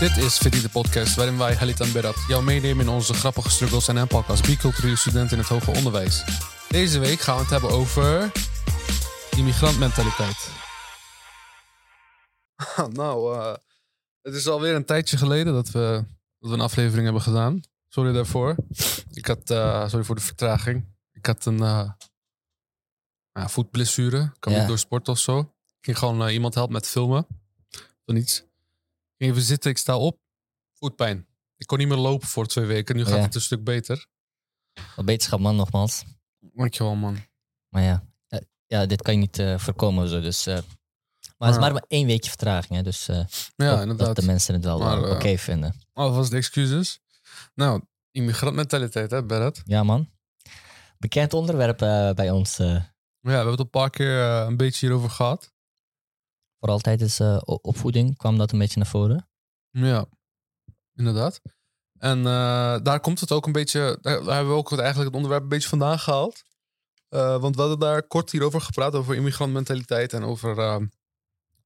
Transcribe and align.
Dit 0.00 0.16
is 0.16 0.38
Fitty 0.38 0.60
de 0.60 0.68
podcast 0.68 1.14
waarin 1.14 1.38
wij 1.38 1.54
Halit 1.54 1.80
en 1.80 1.92
Berat 1.92 2.24
jou 2.28 2.44
meenemen 2.44 2.84
in 2.84 2.90
onze 2.90 3.14
grappige 3.14 3.50
struggles 3.50 3.88
en 3.88 3.98
aanpakken 3.98 4.30
als 4.30 4.40
biculturele 4.40 4.96
student 4.96 5.32
in 5.32 5.38
het 5.38 5.46
hoger 5.46 5.74
onderwijs. 5.76 6.24
Deze 6.68 6.98
week 6.98 7.20
gaan 7.20 7.34
we 7.34 7.40
het 7.40 7.50
hebben 7.50 7.70
over 7.70 8.32
immigrantmentaliteit. 9.36 10.50
nou, 13.00 13.36
eh, 13.36 13.54
het 14.22 14.34
is 14.34 14.46
alweer 14.48 14.74
een 14.74 14.84
tijdje 14.84 15.16
geleden 15.16 15.52
dat 15.52 15.70
we, 15.70 16.04
dat 16.38 16.50
we 16.50 16.56
een 16.56 16.60
aflevering 16.60 17.04
hebben 17.04 17.22
gedaan. 17.22 17.60
Sorry 17.88 18.12
daarvoor. 18.12 18.56
Ik 19.10 19.26
had, 19.26 19.50
eh, 19.50 19.88
sorry 19.88 20.04
voor 20.04 20.14
de 20.14 20.20
vertraging. 20.20 20.94
Ik 21.12 21.26
had 21.26 21.44
een 21.44 21.58
uh, 21.62 21.90
ja, 23.32 23.48
voetblessure. 23.48 24.20
Ik 24.20 24.40
kan 24.40 24.52
Ja. 24.52 24.58
niet 24.58 24.68
door 24.68 24.78
sport 24.78 25.08
of 25.08 25.18
zo. 25.18 25.38
Ik 25.40 25.78
ging 25.80 25.98
gewoon 25.98 26.28
iemand 26.28 26.54
helpen 26.54 26.72
met 26.72 26.86
filmen. 26.88 27.26
Van 28.04 28.16
iets. 28.16 28.48
Ging 29.20 29.32
even 29.32 29.42
zitten, 29.44 29.70
ik 29.70 29.78
sta 29.78 29.96
op. 29.98 30.18
Voetpijn. 30.72 31.26
Ik 31.56 31.66
kon 31.66 31.78
niet 31.78 31.88
meer 31.88 31.96
lopen 31.96 32.28
voor 32.28 32.46
twee 32.46 32.64
weken. 32.66 32.96
Nu 32.96 33.04
gaat 33.04 33.14
Ja. 33.16 33.20
het 33.22 33.34
een 33.34 33.40
stuk 33.40 33.64
beter. 33.64 34.06
Wat 34.96 35.04
beterschap, 35.04 35.40
man, 35.40 35.56
nogmaals. 35.56 36.04
Dankjewel, 36.38 36.94
man. 36.94 37.16
Maar 37.68 37.82
ja, 37.82 38.04
eh, 38.28 38.38
ja 38.66 38.86
dit 38.86 39.02
kan 39.02 39.14
je 39.14 39.20
niet 39.20 39.38
eh, 39.38 39.58
voorkomen. 39.58 40.08
Zo, 40.08 40.20
dus, 40.20 40.46
eh, 40.46 40.54
maar 40.54 41.48
het 41.48 41.58
is 41.58 41.64
Ja. 41.64 41.72
maar 41.72 41.84
één 41.88 42.06
weekje 42.06 42.28
vertraging. 42.28 42.74
Hè, 42.74 42.82
dus 42.82 43.08
eh, 43.08 43.16
Ja, 43.16 43.24
dat, 43.70 43.80
inderdaad. 43.80 44.06
dat 44.06 44.16
de 44.16 44.22
mensen 44.24 44.54
het 44.54 44.64
wel 44.64 44.78
Maar, 44.78 45.02
eh, 45.02 45.10
eh, 45.10 45.14
oké 45.16 45.38
vinden. 45.38 45.74
Alvast 45.92 46.30
de 46.30 46.36
excuses. 46.36 47.00
Nou, 47.54 47.82
immigrantmentaliteit, 48.10 49.10
hè, 49.10 49.24
Barrett? 49.24 49.62
Ja, 49.64 49.82
man. 49.82 50.10
Bekend 50.98 51.32
onderwerp 51.32 51.82
eh, 51.82 52.10
bij 52.12 52.30
ons. 52.30 52.58
eh, 52.58 52.66
Ja, 52.66 52.82
we 53.20 53.30
hebben 53.30 53.50
het 53.50 53.60
een 53.60 53.70
paar 53.70 53.90
keer 53.90 54.20
eh, 54.22 54.44
een 54.46 54.56
beetje 54.56 54.86
hierover 54.86 55.10
gehad. 55.10 55.52
Vooral 56.60 56.78
tijdens 56.78 57.18
eh, 57.20 57.36
o- 57.44 57.58
opvoeding 57.62 58.16
kwam 58.16 58.38
dat 58.38 58.52
een 58.52 58.58
beetje 58.58 58.78
naar 58.78 58.88
voren. 58.88 59.28
Ja, 59.70 60.06
inderdaad. 60.94 61.40
En 61.98 62.18
eh, 62.18 62.78
daar 62.82 63.00
komt 63.00 63.20
het 63.20 63.32
ook 63.32 63.46
een 63.46 63.52
beetje, 63.52 63.98
daar 64.00 64.24
daar 64.24 64.34
hebben 64.34 64.52
we 64.52 64.58
ook 64.58 64.70
het- 64.70 64.78
eigenlijk 64.78 65.08
het 65.08 65.16
onderwerp 65.16 65.42
een 65.42 65.48
beetje 65.56 65.68
vandaan 65.68 65.98
gehaald. 65.98 66.42
Eh, 67.08 67.40
want 67.40 67.54
we 67.54 67.60
hadden 67.60 67.78
daar 67.78 68.02
kort 68.02 68.30
hierover 68.30 68.60
gepraat, 68.60 68.94
over 68.94 69.14
immigrantmentaliteit 69.14 70.12
en 70.12 70.22
over 70.22 70.58
eh, 70.58 70.76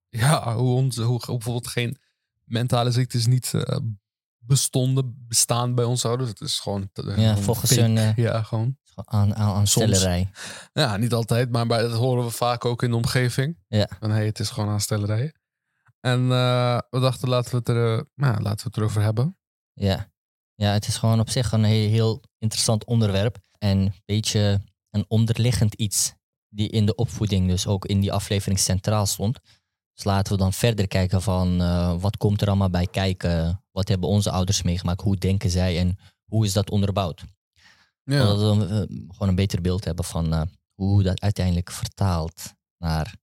ja, 0.08 0.56
hoe, 0.56 0.74
ons, 0.74 0.96
hoe 0.96 1.18
bijvoorbeeld 1.26 1.66
geen 1.66 1.98
mentale 2.44 2.90
ziektes 2.90 3.26
niet 3.26 3.54
eh, 3.54 3.78
bestonden, 4.38 5.24
bestaan 5.28 5.74
bij 5.74 5.84
ons 5.84 6.04
ouders. 6.04 6.28
Het 6.30 6.40
is 6.40 6.60
gewoon... 6.60 6.90
eh, 6.92 7.04
Ja, 7.04 7.12
gewoon 7.14 7.42
volgens 7.42 7.70
hun, 7.70 7.98
eh, 7.98 8.16
Ja, 8.16 8.42
gewoon. 8.42 8.78
Aan, 8.94 9.34
aan, 9.34 9.54
aan 9.54 9.66
Soms. 9.66 10.06
Ja, 10.72 10.96
niet 10.96 11.12
altijd, 11.12 11.50
maar 11.50 11.66
bij, 11.66 11.82
dat 11.82 11.92
horen 11.92 12.24
we 12.24 12.30
vaak 12.30 12.64
ook 12.64 12.82
in 12.82 12.90
de 12.90 12.96
omgeving. 12.96 13.58
Ja. 13.68 13.88
Van 14.00 14.10
hey, 14.10 14.26
het 14.26 14.38
is 14.38 14.50
gewoon 14.50 14.68
aanstellerij. 14.68 15.34
En 16.00 16.20
eh, 16.30 16.78
we 16.90 17.00
dachten, 17.00 17.28
laten 17.28 17.50
we, 17.50 17.56
het 17.56 17.68
er, 17.68 17.98
eh, 17.98 18.04
nou, 18.14 18.42
laten 18.42 18.56
we 18.56 18.64
het 18.64 18.76
erover 18.76 19.02
hebben. 19.02 19.38
Ja. 19.72 20.12
ja, 20.54 20.72
het 20.72 20.86
is 20.86 20.96
gewoon 20.96 21.20
op 21.20 21.30
zich 21.30 21.52
een 21.52 21.64
heel, 21.64 21.88
heel 21.88 22.22
interessant 22.38 22.84
onderwerp. 22.84 23.38
En 23.58 23.78
een 23.78 23.94
beetje 24.04 24.60
een 24.90 25.04
onderliggend 25.08 25.74
iets 25.74 26.14
die 26.48 26.68
in 26.68 26.86
de 26.86 26.94
opvoeding 26.94 27.48
dus 27.48 27.66
ook 27.66 27.84
in 27.84 28.00
die 28.00 28.12
aflevering 28.12 28.58
centraal 28.58 29.06
stond. 29.06 29.38
Dus 29.94 30.04
laten 30.04 30.32
we 30.32 30.38
dan 30.38 30.52
verder 30.52 30.88
kijken 30.88 31.22
van 31.22 31.60
eh, 31.60 32.00
wat 32.00 32.16
komt 32.16 32.40
er 32.40 32.48
allemaal 32.48 32.70
bij 32.70 32.86
kijken? 32.86 33.64
Wat 33.72 33.88
hebben 33.88 34.08
onze 34.08 34.30
ouders 34.30 34.62
meegemaakt? 34.62 35.00
Hoe 35.00 35.16
denken 35.16 35.50
zij 35.50 35.78
en 35.78 35.98
hoe 36.24 36.44
is 36.44 36.52
dat 36.52 36.70
onderbouwd? 36.70 37.24
Ja, 38.04 38.26
Zodat 38.26 38.56
we 38.56 38.64
eh, 38.64 39.10
gewoon 39.10 39.28
een 39.28 39.34
beter 39.34 39.60
beeld 39.60 39.84
hebben 39.84 40.04
van 40.04 40.32
eh, 40.32 40.42
hoe 40.74 41.02
dat 41.02 41.20
uiteindelijk 41.20 41.70
vertaalt 41.70 42.54
naar 42.78 43.16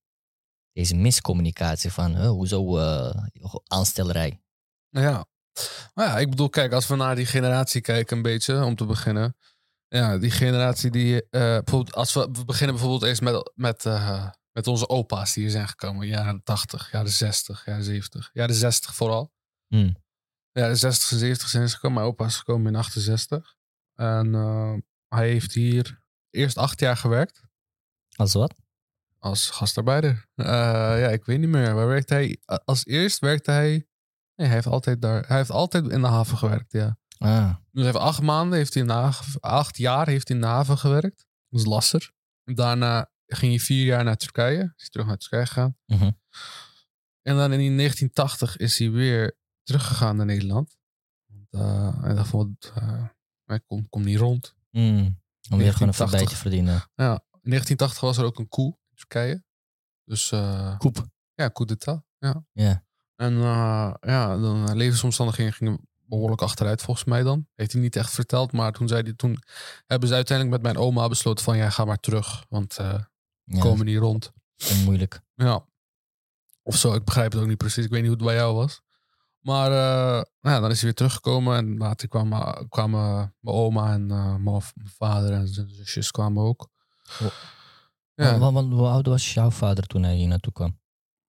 deze 0.72 0.94
miscommunicatie 0.94 1.92
van 1.92 2.16
eh, 2.16 2.28
hoezo 2.28 2.78
eh, 2.78 3.24
aanstellerij. 3.66 4.42
nou 4.90 5.06
ja. 5.06 5.26
Maar 5.94 6.06
ja, 6.06 6.18
ik 6.18 6.30
bedoel, 6.30 6.48
kijk, 6.48 6.72
als 6.72 6.86
we 6.86 6.96
naar 6.96 7.16
die 7.16 7.26
generatie 7.26 7.80
kijken 7.80 8.16
een 8.16 8.22
beetje, 8.22 8.64
om 8.64 8.76
te 8.76 8.84
beginnen. 8.84 9.36
Ja, 9.88 10.18
die 10.18 10.30
generatie 10.30 10.90
die, 10.90 11.26
bijvoorbeeld, 11.30 11.94
als 11.94 12.12
we, 12.12 12.28
we 12.32 12.44
beginnen 12.44 12.74
bijvoorbeeld 12.74 13.02
eerst 13.02 13.20
met, 13.20 13.52
met, 13.54 13.84
met 14.52 14.66
onze 14.66 14.88
opa's 14.88 15.32
die 15.32 15.42
hier 15.42 15.52
zijn 15.52 15.68
gekomen. 15.68 16.06
Jaren 16.06 16.42
80, 16.42 16.90
jaren 16.92 17.10
60, 17.10 17.66
jaren 17.66 17.84
70, 17.84 18.30
jaren 18.32 18.54
60 18.54 18.94
vooral. 18.94 19.32
Hmm. 19.66 19.96
Ja, 20.52 20.68
de 20.68 20.76
60 20.76 21.10
en 21.12 21.18
70 21.18 21.48
zijn 21.48 21.68
ze 21.68 21.74
gekomen. 21.74 21.98
Mijn 21.98 22.10
opa 22.10 22.24
is 22.24 22.36
gekomen 22.36 22.72
in 22.72 22.78
68. 22.78 23.56
En 23.94 24.34
eh, 24.34 24.74
hij 25.08 25.28
heeft 25.28 25.52
hier 25.52 26.00
eerst 26.30 26.56
acht 26.58 26.80
jaar 26.80 26.96
gewerkt 26.96 27.42
Als 28.16 28.32
wat? 28.32 28.54
als 29.18 29.50
gastarbeider. 29.50 30.26
Eh, 30.34 30.46
ja, 31.00 31.08
ik 31.08 31.24
weet 31.24 31.38
niet 31.38 31.48
meer. 31.48 31.74
Waar 31.74 31.86
werkte 31.86 32.14
hij? 32.14 32.40
Als 32.64 32.86
eerst 32.86 33.18
werkte 33.18 33.50
hij... 33.50 33.70
Nee, 34.34 34.46
hij 34.46 34.56
heeft 34.56 34.66
altijd 34.66 35.02
daar... 35.02 35.26
Hij 35.26 35.36
heeft 35.36 35.50
altijd 35.50 35.88
in 35.88 36.00
de 36.00 36.06
haven 36.06 36.38
gewerkt, 36.38 36.72
ja. 36.72 36.98
Ah, 37.18 37.48
Dus 37.48 37.56
hij 37.72 37.84
heeft 37.84 37.96
acht 38.04 38.22
maanden, 38.22 38.58
heeft 38.58 38.72
hij 38.74 38.82
in 38.82 38.88
de 38.88 38.94
haven, 38.94 39.40
acht 39.40 39.76
jaar 39.76 40.06
heeft 40.06 40.28
hij 40.28 40.36
in 40.36 40.42
de 40.42 40.48
haven 40.48 40.78
gewerkt. 40.78 41.26
Dat 41.48 41.60
is 41.60 41.66
lasser. 41.66 42.12
Daarna 42.44 43.10
ging 43.26 43.52
hij 43.52 43.60
vier 43.60 43.84
jaar 43.84 44.04
naar 44.04 44.16
Turkije. 44.16 44.58
Is 44.62 44.72
hij 44.76 44.88
terug 44.88 45.06
naar 45.06 45.16
Turkije 45.16 45.46
gegaan. 45.46 45.76
mhm. 45.86 46.10
En 47.22 47.36
dan 47.36 47.52
in 47.52 47.76
1980 47.76 48.56
is 48.56 48.78
hij 48.78 48.90
weer 48.90 49.36
teruggegaan 49.62 50.16
naar 50.16 50.26
Nederland. 50.26 50.76
Hij 51.50 52.14
dacht 52.14 52.28
van, 52.28 52.56
wat, 52.60 52.72
eh, 52.74 53.08
hij 53.44 53.60
komt 53.60 53.86
kom 53.90 54.04
niet 54.04 54.18
rond. 54.18 54.54
Hmm. 54.70 55.20
Om 55.50 55.58
weer 55.58 55.72
gewoon 55.72 55.88
een 55.88 55.94
1980. 55.94 56.08
voorbij 56.10 56.26
te 56.26 56.36
verdienen. 56.36 56.74
Ja, 56.94 57.12
in 57.42 57.50
1980 57.50 58.00
was 58.00 58.18
er 58.18 58.24
ook 58.24 58.38
een 58.38 58.48
coup 58.48 58.76
in 58.90 58.96
Turkije. 58.96 59.44
Dus 60.04 60.32
eh, 60.32 60.78
Koep. 60.78 61.06
ja, 61.34 61.48
coup 61.48 61.68
d'etat. 61.68 62.02
Ja. 62.18 62.44
Ja. 62.52 62.84
En 63.16 63.32
eh, 63.36 63.94
ja, 64.00 64.36
dan 64.36 64.68
eh, 64.68 64.74
levensomstandigheden 64.74 65.52
gingen 65.52 65.88
behoorlijk 66.04 66.42
achteruit 66.42 66.82
volgens 66.82 67.06
mij 67.06 67.22
dan. 67.22 67.46
Heeft 67.54 67.72
hij 67.72 67.80
niet 67.80 67.96
echt 67.96 68.12
verteld, 68.12 68.52
maar 68.52 68.72
toen, 68.72 68.88
zei 68.88 69.02
hij, 69.02 69.12
toen 69.12 69.38
hebben 69.86 70.08
ze 70.08 70.14
uiteindelijk 70.14 70.62
met 70.62 70.72
mijn 70.72 70.84
oma 70.84 71.08
besloten 71.08 71.44
van 71.44 71.56
ja, 71.56 71.70
ga 71.70 71.84
maar 71.84 72.00
terug. 72.00 72.44
Want 72.48 72.76
we 72.76 73.04
Ja, 73.44 73.60
komen 73.60 73.86
niet 73.86 73.98
rond. 73.98 74.32
moeilijk. 74.84 75.20
Ja. 75.34 75.64
Of 76.62 76.76
zo, 76.76 76.94
ik 76.94 77.04
begrijp 77.04 77.32
het 77.32 77.40
ook 77.40 77.48
niet 77.48 77.56
precies. 77.58 77.84
Ik 77.84 77.90
weet 77.90 78.00
niet 78.02 78.10
hoe 78.10 78.18
het 78.18 78.26
bij 78.26 78.36
jou 78.36 78.54
was. 78.54 78.81
Maar 79.42 79.70
eh, 79.70 80.22
nou 80.40 80.54
ja, 80.54 80.60
dan 80.60 80.70
is 80.70 80.76
hij 80.76 80.84
weer 80.84 80.94
teruggekomen. 80.94 81.56
En 81.56 81.76
later 81.76 82.08
kwamen, 82.08 82.68
kwamen 82.68 83.34
mijn 83.40 83.56
oma 83.56 83.92
en 83.92 84.10
eh, 84.10 84.36
mijn 84.36 84.62
vader 84.96 85.32
en 85.32 85.48
zijn 85.48 85.68
zusjes 85.68 86.10
kwamen 86.10 86.42
ook. 86.42 86.68
Oh. 87.22 87.26
Ja, 88.14 88.38
Want, 88.38 88.54
want 88.54 88.72
hoe 88.72 88.88
oud 88.88 89.06
was 89.06 89.34
jouw 89.34 89.50
vader 89.50 89.86
toen 89.86 90.02
hij 90.02 90.14
hier 90.14 90.28
naartoe 90.28 90.52
kwam? 90.52 90.80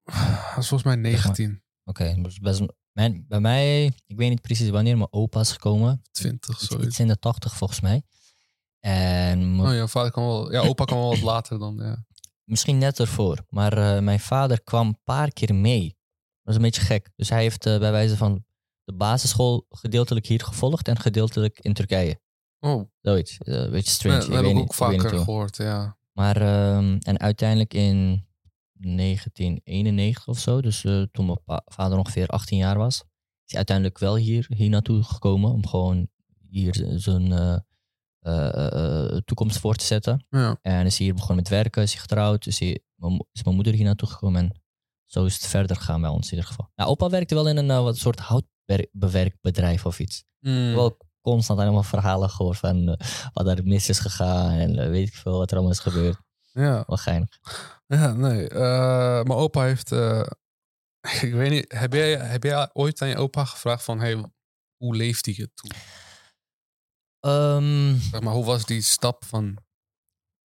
dat 0.04 0.58
is 0.58 0.68
volgens 0.68 0.84
mij 0.84 0.96
19, 0.96 1.64
Oké, 1.86 2.16
dus 2.22 2.40
best 2.40 2.62
mijn, 2.92 3.26
bij 3.28 3.40
mij, 3.40 3.86
ik 3.86 4.18
weet 4.18 4.30
niet 4.30 4.42
precies 4.42 4.70
wanneer 4.70 4.98
mijn 4.98 5.12
opa 5.14 5.40
is 5.40 5.52
gekomen. 5.52 6.02
20, 6.12 6.50
Iets, 6.56 6.68
zoiets. 6.68 6.88
iets 6.88 7.00
in 7.00 7.08
de 7.08 7.20
tachtig 7.20 7.56
volgens 7.58 7.80
mij. 7.80 8.04
En 8.80 9.56
mijn- 9.56 9.68
Oh, 9.70 9.74
jouw 9.76 9.88
vader 9.88 10.12
kwam 10.12 10.26
wel... 10.26 10.52
Ja, 10.52 10.62
opa 10.62 10.86
kwam 10.86 11.00
wel 11.00 11.10
wat 11.10 11.22
later 11.22 11.60
dan, 11.60 11.76
ja. 11.82 12.06
misschien 12.44 12.78
net 12.78 13.00
ervoor. 13.00 13.46
Maar 13.50 13.78
eh, 13.96 14.02
mijn 14.02 14.20
vader 14.20 14.64
kwam 14.64 14.88
een 14.88 15.00
paar 15.04 15.32
keer 15.32 15.56
mee. 15.56 15.98
Dat 16.44 16.52
is 16.52 16.56
een 16.56 16.62
beetje 16.62 16.82
gek. 16.82 17.10
Dus 17.16 17.30
hij 17.30 17.42
heeft 17.42 17.66
eh, 17.66 17.80
bij 17.80 17.92
wijze 17.92 18.18
van 18.18 18.46
de 18.84 18.94
basisschool 18.94 19.66
gedeeltelijk 19.70 20.26
hier 20.26 20.40
gevolgd 20.44 20.88
en 20.88 21.00
gedeeltelijk 21.00 21.60
in 21.60 21.74
Turkije. 21.74 22.20
Oh, 22.60 22.90
Zoiets. 23.02 23.38
Eh, 23.38 23.56
Een 23.56 23.72
beetje 23.72 23.92
strange. 23.92 24.18
dat 24.18 24.28
ik 24.28 24.34
heb 24.34 24.44
ik 24.44 24.50
ook 24.50 24.56
niet 24.56 24.76
vaker 24.76 25.10
gehoord, 25.10 25.58
ja. 25.58 25.98
Maar 26.12 26.42
ehm, 26.42 26.98
en 27.02 27.20
uiteindelijk 27.20 27.74
in 27.74 28.26
1991 28.74 30.28
of 30.28 30.40
zo, 30.40 30.62
dus 30.62 30.84
eh, 30.84 31.02
toen 31.12 31.26
mijn 31.26 31.62
vader 31.66 31.98
ongeveer 31.98 32.28
18 32.28 32.58
jaar 32.58 32.78
was, 32.78 32.96
is 32.96 33.04
hij 33.46 33.58
uiteindelijk 33.58 33.98
wel 34.00 34.16
hier, 34.16 34.46
hier 34.56 34.70
naartoe 34.70 35.04
gekomen 35.04 35.52
om 35.52 35.68
gewoon 35.68 36.08
hier 36.50 36.86
zijn 36.96 37.64
toekomst 39.26 39.60
voor 39.60 39.76
te 39.76 39.86
zetten. 39.86 40.26
Ja, 40.30 40.58
En 40.62 40.86
is 40.86 40.98
hij 40.98 41.06
hier 41.06 41.16
begonnen 41.16 41.38
met 41.38 41.50
werken, 41.50 41.82
is 41.84 41.92
hij 41.92 42.02
getrouwd, 42.02 42.46
is, 42.46 42.60
hij, 42.60 42.80
is 43.32 43.44
mijn 43.44 43.56
moeder 43.56 43.74
hier 43.74 43.86
naartoe 43.86 44.10
gekomen 44.10 44.42
en 44.42 44.63
zo 45.14 45.26
is 45.26 45.34
het 45.34 45.46
verder 45.48 45.76
gegaan 45.76 46.02
bij 46.02 46.10
ons 46.10 46.26
in 46.26 46.32
ieder 46.32 46.50
geval. 46.50 46.72
Nou, 46.76 46.90
opa 46.90 47.10
werkte 47.10 47.36
wel 47.36 47.48
in 47.48 47.58
een 47.58 47.70
eh, 47.72 47.82
wat 47.82 47.98
soort 47.98 48.20
houtbewerkbedrijf 48.20 49.86
of 49.86 50.00
iets. 50.00 50.24
Mm. 50.40 50.74
Wel 50.74 50.98
constant 51.22 51.60
allemaal 51.60 51.84
verhalen 51.84 52.30
gehoord 52.30 52.58
van 52.58 52.90
eh, 52.90 53.08
wat 53.34 53.48
er 53.48 53.64
mis 53.64 53.90
is 53.90 54.00
gegaan 54.00 54.52
en 54.52 54.80
eh, 54.80 54.90
weet 54.90 55.08
ik 55.08 55.14
veel 55.14 55.38
wat 55.38 55.50
er 55.50 55.56
allemaal 55.56 55.74
is 55.74 55.80
gebeurd. 55.80 56.18
ja. 56.52 56.84
Wel 56.88 56.98
geinig. 56.98 57.40
ja 57.88 58.14
nee. 58.14 58.48
Mijn 59.24 59.32
opa 59.32 59.64
heeft... 59.64 59.92
ik 61.28 61.34
weet 61.34 61.50
niet, 61.50 61.72
heb 61.72 61.94
jij, 61.94 62.16
heb 62.18 62.44
jij 62.44 62.70
ooit 62.74 63.02
aan 63.02 63.08
je 63.08 63.18
opa 63.18 63.46
gevraagd 63.46 63.84
van... 63.84 64.00
Hey, 64.00 64.26
hoe 64.78 64.96
leeft 64.96 65.26
hij 65.26 65.36
het 65.38 65.52
toen? 65.56 65.72
Ehm, 67.20 67.96
Zeg 68.12 68.22
maar, 68.22 68.34
hoe 68.34 68.46
was 68.46 68.66
die 68.66 68.82
stap 68.82 69.26
van 69.26 69.58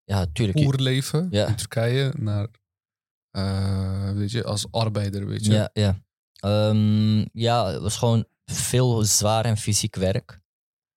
ja, 0.04 0.26
tuurlijk. 0.32 0.58
boerenleven 0.58 1.28
Ja. 1.30 1.46
in 1.46 1.56
Turkije 1.56 2.12
naar... 2.16 2.48
eh, 3.38 4.12
weet 4.12 4.31
je, 4.31 4.44
als 4.44 4.67
arbeider, 4.70 5.26
weet 5.26 5.44
je? 5.44 5.52
Ja, 5.52 5.70
ja. 5.73 5.99
Ehm, 6.40 7.19
ja, 7.32 7.67
het 7.67 7.82
was 7.82 7.96
gewoon 7.96 8.25
veel 8.44 9.02
zwaar 9.02 9.44
en 9.44 9.56
fysiek 9.56 9.96
werk. 9.96 10.40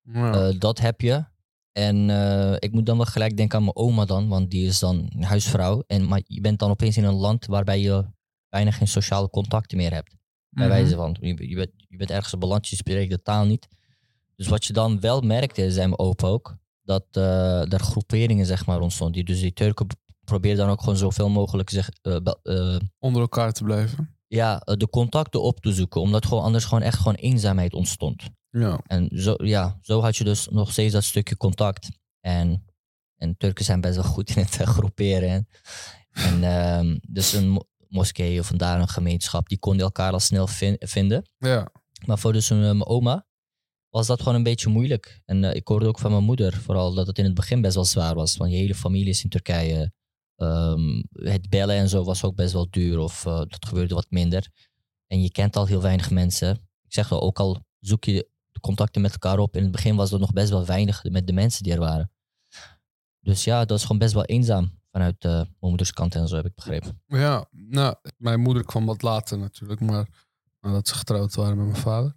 Ja. 0.02 0.34
Eh, 0.34 0.60
dat 0.60 0.80
heb 0.80 1.02
je. 1.02 1.26
En 1.72 2.10
eh, 2.10 2.54
ik 2.60 2.72
moet 2.72 2.86
dan 2.86 2.98
wel 2.98 3.06
gelijk 3.06 3.38
denken 3.38 3.58
aan 3.58 3.64
mijn 3.64 3.76
oma 3.76 4.06
dan, 4.06 4.28
want 4.28 4.52
die 4.52 4.68
is 4.68 4.80
dan 4.80 5.12
huisvrouw. 5.20 5.84
En, 5.88 6.08
maar 6.08 6.22
je 6.24 6.42
bent 6.42 6.60
dan 6.60 6.70
opeens 6.70 6.98
in 6.98 7.04
een 7.04 7.14
land 7.14 7.46
waarbij 7.46 7.80
je 7.80 8.06
bijna 8.50 8.72
geen 8.72 8.88
sociale 8.88 9.30
contacten 9.30 9.78
meer 9.78 9.94
hebt. 9.94 10.16
Bij 10.50 10.68
Mhm. 10.68 10.76
wijze 10.76 10.96
van, 10.96 11.18
je, 11.20 11.50
je, 11.50 11.56
bent, 11.56 11.72
je 11.88 11.98
bent 11.98 12.12
ergens 12.12 12.38
beland, 12.38 12.68
je 12.68 12.76
spreekt 12.76 13.12
de 13.12 13.22
taal 13.22 13.46
niet. 13.46 13.68
Dus 14.36 14.48
wat 14.48 14.66
je 14.66 14.74
dan 14.74 15.00
wel 15.00 15.22
merkte, 15.22 15.72
zei 15.72 15.88
mijn 15.88 16.00
opa 16.00 16.28
ook, 16.28 16.58
dat 16.84 17.06
eh 17.12 17.74
er 17.74 17.80
groeperingen 17.80 18.46
zeg 18.46 18.66
maar 18.66 18.80
ontstonden. 18.80 19.16
Die, 19.16 19.24
dus 19.24 19.40
die 19.42 19.54
Turken 19.54 19.88
p- 20.32 20.40
probeerden 20.40 20.66
dan 20.66 20.74
ook 20.74 20.80
gewoon 20.80 20.98
zoveel 20.98 21.30
mogelijk 21.30 21.70
zeg, 21.70 21.90
eh, 22.02 22.16
eh, 22.44 22.80
Onder 23.00 23.22
elkaar 23.22 23.52
te 23.54 23.64
blijven. 23.64 24.16
ja, 24.28 24.62
eh, 24.62 24.76
de 24.76 24.90
contacten 24.90 25.42
op 25.42 25.60
te 25.60 25.74
zoeken. 25.74 26.02
Omdat 26.02 26.26
gewoon 26.26 26.44
anders 26.44 26.66
gewoon 26.66 26.84
echt 26.84 26.98
gewoon 26.98 27.16
eenzaamheid 27.16 27.74
ontstond. 27.74 28.24
Ja. 28.50 28.80
En 28.88 29.10
zo, 29.14 29.34
ja, 29.38 29.78
zo 29.82 30.02
had 30.02 30.18
je 30.18 30.24
dus 30.24 30.48
nog 30.52 30.72
steeds 30.72 30.94
dat 30.94 31.04
stukje 31.04 31.38
contact. 31.38 31.90
En, 32.20 32.66
en 33.16 33.38
Turken 33.38 33.66
zijn 33.66 33.82
best 33.82 33.96
wel 33.96 34.04
goed 34.04 34.30
in 34.36 34.44
het 34.44 34.56
groeperen. 34.76 35.30
En, 35.30 35.48
en 36.12 36.44
ehm, 36.44 36.98
dus 37.08 37.34
een 37.34 37.50
mo- 37.50 37.68
moskee 37.88 38.40
of 38.40 38.50
een 38.50 38.58
daar 38.58 38.80
een 38.82 38.88
gemeenschap, 38.88 39.50
die 39.50 39.58
kon 39.60 39.80
elkaar 39.80 40.12
al 40.12 40.20
snel 40.20 40.48
vin- 40.48 40.76
vinden. 40.80 41.30
Ja. 41.38 41.72
Maar 42.06 42.20
voor 42.20 42.34
dus 42.34 42.50
mijn 42.50 42.86
oma 42.86 43.26
was 43.90 44.08
dat 44.08 44.20
gewoon 44.20 44.36
een 44.36 44.44
beetje 44.44 44.70
moeilijk. 44.70 45.22
En 45.26 45.44
ik 45.44 45.68
hoorde 45.68 45.88
ook 45.88 46.00
van 46.00 46.12
mijn 46.12 46.24
moeder 46.24 46.54
vooral 46.54 46.94
dat 46.94 47.08
het 47.08 47.18
in 47.18 47.26
het 47.26 47.34
begin 47.34 47.62
best 47.62 47.76
wel 47.76 47.86
zwaar 47.86 48.16
was. 48.16 48.38
Want 48.38 48.52
je 48.52 48.58
hele 48.58 48.76
familie 48.76 49.10
is 49.10 49.24
in 49.24 49.30
Turkije. 49.30 49.94
Ehm, 50.42 51.02
het 51.12 51.50
bellen 51.50 51.76
en 51.76 51.90
zo 51.90 52.04
was 52.04 52.24
ook 52.24 52.36
best 52.36 52.54
wel 52.54 52.68
duur 52.70 53.00
of 53.00 53.26
eh, 53.26 53.38
dat 53.38 53.66
gebeurde 53.68 53.96
wat 53.96 54.08
minder. 54.10 54.50
En 55.08 55.22
je 55.22 55.32
kent 55.32 55.56
al 55.56 55.66
heel 55.66 55.82
weinig 55.82 56.12
mensen. 56.12 56.52
Ik 56.84 56.94
zeg 56.94 57.10
wel, 57.10 57.22
ook 57.22 57.40
al 57.40 57.66
zoek 57.80 58.04
je 58.04 58.30
de 58.52 58.60
contacten 58.60 59.02
met 59.02 59.12
elkaar 59.12 59.40
op. 59.40 59.56
In 59.56 59.64
het 59.64 59.72
begin 59.72 59.96
was 59.96 60.12
er 60.12 60.20
nog 60.20 60.34
best 60.34 60.50
wel 60.50 60.66
weinig 60.66 61.04
met 61.04 61.28
de 61.28 61.34
mensen 61.34 61.64
die 61.64 61.74
er 61.74 61.80
waren. 61.80 62.12
Dus 63.20 63.44
ja, 63.44 63.60
dat 63.60 63.70
was 63.70 63.82
gewoon 63.82 63.98
best 63.98 64.14
wel 64.14 64.26
eenzaam 64.26 64.80
vanuit 64.92 65.26
eh, 65.26 65.32
mijn 65.32 65.48
moeders 65.60 65.94
kant 65.94 66.16
en 66.16 66.28
zo 66.28 66.36
heb 66.36 66.46
ik 66.46 66.56
begrepen. 66.56 67.02
Ja, 67.06 67.46
nou, 67.52 67.96
mijn 68.18 68.40
moeder 68.40 68.66
kwam 68.66 68.86
wat 68.86 69.02
later 69.02 69.38
natuurlijk, 69.38 69.80
maar 69.80 70.08
nadat 70.60 70.88
ze 70.88 70.96
getrouwd 70.96 71.36
waren 71.36 71.58
met 71.58 71.66
mijn 71.66 71.82
vader. 71.82 72.16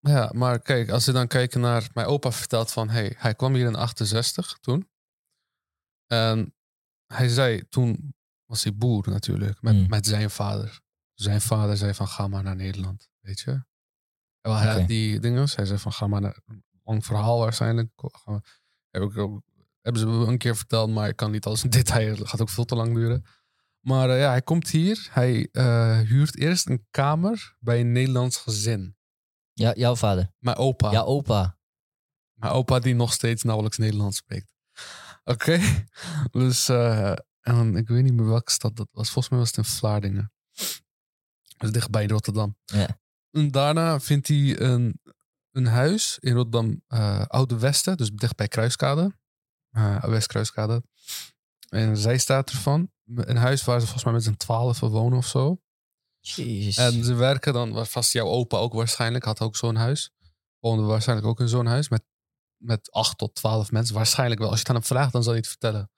Ja, 0.00 0.30
maar 0.34 0.60
kijk, 0.60 0.90
als 0.90 1.04
je 1.04 1.12
dan 1.12 1.26
kijkt 1.26 1.54
naar... 1.54 1.90
Mijn 1.94 2.06
opa 2.06 2.32
vertelt 2.32 2.72
van, 2.72 2.88
hey, 2.88 3.14
hij 3.16 3.34
kwam 3.34 3.54
hier 3.54 3.66
in 3.66 3.74
68 3.74 4.58
toen. 4.60 4.88
En 6.06 6.54
hij 7.06 7.28
zei, 7.28 7.68
toen 7.68 8.14
was 8.44 8.62
hij 8.64 8.74
boer 8.74 9.08
natuurlijk, 9.08 9.62
met, 9.62 9.74
Mm. 9.74 9.88
met 9.88 10.06
zijn 10.06 10.30
vader. 10.30 10.80
Zijn 11.14 11.40
vader 11.40 11.76
zei 11.76 11.94
van, 11.94 12.08
ga 12.08 12.28
maar 12.28 12.42
naar 12.42 12.56
Nederland, 12.56 13.08
weet 13.20 13.40
je. 13.40 13.64
En 14.40 14.56
hij 14.56 14.72
had 14.72 14.88
die 14.88 15.20
dingen, 15.20 15.48
hij 15.54 15.64
zei 15.66 15.78
van, 15.78 15.92
ga 15.92 16.06
maar 16.06 16.20
naar... 16.20 16.40
Een 16.46 16.64
lang 16.82 17.04
verhaal 17.04 17.38
waarschijnlijk. 17.38 17.90
Heb 18.90 19.02
ik 19.02 19.12
hebben 19.80 20.00
ze 20.02 20.06
me 20.06 20.26
een 20.26 20.38
keer 20.38 20.56
verteld, 20.56 20.90
maar 20.90 21.08
ik 21.08 21.16
kan 21.16 21.30
niet 21.30 21.44
alles 21.46 21.64
in 21.64 21.70
detail. 21.80 22.16
Het 22.16 22.28
gaat 22.28 22.40
ook 22.40 22.48
veel 22.50 22.64
te 22.64 22.74
lang 22.74 22.94
duren. 22.94 23.24
Maar 23.80 24.10
eh, 24.10 24.20
ja, 24.20 24.28
hij 24.28 24.42
komt 24.42 24.68
hier. 24.68 25.08
Hij 25.10 25.48
eh, 25.52 25.98
huurt 25.98 26.38
eerst 26.38 26.68
een 26.68 26.86
kamer 26.90 27.56
bij 27.58 27.80
een 27.80 27.92
Nederlands 27.92 28.36
gezin. 28.36 28.96
Ja, 29.52 29.72
jouw 29.74 29.96
vader. 29.96 30.32
Mijn 30.38 30.56
opa. 30.56 30.90
Ja, 30.90 31.00
opa. 31.00 31.58
Mijn 32.32 32.52
opa 32.52 32.78
die 32.78 32.94
nog 32.94 33.12
steeds 33.12 33.42
nauwelijks 33.42 33.78
Nederlands 33.78 34.16
spreekt. 34.16 34.55
Oké. 35.26 35.60
Dus, 36.30 36.68
eh, 36.68 37.16
en 37.40 37.76
ik 37.76 37.88
weet 37.88 38.02
niet 38.02 38.12
meer 38.12 38.26
welke 38.26 38.50
stad 38.52 38.76
dat 38.76 38.88
was. 38.92 39.10
Volgens 39.10 39.28
mij 39.28 39.38
was 39.38 39.48
het 39.48 39.56
in 39.56 39.64
Vlaardingen. 39.64 40.32
Is 41.58 41.72
dichtbij 41.72 42.06
Rotterdam. 42.06 42.56
Ja. 42.64 43.00
En 43.30 43.50
daarna 43.50 44.00
vindt 44.00 44.28
hij 44.28 44.60
een, 44.60 45.00
een 45.50 45.66
huis 45.66 46.18
in 46.20 46.34
Rotterdam, 46.34 46.82
eh, 46.86 47.26
Oude 47.26 47.58
Westen. 47.58 47.96
Dus 47.96 48.10
dichtbij 48.10 48.48
Kruiskade. 48.48 49.14
Eh 49.70 50.04
Westkruiskade. 50.04 50.82
En 51.68 51.96
zij 51.96 52.18
staat 52.18 52.50
ervan. 52.50 52.90
Een 53.04 53.36
huis 53.36 53.64
waar 53.64 53.80
ze 53.80 53.84
volgens 53.84 54.04
mij 54.04 54.12
met 54.12 54.22
z'n 54.22 54.34
twaalf 54.36 54.80
wonen 54.80 55.18
of 55.18 55.26
zo. 55.26 55.60
Jezus. 56.20 56.76
En 56.76 57.04
ze 57.04 57.14
werken 57.14 57.52
dan, 57.52 57.86
vast 57.86 58.12
jouw 58.12 58.26
opa 58.26 58.56
ook 58.56 58.72
waarschijnlijk, 58.72 59.24
had 59.24 59.40
ook 59.40 59.56
zo'n 59.56 59.74
huis. 59.74 60.10
Woonde 60.58 60.82
waarschijnlijk 60.82 61.28
ook 61.28 61.40
in 61.40 61.48
zo'n 61.48 61.66
huis 61.66 61.88
met, 61.88 62.02
met 62.56 62.90
acht 62.92 63.18
tot 63.18 63.34
twaalf 63.34 63.70
mensen. 63.70 63.94
Waarschijnlijk 63.94 64.40
wel. 64.40 64.50
Als 64.50 64.60
je 64.60 64.66
het 64.66 64.74
aan 64.74 64.80
hem 64.80 64.90
vraagt, 64.90 65.12
dan 65.12 65.22
zal 65.22 65.32
hij 65.32 65.40
het 65.40 65.50
vertellen. 65.50 65.90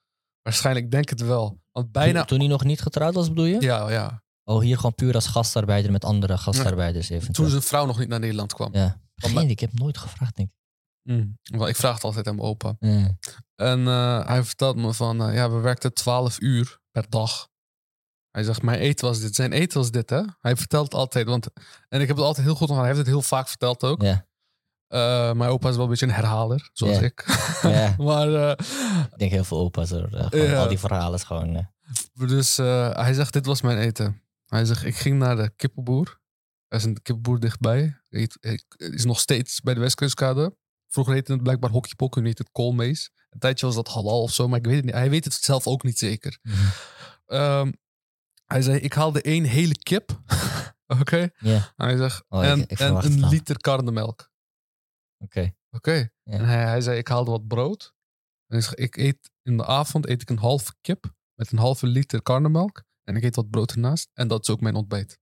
Waarschijnlijk 0.42 0.90
denk 0.90 1.08
het 1.08 1.20
wel. 1.20 1.60
Want 1.72 1.92
bijna... 1.92 2.18
Toen, 2.18 2.26
toen 2.26 2.38
hij 2.38 2.48
nog 2.48 2.64
niet 2.64 2.80
getrouwd 2.80 3.14
was, 3.14 3.28
bedoel 3.28 3.44
je? 3.44 3.60
Ja, 3.60 3.90
ja. 3.90 4.22
Oh, 4.44 4.60
hier 4.60 4.76
gewoon 4.76 4.94
puur 4.94 5.14
als 5.14 5.26
gastarbeider 5.26 5.92
met 5.92 6.04
andere 6.04 6.38
gastarbeiders 6.38 7.08
eventueel. 7.08 7.34
Toen 7.34 7.48
zijn 7.48 7.62
vrouw 7.62 7.86
nog 7.86 7.98
niet 7.98 8.08
naar 8.08 8.20
Nederland 8.20 8.54
kwam. 8.54 8.74
Ja. 8.74 9.00
Geen, 9.14 9.50
ik 9.50 9.60
heb 9.60 9.72
nooit 9.72 9.98
gevraagd, 9.98 10.36
denk 10.36 10.48
ik. 10.48 10.56
Mm. 11.02 11.38
Ik 11.66 11.76
vraag 11.76 11.94
het 11.94 12.04
altijd 12.04 12.28
aan 12.28 12.34
mijn 12.34 12.48
opa. 12.48 12.76
En 13.54 13.86
eh, 13.86 14.26
hij 14.26 14.44
vertelt 14.44 14.76
me 14.76 14.94
van, 14.94 15.22
eh, 15.22 15.34
ja, 15.34 15.50
we 15.50 15.60
werkten 15.60 15.94
12 15.94 16.40
uur 16.40 16.80
per 16.90 17.06
dag. 17.08 17.48
Hij 18.30 18.42
zegt, 18.42 18.62
mijn 18.62 18.78
eten 18.78 19.06
was 19.06 19.20
dit. 19.20 19.34
Zijn 19.34 19.52
eten 19.52 19.78
was 19.78 19.90
dit, 19.90 20.10
hè? 20.10 20.22
Hij 20.40 20.56
vertelt 20.56 20.94
altijd. 20.94 21.26
Want, 21.26 21.46
en 21.88 22.00
ik 22.00 22.06
heb 22.06 22.16
het 22.16 22.26
altijd 22.26 22.46
heel 22.46 22.54
goed 22.56 22.68
onthouden. 22.68 22.86
Hij 22.88 22.94
heeft 22.94 23.06
het 23.06 23.16
heel 23.16 23.38
vaak 23.38 23.48
verteld 23.48 23.84
ook. 23.84 24.02
Ja. 24.02 24.27
Eh, 24.88 25.32
mijn 25.32 25.50
opa 25.50 25.68
is 25.68 25.74
wel 25.74 25.84
een 25.84 25.90
beetje 25.90 26.06
een 26.06 26.12
herhaler, 26.12 26.70
zoals 26.72 26.96
ik. 27.00 27.24
Ja. 27.62 27.94
maar 27.98 28.34
eh, 28.34 28.50
Ik 29.12 29.18
denk 29.18 29.30
heel 29.30 29.44
veel 29.44 29.58
opa's 29.58 29.90
er. 29.90 30.14
eh. 30.16 30.58
Al 30.58 30.68
die 30.68 30.78
verhalen 30.78 31.14
is 31.18 31.24
gewoon... 31.24 31.68
Dus 32.12 32.56
hij 32.56 33.12
zegt, 33.14 33.32
dit 33.32 33.46
was 33.46 33.60
mijn 33.62 33.78
eten. 33.78 34.22
Hij 34.46 34.64
zegt, 34.64 34.84
ik 34.84 34.96
ging 34.96 35.18
naar 35.18 35.36
de 35.36 35.50
kippenboer. 35.56 36.20
Er 36.68 36.78
is 36.78 36.84
een 36.84 37.02
kippenboer 37.02 37.40
dichtbij. 37.40 37.96
Heet- 38.08 38.38
is 38.76 39.04
nog 39.04 39.20
steeds 39.20 39.60
bij 39.60 39.74
de 39.74 39.80
Westkustkade. 39.80 40.56
Vroeger 40.88 41.14
heette 41.14 41.32
het 41.32 41.42
blijkbaar 41.42 41.70
hokjepok, 41.70 42.16
nu 42.16 42.26
heet 42.26 42.38
het 42.38 42.48
koolmees. 42.52 43.10
Een 43.30 43.38
tijdje 43.38 43.66
was 43.66 43.74
dat 43.74 43.88
halal 43.88 44.22
of 44.22 44.32
zo, 44.32 44.48
maar 44.48 44.58
ik 44.58 44.64
weet 44.66 44.76
het 44.76 44.84
niet. 44.84 44.94
Hij 44.94 45.10
weet 45.10 45.24
het 45.24 45.32
zelf 45.34 45.66
ook 45.66 45.82
niet 45.82 45.98
zeker. 45.98 46.38
Mhm. 46.42 46.56
Ehm, 47.26 47.72
hij 48.46 48.62
zei, 48.62 48.78
ik 48.78 48.92
haalde 48.92 49.22
één 49.22 49.44
hele 49.44 49.74
kip. 49.78 50.20
Oké? 51.00 51.28
Ja, 51.38 51.72
Hij 51.76 51.96
zegt, 51.96 52.24
Oh, 52.28 52.44
en, 52.46 52.60
ik 52.66 52.78
een 52.80 53.28
liter 53.28 53.56
karnemelk. 53.56 54.30
Oké. 55.18 55.52
Oké. 55.70 56.10
En 56.24 56.44
hij, 56.44 56.62
hij 56.64 56.80
zei, 56.80 56.98
ik 56.98 57.08
haalde 57.08 57.30
wat 57.30 57.46
brood. 57.46 57.94
En 58.46 58.54
hij 58.56 58.60
zegt, 58.60 58.78
ik 58.78 58.96
eet 58.96 59.30
in 59.42 59.56
de 59.56 59.66
avond 59.66 60.06
eet 60.08 60.22
ik 60.22 60.30
een 60.30 60.38
halve 60.38 60.74
kip 60.80 61.14
met 61.34 61.52
een 61.52 61.58
halve 61.58 61.86
liter 61.86 62.22
karnemelk. 62.22 62.84
En 63.04 63.16
ik 63.16 63.22
eet 63.22 63.36
wat 63.36 63.50
brood 63.50 63.70
ernaast. 63.72 64.10
En 64.14 64.28
dat 64.28 64.40
is 64.42 64.48
ook 64.50 64.60
mijn 64.60 64.74
ontbijt. 64.74 65.18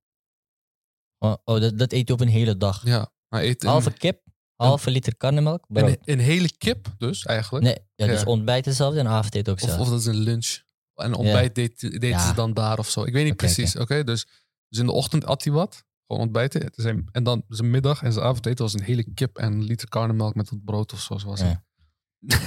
Oh, 1.18 1.34
oh, 1.44 1.60
dat, 1.60 1.78
dat 1.78 1.92
eet 1.92 2.08
je 2.08 2.14
op 2.14 2.20
een 2.20 2.28
hele 2.28 2.56
dag. 2.56 2.84
Ja. 2.84 3.12
Hij 3.28 3.48
eet 3.48 3.62
een, 3.62 3.68
Halve 3.68 3.90
kip, 3.90 4.22
halve 4.56 4.90
liter 4.90 5.16
karnemelk, 5.16 5.64
brood. 5.68 5.88
een, 5.90 5.98
een 6.04 6.18
hele 6.18 6.56
kip 6.58 6.94
dus 6.98 7.24
eigenlijk. 7.24 7.64
Nee, 7.64 7.78
ja, 7.94 8.06
dus 8.06 8.20
Ja. 8.20 8.26
ontbijt 8.26 8.64
hetzelfde 8.64 8.98
en 9.00 9.06
avondeten 9.08 9.52
ook 9.52 9.60
Of, 9.62 9.70
zo. 9.70 9.80
of 9.80 9.88
dat 9.88 10.00
is 10.00 10.06
een 10.06 10.14
lunch. 10.16 10.58
En 10.94 11.14
ontbijt 11.14 11.54
deed, 11.54 11.80
deed 11.80 12.02
Ja. 12.02 12.26
ze 12.28 12.34
dan 12.34 12.54
daar 12.54 12.78
of 12.78 12.88
zo. 12.90 13.04
Ik 13.04 13.12
weet 13.12 13.24
niet 13.24 13.32
Oké, 13.32 13.44
precies. 13.44 13.76
Oké, 13.76 14.04
dus, 14.04 14.26
dus 14.68 14.78
in 14.78 14.86
de 14.86 14.92
ochtend 14.92 15.24
at 15.24 15.44
hij 15.44 15.52
wat. 15.52 15.84
Gewoon 16.06 16.22
ontbijten. 16.22 16.68
Zijn, 16.74 17.08
en 17.12 17.22
dan 17.24 17.44
zijn 17.48 17.70
middag 17.70 18.02
en 18.02 18.12
zijn 18.12 18.24
avondeten 18.24 18.64
was 18.64 18.74
een 18.74 18.82
hele 18.82 19.06
kip 19.14 19.36
en 19.38 19.52
een 19.52 19.62
liter 19.62 19.88
karnemelk 19.88 20.34
met 20.34 20.50
wat 20.50 20.64
brood 20.64 20.92
of 20.92 21.00
zo. 21.00 21.18
Zoals 21.18 21.40
Ja. 21.40 21.64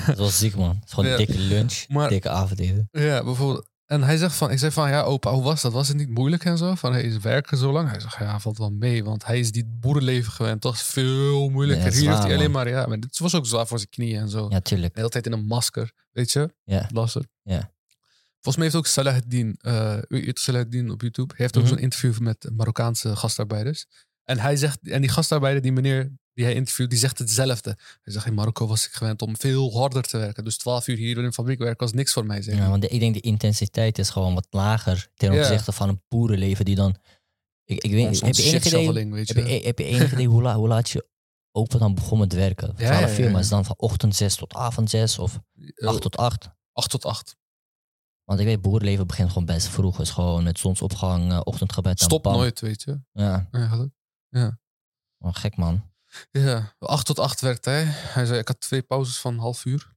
Dat 0.06 0.18
was 0.18 0.38
ziek, 0.38 0.56
man. 0.56 0.76
Het 0.76 0.86
is 0.86 0.94
gewoon 0.94 1.10
Ja. 1.10 1.18
dikke 1.18 1.40
lunch, 1.40 1.86
Maar- 1.88 2.10
dikke 2.10 2.30
avondeten. 2.30 2.88
Ja, 2.92 3.24
bijvoorbeeld. 3.24 3.68
En 3.86 4.04
hij 4.04 4.18
zegt 4.18 4.36
van, 4.36 4.52
ik 4.52 4.58
zei 4.60 4.72
van, 4.72 4.90
ja 4.90 5.02
opa, 5.02 5.32
hoe 5.34 5.44
was 5.44 5.62
dat? 5.62 5.72
Was 5.74 5.88
het 5.88 5.98
niet 5.98 6.10
moeilijk 6.10 6.46
en 6.46 6.58
zo? 6.58 6.76
Van, 6.76 6.92
hij 6.92 7.02
is 7.04 7.18
werken 7.18 7.58
zo 7.58 7.72
lang? 7.72 7.90
Hij 7.90 8.00
zegt, 8.00 8.18
ja, 8.20 8.40
valt 8.40 8.58
wel 8.58 8.72
mee, 8.72 9.04
want 9.04 9.26
hij 9.26 9.40
is 9.40 9.52
die 9.52 9.66
boerenleven 9.66 10.32
gewend. 10.32 10.62
Toch 10.62 10.78
veel 10.78 11.50
moeilijker. 11.50 11.86
Ja, 11.86 11.98
Hier 12.00 12.10
heeft 12.10 12.24
hij 12.24 12.34
alleen 12.36 12.52
man. 12.52 12.64
maar, 12.64 12.70
ja, 12.74 12.86
maar 12.86 13.00
dit 13.00 13.20
was 13.20 13.36
ook 13.36 13.46
zwaar 13.46 13.68
voor 13.68 13.78
zijn 13.78 13.90
knieën 13.90 14.20
en 14.20 14.30
zo. 14.30 14.48
Ja, 14.50 14.60
tuurlijk. 14.60 14.94
De 14.94 15.00
hele 15.00 15.12
tijd 15.12 15.26
in 15.26 15.32
een 15.32 15.46
masker, 15.46 15.92
weet 16.12 16.32
je? 16.32 16.54
Ja. 16.64 16.90
Lastig. 16.94 17.24
Ja. 17.42 17.72
Volgens 18.42 18.56
mij 18.56 18.64
heeft 18.66 18.76
ook 18.76 18.88
Salahuddin, 18.88 19.56
eh 19.62 19.98
u 20.08 20.26
weet 20.26 20.40
Salahuddin 20.40 20.92
op 20.92 21.02
YouTube, 21.02 21.28
hij 21.36 21.44
heeft 21.44 21.58
ook 21.58 21.64
Mhm. 21.64 21.72
zo'n 21.72 21.82
interview 21.82 22.18
met 22.20 22.50
Marokkaanse 22.54 23.16
gastarbeiders. 23.16 23.86
En 24.24 24.40
hij 24.40 24.56
zegt, 24.56 24.80
en 24.90 25.02
die 25.02 25.10
gastarbeider, 25.10 25.62
die 25.62 25.72
meneer 25.72 26.12
die 26.34 26.46
hij 26.46 26.54
interviewt, 26.54 26.90
die 26.90 27.00
zegt 27.00 27.18
hetzelfde. 27.20 27.78
Hij 28.02 28.14
zegt, 28.14 28.26
in 28.26 28.34
Marokko 28.34 28.68
was 28.68 28.86
ik 28.86 28.92
gewend 28.92 29.22
om 29.22 29.38
veel 29.38 29.74
harder 29.78 30.02
te 30.04 30.18
werken. 30.18 30.44
Dus 30.44 30.58
12 30.58 30.88
uur 30.88 30.98
hier 30.98 31.18
in 31.18 31.24
een 31.24 31.34
fabriek 31.34 31.60
werken 31.60 31.86
was 31.86 31.94
niks 31.94 32.14
voor 32.14 32.26
mij. 32.26 32.42
Zeg. 32.42 32.56
Ja, 32.56 32.70
want 32.70 32.82
de- 32.82 32.88
ik 32.88 33.00
denk 33.00 33.14
de 33.14 33.20
intensiteit 33.20 33.98
is 33.98 34.10
gewoon 34.10 34.34
wat 34.34 34.48
lager 34.50 35.10
ten 35.16 35.34
Ja. 35.34 35.40
opzichte 35.40 35.72
van 35.72 35.90
een 35.90 36.02
boerenleven 36.08 36.66
die 36.66 36.76
dan... 36.76 36.96
Ik, 37.66 37.84
ik 37.84 37.92
weet, 37.92 38.22
heb 38.22 38.36
je 38.36 38.44
enig 38.44 38.66
idee, 38.66 38.86
heb 39.16 39.28
je. 39.28 39.44
je, 39.44 39.62
heb 39.66 39.80
je 39.80 39.86
enig 39.86 40.12
idee 40.14 40.28
hoe, 40.28 40.42
la, 40.42 40.56
hoe 40.56 40.68
laat 40.68 40.90
je 40.90 41.08
opa 41.52 41.78
dan 41.78 41.96
begon 41.96 42.20
met 42.20 42.34
werken? 42.34 42.74
Ja, 42.78 42.86
12 42.98 43.00
ja, 43.02 43.08
uur, 43.12 43.18
ja, 43.18 43.24
maar 43.24 43.32
ja. 43.34 43.40
is 43.40 43.50
dan 43.50 43.66
van 43.66 43.76
ochtend 43.78 44.16
6 44.16 44.36
tot 44.36 44.54
avond 44.54 44.90
6 44.90 45.20
of 45.20 45.40
8 45.76 46.02
tot 46.02 46.18
8? 46.18 46.50
8 46.74 46.90
tot 46.90 47.06
8. 47.06 47.36
Want 48.30 48.42
ik 48.42 48.48
weet, 48.48 48.62
boerenleven 48.62 49.08
begint 49.08 49.28
gewoon 49.28 49.46
best 49.46 49.68
vroeg. 49.68 49.98
Het 49.98 50.06
is 50.06 50.14
gewoon 50.14 50.44
met 50.44 50.60
zonsopgang, 50.60 51.32
eh, 51.32 51.40
ochtendgebed 51.44 52.00
en 52.00 52.06
Stop 52.06 52.24
nooit, 52.24 52.60
weet 52.60 52.82
je. 52.82 53.02
Ja, 53.12 53.48
Eigenlijk. 53.52 53.94
oh, 55.18 55.34
gek 55.36 55.58
man. 55.58 55.92
Ja, 56.32 56.76
8 56.80 57.06
tot 57.06 57.20
8 57.20 57.42
werkt 57.42 57.66
hij. 57.66 57.84
Hij 57.88 58.26
zei, 58.26 58.40
ik 58.40 58.48
had 58.48 58.60
twee 58.60 58.82
pauzes 58.82 59.20
van 59.20 59.34
een 59.34 59.40
half 59.40 59.66
uur. 59.66 59.96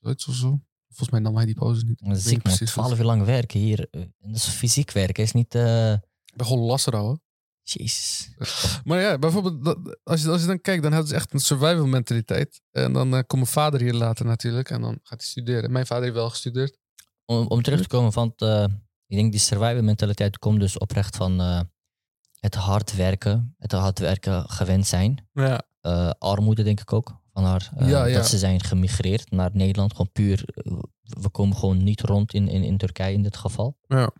Zoiets 0.00 0.26
of 0.26 0.34
zo. 0.34 0.60
Volgens 0.88 1.10
mij 1.10 1.20
nam 1.20 1.36
hij 1.36 1.44
die 1.44 1.54
pauze 1.54 1.84
niet. 1.84 1.98
Dat 2.04 2.16
is 2.16 2.22
ziek 2.22 2.32
man, 2.32 2.42
precies 2.42 2.70
12 2.70 2.98
uur 2.98 3.04
lang 3.04 3.24
werken 3.24 3.60
hier. 3.60 3.88
eh, 3.90 4.00
Dat 4.18 4.34
is 4.36 4.44
fysiek 4.44 4.90
werken, 4.90 5.22
is 5.24 5.32
niet... 5.32 5.54
eh 5.54 5.92
Ik 5.92 6.36
ben 6.36 6.46
gewoon 6.46 6.64
lasser 6.64 6.94
houden. 6.94 7.22
Jezus. 7.62 8.30
Maar 8.84 9.00
ja, 9.00 9.18
bijvoorbeeld, 9.18 9.76
als 10.02 10.22
je, 10.22 10.28
als 10.30 10.40
je 10.40 10.46
dan 10.46 10.60
kijkt, 10.60 10.82
dan 10.82 10.92
hebben 10.92 11.10
ze 11.10 11.14
echt 11.14 11.32
een 11.32 11.40
survival 11.40 11.86
mentaliteit. 11.86 12.60
En 12.70 12.92
dan 12.92 13.10
komt 13.10 13.32
mijn 13.32 13.46
vader 13.46 13.80
hier 13.80 13.94
later 13.94 14.24
natuurlijk. 14.26 14.70
En 14.70 14.80
dan 14.80 14.98
gaat 15.02 15.20
hij 15.20 15.28
studeren. 15.28 15.72
Mijn 15.72 15.86
vader 15.86 16.02
heeft 16.04 16.14
wel 16.16 16.30
gestudeerd. 16.30 16.80
Om, 17.24 17.46
om 17.46 17.62
terug 17.62 17.80
te 17.82 17.88
komen 17.88 18.12
van... 18.12 18.28
het, 18.36 18.42
eh, 18.42 18.64
ik 19.06 19.16
denk 19.16 19.30
die 19.32 19.40
survival 19.40 19.82
mentaliteit 19.82 20.38
komt 20.38 20.60
dus 20.60 20.78
oprecht 20.78 21.16
van... 21.16 21.40
eh, 21.40 21.60
het 22.40 22.54
hard 22.54 22.94
werken, 22.96 23.54
het 23.58 23.72
hard 23.72 23.98
werken 23.98 24.50
gewend 24.50 24.86
zijn. 24.86 25.28
Ja, 25.32 25.62
Eh, 25.80 26.10
armoede 26.18 26.62
denk 26.62 26.80
ik 26.80 26.92
ook. 26.92 27.20
Van 27.32 27.44
haar, 27.44 27.70
Ja, 27.78 28.04
ja. 28.04 28.14
Dat 28.16 28.26
ze 28.26 28.38
zijn 28.38 28.62
gemigreerd 28.62 29.30
naar 29.30 29.50
Nederland. 29.52 29.90
Gewoon 29.92 30.12
puur, 30.12 30.44
we 31.02 31.28
komen 31.30 31.56
gewoon 31.56 31.82
niet 31.84 32.00
rond 32.00 32.34
in, 32.34 32.48
in, 32.48 32.62
in 32.62 32.76
Turkije 32.76 33.12
in 33.14 33.22
dit 33.22 33.36
geval. 33.36 33.76
ja. 33.88 34.10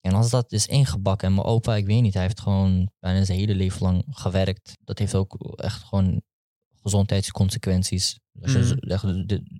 En 0.00 0.14
als 0.14 0.30
dat 0.30 0.52
is 0.52 0.66
ingebakken, 0.66 1.28
en 1.28 1.34
mijn 1.34 1.46
opa, 1.46 1.74
ik 1.76 1.86
weet 1.86 2.02
niet, 2.02 2.14
hij 2.14 2.22
heeft 2.22 2.40
gewoon 2.40 2.90
bijna 2.98 3.24
zijn 3.24 3.38
hele 3.38 3.54
leven 3.54 3.82
lang 3.82 4.04
gewerkt. 4.10 4.76
Dat 4.84 4.98
heeft 4.98 5.14
ook 5.14 5.54
echt 5.56 5.82
gewoon 5.82 6.22
gezondheidsconsequenties. 6.82 8.18
Als 8.42 8.52
je 8.52 8.66
zo- 8.66 8.74
echt 8.74 9.04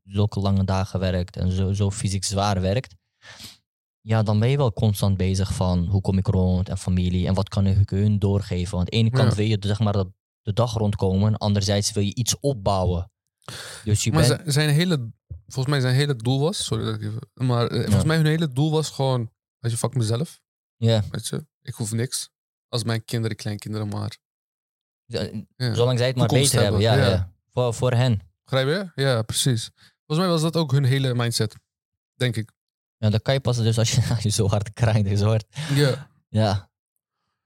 zulke 0.04 0.40
lange 0.40 0.64
dagen 0.64 1.00
werkt 1.00 1.36
en 1.36 1.50
zo, 1.52 1.72
zo 1.72 1.90
fysiek 1.90 2.24
zwaar 2.24 2.60
werkt, 2.60 2.94
ja, 4.00 4.22
dan 4.22 4.38
ben 4.38 4.48
je 4.48 4.56
wel 4.56 4.72
constant 4.72 5.16
bezig 5.16 5.54
van 5.54 5.86
hoe 5.86 6.00
kom 6.00 6.18
ik 6.18 6.26
rond 6.26 6.68
en 6.68 6.78
familie 6.78 7.26
en 7.26 7.34
wat 7.34 7.48
kan 7.48 7.66
ik 7.66 7.90
hun 7.90 8.18
doorgeven. 8.18 8.76
Want 8.76 8.90
aan 8.92 8.98
de 9.00 9.04
ene 9.04 9.10
kant 9.10 9.30
Ja. 9.30 9.36
wil 9.36 9.46
je 9.46 9.56
zeg 9.60 9.78
maar 9.78 9.92
de, 10.42 10.52
dag 10.52 10.72
rondkomen, 10.74 11.28
en 11.28 11.36
anderzijds 11.38 11.92
wil 11.92 12.02
je 12.02 12.14
iets 12.14 12.40
opbouwen. 12.40 13.10
Dus 13.84 14.04
je 14.04 14.12
Maar 14.12 14.28
bent, 14.28 14.52
zijn, 14.52 14.70
hele, 14.70 15.10
volgens 15.46 15.66
mij 15.66 15.80
zijn 15.80 15.94
hele 15.94 16.16
doel 16.16 16.40
was, 16.40 16.64
sorry 16.64 16.84
dat 16.84 16.94
ik 16.94 17.02
even, 17.02 17.20
maar 17.34 17.66
eh, 17.66 17.82
volgens 17.82 18.04
mij 18.04 18.16
hun 18.16 18.26
hele 18.26 18.52
doel 18.52 18.70
was 18.70 18.90
gewoon, 18.90 19.30
weet 19.58 19.70
je, 19.72 19.78
fuck 19.78 19.94
mezelf, 19.94 20.40
ja, 20.76 21.02
weet 21.10 21.26
je, 21.26 21.46
ik 21.62 21.74
hoef 21.74 21.92
niks. 21.92 22.30
Als 22.68 22.84
mijn 22.84 23.04
kinderen, 23.04 23.36
kleinkinderen 23.36 23.88
maar. 23.88 24.18
Ja. 25.04 25.28
zolang 25.74 25.98
zij 25.98 26.06
het 26.06 26.16
maar 26.16 26.26
beter 26.28 26.62
hebben, 26.62 26.80
hebben, 26.80 27.04
ja. 27.04 27.10
ja. 27.10 27.32
Voor, 27.52 27.74
voor 27.74 27.92
hen. 27.92 28.20
Begrijp 28.50 28.92
je? 28.94 29.02
Ja, 29.02 29.22
precies. 29.22 29.70
Volgens 30.06 30.18
mij 30.18 30.28
was 30.28 30.42
dat 30.42 30.56
ook 30.56 30.72
hun 30.72 30.84
hele 30.84 31.14
mindset, 31.14 31.54
denk 32.14 32.36
ik. 32.36 32.52
Ja, 32.96 33.10
dan 33.10 33.20
kan 33.22 33.34
je 33.34 33.40
pas 33.40 33.56
dus 33.56 33.78
als 33.78 33.90
je, 33.92 34.02
als 34.14 34.22
je 34.22 34.28
zo 34.28 34.48
hard 34.48 34.72
krijgt 34.72 35.18
zo 35.18 35.26
hard 35.26 35.44
Ja. 35.74 36.10
Ja. 36.28 36.70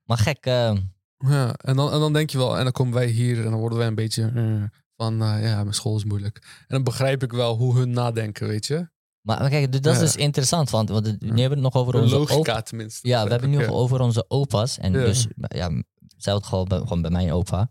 Maar 0.04 0.19
gek, 0.19 0.47
eh, 0.47 0.76
Ja, 1.19 1.54
en 1.54 1.76
dan, 1.76 1.92
en 1.92 1.99
dan 2.00 2.12
denk 2.12 2.30
je 2.30 2.38
wel, 2.38 2.57
en 2.59 2.62
dan 2.62 2.73
komen 2.73 2.95
wij 2.95 3.07
hier 3.07 3.45
en 3.45 3.50
dan 3.50 3.61
worden 3.61 3.78
wij 3.78 3.87
een 3.87 3.95
beetje 3.95 4.33
eh, 4.35 4.62
van, 4.97 5.23
eh, 5.23 5.42
ja, 5.42 5.62
mijn 5.62 5.75
school 5.75 5.97
is 5.97 6.04
moeilijk. 6.04 6.37
En 6.61 6.66
dan 6.69 6.85
begrijp 6.85 7.23
ik 7.23 7.33
wel 7.33 7.57
hoe 7.57 7.78
hun 7.78 7.90
nadenken, 7.90 8.47
weet 8.49 8.66
je. 8.66 8.88
maar, 9.21 9.38
maar 9.40 9.50
kijk, 9.50 9.73
dat 9.73 9.87
is 9.87 9.95
Ja. 9.95 10.00
dus 10.00 10.16
interessant, 10.16 10.71
want, 10.71 10.88
want 10.88 11.07
het- 11.07 11.21
nu 11.21 11.26
hebben 11.28 11.59
we 11.59 11.64
het 11.64 11.75
nog 11.75 11.75
over 11.75 11.95
onze 11.95 12.19
logica 12.19 12.62
tenminste. 12.62 13.09
Ja, 13.09 13.25
we 13.25 13.30
hebben 13.30 13.50
nu 13.50 13.59
Ja. 13.59 13.66
nog 13.66 13.75
over 13.75 14.00
onze 14.00 14.25
opa's. 14.28 14.78
En 14.78 14.92
dus, 14.92 15.26
ja, 15.37 15.69
bij, 15.69 16.80
gewoon 16.80 17.02
bij 17.02 17.11
mijn 17.11 17.33
opa. 17.33 17.71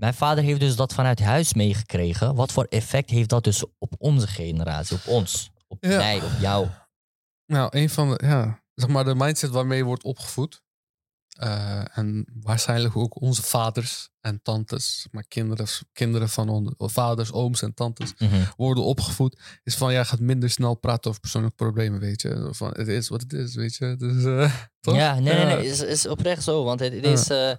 Mijn 0.00 0.14
vader 0.14 0.44
heeft 0.44 0.60
dus 0.60 0.76
dat 0.76 0.92
vanuit 0.94 1.20
huis 1.20 1.54
meegekregen. 1.54 2.34
Wat 2.34 2.52
voor 2.52 2.64
effect 2.64 3.10
heeft 3.10 3.28
dat 3.28 3.44
dus 3.44 3.64
op 3.78 3.92
onze 3.98 4.26
generatie, 4.26 4.96
op 4.96 5.06
ons, 5.06 5.50
op 5.68 5.84
Ja. 5.84 5.96
mij, 5.96 6.16
op 6.16 6.30
jou? 6.40 6.68
Nou, 7.46 7.78
een 7.78 7.90
van 7.90 8.10
de, 8.10 8.20
ja, 8.26 8.62
zeg 8.74 8.88
maar 8.90 9.04
de 9.04 9.14
mindset 9.14 9.50
waarmee 9.50 9.78
je 9.78 9.84
wordt 9.84 10.04
opgevoed. 10.04 10.62
eh, 11.30 11.98
en 11.98 12.26
waarschijnlijk 12.42 12.96
ook 12.96 13.20
onze 13.20 13.42
vaders 13.42 14.08
en 14.20 14.42
tantes, 14.42 15.06
maar 15.10 15.24
kinderen, 15.28 15.66
kinderen 15.92 16.28
van 16.28 16.48
onze 16.48 16.74
vaders, 16.76 17.32
ooms 17.32 17.62
en 17.62 17.74
tantes 17.74 18.14
Mhm. 18.18 18.42
worden 18.56 18.84
opgevoed. 18.84 19.40
Is 19.62 19.74
van, 19.76 19.92
jij 19.92 20.04
gaat 20.04 20.20
minder 20.20 20.50
snel 20.50 20.74
praten 20.74 21.08
over 21.08 21.20
persoonlijke 21.20 21.56
problemen, 21.56 22.00
weet 22.00 22.22
je. 22.22 22.48
Van, 22.50 22.70
het 22.76 22.88
is 22.88 23.08
wat 23.08 23.20
het 23.20 23.32
is, 23.32 23.54
weet 23.54 23.74
je. 23.74 23.96
Dus, 23.96 24.24
eh? 24.24 24.54
Ja, 24.96 25.14
nee, 25.14 25.22
nee, 25.22 25.46
Ja. 25.46 25.54
nee, 25.56 25.66
is, 25.66 25.80
is 25.80 26.06
oprecht 26.06 26.42
zo. 26.42 26.64
Want 26.64 26.80
het, 26.80 26.92
het 26.92 27.04
Ja. 27.04 27.10
is, 27.10 27.28
eh, 27.30 27.52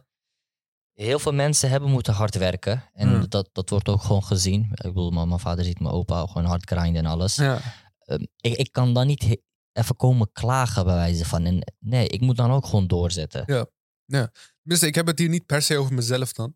heel 1.04 1.20
veel 1.20 1.34
mensen 1.34 1.70
hebben 1.70 1.90
moeten 1.90 2.14
hard 2.14 2.36
werken. 2.36 2.84
En 2.94 3.10
Ja. 3.10 3.26
dat, 3.28 3.50
dat 3.54 3.70
wordt 3.70 3.90
ook 3.90 4.02
gewoon 4.02 4.24
gezien. 4.24 4.62
Ik 4.72 4.82
bedoel, 4.82 5.12
mijn 5.12 5.28
mijn 5.28 5.40
vader 5.40 5.66
ziet 5.66 5.80
mijn 5.80 5.94
opa 5.94 6.26
gewoon 6.28 6.46
hard 6.46 6.70
grinden 6.70 7.06
en 7.06 7.12
alles. 7.12 7.36
Ja, 7.36 7.62
Ehm, 8.02 8.22
ik, 8.38 8.54
ik 8.58 8.72
kan 8.72 8.94
dan 8.94 9.08
niet 9.08 9.38
even 9.74 9.96
komen 9.96 10.32
klagen 10.32 10.86
bij 10.86 10.96
wijze 10.96 11.26
van. 11.26 11.46
En 11.46 11.74
nee, 11.80 12.08
ik 12.08 12.22
moet 12.22 12.38
dan 12.38 12.52
ook 12.52 12.66
gewoon 12.66 12.88
doorzetten. 12.88 13.44
Tenminste, 14.62 14.88
ik 14.88 14.96
heb 14.96 15.08
het 15.08 15.20
hier 15.20 15.30
niet 15.30 15.46
per 15.46 15.62
se 15.62 15.78
over 15.78 15.94
mezelf 15.94 16.34
dan. 16.34 16.56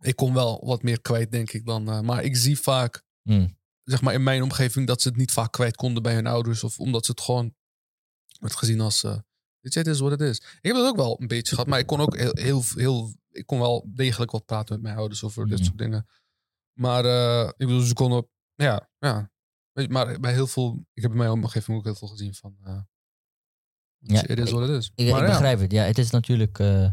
Ik 0.00 0.16
kom 0.16 0.34
wel 0.34 0.64
wat 0.66 0.82
meer 0.82 1.00
kwijt, 1.00 1.30
denk 1.32 1.52
ik 1.52 1.66
dan. 1.66 1.88
eh, 1.88 2.00
maar 2.00 2.22
ik 2.24 2.36
zie 2.36 2.58
vaak, 2.60 3.02
Hmm. 3.22 3.58
zeg 3.82 4.02
maar 4.02 4.14
in 4.14 4.22
mijn 4.22 4.42
omgeving, 4.42 4.86
dat 4.86 5.02
ze 5.02 5.08
het 5.08 5.16
niet 5.16 5.32
vaak 5.32 5.52
kwijt 5.52 5.76
konden 5.76 6.02
bij 6.02 6.14
hun 6.14 6.26
ouders. 6.26 6.64
Of 6.64 6.78
omdat 6.78 7.04
ze 7.04 7.10
het 7.10 7.20
gewoon 7.20 7.54
werd 8.40 8.56
gezien 8.56 8.80
als, 8.80 9.02
eh 9.04 9.18
weet 9.64 9.72
je, 9.72 9.78
het 9.78 9.88
is 9.88 10.00
wat 10.00 10.10
het 10.10 10.20
is. 10.20 10.36
Ik 10.38 10.58
heb 10.60 10.74
dat 10.74 10.86
ook 10.86 10.96
wel 10.96 11.16
een 11.20 11.26
beetje 11.26 11.54
gehad, 11.54 11.66
maar 11.66 11.78
ik 11.78 11.86
kon 11.86 12.00
ook 12.00 12.16
heel, 12.16 12.30
heel, 12.34 12.62
heel 12.74 13.12
ik 13.30 13.46
kon 13.46 13.58
wel 13.58 13.90
degelijk 13.94 14.30
wat 14.30 14.44
praten 14.44 14.74
met 14.74 14.82
mijn 14.82 14.96
ouders 14.96 15.24
over 15.24 15.46
dit 15.46 15.56
Mhm. 15.58 15.64
soort 15.66 15.78
dingen. 15.78 16.06
Maar 16.72 17.04
eh, 17.04 17.48
ik 17.48 17.66
bedoel, 17.66 17.80
ze 17.80 17.94
konden, 17.94 18.28
ja, 18.54 18.88
ja. 18.98 19.30
Maar 19.88 20.20
bij 20.20 20.32
heel 20.32 20.46
veel, 20.46 20.84
ik 20.92 21.02
heb 21.02 21.10
in 21.10 21.16
mijn 21.16 21.30
omgeving 21.30 21.76
ook 21.78 21.84
heel 21.84 21.94
veel 21.94 22.08
gezien 22.08 22.34
van, 22.34 22.56
eh 22.64 22.78
Ja, 23.98 24.20
het 24.26 24.38
is 24.38 24.50
wat 24.50 24.60
het 24.68 24.70
is. 24.70 24.90
Ik, 24.94 25.10
maar 25.10 25.20
ik 25.22 25.26
ja, 25.28 25.32
begrijp 25.32 25.60
het. 25.60 25.72
Ja, 25.72 25.82
het 25.82 25.98
is 25.98 26.10
natuurlijk. 26.10 26.58
eh, 26.58 26.86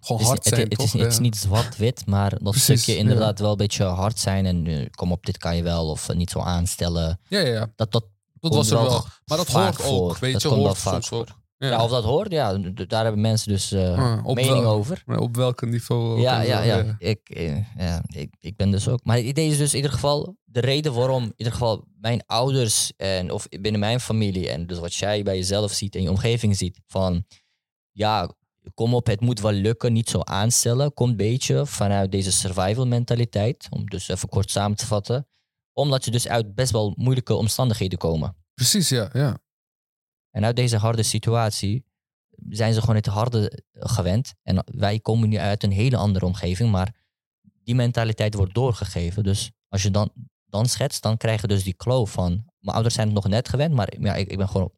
gewoon 0.00 0.22
hard 0.22 0.44
het, 0.44 0.54
zijn, 0.54 0.60
het, 0.68 0.78
is, 0.80 0.90
toch? 0.90 1.00
het 1.00 1.10
is 1.10 1.16
Ja. 1.16 1.20
niet 1.22 1.36
zwart-wit, 1.36 2.06
maar 2.06 2.30
dat 2.30 2.40
Precies, 2.42 2.62
stukje 2.64 2.92
ja. 2.92 2.98
inderdaad 2.98 3.38
wel 3.38 3.50
een 3.50 3.56
beetje 3.56 3.84
hard 3.84 4.18
zijn. 4.18 4.46
En 4.46 4.90
kom 4.90 5.12
op, 5.12 5.26
dit 5.26 5.38
kan 5.38 5.56
je 5.56 5.62
wel. 5.62 5.90
Of 5.90 6.14
niet 6.14 6.30
zo 6.30 6.40
aanstellen. 6.40 7.20
Ja, 7.28 7.38
ja, 7.38 7.46
ja. 7.52 7.72
Dat, 7.76 7.92
dat, 7.92 8.04
Dat 8.40 8.54
was 8.54 8.70
er 8.70 8.82
wel. 8.82 9.06
Maar 9.24 9.36
dat 9.38 9.46
hoort 9.48 9.66
ook, 9.66 9.86
voor. 9.86 10.16
weet 10.20 10.32
dat 10.32 10.42
je, 10.42 10.48
hoort 10.48 10.76
soms 10.76 11.10
ook. 11.12 11.28
Ja. 11.58 11.68
Ja, 11.68 11.84
of 11.84 11.90
dat 11.90 12.04
hoort, 12.04 12.32
ja, 12.32 12.58
daar 12.58 13.02
hebben 13.02 13.20
mensen 13.20 13.48
dus 13.52 13.72
op 14.22 14.34
mening 14.34 14.60
wel- 14.62 14.72
over. 14.72 15.02
Maar 15.06 15.18
op 15.18 15.36
welk 15.36 15.66
niveau? 15.66 16.20
Ja, 16.20 16.40
ja, 16.40 16.62
ja. 16.62 16.96
Ik, 16.98 17.28
eh, 17.30 17.76
ja 17.78 18.02
ik, 18.06 18.34
ik 18.40 18.56
ben 18.56 18.70
dus 18.70 18.88
ook. 18.88 19.04
Maar 19.04 19.16
het 19.16 19.24
idee 19.24 19.50
is 19.50 19.58
dus 19.58 19.70
in 19.70 19.76
ieder 19.76 19.92
geval 19.92 20.36
de 20.44 20.60
reden 20.60 20.94
waarom 20.94 21.22
in 21.22 21.32
ieder 21.36 21.52
geval 21.52 21.84
mijn 22.00 22.22
ouders 22.26 22.92
en 22.96 23.30
of 23.30 23.48
binnen 23.48 23.80
mijn 23.80 24.00
familie 24.00 24.50
en 24.50 24.66
dus 24.66 24.78
wat 24.78 24.94
jij 24.94 25.22
bij 25.22 25.36
jezelf 25.36 25.72
ziet 25.72 25.94
en 25.94 26.02
je 26.02 26.10
omgeving 26.10 26.56
ziet 26.56 26.80
van 26.86 27.24
ja, 27.92 28.30
kom 28.74 28.94
op, 28.94 29.06
het 29.06 29.20
moet 29.20 29.40
wel 29.40 29.52
lukken, 29.52 29.92
niet 29.92 30.10
zo 30.10 30.20
aanstellen, 30.20 30.94
komt 30.94 31.10
een 31.10 31.16
beetje 31.16 31.66
vanuit 31.66 32.12
deze 32.12 32.32
survival 32.32 32.86
mentaliteit, 32.86 33.66
om 33.70 33.86
dus 33.86 34.08
even 34.08 34.28
kort 34.28 34.50
samen 34.50 34.76
te 34.76 34.86
vatten, 34.86 35.28
omdat 35.72 36.04
ze 36.04 36.10
dus 36.10 36.28
uit 36.28 36.54
best 36.54 36.72
wel 36.72 36.94
moeilijke 36.96 37.34
omstandigheden 37.34 37.98
komen. 37.98 38.36
Precies, 38.54 38.88
ja. 38.88 39.10
ja. 39.12 39.38
En 40.36 40.44
uit 40.44 40.56
deze 40.56 40.76
harde 40.76 41.02
situatie 41.02 41.84
zijn 42.48 42.72
ze 42.72 42.80
gewoon 42.80 42.96
het 42.96 43.06
harde 43.06 43.62
gewend. 43.72 44.34
En 44.42 44.64
wij 44.76 45.00
komen 45.00 45.28
nu 45.28 45.36
uit 45.36 45.62
een 45.62 45.72
hele 45.72 45.96
andere 45.96 46.24
omgeving, 46.24 46.70
maar 46.70 46.94
die 47.40 47.74
mentaliteit 47.74 48.34
wordt 48.34 48.54
doorgegeven. 48.54 49.22
Dus 49.22 49.50
als 49.68 49.82
je 49.82 49.90
dan, 49.90 50.12
dan 50.44 50.66
schetst, 50.66 51.02
dan 51.02 51.16
krijg 51.16 51.40
je 51.40 51.46
dus 51.46 51.62
die 51.64 51.74
kloof 51.74 52.10
van... 52.10 52.30
Mijn 52.58 52.74
ouders 52.74 52.94
zijn 52.94 53.06
het 53.06 53.16
nog 53.16 53.28
net 53.28 53.48
gewend, 53.48 53.74
maar 53.74 54.00
ja, 54.00 54.14
ik, 54.14 54.28
ik 54.28 54.36
ben 54.36 54.48
gewoon 54.48 54.72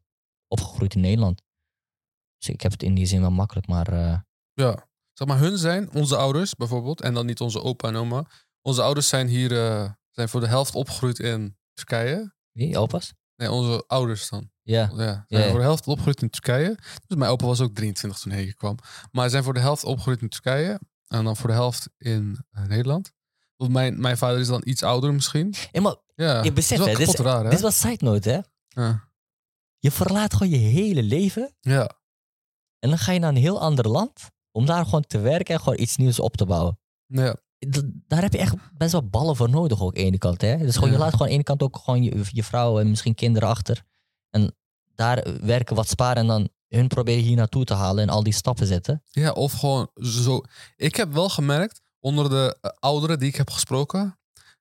opgegroeid 0.47 0.95
in 0.95 1.01
Nederland. 1.01 1.41
Dus 2.37 2.49
ik 2.49 2.61
heb 2.61 2.71
het 2.71 2.83
in 2.83 2.93
die 2.93 3.05
zin 3.05 3.21
wel 3.21 3.31
makkelijk, 3.31 3.67
maar... 3.67 3.87
eh, 3.87 4.19
ja. 4.53 4.87
Zeg 5.13 5.27
maar, 5.27 5.39
hun 5.39 5.57
zijn 5.57 5.93
onze 5.93 6.15
ouders 6.15 6.55
bijvoorbeeld. 6.55 7.01
En 7.01 7.13
dan 7.13 7.25
niet 7.25 7.41
onze 7.41 7.61
opa 7.61 7.87
en 7.87 7.95
oma. 7.95 8.25
Onze 8.61 8.81
ouders 8.81 9.07
zijn 9.07 9.27
hier 9.27 9.65
eh, 9.65 9.91
zijn 10.09 10.29
voor 10.29 10.39
de 10.39 10.47
helft 10.47 10.75
opgegroeid 10.75 11.19
in 11.19 11.57
Turkije. 11.73 12.33
wie, 12.51 12.77
opa's? 12.77 13.13
Nee, 13.35 13.51
onze 13.51 13.83
ouders 13.87 14.29
dan. 14.29 14.51
Ja, 14.69 14.81
Ja, 14.81 14.95
zijn 14.95 15.25
Ja, 15.27 15.39
ja. 15.39 15.49
voor 15.49 15.57
de 15.59 15.63
helft 15.65 15.87
opgegroeid 15.87 16.21
in 16.21 16.29
Turkije. 16.29 16.75
Dus 17.07 17.17
mijn 17.17 17.31
opa 17.31 17.45
was 17.45 17.61
ook 17.61 17.73
23 17.73 18.19
toen 18.19 18.31
hij 18.31 18.41
hier 18.41 18.55
kwam. 18.55 18.75
Maar 19.11 19.29
zijn 19.29 19.43
voor 19.43 19.53
de 19.53 19.59
helft 19.59 19.83
opgegroeid 19.83 20.21
in 20.21 20.29
Turkije. 20.29 20.79
En 21.07 21.23
dan 21.23 21.35
voor 21.37 21.47
de 21.49 21.55
helft 21.55 21.89
in 21.97 22.45
eh, 22.51 22.63
Nederland. 22.65 23.11
Want 23.55 23.71
mijn, 23.71 24.01
mijn 24.01 24.17
vader 24.17 24.39
is 24.39 24.47
dan 24.47 24.61
iets 24.65 24.83
ouder 24.83 25.13
misschien. 25.13 25.53
Hey, 25.71 25.81
maar 25.81 25.95
Ja, 26.15 26.43
je 26.43 26.53
beseft, 26.53 26.83
hè, 26.85 26.91
is 26.91 26.97
dit 26.97 27.07
is, 27.07 27.13
kapot 27.15 27.25
raar, 27.31 27.37
hè? 27.43 27.49
dit 27.49 27.53
is 27.53 27.61
wel 27.61 27.71
side 27.71 28.05
note, 28.05 28.29
hè? 28.29 28.39
Ja. 28.83 29.07
Je 29.77 29.91
verlaat 29.91 30.33
gewoon 30.33 30.49
je 30.49 30.57
hele 30.57 31.03
leven 31.03 31.55
ja. 31.59 31.89
en 32.79 32.89
dan 32.89 32.97
ga 32.97 33.11
je 33.11 33.19
naar 33.19 33.29
een 33.29 33.35
heel 33.35 33.61
ander 33.61 33.87
land 33.87 34.21
om 34.51 34.65
daar 34.65 34.85
gewoon 34.85 35.03
te 35.07 35.19
werken 35.19 35.53
en 35.53 35.59
gewoon 35.61 35.79
iets 35.79 35.97
nieuws 35.97 36.19
op 36.19 36.37
te 36.37 36.45
bouwen. 36.45 36.79
ja. 37.05 37.33
d- 37.69 37.83
daar 38.07 38.21
heb 38.21 38.33
je 38.33 38.39
echt 38.39 38.55
best 38.77 38.91
wel 38.91 39.07
ballen 39.09 39.35
voor 39.35 39.49
nodig 39.49 39.81
ook 39.81 39.87
aan 39.87 39.93
de 40.01 40.07
ene 40.07 40.17
kant. 40.17 40.41
Hè? 40.41 40.57
Dus 40.57 40.73
gewoon, 40.75 40.89
je 40.89 40.95
Ja. 40.95 41.01
laat 41.01 41.11
gewoon 41.11 41.21
aan 41.27 41.33
de 41.33 41.33
ene 41.33 41.43
kant 41.43 41.63
ook 41.63 41.77
gewoon 41.77 42.03
je, 42.03 42.23
je 42.31 42.43
vrouw 42.43 42.79
en 42.79 42.89
misschien 42.89 43.15
kinderen 43.15 43.49
achter. 43.49 43.83
En 44.29 44.55
daar 44.99 45.25
werken 45.41 45.75
wat 45.75 45.89
sparen 45.89 46.17
en 46.21 46.27
dan 46.27 46.49
hun 46.67 46.87
proberen 46.87 47.23
hier 47.23 47.35
naartoe 47.35 47.63
te 47.65 47.73
halen 47.73 48.03
en 48.03 48.09
al 48.09 48.23
die 48.23 48.33
stappen 48.33 48.67
zetten. 48.67 49.03
Ja, 49.09 49.31
of 49.31 49.51
gewoon 49.53 49.89
zo. 50.01 50.41
Ik 50.75 50.95
heb 50.95 51.13
wel 51.13 51.29
gemerkt, 51.29 51.81
onder 51.99 52.29
de 52.29 52.57
eh, 52.61 52.71
ouderen 52.79 53.19
die 53.19 53.27
ik 53.27 53.35
heb 53.35 53.49
gesproken, 53.49 54.19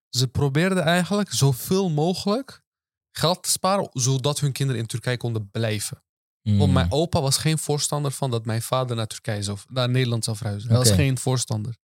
ze 0.09 0.29
probeerden 0.29 0.83
eigenlijk 0.85 1.33
zoveel 1.33 1.91
mogelijk 1.91 2.63
geld 3.11 3.43
te 3.43 3.51
sparen, 3.51 3.89
zodat 3.93 4.41
hun 4.41 4.53
kinderen 4.53 4.83
in 4.83 4.89
Turkije 4.89 5.17
konden 5.17 5.51
blijven. 5.51 6.03
Want 6.43 6.67
Mm. 6.67 6.73
mijn 6.73 6.93
opa 6.93 7.21
was 7.21 7.37
geen 7.37 7.59
voorstander 7.59 8.11
van 8.11 8.31
dat 8.31 8.45
mijn 8.45 8.63
vader 8.63 8.97
naar 8.97 9.07
Turkije 9.07 9.43
zou, 9.43 9.59
naar 9.69 9.89
Nederland 9.91 10.25
zou 10.25 10.37
verhuizen. 10.37 10.69
Hij 10.69 10.79
was 10.79 10.91
geen 10.91 11.19
voorstander. 11.19 11.77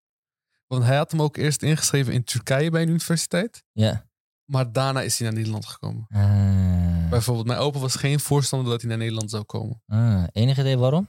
Want 0.66 0.84
hij 0.84 0.96
had 0.96 1.10
hem 1.10 1.22
ook 1.22 1.36
eerst 1.36 1.62
ingeschreven 1.62 2.12
in 2.12 2.24
Turkije 2.24 2.70
bij 2.70 2.82
een 2.82 2.88
universiteit, 2.88 3.62
Ja. 3.72 4.06
Maar 4.44 4.72
daarna 4.72 5.02
is 5.02 5.18
hij 5.18 5.26
naar 5.26 5.36
Nederland 5.36 5.66
gekomen. 5.66 6.06
Ah. 6.10 7.08
Bijvoorbeeld, 7.10 7.46
mijn 7.46 7.58
opa 7.58 7.78
was 7.78 7.94
geen 7.94 8.20
voorstander 8.20 8.70
dat 8.70 8.80
hij 8.80 8.88
naar 8.90 8.98
Nederland 8.98 9.30
zou 9.30 9.42
komen. 9.44 9.82
Ah. 9.86 10.24
Enig 10.32 10.58
idee 10.58 10.78
waarom? 10.78 11.08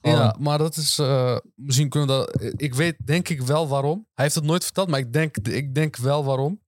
Ja, 0.00 0.36
maar 0.38 0.58
dat 0.58 0.76
is. 0.76 0.98
eh, 0.98 1.36
misschien 1.54 1.88
kunnen 1.88 2.08
we 2.08 2.14
dat. 2.40 2.52
Ik 2.60 2.74
weet, 2.74 2.96
denk 3.04 3.28
ik 3.28 3.42
wel 3.42 3.68
waarom. 3.68 4.06
Hij 4.14 4.24
heeft 4.24 4.34
het 4.36 4.44
nooit 4.44 4.64
verteld, 4.64 4.88
maar 4.88 4.98
ik 4.98 5.12
denk, 5.12 5.36
ik 5.36 5.74
denk 5.74 5.96
wel 5.96 6.24
waarom. 6.24 6.60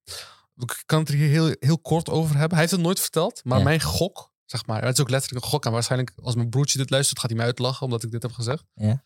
Ik 0.56 0.82
kan 0.86 0.98
het 0.98 1.08
er 1.08 1.14
hier 1.14 1.28
heel, 1.28 1.54
heel 1.60 1.78
kort 1.78 2.10
over 2.10 2.30
hebben. 2.30 2.50
Hij 2.50 2.60
heeft 2.60 2.70
het 2.72 2.80
nooit 2.80 3.00
verteld, 3.00 3.40
maar 3.44 3.58
Ja. 3.58 3.64
mijn 3.64 3.80
gok, 3.80 4.32
zeg 4.44 4.66
maar. 4.66 4.84
Het 4.84 4.94
is 4.94 5.00
ook 5.00 5.10
letterlijk 5.10 5.44
een 5.44 5.50
gok. 5.50 5.64
En 5.64 5.72
waarschijnlijk, 5.72 6.12
als 6.22 6.34
mijn 6.34 6.48
broertje 6.48 6.78
dit 6.78 6.90
luistert, 6.90 7.18
gaat 7.18 7.28
hij 7.28 7.36
mij 7.38 7.46
uitlachen 7.46 7.84
omdat 7.86 8.02
ik 8.02 8.10
dit 8.10 8.22
heb 8.22 8.32
gezegd. 8.32 8.64
Ja. 8.74 9.04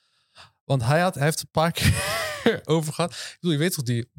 Want 0.64 0.82
hij, 0.84 1.00
had, 1.00 1.14
hij 1.14 1.24
heeft 1.24 1.40
een 1.40 1.50
paar 1.50 1.72
keer 1.78 2.60
over 2.64 2.92
gehad. 2.92 3.10
Ik 3.10 3.36
bedoel, 3.40 3.52
je 3.52 3.58
weet 3.62 3.74
toch 3.74 3.84
die... 3.84 4.10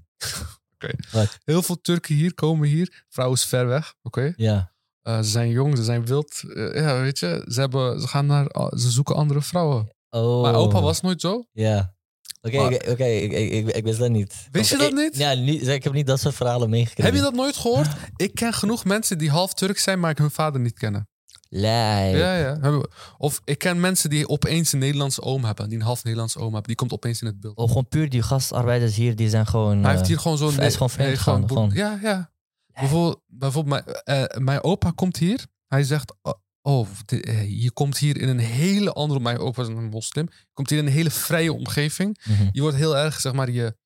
Oké. 0.84 1.28
Heel 1.44 1.62
veel 1.62 1.82
Turken 1.82 2.16
hier 2.16 2.34
komen 2.34 2.68
hier. 2.68 3.04
Vrouw 3.10 3.32
is 3.34 3.44
ver 3.46 3.68
weg, 3.68 3.94
oké. 4.02 4.34
Ja. 4.36 4.72
Eh, 5.02 5.18
ze 5.18 5.30
zijn 5.30 5.50
jong, 5.50 5.78
ze 5.78 5.84
zijn 5.84 6.06
wild. 6.06 6.44
Eh, 6.56 6.76
ja, 6.76 7.00
weet 7.02 7.20
je, 7.20 7.46
ze, 7.48 7.60
hebben, 7.60 8.02
ze 8.02 8.08
gaan 8.08 8.26
naar... 8.26 8.46
Ze 8.70 8.90
zoeken 8.92 9.16
andere 9.16 9.42
vrouwen. 9.42 9.96
Oh. 10.10 10.42
Mijn 10.42 10.56
opa 10.56 10.82
was 10.82 11.02
nooit 11.02 11.22
zo. 11.22 11.44
Ja. 11.52 11.94
Oké, 12.42 12.58
Maar- 12.58 12.74
oké, 12.74 13.04
ik, 13.06 13.32
ik, 13.32 13.52
ik, 13.52 13.76
ik 13.76 13.84
wist 13.84 14.00
dat 14.00 14.10
niet. 14.10 14.48
Wist 14.52 14.70
je 14.70 14.78
dat 14.78 14.94
niet? 14.94 15.18
Ja, 15.18 15.34
niet, 15.34 15.68
ik 15.68 15.84
heb 15.84 15.94
niet 15.94 16.08
dat 16.08 16.20
soort 16.20 16.36
verhalen 16.36 16.70
meegekregen. 16.70 17.04
Heb 17.04 17.14
je 17.14 17.22
dat 17.30 17.34
nooit 17.40 17.56
gehoord? 17.58 17.88
Ik 18.16 18.36
ken 18.36 18.54
genoeg 18.54 18.86
mensen 18.86 19.18
die 19.18 19.30
half 19.30 19.54
Turk 19.54 19.78
zijn, 19.78 20.00
maar 20.00 20.12
ik 20.12 20.18
hun 20.18 20.32
vader 20.32 20.62
niet 20.62 20.78
kennen. 20.78 21.08
Lijp. 21.50 22.16
Ja, 22.16 22.36
ja. 22.36 22.82
Of 23.18 23.42
ik 23.44 23.58
ken 23.58 23.80
mensen 23.80 24.10
die 24.10 24.28
opeens 24.28 24.74
een 24.74 24.80
Nederlandse 24.80 25.22
oom 25.22 25.44
hebben. 25.44 25.70
Die 25.70 25.78
een 25.78 25.84
half 25.84 26.04
Nederlandse 26.04 26.38
oom 26.40 26.52
hebben. 26.54 26.68
Die 26.68 26.76
komt 26.76 26.92
opeens 26.92 27.22
in 27.22 27.28
het 27.28 27.40
beeld. 27.40 27.58
Of 27.58 27.68
gewoon 27.68 27.88
puur 27.88 28.10
die 28.10 28.22
gastarbeiders 28.22 28.96
hier, 28.96 29.16
die 29.16 29.30
zijn 29.30 29.48
gewoon... 29.48 29.82
Hij 29.82 29.90
heeft 29.90 30.02
eh, 30.02 30.08
hier 30.08 30.20
gewoon 30.20 30.38
zo'n... 30.38 30.54
hij 30.54 30.66
is 30.66 30.74
gewoon 30.74 30.90
vreemd 30.90 31.18
gewoon. 31.18 31.72
Ja, 31.74 32.00
ja. 32.02 32.32
Bijvoorbeeld, 32.74 33.22
bijvoorbeeld 33.28 33.86
mijn, 33.86 33.96
eh, 34.04 34.38
mijn 34.38 34.64
opa 34.64 34.92
komt 34.96 35.18
hier. 35.18 35.46
Hij 35.68 35.84
zegt... 35.84 36.16
oh, 36.22 36.34
Oh, 36.62 36.88
eh, 37.06 37.62
je 37.62 37.72
komt 37.72 37.98
hier 37.98 38.22
in 38.22 38.28
een 38.28 38.40
hele 38.40 38.94
andere... 38.94 39.20
Mijn 39.20 39.38
opa 39.38 39.62
is 39.62 39.68
een 39.68 39.90
moslim. 39.90 40.28
Je 40.32 40.46
komt 40.54 40.70
hier 40.70 40.80
in 40.80 40.86
een 40.86 40.92
hele 40.92 41.12
vrije 41.12 41.54
omgeving. 41.54 42.22
mhm. 42.26 42.48
Je 42.52 42.62
wordt 42.62 42.78
heel 42.78 42.98
erg, 42.98 43.20
zeg 43.20 43.34
maar, 43.34 43.52
je... 43.52 43.78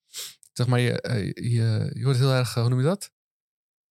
Zeg 0.52 0.66
maar, 0.66 0.80
je, 0.80 0.92
je, 1.34 1.90
je 1.94 2.04
wordt 2.04 2.18
heel 2.18 2.32
erg... 2.32 2.54
Hoe 2.54 2.68
noem 2.68 2.78
je 2.78 2.84
dat? 2.84 3.10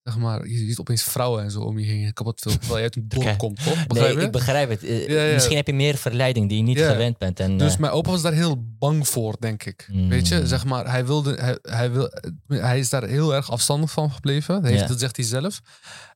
Zeg 0.04 0.18
maar, 0.18 0.48
je 0.48 0.58
ziet 0.58 0.80
opeens 0.80 1.04
vrouwen 1.04 1.44
en 1.44 1.52
zo 1.52 1.60
om 1.62 1.80
je 1.80 1.86
heen. 1.86 2.14
Kapot 2.14 2.42
veel. 2.42 2.52
Terwijl 2.58 2.78
je 2.78 2.84
uit 2.84 2.96
een 2.96 3.08
dorp 3.08 3.38
komt, 3.38 3.64
toch? 3.64 3.88
Begrijp 3.88 4.10
Nee, 4.14 4.20
je? 4.22 4.26
ik 4.26 4.32
begrijp 4.32 4.70
het. 4.70 4.84
Eh, 4.84 5.08
Ja, 5.08 5.24
ja. 5.24 5.34
Misschien 5.34 5.56
heb 5.56 5.68
je 5.68 5.74
meer 5.74 5.96
verleiding 5.98 6.50
die 6.50 6.58
je 6.58 6.64
niet 6.64 6.78
Ja. 6.78 6.92
gewend 6.92 7.18
bent. 7.18 7.40
En, 7.40 7.58
Dus 7.58 7.74
eh, 7.74 7.80
mijn 7.80 7.92
opa 7.94 8.10
was 8.12 8.22
daar 8.22 8.34
heel 8.34 8.64
bang 8.80 9.08
voor, 9.08 9.36
denk 9.40 9.64
ik. 9.64 9.90
Weet 10.10 10.28
je, 10.28 10.48
zeg 10.48 10.66
maar, 10.66 10.90
hij, 10.92 11.06
wilde, 11.06 11.34
hij, 11.36 11.58
hij, 11.62 11.92
wil, 11.92 12.10
hij 12.48 12.80
is 12.80 12.90
daar 12.90 13.04
heel 13.08 13.34
erg 13.36 13.52
afstandig 13.52 13.92
van 13.92 14.12
gebleven. 14.12 14.62
Dat, 14.62 14.72
heeft, 14.72 14.88
dat 14.88 15.00
zegt 15.00 15.16
hij 15.16 15.26
zelf. 15.26 15.60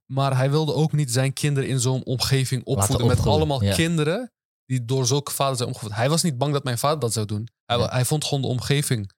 Maar 0.06 0.38
hij 0.38 0.50
wilde 0.50 0.74
ook 0.74 0.92
niet 0.92 1.12
zijn 1.12 1.34
kinderen 1.34 1.70
in 1.70 1.80
zo'n 1.80 2.04
omgeving 2.06 2.64
opvoeden. 2.66 3.08
Met 3.08 3.26
allemaal 3.26 3.60
kinderen 3.60 4.32
die 4.66 4.86
door 4.86 5.08
zulke 5.08 5.32
vaders 5.32 5.58
zijn 5.58 5.70
opgevoed. 5.70 5.96
Hij 5.96 6.10
was 6.10 6.24
niet 6.24 6.38
bang 6.38 6.54
dat 6.54 6.64
mijn 6.64 6.78
vader 6.78 7.00
dat 7.00 7.14
zou 7.14 7.26
doen. 7.26 7.48
Hij, 7.66 7.78
hij 7.90 8.06
vond 8.06 8.26
gewoon 8.26 8.42
de 8.42 8.48
omgeving 8.48 9.12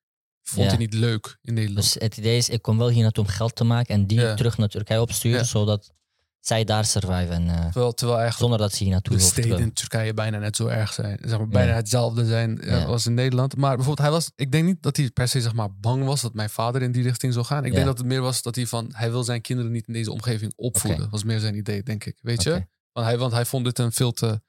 vond 0.50 0.64
Ja. 0.66 0.70
hij 0.70 0.78
niet 0.78 0.94
leuk 0.94 1.38
in 1.42 1.54
Nederland. 1.54 1.84
dus 1.94 2.02
het 2.02 2.18
idee 2.18 2.38
is, 2.38 2.50
ik 2.50 2.62
kom 2.62 2.78
wel 2.78 2.90
hier 2.90 3.04
naartoe 3.04 3.24
om 3.24 3.30
geld 3.30 3.56
te 3.56 3.64
maken 3.64 3.94
en 3.96 4.08
die 4.08 4.20
Ja. 4.20 4.34
terug 4.36 4.58
naar 4.58 4.68
Turkije 4.68 5.02
opsturen, 5.02 5.46
zodat 5.46 5.92
zij 6.40 6.64
daar 6.64 6.86
surviven. 6.86 7.48
eh, 7.50 7.56
terwijl, 7.66 7.94
terwijl 7.94 8.20
eigenlijk 8.20 8.38
zonder 8.38 8.58
dat 8.58 8.74
ze 8.74 8.84
hier 8.84 8.92
naartoe 8.94 9.16
de 9.18 9.22
steden 9.22 9.60
in 9.60 9.74
Turkije 9.74 10.14
bijna 10.14 10.38
net 10.38 10.56
zo 10.56 10.68
erg 10.68 10.94
zijn. 10.94 11.18
Zeg 11.22 11.38
maar, 11.38 11.48
bijna 11.48 11.74
hetzelfde 11.74 12.26
zijn 12.26 12.62
eh, 12.62 12.86
als 12.86 13.06
in 13.06 13.14
Nederland. 13.14 13.56
Maar 13.58 13.76
bijvoorbeeld, 13.76 14.08
hij 14.08 14.16
was, 14.18 14.32
ik 14.36 14.52
denk 14.52 14.66
niet 14.66 14.84
dat 14.84 14.98
hij 14.98 15.10
per 15.10 15.28
se 15.28 15.42
zeg 15.42 15.54
maar, 15.54 15.74
bang 15.74 16.04
was 16.06 16.22
dat 16.22 16.34
mijn 16.34 16.50
vader 16.50 16.82
in 16.82 16.92
die 16.92 17.04
richting 17.04 17.34
zou 17.34 17.46
gaan. 17.46 17.66
Ik 17.66 17.74
denk 17.74 17.86
dat 17.86 17.98
het 17.98 18.08
meer 18.08 18.22
was 18.22 18.42
dat 18.42 18.56
hij 18.56 18.68
van, 18.68 18.90
hij 18.94 19.12
wil 19.12 19.24
zijn 19.24 19.42
kinderen 19.42 19.72
niet 19.72 19.88
in 19.88 19.94
deze 19.94 20.12
omgeving 20.12 20.54
opvoeden. 20.56 21.02
Oké. 21.02 21.10
was 21.12 21.24
meer 21.24 21.40
zijn 21.40 21.56
idee, 21.56 21.84
denk 21.84 22.06
ik. 22.06 22.18
Weet 22.22 22.44
je? 22.44 22.68
Want, 22.92 23.08
hij, 23.08 23.18
want 23.18 23.32
hij 23.32 23.46
vond 23.46 23.66
dit 23.66 23.80
een 23.80 23.92
veel 23.92 24.12
te, 24.12 24.42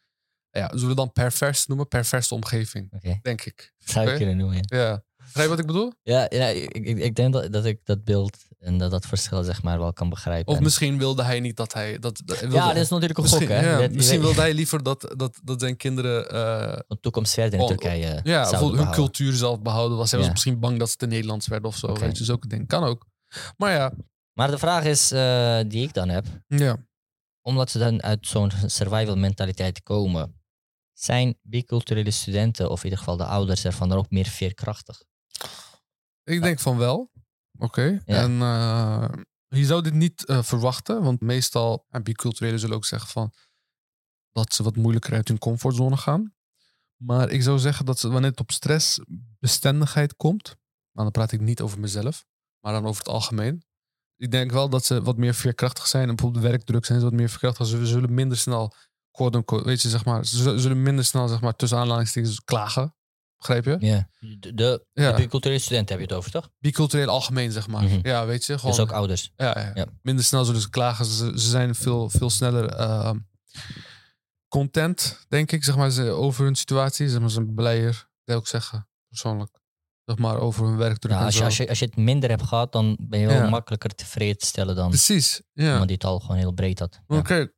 ja, 0.51 0.69
zullen 0.73 0.89
we 0.89 0.95
dan 0.95 1.13
pervers 1.13 1.67
noemen? 1.67 1.89
Perverse 1.89 2.35
omgeving, 2.35 3.01
denk 3.23 3.45
ik. 3.45 3.73
zou 3.79 4.01
je 4.05 4.09
Oké. 4.11 4.19
kunnen 4.19 4.37
noemen. 4.37 4.57
Ja, 4.61 4.79
Ja. 4.79 5.03
Begrijp 5.33 5.49
je 5.49 5.55
wat 5.55 5.59
ik 5.59 5.67
bedoel? 5.67 5.93
ja, 6.03 6.27
ja 6.29 6.47
ik, 6.47 6.73
ik, 6.73 6.99
ik 6.99 7.15
denk 7.15 7.33
dat, 7.33 7.53
dat 7.53 7.65
ik 7.65 7.81
dat 7.85 8.05
beeld 8.05 8.37
en 8.59 8.79
dat, 8.79 8.91
dat 8.91 9.07
verschil 9.07 9.43
zeg 9.43 9.63
maar 9.63 9.79
wel 9.79 9.93
kan 9.93 10.09
begrijpen. 10.09 10.53
Of 10.53 10.57
En- 10.59 10.63
misschien 10.63 10.99
wilde 10.99 11.23
hij 11.23 11.41
niet 11.41 11.57
dat 11.57 11.73
hij... 11.73 11.99
Dat, 11.99 12.21
dat- 12.25 12.41
wilde- 12.41 12.55
ja, 12.57 12.67
dat 12.67 12.77
is 12.77 12.89
natuurlijk 12.89 13.19
een 13.19 13.27
gok, 13.27 13.41
hè. 13.49 13.71
ja, 13.83 13.89
misschien 13.93 14.21
wilde 14.21 14.41
hij 14.41 14.55
liever 14.55 14.83
dat, 14.83 15.15
dat, 15.17 15.41
dat 15.45 15.61
zijn 15.61 15.77
kinderen... 15.77 16.29
eh, 16.73 16.79
een 16.89 17.01
toekomst 17.01 17.35
verder 17.35 17.55
in 17.55 17.61
Oh, 17.61 17.67
Turkije 17.69 18.21
Ja, 18.23 18.43
hun 18.51 18.59
behouden. 18.59 18.91
cultuur 18.91 19.33
zelf 19.33 19.61
behouden 19.61 19.99
was. 19.99 20.11
Hij 20.11 20.21
was 20.21 20.31
misschien 20.31 20.59
bang 20.61 20.79
dat 20.79 20.91
ze 20.91 20.97
te 20.97 21.07
Nederlands 21.07 21.47
werden 21.49 21.69
of 21.69 21.77
zo. 21.77 21.87
Oké. 21.87 22.01
Weet 22.01 22.19
je, 22.19 22.25
zulke 22.25 22.47
dingen. 22.49 22.67
Kan 22.67 22.85
ook. 22.85 23.07
Maar 23.57 23.73
ja, 23.73 23.93
Maar 24.33 24.51
de 24.51 24.59
vraag 24.59 24.85
is, 24.85 25.13
eh, 25.13 25.59
die 25.67 25.83
ik 25.83 25.93
dan 25.95 26.09
heb, 26.09 26.27
ja. 26.47 26.77
omdat 27.43 27.71
ze 27.71 27.79
dan 27.79 28.03
uit 28.03 28.27
zo'n 28.27 28.51
survival 28.67 29.17
mentaliteit 29.17 29.83
komen, 29.83 30.35
zijn 30.93 31.39
biculturele 31.43 32.11
studenten, 32.11 32.71
of 32.71 32.79
in 32.79 32.85
ieder 32.85 32.99
geval 32.99 33.17
de 33.17 33.25
ouders 33.25 33.65
ervan, 33.65 33.89
dan 33.89 33.99
ook 33.99 34.11
meer 34.11 34.27
veerkrachtig? 34.27 35.03
Ik 36.25 36.43
denk 36.43 36.59
van 36.59 36.77
wel. 36.77 37.11
Oké. 37.59 38.01
Ja. 38.05 38.23
En 38.23 38.41
eh, 38.41 39.09
je 39.49 39.65
zou 39.65 39.83
dit 39.83 39.95
niet 39.95 40.25
eh, 40.25 40.43
verwachten, 40.43 41.03
want 41.03 41.21
meestal, 41.21 41.85
en 41.89 42.03
biculturelen 42.03 42.61
zullen 42.61 42.77
ook 42.77 42.85
zeggen 42.85 43.11
van 43.11 43.33
dat 44.33 44.55
ze 44.55 44.63
wat 44.63 44.77
moeilijker 44.77 45.13
uit 45.15 45.29
hun 45.29 45.39
comfortzone 45.39 45.97
gaan. 45.97 46.35
Maar 47.03 47.31
ik 47.31 47.43
zou 47.43 47.59
zeggen 47.59 47.85
dat 47.87 47.99
ze, 47.99 48.09
wanneer 48.11 48.31
het 48.31 48.41
op 48.41 48.51
stressbestendigheid 48.51 50.17
komt, 50.17 50.45
nou, 50.47 50.57
dan 50.93 51.11
praat 51.11 51.33
ik 51.33 51.41
niet 51.41 51.61
over 51.61 51.81
mezelf, 51.81 52.27
maar 52.61 52.73
dan 52.73 52.87
over 52.87 53.03
het 53.03 53.13
algemeen. 53.13 53.63
Ik 54.17 54.31
denk 54.31 54.51
wel 54.51 54.69
dat 54.69 54.85
ze 54.85 55.03
wat 55.03 55.17
meer 55.17 55.35
veerkrachtig 55.35 55.87
zijn. 55.87 56.09
En 56.09 56.15
bijvoorbeeld 56.17 56.45
werkdruk 56.45 56.85
zijn 56.85 56.99
ze 56.99 57.05
wat 57.05 57.15
meer 57.15 57.29
veerkrachtig. 57.29 57.67
Ze 57.67 57.87
zullen 57.87 58.15
minder 58.15 58.39
snel, 58.39 58.75
quote 59.11 59.63
weet 59.65 59.83
je, 59.83 59.89
zeg 59.89 60.05
maar, 60.05 60.27
ze 60.27 60.37
zullen- 60.37 60.61
zullen 60.61 60.83
minder 60.83 61.05
snel, 61.05 61.29
zeg 61.29 61.41
maar, 61.41 61.57
tussen 61.57 61.79
aanhalingstekens 61.79 62.45
klagen. 62.45 62.95
Begrijp 63.41 63.65
je? 63.65 63.77
Ja. 63.87 64.09
De, 64.39 64.55
de, 64.55 64.87
Ja. 64.93 65.11
de 65.11 65.17
biculturele 65.17 65.61
studenten 65.61 65.89
heb 65.97 66.05
je 66.05 66.15
het 66.15 66.17
over, 66.19 66.31
toch? 66.31 66.51
Bicultureel 66.59 67.09
algemeen, 67.09 67.53
zeg 67.53 67.69
maar. 67.69 67.83
Mhm. 67.83 67.99
Ja, 68.03 68.27
weet 68.27 68.45
je, 68.45 68.59
gewoon. 68.59 68.75
Dus 68.77 68.85
ook 68.85 68.93
ouders. 68.93 69.33
Ja, 69.37 69.59
ja. 69.61 69.71
Ja. 69.75 69.87
minder 70.03 70.25
snel 70.25 70.45
zullen 70.45 70.61
ze 70.61 70.71
klagen. 70.71 71.05
Ze, 71.05 71.33
ze 71.35 71.49
zijn 71.49 71.75
veel, 71.75 72.11
veel 72.11 72.31
sneller 72.31 72.69
eh, 72.69 73.11
content, 74.49 75.25
denk 75.29 75.53
ik, 75.53 75.65
zeg 75.65 75.77
maar, 75.77 75.91
ze, 75.91 76.11
over 76.11 76.45
hun 76.45 76.55
situatie. 76.55 77.09
Zeg 77.09 77.21
maar, 77.21 77.29
ze 77.29 77.35
zijn 77.35 77.55
blijer, 77.55 77.93
dat 77.93 78.05
wil 78.25 78.39
ik 78.39 78.47
zeggen, 78.47 78.89
persoonlijk. 79.09 79.59
Zeg 80.05 80.19
maar, 80.19 80.39
over 80.39 80.65
hun 80.67 80.77
werkdruk 80.77 81.13
Ja, 81.13 81.19
en 81.19 81.25
als, 81.25 81.37
je, 81.39 81.45
als, 81.45 81.57
je, 81.57 81.69
als 81.69 81.79
je 81.79 81.85
het 81.85 81.97
minder 81.97 82.31
hebt 82.31 82.43
gehad, 82.43 82.73
dan 82.73 82.97
ben 83.01 83.21
je 83.21 83.27
wel 83.27 83.37
Ja. 83.37 83.49
makkelijker 83.49 83.95
tevreden 83.95 84.39
te 84.39 84.47
stellen 84.47 84.75
dan 84.77 84.89
Precies, 84.89 85.43
ja. 85.53 85.65
iemand 85.65 85.87
die 85.87 85.97
het 85.97 86.05
al 86.05 86.21
gewoon 86.21 86.37
heel 86.37 86.53
breed 86.53 86.79
had. 86.79 87.01
Ja. 87.07 87.17
Oké, 87.17 87.53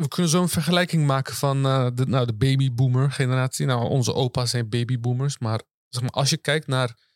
we 0.00 0.08
kunnen 0.08 0.30
zo 0.30 0.42
een 0.42 0.48
vergelijking 0.48 1.06
maken 1.06 1.34
van 1.34 1.66
eh, 1.66 1.86
de, 1.94 2.06
nou, 2.06 2.26
de 2.26 2.34
babyboomer 2.34 3.12
generatie. 3.12 3.66
Nou, 3.66 3.88
onze 3.88 4.14
opa's 4.14 4.50
zijn 4.50 4.68
babyboomers, 4.68 5.38
maar, 5.38 5.62
zeg 5.88 6.02
maar 6.02 6.10
als 6.10 6.30
je 6.30 6.36
kijkt 6.36 6.66
naar... 6.66 7.08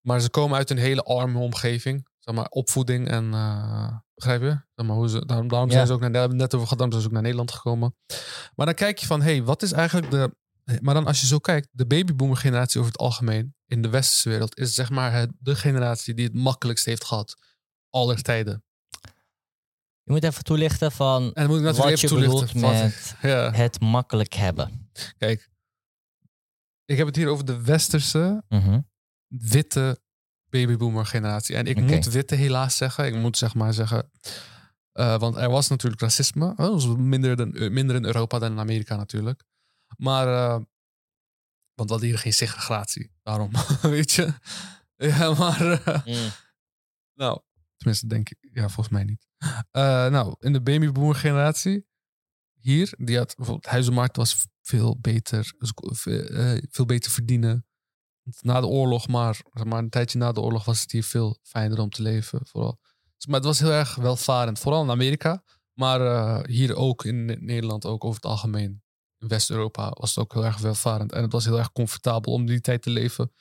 Maar 0.00 0.20
ze 0.20 0.30
komen 0.30 0.56
uit 0.56 0.70
een 0.70 0.78
hele 0.78 1.02
arme 1.02 1.38
omgeving. 1.38 2.08
Zeg 2.18 2.34
maar, 2.34 2.46
opvoeding 2.46 3.08
en... 3.08 3.34
eh, 3.34 3.96
begrijp 4.14 4.40
je? 4.40 4.60
Zeg 4.74 4.86
maar, 4.86 4.96
hoe 4.96 5.08
ze, 5.08 5.26
daarom 5.26 5.48
daarom 5.48 5.68
Ja. 5.68 5.74
zijn 5.74 5.86
ze 5.86 5.92
ook 5.92 6.00
naar... 6.00 6.34
Net 6.34 6.54
over 6.54 6.66
gehad, 6.66 6.78
daarom 6.78 6.90
zijn 6.90 7.00
ze 7.00 7.06
ook 7.06 7.12
naar 7.12 7.22
Nederland 7.22 7.52
gekomen. 7.52 7.96
Maar 8.54 8.66
dan 8.66 8.74
kijk 8.74 8.98
je 8.98 9.06
van, 9.06 9.22
hé, 9.22 9.30
hey, 9.32 9.42
wat 9.42 9.62
is 9.62 9.72
eigenlijk 9.72 10.10
de... 10.10 10.34
Maar 10.80 10.94
dan 10.94 11.06
als 11.06 11.20
je 11.20 11.26
zo 11.26 11.38
kijkt, 11.38 11.68
de 11.70 11.86
babyboomer 11.86 12.36
generatie 12.36 12.80
over 12.80 12.92
het 12.92 13.00
algemeen... 13.00 13.54
in 13.66 13.82
de 13.82 13.88
westerse 13.88 14.28
wereld 14.28 14.58
is 14.58 14.74
zeg 14.74 14.90
maar 14.90 15.26
de 15.38 15.56
generatie 15.56 16.14
die 16.14 16.24
het 16.24 16.34
makkelijkst 16.34 16.84
heeft 16.84 17.04
gehad. 17.04 17.36
Aller 17.90 18.22
tijden. 18.22 18.64
Je 20.10 20.16
moet 20.16 20.24
even 20.24 20.44
toelichten 20.44 20.92
van 20.92 21.32
En 21.32 21.46
moet 21.46 21.58
ik 21.58 21.62
natuurlijk 21.64 21.90
wat 21.90 22.00
je 22.00 22.14
bedoelt 22.14 22.54
met 22.54 23.14
ja. 23.22 23.50
het 23.52 23.80
makkelijk 23.80 24.32
hebben. 24.34 24.90
Kijk, 25.18 25.50
ik 26.84 26.96
heb 26.96 27.06
het 27.06 27.16
hier 27.16 27.28
over 27.28 27.44
de 27.44 27.62
westerse, 27.62 28.42
Mhm. 28.48 28.80
witte 29.26 30.00
babyboomer 30.48 31.06
generatie. 31.06 31.56
En 31.56 31.66
ik 31.66 31.80
moet 31.80 32.04
witte 32.06 32.34
helaas 32.34 32.76
zeggen. 32.76 33.06
Ik 33.06 33.14
moet 33.14 33.36
zeg 33.38 33.54
maar 33.54 33.72
zeggen. 33.72 34.10
eh, 34.92 35.18
want 35.18 35.36
er 35.36 35.50
was 35.50 35.68
natuurlijk 35.68 36.00
racisme. 36.00 36.46
Oh, 36.50 36.56
Dat 36.56 36.70
was 36.72 36.86
minder, 36.96 37.36
dan, 37.36 37.54
eh, 37.54 37.70
minder 37.70 37.96
in 37.96 38.04
Europa 38.04 38.38
dan 38.38 38.52
in 38.52 38.58
Amerika 38.58 38.96
natuurlijk. 38.96 39.44
Maar, 39.96 40.26
eh, 40.26 40.50
want 41.74 41.88
we 41.88 41.92
hadden 41.92 42.08
hier 42.08 42.18
geen 42.18 42.32
segregatie. 42.32 43.10
Daarom, 43.22 43.50
weet 43.82 44.12
je. 44.12 44.32
Ja, 44.96 45.34
maar... 45.34 45.82
Mm. 46.06 46.30
nou, 47.14 47.40
tenminste 47.76 48.06
denk 48.06 48.30
ik, 48.30 48.38
ja, 48.52 48.68
volgens 48.68 48.88
mij 48.88 49.04
niet. 49.04 49.28
Eh, 49.70 50.06
nou, 50.06 50.34
in 50.38 50.52
de 50.52 50.62
babyboomer 50.62 51.14
generatie, 51.14 51.86
hier, 52.60 52.94
die 52.98 53.16
had 53.16 53.34
bijvoorbeeld, 53.36 53.66
huizenmarkt 53.66 54.16
was 54.16 54.46
veel 54.62 54.98
beter, 55.00 55.52
veel, 55.58 56.22
eh, 56.22 56.62
veel 56.70 56.84
beter 56.84 57.10
verdienen. 57.10 57.66
Na 58.40 58.60
de 58.60 58.66
oorlog, 58.66 59.08
maar, 59.08 59.40
maar 59.64 59.78
een 59.78 59.90
tijdje 59.90 60.18
na 60.18 60.32
de 60.32 60.40
oorlog 60.40 60.64
was 60.64 60.80
het 60.80 60.92
hier 60.92 61.04
veel 61.04 61.38
fijner 61.42 61.80
om 61.80 61.90
te 61.90 62.02
leven. 62.02 62.40
Vooral. 62.46 62.78
Dus, 63.16 63.26
maar 63.26 63.36
het 63.36 63.44
was 63.44 63.58
heel 63.58 63.72
erg 63.72 63.94
welvarend, 63.94 64.58
vooral 64.58 64.82
in 64.82 64.90
Amerika, 64.90 65.42
maar 65.72 66.00
eh, 66.00 66.44
hier 66.46 66.76
ook 66.76 67.04
in 67.04 67.24
Ne- 67.24 67.36
Nederland 67.40 67.84
ook 67.86 68.04
over 68.04 68.20
het 68.20 68.30
algemeen. 68.30 68.82
In 69.18 69.28
West-Europa 69.28 69.90
was 69.90 70.14
het 70.14 70.18
ook 70.24 70.32
heel 70.32 70.44
erg 70.44 70.58
welvarend. 70.58 71.12
En 71.12 71.22
het 71.22 71.32
was 71.32 71.44
heel 71.44 71.58
erg 71.58 71.72
comfortabel 71.72 72.32
om 72.32 72.46
die 72.46 72.60
tijd 72.60 72.82
te 72.82 72.90
leven. 72.90 73.32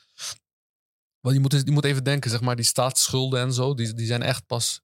Want 1.20 1.36
je 1.36 1.42
moet, 1.42 1.52
je 1.66 1.72
moet 1.72 1.86
even 1.86 2.04
denken, 2.04 2.30
zeg 2.30 2.42
maar, 2.42 2.56
die 2.56 2.66
staatsschulden 2.66 3.40
en 3.40 3.54
zo, 3.54 3.74
die, 3.74 3.94
die 3.94 4.06
zijn 4.06 4.22
echt 4.22 4.46
pas 4.46 4.82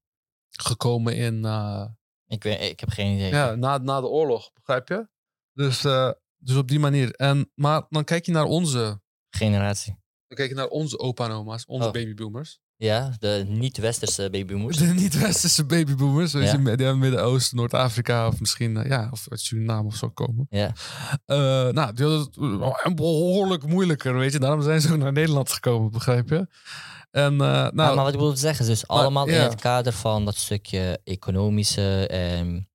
gekomen 0.64 1.16
in, 1.16 1.46
eh, 1.46 1.86
Ik, 2.28 2.44
weet, 2.44 2.62
ik 2.62 2.80
heb 2.80 2.90
geen 2.90 3.16
idee. 3.16 3.30
ja, 3.30 3.56
na, 3.56 3.78
na 3.78 4.02
de 4.02 4.08
oorlog, 4.08 4.52
begrijp 4.54 4.88
je? 4.88 5.08
Dus, 5.54 5.84
eh, 5.84 6.10
dus 6.38 6.56
op 6.56 6.68
die 6.68 6.80
manier. 6.80 7.12
En, 7.12 7.52
maar 7.56 7.84
dan 7.90 8.04
kijk 8.04 8.26
je 8.26 8.32
naar 8.32 8.46
onze, 8.46 9.02
Generatie. 9.30 9.98
dan 10.28 10.38
kijk 10.38 10.50
je 10.50 10.56
naar 10.56 10.68
onze 10.68 11.00
opa 11.00 11.26
en 11.26 11.32
oma's, 11.32 11.66
onze 11.66 11.88
Oh. 11.88 11.94
babyboomers. 11.94 12.60
Ja, 12.78 13.16
de 13.20 13.46
niet-westerse 13.48 14.30
babymoers. 14.30 14.78
De 14.78 14.86
niet-westerse 14.86 15.66
babyboomers. 15.66 16.32
Ja. 16.32 16.58
die 16.58 16.86
uit 16.88 16.98
Midden-Oosten, 16.98 17.58
Noord-Afrika 17.58 18.28
of 18.28 18.40
misschien 18.40 18.78
eh, 18.78 18.90
ja, 18.90 19.08
of 19.12 19.26
uit 19.30 19.40
Suriname 19.40 19.88
of 19.88 19.96
zo 19.96 20.10
komen. 20.10 20.48
Ja. 20.50 20.74
Nou, 21.72 21.94
die 21.94 22.06
hadden 22.06 22.20
het 22.20 22.38
eh, 22.86 22.94
behoorlijk 22.94 23.66
moeilijker, 23.68 24.18
weet 24.18 24.32
je. 24.34 24.40
Daarom 24.40 24.62
zijn 24.62 24.82
ze 24.82 24.92
ook 24.94 24.98
naar 25.00 25.12
Nederland 25.12 25.52
gekomen, 25.52 25.92
begrijp 25.92 26.30
je? 26.30 26.48
En 27.16 27.32
eh, 27.32 27.38
nou, 27.38 27.74
maar, 27.76 27.96
maar 27.96 28.04
wat 28.04 28.14
ik 28.14 28.20
wil 28.20 28.36
zeggen 28.38 28.66
is 28.66 28.72
dus 28.80 28.88
allemaal 28.88 29.28
in 29.28 29.40
het 29.42 29.56
kader 29.56 29.94
van 29.94 30.26
dat 30.26 30.36
stukje 30.36 31.00
economische 31.04 32.08
en 32.08 32.70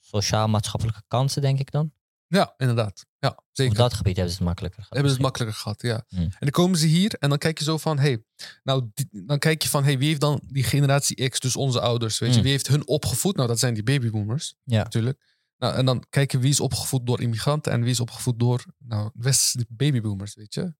sociaal-maatschappelijke 0.00 1.02
kansen, 1.08 1.42
denk 1.42 1.58
ik 1.58 1.70
dan. 1.70 1.92
ja, 2.26 2.54
inderdaad. 2.56 3.06
Ja, 3.18 3.28
Op 3.28 3.44
zeker. 3.52 3.74
dat 3.76 3.94
gebied 3.94 4.14
hebben 4.16 4.32
ze 4.32 4.38
het 4.38 4.46
makkelijker 4.48 4.78
gehad. 4.82 4.94
hebben 4.94 5.10
ze 5.12 5.16
het 5.16 5.26
makkelijker 5.26 5.58
gehad, 5.60 5.82
ja. 5.82 6.04
Hmm. 6.08 6.22
En 6.22 6.36
dan 6.38 6.50
komen 6.50 6.78
ze 6.78 6.86
hier 6.86 7.14
en 7.18 7.28
dan 7.28 7.38
kijk 7.38 7.58
je 7.58 7.64
zo 7.64 7.76
van, 7.78 7.98
hey, 7.98 8.24
nou, 8.62 8.90
die- 8.94 9.24
dan 9.24 9.38
kijk 9.38 9.62
je 9.62 9.68
van, 9.68 9.84
hey, 9.84 9.98
wie 9.98 10.08
heeft 10.08 10.20
dan 10.20 10.40
die 10.46 10.64
generatie 10.64 11.28
X, 11.28 11.40
dus 11.40 11.56
onze 11.56 11.80
ouders, 11.80 12.18
weet 12.18 12.28
je, 12.28 12.34
Hmm. 12.34 12.42
wie 12.44 12.52
heeft 12.52 12.66
hun 12.68 12.86
opgevoed? 12.88 13.36
Nou, 13.36 13.48
dat 13.48 13.58
zijn 13.58 13.74
die 13.74 13.82
babyboomers, 13.82 14.54
Ja. 14.64 14.82
natuurlijk. 14.82 15.34
Nou, 15.58 15.74
en 15.74 15.84
dan 15.86 16.04
kijk 16.10 16.32
je 16.32 16.38
wie 16.38 16.50
is 16.50 16.60
opgevoed 16.60 17.06
door 17.06 17.20
immigranten 17.20 17.72
en 17.72 17.80
wie 17.82 17.90
is 17.90 18.00
opgevoed 18.00 18.38
door, 18.38 18.64
nou, 18.78 19.10
westerse 19.14 19.66
babyboomers, 19.68 20.34
weet 20.34 20.54
je. 20.54 20.74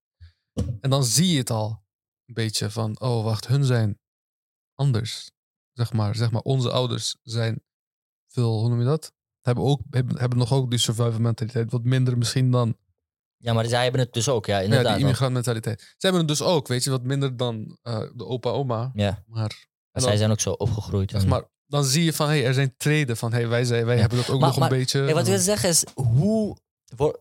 En 0.80 0.90
dan 0.90 1.04
zie 1.04 1.28
je 1.32 1.38
het 1.38 1.50
al 1.50 1.84
een 2.26 2.34
beetje 2.34 2.70
van, 2.70 3.00
oh, 3.00 3.24
wacht, 3.24 3.46
hun 3.46 3.64
zijn 3.64 3.98
anders, 4.74 5.30
zeg 5.72 5.92
maar. 5.92 6.14
Zeg 6.16 6.30
maar, 6.30 6.42
onze 6.42 6.70
ouders 6.70 7.16
zijn 7.22 7.62
veel, 8.26 8.58
hoe 8.60 8.68
noem 8.68 8.78
je 8.78 8.84
dat? 8.84 9.12
Hebben, 9.40 9.64
ook, 9.64 9.80
hebben, 9.90 10.18
hebben 10.18 10.38
nog 10.38 10.52
ook 10.52 10.70
die 10.70 10.78
survivor 10.78 11.20
mentaliteit, 11.20 11.70
wat 11.70 11.82
minder 11.84 12.18
misschien 12.18 12.50
dan 12.50 12.76
Ja, 13.36 13.52
maar 13.52 13.64
zij 13.66 13.82
hebben 13.82 14.00
het 14.00 14.12
dus 14.12 14.28
ook, 14.28 14.46
ja, 14.46 14.56
ja, 14.56 14.62
inderdaad. 14.64 14.82
die 14.84 14.90
want- 14.92 15.02
immigrantmentaliteit. 15.04 15.80
Ze 15.80 15.94
hebben 15.98 16.20
het 16.20 16.28
dus 16.28 16.42
ook, 16.42 16.68
weet 16.68 16.84
je, 16.84 16.90
wat 16.90 17.02
minder 17.02 17.36
dan 17.36 17.78
eh, 17.82 18.00
de 18.14 18.26
opa-oma. 18.26 18.90
ja, 18.94 19.24
Maar, 19.26 19.66
dan- 19.92 20.02
zij 20.02 20.16
zijn 20.16 20.30
ook 20.30 20.40
zo 20.40 20.50
opgegroeid. 20.50 21.10
zeg 21.10 21.26
maar 21.26 21.44
dan 21.66 21.84
zie 21.84 22.04
je 22.04 22.12
van, 22.12 22.28
hé, 22.28 22.36
hey, 22.36 22.46
er 22.46 22.54
zijn 22.54 22.74
treden 22.76 23.16
van, 23.16 23.32
hey, 23.32 23.48
wij, 23.48 23.64
zijn, 23.64 23.84
wij 23.84 23.94
Ja. 23.94 24.00
hebben 24.00 24.18
dat 24.18 24.30
ook 24.30 24.40
Maar- 24.40 24.48
nog 24.48 24.58
maar- 24.58 24.70
een 24.72 24.78
beetje. 24.78 24.98
Hey, 24.98 25.12
wat 25.12 25.20
ik 25.20 25.26
en 25.28 25.32
wil 25.32 25.42
zeggen 25.42 25.68
is, 25.68 25.84
hoe 25.94 26.56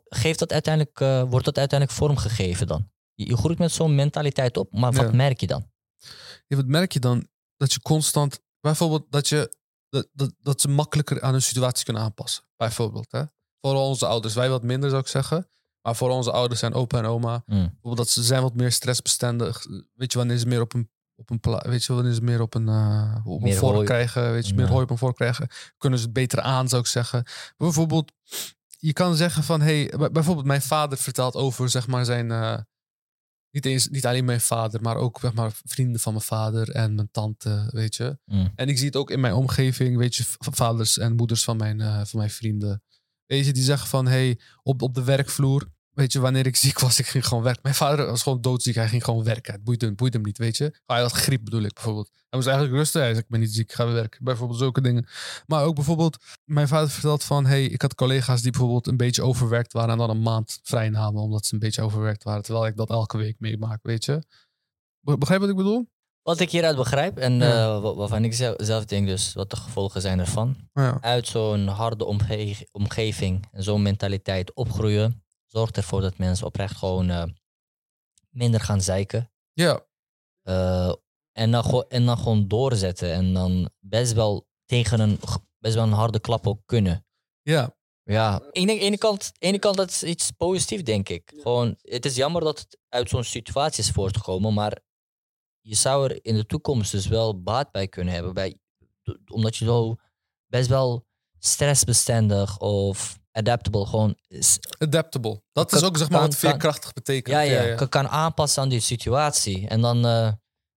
geeft 0.05 0.39
dat 0.39 0.51
uiteindelijk, 0.51 0.99
eh, 0.99 1.23
wordt 1.29 1.45
dat 1.45 1.57
uiteindelijk 1.57 1.99
vormgegeven 1.99 2.67
dan? 2.67 2.89
Je, 3.15 3.38
groeit 3.38 3.58
met 3.58 3.71
zo'n 3.71 3.95
mentaliteit 3.95 4.58
op, 4.58 4.71
maar 4.71 4.91
wat 4.91 5.06
Ja. 5.06 5.15
merk 5.15 5.39
je 5.39 5.47
dan? 5.47 5.69
Ja, 6.47 6.56
wat 6.56 6.65
merk 6.67 6.91
je 6.91 6.99
dan? 6.99 7.28
Dat 7.58 7.73
je 7.73 7.80
constant, 7.82 8.39
bijvoorbeeld, 8.60 9.06
dat, 9.10 9.28
je, 9.30 9.58
dat, 9.89 10.08
dat, 10.13 10.34
dat 10.39 10.62
ze 10.62 10.67
makkelijker 10.67 11.21
aan 11.21 11.32
hun 11.32 11.41
situatie 11.41 11.86
kunnen 11.86 12.04
aanpassen. 12.04 12.43
Bijvoorbeeld, 12.58 13.12
hè. 13.12 13.23
Vooral 13.62 13.88
onze 13.88 14.06
ouders, 14.06 14.34
wij 14.34 14.49
wat 14.49 14.63
minder 14.63 14.89
zou 14.89 15.01
ik 15.01 15.08
zeggen. 15.08 15.49
Maar 15.82 15.95
voor 15.95 16.10
onze 16.10 16.32
ouders 16.32 16.60
zijn 16.60 16.73
opa 16.73 16.97
en 16.97 17.06
oma. 17.06 17.43
Mm. 17.45 17.58
Bijvoorbeeld 17.60 17.97
dat 17.97 18.10
ze 18.10 18.23
zijn 18.23 18.41
wat 18.41 18.56
meer 18.56 18.71
stressbestendig. 18.71 19.65
Weet 19.93 20.12
je, 20.12 20.17
wanneer 20.17 20.38
ze 20.38 20.47
meer 20.47 20.62
op 20.62 20.73
een, 20.73 20.89
op 21.15 21.30
een 21.30 21.39
pla- 21.39 21.63
weet 21.69 21.84
je, 21.84 21.93
wanneer 21.93 22.13
ze 22.13 22.21
meer 22.21 22.41
op 22.41 22.54
een, 22.54 22.67
eh, 22.69 23.15
op 23.23 23.38
een 23.38 23.43
Meer 23.47 23.58
vork 23.58 23.73
hooi. 23.73 23.86
krijgen, 23.86 24.32
weet 24.32 24.47
je, 24.47 24.54
meer 24.54 24.67
hooi 24.67 24.84
op 24.84 24.89
een 24.89 24.97
vork 24.97 25.15
krijgen, 25.15 25.47
kunnen 25.78 25.99
ze 25.99 26.06
het 26.06 26.13
beter 26.13 26.41
aan, 26.41 26.69
zou 26.69 26.82
ik 26.82 26.88
zeggen. 26.88 27.23
Bijvoorbeeld, 27.58 28.12
je 28.80 28.93
kan 28.93 29.15
zeggen 29.15 29.43
van, 29.43 29.62
hey, 29.62 29.93
bij- 29.97 30.12
bijvoorbeeld 30.12 30.45
mijn 30.47 30.62
vader 30.62 30.97
vertelt 30.97 31.36
over, 31.36 31.69
zeg 31.69 31.88
maar, 31.88 32.06
zijn, 32.06 32.32
eh, 32.32 32.58
niet 33.55 33.65
eens, 33.65 33.89
niet 33.89 34.05
alleen 34.05 34.25
mijn 34.25 34.41
vader, 34.41 34.81
maar 34.81 34.95
ook, 34.95 35.19
zeg 35.21 35.33
maar, 35.33 35.51
vrienden 35.63 35.99
van 35.99 36.13
mijn 36.13 36.25
vader 36.25 36.69
en 36.69 36.95
mijn 36.95 37.09
tante, 37.11 37.67
weet 37.71 37.95
je. 37.95 38.17
Mm. 38.25 38.51
En 38.55 38.67
ik 38.67 38.77
zie 38.77 38.85
het 38.85 38.95
ook 38.95 39.11
in 39.11 39.19
mijn 39.19 39.33
omgeving, 39.33 39.97
weet 39.97 40.15
je, 40.15 40.23
vaders 40.37 40.97
en 40.97 41.15
moeders 41.15 41.43
van 41.43 41.57
mijn, 41.57 41.81
eh, 41.81 42.01
van 42.05 42.19
mijn 42.19 42.29
vrienden. 42.29 42.83
Weet 43.25 43.45
je, 43.45 43.53
die 43.53 43.63
zeggen 43.63 43.87
van, 43.87 44.07
hey, 44.07 44.39
op, 44.63 44.81
op 44.81 44.93
de 44.93 45.03
werkvloer, 45.03 45.71
weet 45.95 46.12
je, 46.13 46.19
wanneer 46.19 46.45
ik 46.45 46.55
ziek 46.65 46.79
was, 46.79 46.99
ik 46.99 47.05
ging 47.08 47.25
gewoon 47.27 47.43
werken. 47.43 47.62
Mijn 47.63 47.75
vader 47.75 48.05
was 48.05 48.23
gewoon 48.23 48.41
doodziek, 48.41 48.75
hij 48.75 48.88
ging 48.88 49.03
gewoon 49.03 49.23
werken. 49.23 49.53
Het 49.53 49.63
boeide, 49.63 49.86
hem- 49.86 49.95
boeide 49.95 50.17
hem 50.17 50.25
niet, 50.25 50.38
weet 50.38 50.58
je. 50.58 50.73
Hij 50.86 51.01
had 51.01 51.12
griep, 51.12 51.43
bedoel 51.43 51.62
ik 51.62 51.73
bijvoorbeeld. 51.73 52.10
Hij 52.13 52.39
moest 52.39 52.47
eigenlijk 52.47 52.77
rusten. 52.77 53.01
Hij 53.01 53.10
zei, 53.10 53.21
ik 53.23 53.29
ben 53.29 53.39
niet 53.39 53.53
ziek, 53.53 53.69
ik 53.69 53.75
ga 53.75 53.86
weer 53.86 53.93
werken. 53.93 54.23
Bijvoorbeeld 54.23 54.60
zulke 54.60 54.81
dingen. 54.81 55.08
Maar 55.45 55.63
ook 55.63 55.75
bijvoorbeeld, 55.75 56.17
mijn 56.45 56.67
vader 56.67 56.89
vertelt 56.89 57.23
van, 57.23 57.45
hey, 57.45 57.65
ik 57.65 57.81
had 57.81 57.95
collega's 57.95 58.41
die 58.41 58.51
bijvoorbeeld 58.51 58.88
een 58.88 58.97
beetje 58.97 59.21
overwerkt 59.23 59.73
waren 59.73 59.89
en 59.91 59.97
dan 59.97 60.10
een 60.10 60.21
maand 60.21 60.60
vrij 60.63 60.89
namen 60.89 61.21
omdat 61.21 61.45
ze 61.45 61.53
een 61.53 61.60
beetje 61.60 61.81
overwerkt 61.81 62.23
waren. 62.23 62.43
Terwijl 62.43 62.65
ik 62.65 62.75
dat 62.75 62.89
elke 62.89 63.17
week 63.17 63.36
meemaak, 63.39 63.79
weet 63.84 64.05
je. 64.05 64.23
Be- 64.99 65.17
Begrijp 65.17 65.39
wat 65.41 65.49
ik 65.49 65.55
bedoel? 65.55 65.89
Wat 66.21 66.39
ik 66.39 66.51
hieruit 66.51 66.75
begrijp 66.75 67.17
en 67.17 67.34
Ja. 67.34 67.51
eh, 67.75 67.81
wa- 67.81 67.93
waarvan 67.95 68.23
ik 68.23 68.34
zelf, 68.34 68.55
zelf 68.58 68.86
denk 68.86 69.08
dus 69.08 69.34
wat 69.34 69.49
de 69.49 69.55
gevolgen 69.55 70.01
zijn 70.01 70.19
ervan. 70.19 70.55
Ja. 70.73 70.97
Uit 71.01 71.27
zo'n 71.27 71.67
harde 71.67 72.05
omge- 72.05 72.67
omgeving 72.71 73.45
en 73.51 73.63
zo'n 73.63 73.81
mentaliteit 73.81 74.53
opgroeien, 74.53 75.23
zorgt 75.55 75.77
ervoor 75.77 76.01
dat 76.01 76.17
mensen 76.17 76.45
oprecht 76.45 76.77
gewoon 76.77 77.09
eh, 77.09 77.23
minder 78.29 78.59
gaan 78.59 78.81
zeiken. 78.81 79.31
Ja, 79.53 79.85
Eh, 80.41 80.93
en, 81.31 81.51
dan 81.51 81.63
gewoon- 81.63 81.85
en 81.87 82.05
dan 82.05 82.17
gewoon 82.17 82.47
doorzetten 82.47 83.13
en 83.13 83.33
dan 83.33 83.69
best 83.79 84.13
wel 84.13 84.47
tegen 84.65 84.99
een, 84.99 85.19
best 85.59 85.75
wel 85.75 85.83
een 85.83 85.91
harde 85.91 86.19
klap 86.19 86.47
ook 86.47 86.61
kunnen. 86.65 87.05
ja. 87.41 87.73
Ja, 88.07 88.41
ik 88.51 88.65
denk, 88.67 88.81
ene 88.81 88.97
kant, 88.97 89.31
ene 89.39 89.59
kant 89.59 89.77
dat 89.77 89.89
is 89.89 90.03
iets 90.03 90.31
positiefs, 90.31 90.83
denk 90.83 91.09
ik. 91.09 91.33
Gewoon, 91.35 91.75
het 91.81 92.05
is 92.05 92.15
jammer 92.15 92.41
dat 92.41 92.59
het 92.59 92.79
uit 92.89 93.09
zo'n 93.09 93.23
situatie 93.23 93.83
is 93.83 93.91
voortgekomen, 93.91 94.53
maar 94.53 94.79
je 95.61 95.75
zou 95.75 96.09
er 96.09 96.25
in 96.25 96.35
de 96.35 96.45
toekomst 96.45 96.91
dus 96.91 97.07
wel 97.07 97.41
baat 97.41 97.71
bij 97.71 97.87
kunnen 97.87 98.13
hebben. 98.13 98.33
Bij, 98.33 98.59
omdat 99.31 99.55
je 99.55 99.65
zo 99.65 99.95
best 100.47 100.67
wel 100.69 101.05
stressbestendig 101.39 102.59
of 102.59 103.19
adaptable 103.35 103.85
gewoon 103.85 104.15
is- 104.27 104.59
Adaptable. 104.77 105.41
Dat 105.51 105.73
is 105.73 105.83
ook 105.83 105.97
zeg 105.97 106.09
maar 106.09 106.19
kan- 106.19 106.29
wat 106.29 106.37
veerkrachtig 106.37 106.93
betekent. 106.93 107.35
ja, 107.35 107.41
ja, 107.41 107.75
Kan, 107.75 107.89
kan 107.89 108.07
aanpassen 108.07 108.61
aan 108.63 108.69
die 108.69 108.79
situatie. 108.79 109.67
En 109.67 109.81
dan 109.81 110.05
eh, 110.05 110.31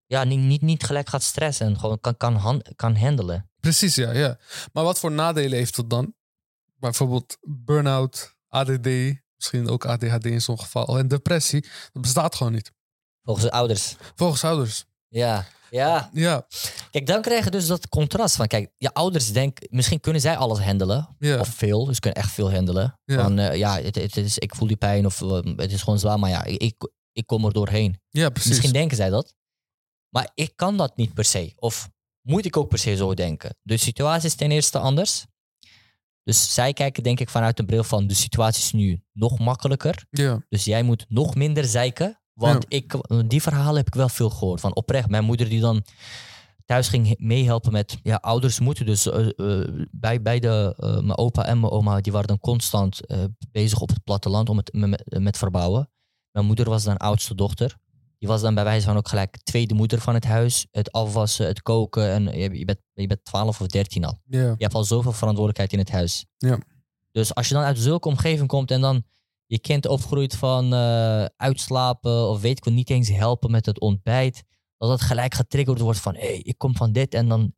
ja, 0.05 0.23
niet, 0.23 0.39
niet, 0.39 0.61
niet 0.61 0.83
gelijk 0.83 1.09
gaat 1.09 1.23
stressen 1.23 1.65
en 1.67 1.79
gewoon 1.79 1.99
kan, 1.99 2.17
kan, 2.17 2.35
han- 2.35 2.65
kan 2.75 2.95
handelen. 2.95 3.49
Precies, 3.59 3.95
ja, 3.95 4.11
ja. 4.11 4.37
Maar 4.73 4.83
wat 4.83 4.99
voor 4.99 5.11
nadelen 5.11 5.57
heeft 5.57 5.75
dat 5.75 5.89
dan? 5.89 6.13
Bijvoorbeeld 6.75 7.37
burn-out, 7.41 8.35
ADD, 8.47 8.87
misschien 9.35 9.69
ook 9.69 9.85
ADHD 9.85 10.25
in 10.25 10.41
zo'n 10.41 10.59
geval. 10.59 10.97
En 10.97 11.07
depressie, 11.07 11.61
dat 11.91 12.01
bestaat 12.01 12.35
gewoon 12.35 12.53
niet. 12.53 12.71
Volgens 13.23 13.45
de 13.45 13.51
ouders. 13.51 13.95
Volgens 14.15 14.43
ouders. 14.43 14.85
Ja, 15.07 15.45
ja. 15.69 16.09
Ja, 16.13 16.47
Kijk, 16.91 17.05
dan 17.07 17.21
krijg 17.21 17.43
je 17.43 17.51
dus 17.51 17.67
dat 17.67 17.89
contrast 17.89 18.35
van, 18.35 18.47
kijk, 18.47 18.71
je 18.77 18.93
ouders 18.93 19.31
denken, 19.31 19.67
misschien 19.71 19.99
kunnen 19.99 20.21
zij 20.21 20.37
alles 20.37 20.59
handelen. 20.59 21.15
ja, 21.19 21.39
Of 21.39 21.47
veel, 21.47 21.85
dus 21.85 21.99
kunnen 21.99 22.21
echt 22.23 22.31
veel 22.31 22.51
handelen. 22.51 22.99
Ja. 23.05 23.21
Van, 23.23 23.39
eh, 23.39 23.55
ja, 23.55 23.81
het, 23.81 23.95
het 23.95 24.17
is, 24.17 24.37
ik 24.37 24.55
voel 24.55 24.67
die 24.67 24.77
pijn 24.77 25.05
of 25.05 25.21
eh, 25.21 25.39
het 25.55 25.71
is 25.71 25.81
gewoon 25.81 25.99
zwaar, 25.99 26.19
maar 26.19 26.29
ja, 26.29 26.43
ik, 26.43 26.61
ik, 26.61 26.89
ik 27.11 27.25
kom 27.27 27.45
er 27.45 27.53
doorheen. 27.53 27.99
ja 28.09 28.29
precies. 28.29 28.49
Misschien 28.49 28.71
denken 28.73 28.97
zij 28.97 29.09
dat. 29.09 29.33
Maar 30.09 30.29
ik 30.33 30.51
kan 30.55 30.77
dat 30.77 30.97
niet 30.97 31.13
per 31.13 31.25
se. 31.25 31.53
Of 31.55 31.89
moet 32.21 32.45
ik 32.45 32.57
ook 32.57 32.69
per 32.69 32.79
se 32.79 32.95
zo 32.95 33.13
denken. 33.13 33.55
De 33.61 33.77
situatie 33.77 34.27
is 34.27 34.35
ten 34.35 34.51
eerste 34.51 34.79
anders. 34.79 35.25
Dus 36.23 36.53
zij 36.53 36.73
kijken 36.73 37.03
denk 37.03 37.19
ik 37.19 37.29
vanuit 37.29 37.57
de 37.57 37.65
bril 37.65 37.83
van 37.83 38.07
de 38.07 38.13
situatie 38.13 38.63
is 38.63 38.71
nu 38.71 39.01
nog 39.11 39.39
makkelijker. 39.39 40.05
Ja, 40.09 40.45
Dus 40.49 40.65
jij 40.65 40.83
moet 40.83 41.05
nog 41.07 41.35
minder 41.35 41.65
zeiken. 41.65 42.18
Want 42.39 42.65
ik, 42.67 42.93
die 43.27 43.41
verhalen 43.41 43.75
heb 43.75 43.87
ik 43.87 43.93
wel 43.93 44.09
veel 44.09 44.29
gehoord. 44.29 44.59
Van 44.59 44.75
oprecht, 44.75 45.09
mijn 45.09 45.23
moeder 45.23 45.49
die 45.49 45.59
dan 45.59 45.83
thuis 46.65 46.87
ging 46.87 47.07
he- 47.07 47.15
meehelpen 47.17 47.71
met... 47.71 47.97
Ja, 48.03 48.15
ouders 48.15 48.59
moeten 48.59 48.85
dus... 48.85 49.09
eh, 49.09 49.27
bij, 49.91 50.21
bij 50.21 50.39
de, 50.39 50.73
eh, 50.77 50.91
mijn 50.93 51.17
opa 51.17 51.45
en 51.45 51.59
mijn 51.59 51.71
oma, 51.71 52.01
die 52.01 52.11
waren 52.11 52.27
dan 52.27 52.39
constant 52.39 52.99
bezig 53.51 53.79
op 53.81 53.89
het 53.89 54.03
platteland 54.03 54.49
om 54.49 54.57
het 54.57 54.73
met, 55.19 55.37
verbouwen. 55.37 55.89
Mijn 56.31 56.45
moeder 56.45 56.69
was 56.69 56.83
dan 56.83 56.97
oudste 56.97 57.35
dochter. 57.35 57.77
Die 58.17 58.27
was 58.27 58.41
dan 58.41 58.55
bij 58.55 58.63
wijze 58.63 58.85
van 58.85 58.97
ook 58.97 59.07
gelijk 59.07 59.37
tweede 59.43 59.73
moeder 59.73 59.99
van 60.01 60.13
het 60.13 60.25
huis. 60.25 60.67
Het 60.71 60.91
afwassen, 60.91 61.47
het 61.47 61.61
koken. 61.61 62.11
En 62.11 62.23
je, 62.39 62.57
je, 62.57 62.65
bent, 62.65 62.79
je 62.93 63.07
bent 63.07 63.25
12 63.25 63.61
of 63.61 63.67
13 63.67 64.05
al. 64.05 64.19
Je 64.57 64.63
hebt 64.63 64.73
al 64.73 64.83
zoveel 64.83 65.11
verantwoordelijkheid 65.11 65.73
in 65.73 65.79
het 65.79 65.91
huis. 65.91 66.25
Ja. 66.37 66.57
Dus 67.11 67.35
als 67.35 67.47
je 67.47 67.53
dan 67.53 67.63
uit 67.63 67.79
zulke 67.79 68.07
omgeving 68.07 68.47
komt 68.47 68.71
en 68.71 68.81
dan 68.81 69.03
je 69.49 69.59
kind 69.59 69.85
opgroeit 69.85 70.35
van 70.35 70.73
eh, 70.73 71.25
uitslapen 71.37 72.29
of 72.29 72.41
weet 72.41 72.57
ik 72.57 72.63
wel, 72.63 72.73
niet 72.73 72.89
eens 72.89 73.09
helpen 73.09 73.51
met 73.51 73.65
het 73.65 73.79
ontbijt, 73.79 74.43
dat 74.77 74.89
dat 74.89 75.01
gelijk 75.01 75.33
getriggerd 75.33 75.79
wordt 75.79 75.99
van 75.99 76.15
hé, 76.15 76.27
hey, 76.27 76.37
ik 76.37 76.57
kom 76.57 76.75
van 76.75 76.91
dit 76.91 77.13
en 77.13 77.27
dan 77.27 77.53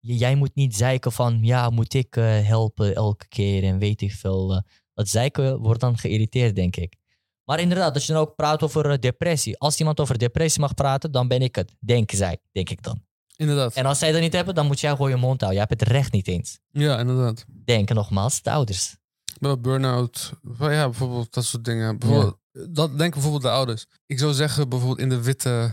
jij 0.00 0.34
moet 0.34 0.54
niet 0.54 0.76
zeiken 0.76 1.12
van 1.12 1.38
ja, 1.42 1.70
moet 1.70 1.94
ik 1.94 2.16
eh, 2.16 2.24
helpen 2.46 2.94
elke 2.94 3.28
keer 3.28 3.64
en 3.64 3.78
weet 3.78 4.00
ik 4.00 4.12
veel. 4.12 4.54
eh. 4.54 4.60
dat 4.94 5.08
zeiken 5.08 5.58
wordt 5.58 5.80
dan 5.80 5.98
geïrriteerd, 5.98 6.54
denk 6.56 6.76
ik. 6.76 6.96
Maar 7.44 7.60
inderdaad, 7.60 7.94
als 7.94 8.06
je 8.06 8.12
dan 8.12 8.20
ook 8.22 8.34
praat 8.34 8.62
over 8.62 9.00
depressie. 9.00 9.58
Als 9.58 9.78
iemand 9.78 10.00
over 10.00 10.18
depressie 10.18 10.60
mag 10.60 10.74
praten, 10.74 11.12
dan 11.12 11.28
ben 11.28 11.42
ik 11.42 11.54
het. 11.54 11.74
Denken 11.80 12.16
zij, 12.16 12.38
denk 12.52 12.70
ik 12.70 12.82
dan. 12.82 13.02
inderdaad. 13.36 13.74
En 13.74 13.86
als 13.86 13.98
zij 13.98 14.12
dat 14.12 14.20
niet 14.20 14.32
hebben, 14.32 14.54
dan 14.54 14.66
moet 14.66 14.80
jij 14.80 14.90
gewoon 14.90 15.10
je 15.10 15.16
mond 15.16 15.40
houden. 15.40 15.60
Jij 15.60 15.66
hebt 15.68 15.80
het 15.80 15.88
recht 15.88 16.12
niet 16.12 16.28
eens. 16.28 16.58
Ja, 16.70 16.98
inderdaad. 16.98 17.44
Denken 17.64 17.94
nogmaals, 17.94 18.42
de 18.42 18.50
ouders. 18.50 18.96
Maar 19.40 19.60
burn-out, 19.60 20.32
ja, 20.58 20.84
bijvoorbeeld 20.88 21.32
dat 21.34 21.44
soort 21.44 21.64
dingen. 21.64 21.98
Bijvoorbeeld, 21.98 22.38
Dat 22.52 22.88
denken 22.88 23.10
bijvoorbeeld 23.10 23.42
de 23.42 23.50
ouders. 23.50 23.86
Ik 24.06 24.18
zou 24.18 24.32
zeggen, 24.32 24.68
bijvoorbeeld 24.68 24.98
in 25.00 25.08
de 25.08 25.22
witte, 25.22 25.72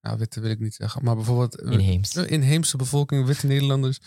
nou 0.00 0.18
witte 0.18 0.40
wil 0.40 0.50
ik 0.50 0.60
niet 0.60 0.74
zeggen, 0.74 1.04
maar 1.04 1.14
bijvoorbeeld 1.14 1.60
Inheems. 1.60 2.10
de 2.10 2.26
inheemse 2.26 2.76
bevolking, 2.76 3.26
witte 3.26 3.46
Nederlanders, 3.46 3.98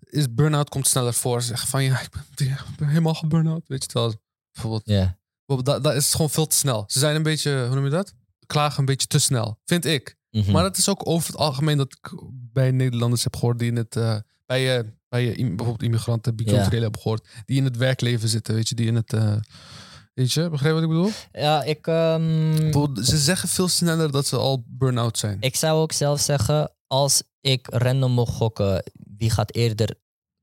is 0.00 0.34
burn-out 0.34 0.68
komt 0.68 0.86
sneller 0.86 1.14
voor. 1.14 1.40
Ze 1.40 1.46
zeggen 1.46 1.68
van 1.68 1.82
ja, 1.84 2.00
ik 2.00 2.08
ben, 2.10 2.48
ik 2.48 2.76
ben 2.76 2.88
helemaal 2.88 3.14
geburn-out. 3.14 3.68
Weet 3.68 3.82
je 3.82 3.88
terwijl, 3.88 4.14
bijvoorbeeld, 4.52 4.82
Ja. 4.86 5.18
bijvoorbeeld 5.46 5.76
dat, 5.76 5.84
dat 5.92 6.02
is 6.02 6.12
gewoon 6.12 6.30
veel 6.30 6.46
te 6.46 6.56
snel. 6.56 6.84
Ze 6.86 6.98
zijn 6.98 7.16
een 7.16 7.22
beetje, 7.22 7.66
hoe 7.66 7.74
noem 7.74 7.84
je 7.84 7.90
dat? 7.90 8.14
Klagen 8.46 8.78
een 8.78 8.84
beetje 8.84 9.06
te 9.06 9.18
snel, 9.18 9.58
vind 9.64 9.84
ik. 9.84 10.16
Mhm. 10.30 10.50
Maar 10.52 10.64
het 10.64 10.76
is 10.78 10.88
ook 10.88 11.08
over 11.08 11.26
het 11.30 11.36
algemeen 11.40 11.76
dat 11.76 11.92
ik 11.92 12.12
bij 12.52 12.70
Nederlanders 12.70 13.24
heb 13.24 13.36
gehoord 13.36 13.58
die 13.58 13.68
in 13.70 13.76
het. 13.76 13.96
eh, 13.96 14.16
bij, 14.46 14.78
eh, 14.78 14.84
bij 15.08 15.24
im- 15.26 15.48
bijvoorbeeld 15.56 15.82
immigranten, 15.82 16.36
biculturele 16.36 16.84
heb 16.84 16.96
gehoord. 16.96 17.28
Die 17.44 17.56
in 17.56 17.64
het 17.64 17.76
werkleven 17.76 18.28
zitten, 18.28 18.54
weet 18.54 18.68
je, 18.68 18.74
die 18.74 18.86
in 18.86 18.94
het. 18.94 19.12
eh, 19.12 19.36
weet 20.14 20.32
je, 20.32 20.50
begrijp 20.50 20.74
je 20.74 20.80
wat 20.80 20.90
ik 20.90 20.96
bedoel? 20.96 21.10
Ja, 21.32 21.62
ik, 21.62 21.86
ehm, 21.86 23.02
Ze 23.02 23.18
zeggen 23.18 23.48
veel 23.48 23.68
sneller 23.68 24.10
dat 24.10 24.26
ze 24.26 24.36
al 24.36 24.64
burn-out 24.66 25.18
zijn. 25.18 25.36
ik 25.40 25.56
zou 25.56 25.80
ook 25.80 25.92
zelf 25.92 26.20
zeggen, 26.20 26.72
als 26.86 27.22
ik 27.40 27.66
random 27.70 28.12
mocht 28.12 28.32
gokken, 28.34 28.82
wie 29.16 29.30
gaat 29.30 29.54
eerder 29.54 29.94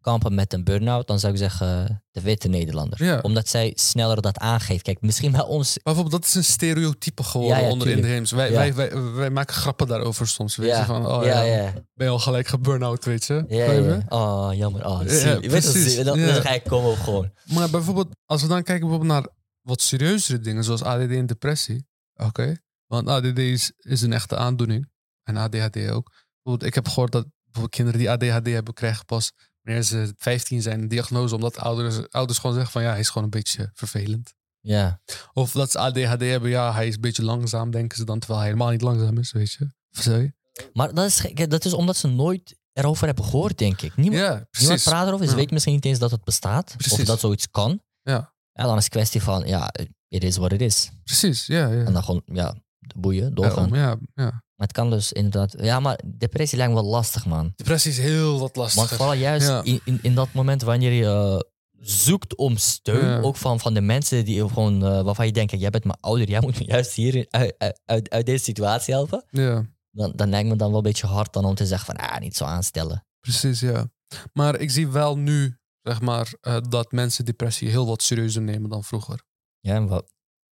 kampen 0.03 0.35
met 0.35 0.53
een 0.53 0.63
burn-out, 0.63 1.07
dan 1.07 1.19
zou 1.19 1.33
ik 1.33 1.39
zeggen 1.39 2.03
de 2.11 2.21
witte 2.21 2.47
Nederlander. 2.47 3.03
Ja. 3.03 3.19
Omdat 3.21 3.47
zij 3.47 3.71
sneller 3.75 4.21
dat 4.21 4.37
aangeeft. 4.37 4.81
Kijk, 4.83 5.01
misschien 5.01 5.31
bij 5.31 5.43
ons. 5.43 5.67
Maar 5.73 5.93
bijvoorbeeld, 5.93 6.21
dat 6.21 6.29
is 6.29 6.35
een 6.35 6.43
stereotype 6.43 7.23
geworden 7.23 7.57
Ja, 7.57 7.63
ja, 7.63 7.69
onder 7.69 7.87
inheems. 7.87 8.31
Wij, 8.31 8.51
wij, 8.51 8.73
wij, 8.73 9.01
wij 9.01 9.29
maken 9.29 9.55
grappen 9.55 9.87
daarover 9.87 10.27
soms. 10.27 10.55
Weet 10.55 10.77
je, 10.77 10.83
van, 10.85 11.07
oh 11.07 11.23
ja, 11.25 11.73
ben 11.93 12.07
je 12.07 12.13
al 12.13 12.19
gelijk 12.19 12.47
geburn-out, 12.47 13.05
weet 13.05 13.25
je? 13.25 13.45
Ja, 13.47 13.71
je? 13.71 14.01
Oh, 14.09 14.49
jammer. 14.53 14.85
Oh, 14.85 14.99
zie 14.99 15.29
je. 15.29 15.37
Je 15.41 15.47
precies. 15.47 15.93
zie- 15.93 16.03
dan, 16.03 16.19
ga 16.19 16.49
ik 16.49 16.63
komen 16.63 16.91
op 16.91 16.99
gewoon. 16.99 17.31
Maar 17.53 17.69
bijvoorbeeld, 17.69 18.07
als 18.25 18.41
we 18.41 18.47
dan 18.47 18.63
kijken 18.63 18.87
bijvoorbeeld 18.87 19.11
naar 19.21 19.31
wat 19.61 19.81
serieuzere 19.81 20.39
dingen, 20.39 20.63
zoals 20.63 20.83
ADD 20.83 21.11
en 21.11 21.25
depressie. 21.25 21.85
Oké, 22.15 22.57
want 22.87 23.07
ADD 23.07 23.37
is, 23.37 23.71
is 23.77 24.01
een 24.01 24.13
echte 24.13 24.35
aandoening. 24.37 24.91
En 25.23 25.37
ADHD 25.37 25.89
ook. 25.89 26.11
Bijvoorbeeld, 26.41 26.69
ik 26.69 26.75
heb 26.75 26.87
gehoord 26.87 27.11
dat 27.11 27.25
bijvoorbeeld 27.43 27.75
kinderen 27.75 27.99
die 27.99 28.09
ADHD 28.09 28.47
hebben, 28.47 28.73
krijgen 28.73 29.05
pas 29.05 29.31
wanneer 29.63 29.83
ze 29.83 30.13
15 30.17 30.61
zijn 30.61 30.81
een 30.81 30.87
diagnose. 30.87 31.35
Omdat 31.35 31.57
ouders, 31.57 32.09
ouders 32.09 32.39
gewoon 32.39 32.55
zeggen 32.55 32.73
van 32.73 32.81
ja, 32.83 32.89
hij 32.89 32.99
is 32.99 33.07
gewoon 33.07 33.23
een 33.23 33.29
beetje 33.29 33.69
vervelend. 33.73 34.33
Ja. 34.59 35.01
Of 35.33 35.51
dat 35.51 35.71
ze 35.71 35.77
ADHD 35.79 36.19
hebben, 36.21 36.49
ja, 36.49 36.73
hij 36.73 36.87
is 36.87 36.95
een 36.95 37.01
beetje 37.01 37.23
langzaam, 37.23 37.71
denken 37.71 37.97
ze 37.97 38.03
dan, 38.03 38.19
terwijl 38.19 38.39
hij 38.39 38.49
helemaal 38.49 38.71
niet 38.71 38.81
langzaam 38.81 39.17
is, 39.17 39.31
weet 39.31 39.51
je. 39.51 40.33
Maar 40.73 40.93
dat 40.93 41.05
is, 41.05 41.25
dat 41.47 41.65
is 41.65 41.73
omdat 41.73 41.95
ze 41.97 42.07
nooit 42.07 42.55
erover 42.73 43.05
hebben 43.05 43.23
gehoord, 43.25 43.57
denk 43.57 43.81
ik. 43.81 43.95
Niemand, 43.95 44.21
Ja, 44.21 44.47
niemand 44.59 44.83
praat 44.83 45.07
erover. 45.07 45.25
Ze 45.25 45.31
Ja. 45.31 45.37
weten 45.37 45.53
misschien 45.53 45.73
niet 45.73 45.85
eens 45.85 45.99
dat 45.99 46.11
het 46.11 46.23
bestaat. 46.23 46.75
Of 46.91 46.97
dat 47.03 47.19
zoiets 47.19 47.49
kan. 47.49 47.81
Ja. 48.01 48.33
Ja, 48.53 48.63
dan 48.63 48.77
is 48.77 48.83
het 48.83 48.93
kwestie 48.93 49.21
van, 49.23 49.47
ja, 49.47 49.71
it 50.07 50.23
is 50.23 50.37
what 50.37 50.51
it 50.51 50.61
is. 50.61 50.91
Precies, 51.03 51.45
ja, 51.45 51.67
ja. 51.67 51.85
En 51.85 51.93
dan 51.93 52.03
gewoon, 52.03 52.21
ja, 52.25 52.55
boeien, 52.95 53.35
doorgaan. 53.35 53.69
Ja, 53.69 53.97
ja. 54.13 54.43
Maar 54.55 54.67
het 54.67 54.75
kan 54.75 54.89
dus 54.89 55.11
inderdaad... 55.11 55.55
Ja, 55.57 55.79
maar 55.79 55.99
depressie 56.17 56.57
lijkt 56.57 56.73
me 56.73 56.81
wel 56.81 56.89
lastig, 56.89 57.25
man. 57.25 57.53
Depressie 57.55 57.91
is 57.91 57.97
heel 57.97 58.31
wat 58.31 58.39
Want 58.39 58.55
lastiger. 58.55 58.97
vooral 58.97 59.13
juist 59.15 59.47
Ja. 59.47 59.63
in, 59.63 59.79
in, 59.85 59.99
in 60.01 60.15
dat 60.15 60.33
moment 60.33 60.61
wanneer 60.61 60.91
je 60.91 61.05
eh, 61.05 61.39
zoekt 61.85 62.35
om 62.35 62.57
steun, 62.57 63.05
Ja. 63.05 63.19
ook 63.19 63.35
van, 63.35 63.59
van 63.59 63.73
de 63.73 63.81
mensen 63.81 64.25
die 64.25 64.47
gewoon, 64.47 64.85
eh, 64.85 65.01
waarvan 65.01 65.25
je 65.25 65.31
denkt, 65.31 65.51
jij 65.59 65.69
bent 65.69 65.83
mijn 65.83 65.97
ouder, 65.99 66.29
jij 66.29 66.41
moet 66.41 66.59
me 66.59 66.65
juist 66.65 66.91
hier 66.93 67.25
uit, 67.29 67.79
uit- 67.85 68.25
deze 68.25 68.43
situatie 68.43 68.93
helpen. 68.93 69.23
Ja. 69.29 69.65
Dan, 69.91 70.11
dan 70.15 70.29
lijkt 70.29 70.49
me 70.49 70.55
dan 70.55 70.67
wel 70.67 70.77
een 70.77 70.83
beetje 70.83 71.07
hard 71.07 71.33
dan 71.33 71.45
om 71.45 71.55
te 71.55 71.65
zeggen 71.65 71.85
van, 71.95 72.07
ah, 72.09 72.19
niet 72.19 72.35
zo 72.35 72.45
aanstellen. 72.45 73.05
Precies, 73.19 73.59
ja. 73.59 73.91
Maar 74.33 74.59
ik 74.59 74.71
zie 74.71 74.87
wel 74.87 75.17
nu, 75.17 75.57
zeg 75.81 76.01
maar, 76.01 76.33
eh, 76.41 76.57
dat 76.69 76.91
mensen 76.91 77.25
depressie 77.25 77.69
heel 77.69 77.85
wat 77.85 78.01
serieuzer 78.01 78.41
nemen 78.41 78.69
dan 78.69 78.83
vroeger. 78.83 79.23
Ja, 79.59 79.75
en 79.75 79.87
wa- 79.87 80.03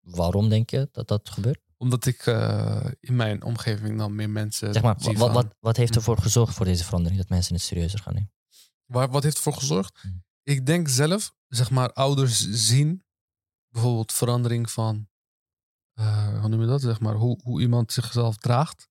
waarom 0.01 0.49
denk 0.49 0.71
je 0.71 0.89
dat 0.93 1.09
dat 1.09 1.31
gebeurt? 1.31 1.61
Omdat 1.81 2.07
ik 2.07 2.27
eh, 2.27 2.87
in 3.01 3.17
mijn 3.17 3.43
omgeving 3.43 3.99
dan 3.99 4.15
meer 4.15 4.31
mensen 4.31 4.73
Zeg 4.73 4.83
maar, 4.83 4.97
wat, 4.99 5.17
van- 5.17 5.33
wat, 5.33 5.55
wat 5.61 5.77
heeft 5.77 5.95
ervoor 5.97 6.19
gezorgd 6.19 6.55
voor 6.55 6.65
deze 6.67 6.85
verandering, 6.85 7.21
dat 7.21 7.29
mensen 7.29 7.55
het 7.55 7.63
serieuzer 7.63 7.99
gaan 7.99 8.15
nemen? 8.15 8.33
Waar, 8.85 9.11
wat 9.11 9.23
heeft 9.23 9.37
ervoor 9.37 9.53
gezorgd? 9.55 9.99
Hmm. 10.01 10.25
Ik 10.43 10.67
denk 10.67 10.89
zelf, 10.89 11.35
zeg 11.49 11.71
maar, 11.71 11.93
ouders 11.93 12.49
zien 12.51 13.05
bijvoorbeeld 13.69 14.13
verandering 14.13 14.71
van, 14.71 15.09
eh, 15.93 16.41
hoe 16.41 16.49
noem 16.49 16.61
je 16.61 16.67
dat? 16.67 16.81
Zeg 16.81 17.01
maar, 17.01 17.15
hoe, 17.15 17.41
hoe 17.43 17.61
iemand 17.61 17.93
zichzelf 17.93 18.37
draagt. 18.37 18.89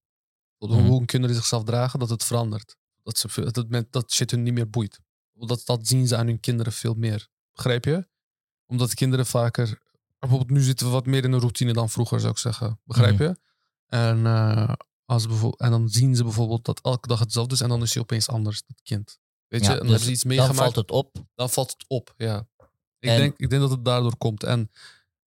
Hoe, 0.58 0.70
Mhm. 0.76 0.86
hoe 0.88 1.00
een 1.00 1.06
kinderen 1.06 1.36
zichzelf 1.36 1.64
dragen, 1.64 2.00
dat 2.00 2.10
het 2.10 2.24
verandert. 2.24 2.78
Dat, 3.04 3.18
ze, 3.18 3.52
dat, 3.52 3.70
men- 3.70 3.88
dat 3.90 4.12
shit 4.12 4.32
hun 4.32 4.44
niet 4.44 4.54
meer 4.54 4.70
boeit. 4.70 5.00
Dat, 5.34 5.62
dat 5.66 5.88
zien 5.88 6.08
ze 6.08 6.16
aan 6.18 6.26
hun 6.28 6.40
kinderen 6.40 6.74
veel 6.74 6.94
meer. 6.94 7.28
Begrijp 7.54 7.86
je? 7.86 8.08
Omdat 8.66 8.94
kinderen 8.94 9.26
vaker... 9.26 9.82
Bijvoorbeeld 10.20 10.50
nu 10.52 10.62
zitten 10.62 10.86
we 10.86 10.92
wat 10.92 11.06
meer 11.06 11.24
in 11.24 11.32
een 11.32 11.40
routine 11.40 11.74
dan 11.74 11.90
vroeger, 11.90 12.20
zou 12.20 12.32
ik 12.32 12.38
zeggen. 12.38 12.80
Begrijp 12.84 13.14
Mhm. 13.14 13.24
je? 13.24 13.36
En, 13.86 14.26
eh, 14.26 14.74
als 15.06 15.28
bijvoorbeeld, 15.28 15.60
en 15.62 15.72
dan 15.72 15.90
zien 15.90 16.16
ze 16.16 16.24
bijvoorbeeld 16.24 16.66
dat 16.66 16.80
elke 16.82 17.08
dag 17.08 17.20
hetzelfde 17.20 17.54
is 17.56 17.62
en 17.62 17.70
dan 17.70 17.82
is 17.82 17.94
hij 17.94 18.02
opeens 18.04 18.30
anders, 18.30 18.64
dat 18.68 18.82
kind. 18.84 19.20
Weet 19.48 19.62
je? 19.62 19.66
Ja, 19.68 19.72
en 19.72 19.78
dan 19.78 19.88
dus 19.88 19.90
hebben 19.90 20.06
ze 20.08 20.12
iets 20.12 20.22
Dan 20.24 20.32
meegemaakt 20.32 20.60
valt 20.60 20.76
het 20.76 20.92
op. 20.92 21.16
dan 21.36 21.50
valt 21.50 21.72
het 21.72 21.86
op, 21.88 22.14
ja. 22.18 22.48
Ik, 23.00 23.10
En- 23.10 23.18
denk, 23.18 23.34
ik 23.38 23.50
denk 23.50 23.62
dat 23.62 23.72
het 23.72 23.86
daardoor 23.86 24.18
komt. 24.18 24.44
En, 24.44 24.72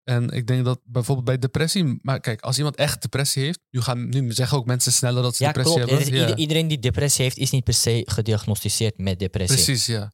en 0.04 0.30
ik 0.30 0.47
denk 0.47 0.65
dat 0.65 0.80
bijvoorbeeld 0.86 1.25
bij 1.27 1.39
depressie... 1.39 1.99
Maar 2.01 2.19
kijk, 2.19 2.41
als 2.41 2.58
iemand 2.58 2.75
echt 2.75 3.01
depressie 3.01 3.43
heeft... 3.43 3.60
Nu, 3.69 3.82
gaan, 3.82 4.10
nu 4.10 4.32
zeggen 4.34 4.58
ook 4.58 4.65
mensen 4.65 4.91
sneller 4.91 5.23
dat 5.23 5.36
ze 5.36 5.43
Ja, 5.43 5.51
depressie 5.51 5.75
klopt. 5.77 5.91
Hebben. 5.91 6.13
is 6.13 6.19
Ja, 6.19 6.25
ieder- 6.27 6.39
iedereen 6.41 6.67
die 6.67 6.80
depressie 6.80 7.23
heeft, 7.23 7.38
is 7.38 7.49
niet 7.51 7.63
per 7.63 7.73
se 7.73 8.01
gediagnosticeerd 8.06 8.97
met 8.97 9.19
depressie. 9.19 9.56
precies, 9.63 9.86
ja. 9.86 10.12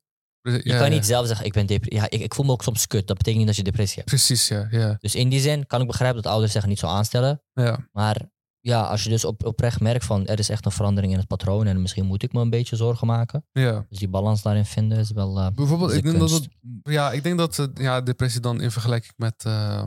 Je 0.51 0.61
ja, 0.63 0.79
kan 0.79 0.89
niet 0.89 1.05
zelf 1.05 1.27
zeggen, 1.27 1.45
ik 1.45 1.53
ben 1.53 1.65
depressie. 1.65 1.99
Ja, 2.01 2.09
ik, 2.09 2.21
ik 2.21 2.33
voel 2.33 2.45
me 2.45 2.51
ook 2.51 2.63
soms 2.63 2.87
kut. 2.87 3.07
Dat 3.07 3.17
betekent 3.17 3.37
niet 3.37 3.47
dat 3.47 3.55
je 3.55 3.63
depressie 3.63 3.95
hebt. 3.97 4.07
Precies, 4.09 4.47
ja. 4.47 4.67
ja, 4.71 4.97
Dus 4.99 5.15
in 5.15 5.29
die 5.29 5.39
zin 5.39 5.65
kan 5.67 5.81
ik 5.81 5.87
begrijpen 5.87 6.21
dat 6.21 6.31
ouders 6.31 6.51
zeggen 6.51 6.69
niet 6.69 6.79
zo 6.79 6.87
aanstellen. 6.87 7.41
ja. 7.53 7.87
Maar 7.91 8.29
ja, 8.59 8.81
als 8.81 9.03
je 9.03 9.09
dus 9.09 9.25
op, 9.25 9.45
oprecht 9.45 9.79
merkt 9.79 10.05
van 10.05 10.25
er 10.27 10.39
is 10.39 10.49
echt 10.49 10.65
een 10.65 10.71
verandering 10.71 11.11
in 11.13 11.19
het 11.19 11.27
patroon 11.27 11.67
en 11.67 11.81
misschien 11.81 12.05
moet 12.05 12.23
ik 12.23 12.33
me 12.33 12.41
een 12.41 12.49
beetje 12.49 12.75
zorgen 12.75 13.07
maken. 13.07 13.45
ja. 13.51 13.85
Dus 13.89 13.97
die 13.99 14.07
balans 14.07 14.41
daarin 14.41 14.65
vinden 14.65 14.97
is 14.97 15.11
wel. 15.11 15.39
eh, 15.39 15.47
Bijvoorbeeld, 15.55 15.91
ik 15.93 16.03
de 16.03 16.09
denk 16.09 16.19
dat 16.19 16.31
het... 16.31 16.47
Ja, 16.83 17.11
ik 17.11 17.23
denk 17.23 17.37
dat 17.37 17.67
ja, 17.73 18.01
depressie 18.01 18.41
dan 18.41 18.61
in 18.61 18.71
vergelijking 18.71 19.13
met... 19.15 19.43
eh, 19.45 19.83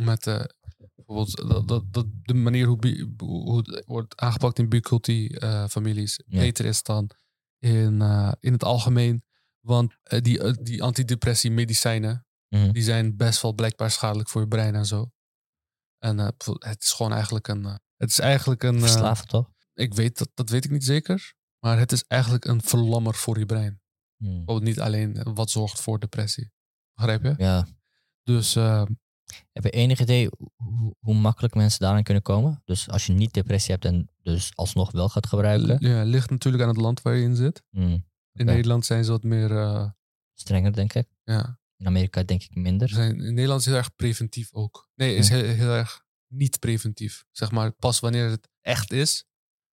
met 0.00 0.26
eh, 0.26 0.40
bijvoorbeeld 0.94 1.48
dat, 1.48 1.68
dat, 1.68 1.82
dat 1.92 2.06
de 2.22 2.34
manier 2.34 2.66
hoe, 2.66 2.76
bi- 2.76 3.04
hoe 3.16 3.56
het 3.56 3.82
wordt 3.86 4.16
aangepakt 4.20 4.58
in 4.58 4.68
biculti-families 4.68 6.20
Ja. 6.26 6.38
beter 6.40 6.64
is 6.64 6.82
dan 6.82 7.10
in, 7.58 8.00
in 8.40 8.52
het 8.52 8.64
algemeen. 8.64 9.22
Want 9.66 9.96
eh, 10.02 10.20
die, 10.20 10.40
eh, 10.40 10.54
die 10.60 10.82
antidepressie-medicijnen, 10.82 12.26
mhm. 12.48 12.72
die 12.72 12.82
zijn 12.82 13.16
best 13.16 13.42
wel 13.42 13.52
blijkbaar 13.52 13.90
schadelijk 13.90 14.28
voor 14.28 14.40
je 14.40 14.48
brein 14.48 14.74
en 14.74 14.86
zo. 14.86 15.10
En 15.98 16.18
eh, 16.20 16.28
het 16.58 16.82
is 16.82 16.92
gewoon 16.92 17.12
eigenlijk 17.12 17.48
een... 17.48 17.64
het 17.96 18.10
is 18.10 18.18
eigenlijk 18.18 18.62
een... 18.62 18.80
Verslaven 18.80 19.28
toch? 19.28 19.50
ik 19.74 19.94
weet 19.94 20.18
dat, 20.18 20.30
dat 20.34 20.48
weet 20.48 20.64
ik 20.64 20.70
niet 20.70 20.84
zeker. 20.84 21.34
Maar 21.58 21.78
het 21.78 21.92
is 21.92 22.04
eigenlijk 22.06 22.44
een 22.44 22.62
verlammer 22.62 23.14
voor 23.14 23.38
je 23.38 23.46
brein. 23.46 23.80
Bijvoorbeeld 24.16 24.62
niet 24.62 24.80
alleen 24.80 25.34
wat 25.34 25.50
zorgt 25.50 25.80
voor 25.80 25.98
depressie. 25.98 26.52
Begrijp 26.94 27.22
je? 27.22 27.34
Ja. 27.36 27.66
Dus 28.22 28.54
Heb 29.52 29.62
je 29.62 29.70
enig 29.70 30.00
idee 30.00 30.28
hoe, 30.56 30.94
hoe 30.98 31.14
makkelijk 31.14 31.54
mensen 31.54 31.80
daaraan 31.80 32.02
kunnen 32.02 32.22
komen? 32.22 32.62
Dus 32.64 32.88
als 32.88 33.06
je 33.06 33.12
niet 33.12 33.34
depressie 33.34 33.72
hebt 33.72 33.84
en 33.84 34.10
dus 34.22 34.50
alsnog 34.54 34.92
wel 34.92 35.08
gaat 35.08 35.26
gebruiken. 35.26 35.88
ja, 35.88 36.02
ligt 36.02 36.30
natuurlijk 36.30 36.62
aan 36.62 36.68
het 36.68 36.78
land 36.78 37.02
waar 37.02 37.14
je 37.14 37.22
in 37.22 37.36
zit. 37.36 37.62
Hmm. 37.70 38.04
In. 38.38 38.46
Nederland 38.46 38.86
zijn 38.86 39.04
ze 39.04 39.10
wat 39.10 39.22
meer... 39.22 39.50
eh, 39.56 39.90
Strenger, 40.34 40.72
denk 40.72 40.92
ik. 40.92 41.06
ja, 41.24 41.58
In 41.76 41.86
Amerika 41.86 42.22
denk 42.22 42.42
ik 42.42 42.54
minder. 42.54 42.88
zijn, 42.88 43.20
in 43.20 43.34
Nederland 43.34 43.60
is 43.60 43.66
heel 43.66 43.74
erg 43.76 43.94
preventief 43.94 44.52
ook. 44.52 44.88
Nee, 44.94 45.14
is 45.16 45.28
heel, 45.28 45.42
heel 45.44 45.70
erg 45.74 46.04
niet 46.26 46.58
preventief. 46.58 47.24
Zeg 47.32 47.50
maar, 47.50 47.72
pas 47.72 48.00
wanneer 48.00 48.30
het 48.30 48.48
echt 48.60 48.92
is, 48.92 49.24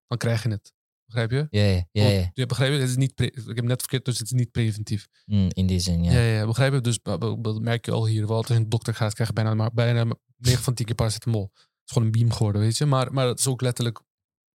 dan 0.07 0.17
krijg 0.17 0.43
je 0.43 0.49
het. 0.49 0.73
Begrijp 1.05 1.31
je? 1.31 1.47
Ja, 1.49 1.63
ja, 1.63 1.85
ja. 1.91 2.07
ja. 2.09 2.29
Ja, 2.33 2.45
begrijp 2.45 2.73
je? 2.73 2.79
Het 2.79 2.89
is 2.89 2.95
niet 2.95 3.21
ik 3.21 3.55
heb 3.55 3.61
net 3.65 3.79
verkeerd, 3.79 4.05
dus 4.05 4.17
het 4.17 4.25
is 4.27 4.31
niet 4.33 4.51
preventief. 4.51 5.07
Hmm, 5.25 5.47
in 5.53 5.67
die 5.67 5.79
zin, 5.79 6.03
ja. 6.03 6.11
Ja, 6.11 6.19
ja, 6.21 6.45
begrijp 6.45 6.73
je? 6.73 6.81
Dus 6.81 6.99
dat 7.01 7.59
merk 7.61 7.85
je 7.85 7.91
al 7.91 8.05
hier. 8.07 8.27
Wel, 8.27 8.37
als 8.37 8.47
je 8.47 8.53
een 8.53 8.69
dokter 8.69 8.95
gaat, 8.95 9.13
krijg 9.13 9.29
je 9.29 9.35
bijna, 9.35 9.53
maar 9.53 9.73
bijna 9.73 10.05
9 10.37 10.63
van 10.63 10.73
10 10.73 10.85
keer 10.85 10.95
paracetamol. 10.95 11.51
Het 11.53 11.61
is 11.85 11.91
gewoon 11.91 12.07
een 12.07 12.11
beam 12.19 12.31
geworden, 12.31 12.61
weet 12.61 12.77
je. 12.77 12.85
Maar, 12.85 13.13
maar 13.13 13.27
het 13.27 13.39
is 13.39 13.47
ook 13.47 13.61
letterlijk 13.61 14.01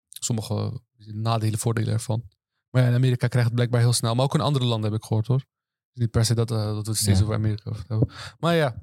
sommige 0.09 0.81
nadelen, 0.97 1.59
voordelen 1.59 1.93
ervan. 1.93 2.29
Maar 2.77 2.85
ja, 2.85 2.91
in 2.91 2.97
Amerika 2.97 3.27
krijgt 3.29 3.47
het 3.47 3.55
blijkbaar 3.57 3.81
heel 3.81 3.93
snel. 3.93 4.15
Maar 4.15 4.25
ook 4.25 4.35
in 4.35 4.41
andere 4.41 4.65
landen 4.65 4.91
heb 4.91 5.01
ik 5.01 5.07
gehoord, 5.07 5.27
hoor. 5.27 5.39
Dus 5.39 6.03
niet 6.03 6.11
per 6.11 6.25
se 6.25 6.35
dat, 6.35 6.51
eh, 6.51 6.57
dat 6.65 6.85
we 6.85 6.91
het 6.91 6.99
steeds 7.01 7.19
Ja. 7.19 7.23
over 7.25 7.37
Amerika 7.37 7.73
hebben. 7.89 8.11
Maar 8.39 8.55
ja, 8.55 8.79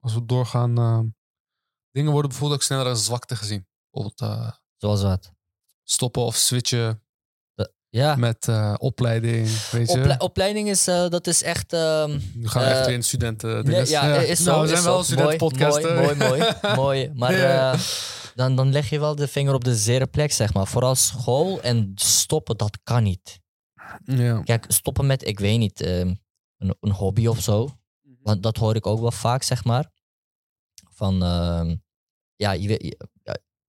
als 0.00 0.14
we 0.14 0.26
doorgaan... 0.26 0.78
eh, 0.78 1.00
dingen 1.90 2.12
worden 2.12 2.30
bijvoorbeeld 2.30 2.60
ook 2.60 2.66
sneller 2.66 2.86
als 2.86 3.04
zwakte 3.04 3.36
gezien. 3.36 3.66
Bijvoorbeeld 3.90 4.20
eh, 4.38 4.50
Zoals 4.76 5.02
wat? 5.02 5.32
stoppen 5.84 6.22
of 6.22 6.36
switchen 6.36 7.02
Ja. 7.88 8.16
met 8.16 8.48
eh, 8.48 8.74
opleiding, 8.78 9.68
weet 9.70 9.90
je. 9.92 9.98
Ople- 9.98 10.18
opleiding 10.18 10.68
is, 10.68 10.86
eh, 10.88 11.08
dat 11.08 11.26
is 11.26 11.42
echt... 11.42 11.72
ehm, 11.72 12.20
nu 12.34 12.48
gaan 12.48 12.62
we 12.62 12.68
echt 12.68 12.86
weer 12.86 12.94
in 12.94 13.04
studenten. 13.04 13.64
nee, 13.64 13.86
ja, 13.88 14.14
is 14.14 14.42
zo. 14.42 14.50
Nou, 14.50 14.58
we 14.60 14.64
is 14.64 14.70
zijn 14.70 14.82
zo. 14.82 14.88
wel 14.88 14.98
een 14.98 15.04
studentenpodcast. 15.04 15.82
Mooi, 15.82 15.94
hè? 15.94 16.14
mooi, 16.14 16.14
mooi, 16.16 16.38
mooi, 16.62 16.74
mooi. 16.76 17.10
Maar 17.18 17.36
Ja. 17.36 17.76
Dan, 18.34 18.56
dan 18.56 18.72
leg 18.72 18.90
je 18.90 18.98
wel 19.00 19.14
de 19.14 19.28
vinger 19.28 19.54
op 19.54 19.64
de 19.64 19.76
zere 19.76 20.06
plek, 20.06 20.32
zeg 20.32 20.54
maar. 20.54 20.66
Vooral 20.66 20.94
school 20.94 21.62
en 21.62 21.92
stoppen, 21.94 22.56
dat 22.56 22.78
kan 22.82 23.02
niet. 23.02 23.40
Ja. 24.04 24.42
Kijk, 24.42 24.64
stoppen 24.68 25.06
met, 25.06 25.26
ik 25.26 25.38
weet 25.38 25.58
niet, 25.58 25.80
ehm, 25.80 26.14
een, 26.56 26.76
een 26.80 26.92
hobby 26.92 27.26
of 27.26 27.40
zo. 27.40 27.64
Mhm. 27.64 28.14
Want 28.22 28.42
dat 28.42 28.56
hoor 28.56 28.74
ik 28.74 28.86
ook 28.86 29.00
wel 29.00 29.10
vaak, 29.10 29.42
zeg 29.42 29.64
maar. 29.64 29.90
Van, 30.90 31.22
ehm, 31.22 31.76
ja, 32.36 32.52
je, 32.52 32.96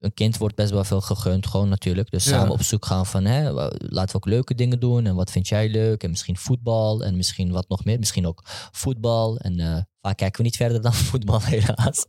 een 0.02 0.13
kind 0.13 0.38
wordt 0.38 0.56
best 0.56 0.71
wel 0.71 0.84
veel 0.84 1.02
gegund, 1.02 1.47
gewoon 1.47 1.69
natuurlijk. 1.69 2.12
Dus 2.12 2.24
Ja. 2.24 2.32
samen 2.32 2.52
op 2.52 2.62
zoek 2.62 2.86
gaan 2.86 3.06
van, 3.06 3.26
hè, 3.26 3.52
laten 3.78 4.12
we 4.12 4.15
ook 4.15 4.26
leuke 4.26 4.56
dingen 4.56 4.80
doen. 4.80 5.06
En 5.06 5.15
wat 5.15 5.32
vind 5.32 5.47
jij 5.47 5.69
leuk? 5.69 6.04
En 6.04 6.10
misschien 6.10 6.38
voetbal. 6.38 7.04
En 7.04 7.15
misschien 7.15 7.52
wat 7.52 7.69
nog 7.69 7.86
meer. 7.86 8.00
Misschien 8.00 8.28
ook 8.28 8.41
voetbal. 8.71 9.38
En 9.38 9.60
eh, 9.60 9.82
vaak 10.02 10.18
kijken 10.18 10.38
we 10.38 10.44
niet 10.44 10.56
verder 10.56 10.82
dan 10.82 10.94
voetbal, 11.10 11.42
helaas. 11.42 12.06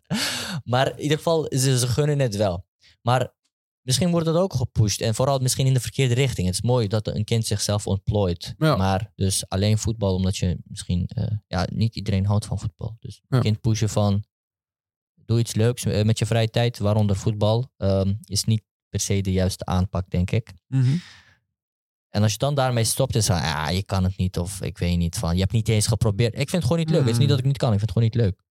Maar 0.64 0.90
in 0.90 1.00
ieder 1.02 1.16
geval, 1.16 1.46
ze, 1.50 1.78
ze 1.78 1.86
gunnen 1.88 2.18
het 2.18 2.36
wel. 2.36 2.66
Maar 3.02 3.34
misschien 3.82 4.10
wordt 4.10 4.26
dat 4.26 4.36
ook 4.36 4.54
gepusht. 4.54 5.00
En 5.00 5.14
vooral 5.14 5.38
misschien 5.38 5.66
in 5.66 5.74
de 5.74 5.80
verkeerde 5.80 6.14
richting. 6.14 6.46
Het 6.46 6.54
is 6.56 6.62
mooi 6.62 6.88
dat 6.88 7.06
een 7.06 7.24
kind 7.24 7.46
zichzelf 7.46 7.86
ontplooit. 7.86 8.54
Ja. 8.58 8.76
Maar 8.76 9.12
dus 9.14 9.48
alleen 9.48 9.78
voetbal, 9.78 10.14
omdat 10.14 10.36
je 10.36 10.58
misschien... 10.64 11.06
eh, 11.06 11.26
ja, 11.46 11.66
niet 11.72 11.96
iedereen 11.96 12.26
houdt 12.26 12.46
van 12.46 12.58
voetbal. 12.58 12.96
Dus 13.00 13.20
Ja. 13.28 13.36
een 13.36 13.42
kind 13.42 13.60
pushen 13.60 13.88
van... 13.88 14.24
Doe 15.24 15.38
iets 15.38 15.54
leuks 15.54 15.84
eh, 15.84 16.04
met 16.04 16.18
je 16.18 16.26
vrije 16.26 16.48
tijd, 16.50 16.78
waaronder 16.78 17.16
voetbal. 17.16 17.72
ehm, 17.76 18.14
is 18.24 18.44
niet 18.44 18.62
per 18.88 19.00
se 19.00 19.20
de 19.20 19.32
juiste 19.32 19.64
aanpak, 19.64 20.10
denk 20.10 20.30
ik. 20.30 20.52
Mhm. 20.66 20.96
En 22.14 22.22
als 22.22 22.32
je 22.32 22.38
dan 22.38 22.54
daarmee 22.54 22.84
stopt, 22.84 23.14
is 23.14 23.26
van... 23.26 23.36
Ja, 23.36 23.68
je 23.68 23.82
kan 23.82 24.04
het 24.04 24.16
niet. 24.16 24.38
Of 24.38 24.60
ik 24.62 24.78
weet 24.78 24.98
niet. 24.98 25.16
Van, 25.18 25.34
je 25.34 25.40
hebt 25.40 25.52
niet 25.52 25.68
eens 25.68 25.86
geprobeerd. 25.86 26.32
Ik 26.32 26.38
vind 26.38 26.52
het 26.52 26.62
gewoon 26.62 26.78
niet 26.78 26.90
leuk. 26.90 27.00
Het 27.00 27.08
is 27.08 27.14
niet 27.18 27.22
Mm. 27.22 27.28
dat 27.28 27.38
ik 27.38 27.44
niet 27.44 27.56
kan. 27.56 27.72
Ik 27.72 27.78
vind 27.78 27.90
het 27.94 27.98
gewoon 27.98 28.08
niet 28.12 28.20
leuk. 28.26 28.42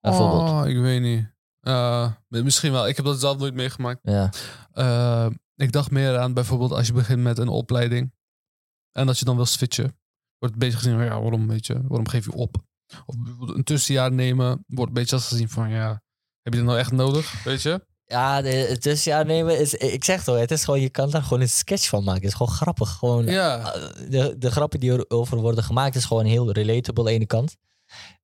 Bijvoorbeeld. 0.00 0.48
Oh, 0.50 0.68
ik 0.68 0.76
weet 0.76 1.00
niet. 1.00 1.36
Eh, 1.60 2.12
misschien 2.28 2.72
wel. 2.72 2.88
Ik 2.88 2.96
heb 2.96 3.04
dat 3.04 3.20
zelf 3.20 3.38
nooit 3.38 3.54
meegemaakt. 3.54 3.98
Ja. 4.02 4.30
Eh, 4.72 5.26
ik 5.54 5.72
dacht 5.72 5.90
meer 5.90 6.18
aan 6.18 6.34
bijvoorbeeld 6.34 6.72
als 6.72 6.86
je 6.86 6.92
begint 6.92 7.22
met 7.22 7.38
een 7.38 7.48
opleiding. 7.48 8.12
En 8.92 9.06
dat 9.06 9.18
je 9.18 9.24
dan 9.24 9.36
wil 9.36 9.46
switchen. 9.46 9.98
Wordt 10.38 10.54
een 10.54 10.60
beetje 10.60 10.76
gezien 10.76 10.96
van 10.96 11.04
ja, 11.04 11.20
waarom, 11.20 11.48
weet 11.48 11.66
je, 11.66 11.80
waarom 11.86 12.08
geef 12.08 12.24
je 12.24 12.32
op? 12.32 12.56
Of 13.06 13.14
een 13.54 13.64
tussenjaar 13.64 14.12
nemen. 14.12 14.64
Wordt 14.66 14.88
een 14.88 14.94
beetje 14.94 15.16
als 15.16 15.28
gezien 15.28 15.48
van 15.48 15.70
ja, 15.70 16.02
heb 16.42 16.52
je 16.52 16.58
dat 16.58 16.68
nou 16.68 16.78
echt 16.78 16.92
nodig? 16.92 17.44
Weet 17.44 17.62
je? 17.62 17.86
Ja, 18.10 18.42
de, 18.42 18.48
het 18.48 18.82
tussenjaar 18.82 19.24
nemen 19.26 19.58
is... 19.60 19.74
Ik 19.74 20.04
zeg 20.04 20.24
toch, 20.24 20.38
het 20.38 20.50
is 20.50 20.64
gewoon... 20.64 20.80
Je 20.80 20.88
kan 20.90 21.10
daar 21.10 21.22
gewoon 21.22 21.40
een 21.40 21.48
sketch 21.48 21.88
van 21.88 22.04
maken. 22.04 22.20
Het 22.22 22.30
is 22.30 22.36
gewoon 22.36 22.52
grappig. 22.54 22.90
Gewoon, 22.90 23.26
Ja. 23.26 23.72
eh, 23.74 24.10
de, 24.10 24.34
de 24.38 24.50
grappen 24.50 24.80
die 24.80 24.90
erover 24.92 25.36
worden 25.38 25.64
gemaakt 25.64 25.94
is 25.96 26.04
gewoon 26.04 26.24
heel 26.24 26.52
relatable 26.52 27.02
aan 27.02 27.08
de 27.08 27.14
ene 27.14 27.26
kant. 27.26 27.56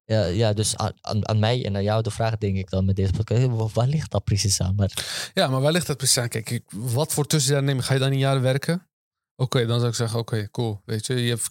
Ja, 0.05 0.25
ja 0.25 0.53
dus 0.53 0.77
aan, 0.77 0.93
aan, 1.01 1.39
mij 1.39 1.65
en 1.65 1.77
aan 1.77 1.83
jou 1.83 2.03
de 2.03 2.11
vraag 2.11 2.37
denk 2.39 2.57
ik 2.57 2.71
dan 2.71 2.85
met 2.85 2.97
deze 2.97 3.13
podcast. 3.13 3.47
wa- 3.47 3.69
Waar 3.73 3.87
ligt 3.87 4.11
dat 4.11 4.25
precies 4.25 4.61
aan? 4.61 4.75
Maar 4.75 4.91
Ja, 5.35 5.49
maar 5.49 5.61
waar 5.61 5.73
ligt 5.73 5.87
dat 5.87 5.97
precies 5.97 6.19
aan? 6.19 6.29
Kijk, 6.29 6.63
wat 6.71 7.13
voor 7.13 7.27
tussenjaar 7.27 7.63
nemen? 7.63 7.85
Ga 7.85 7.93
je 7.95 8.01
dan 8.01 8.11
een 8.13 8.19
jaar 8.19 8.41
werken? 8.41 8.89
Oké, 9.37 9.67
dan 9.67 9.77
zou 9.79 9.91
ik 9.91 9.97
zeggen, 9.97 10.19
oké, 10.19 10.51
cool. 10.51 10.81
Weet 10.85 11.07
je, 11.07 11.15
je, 11.15 11.29
hebt, 11.31 11.49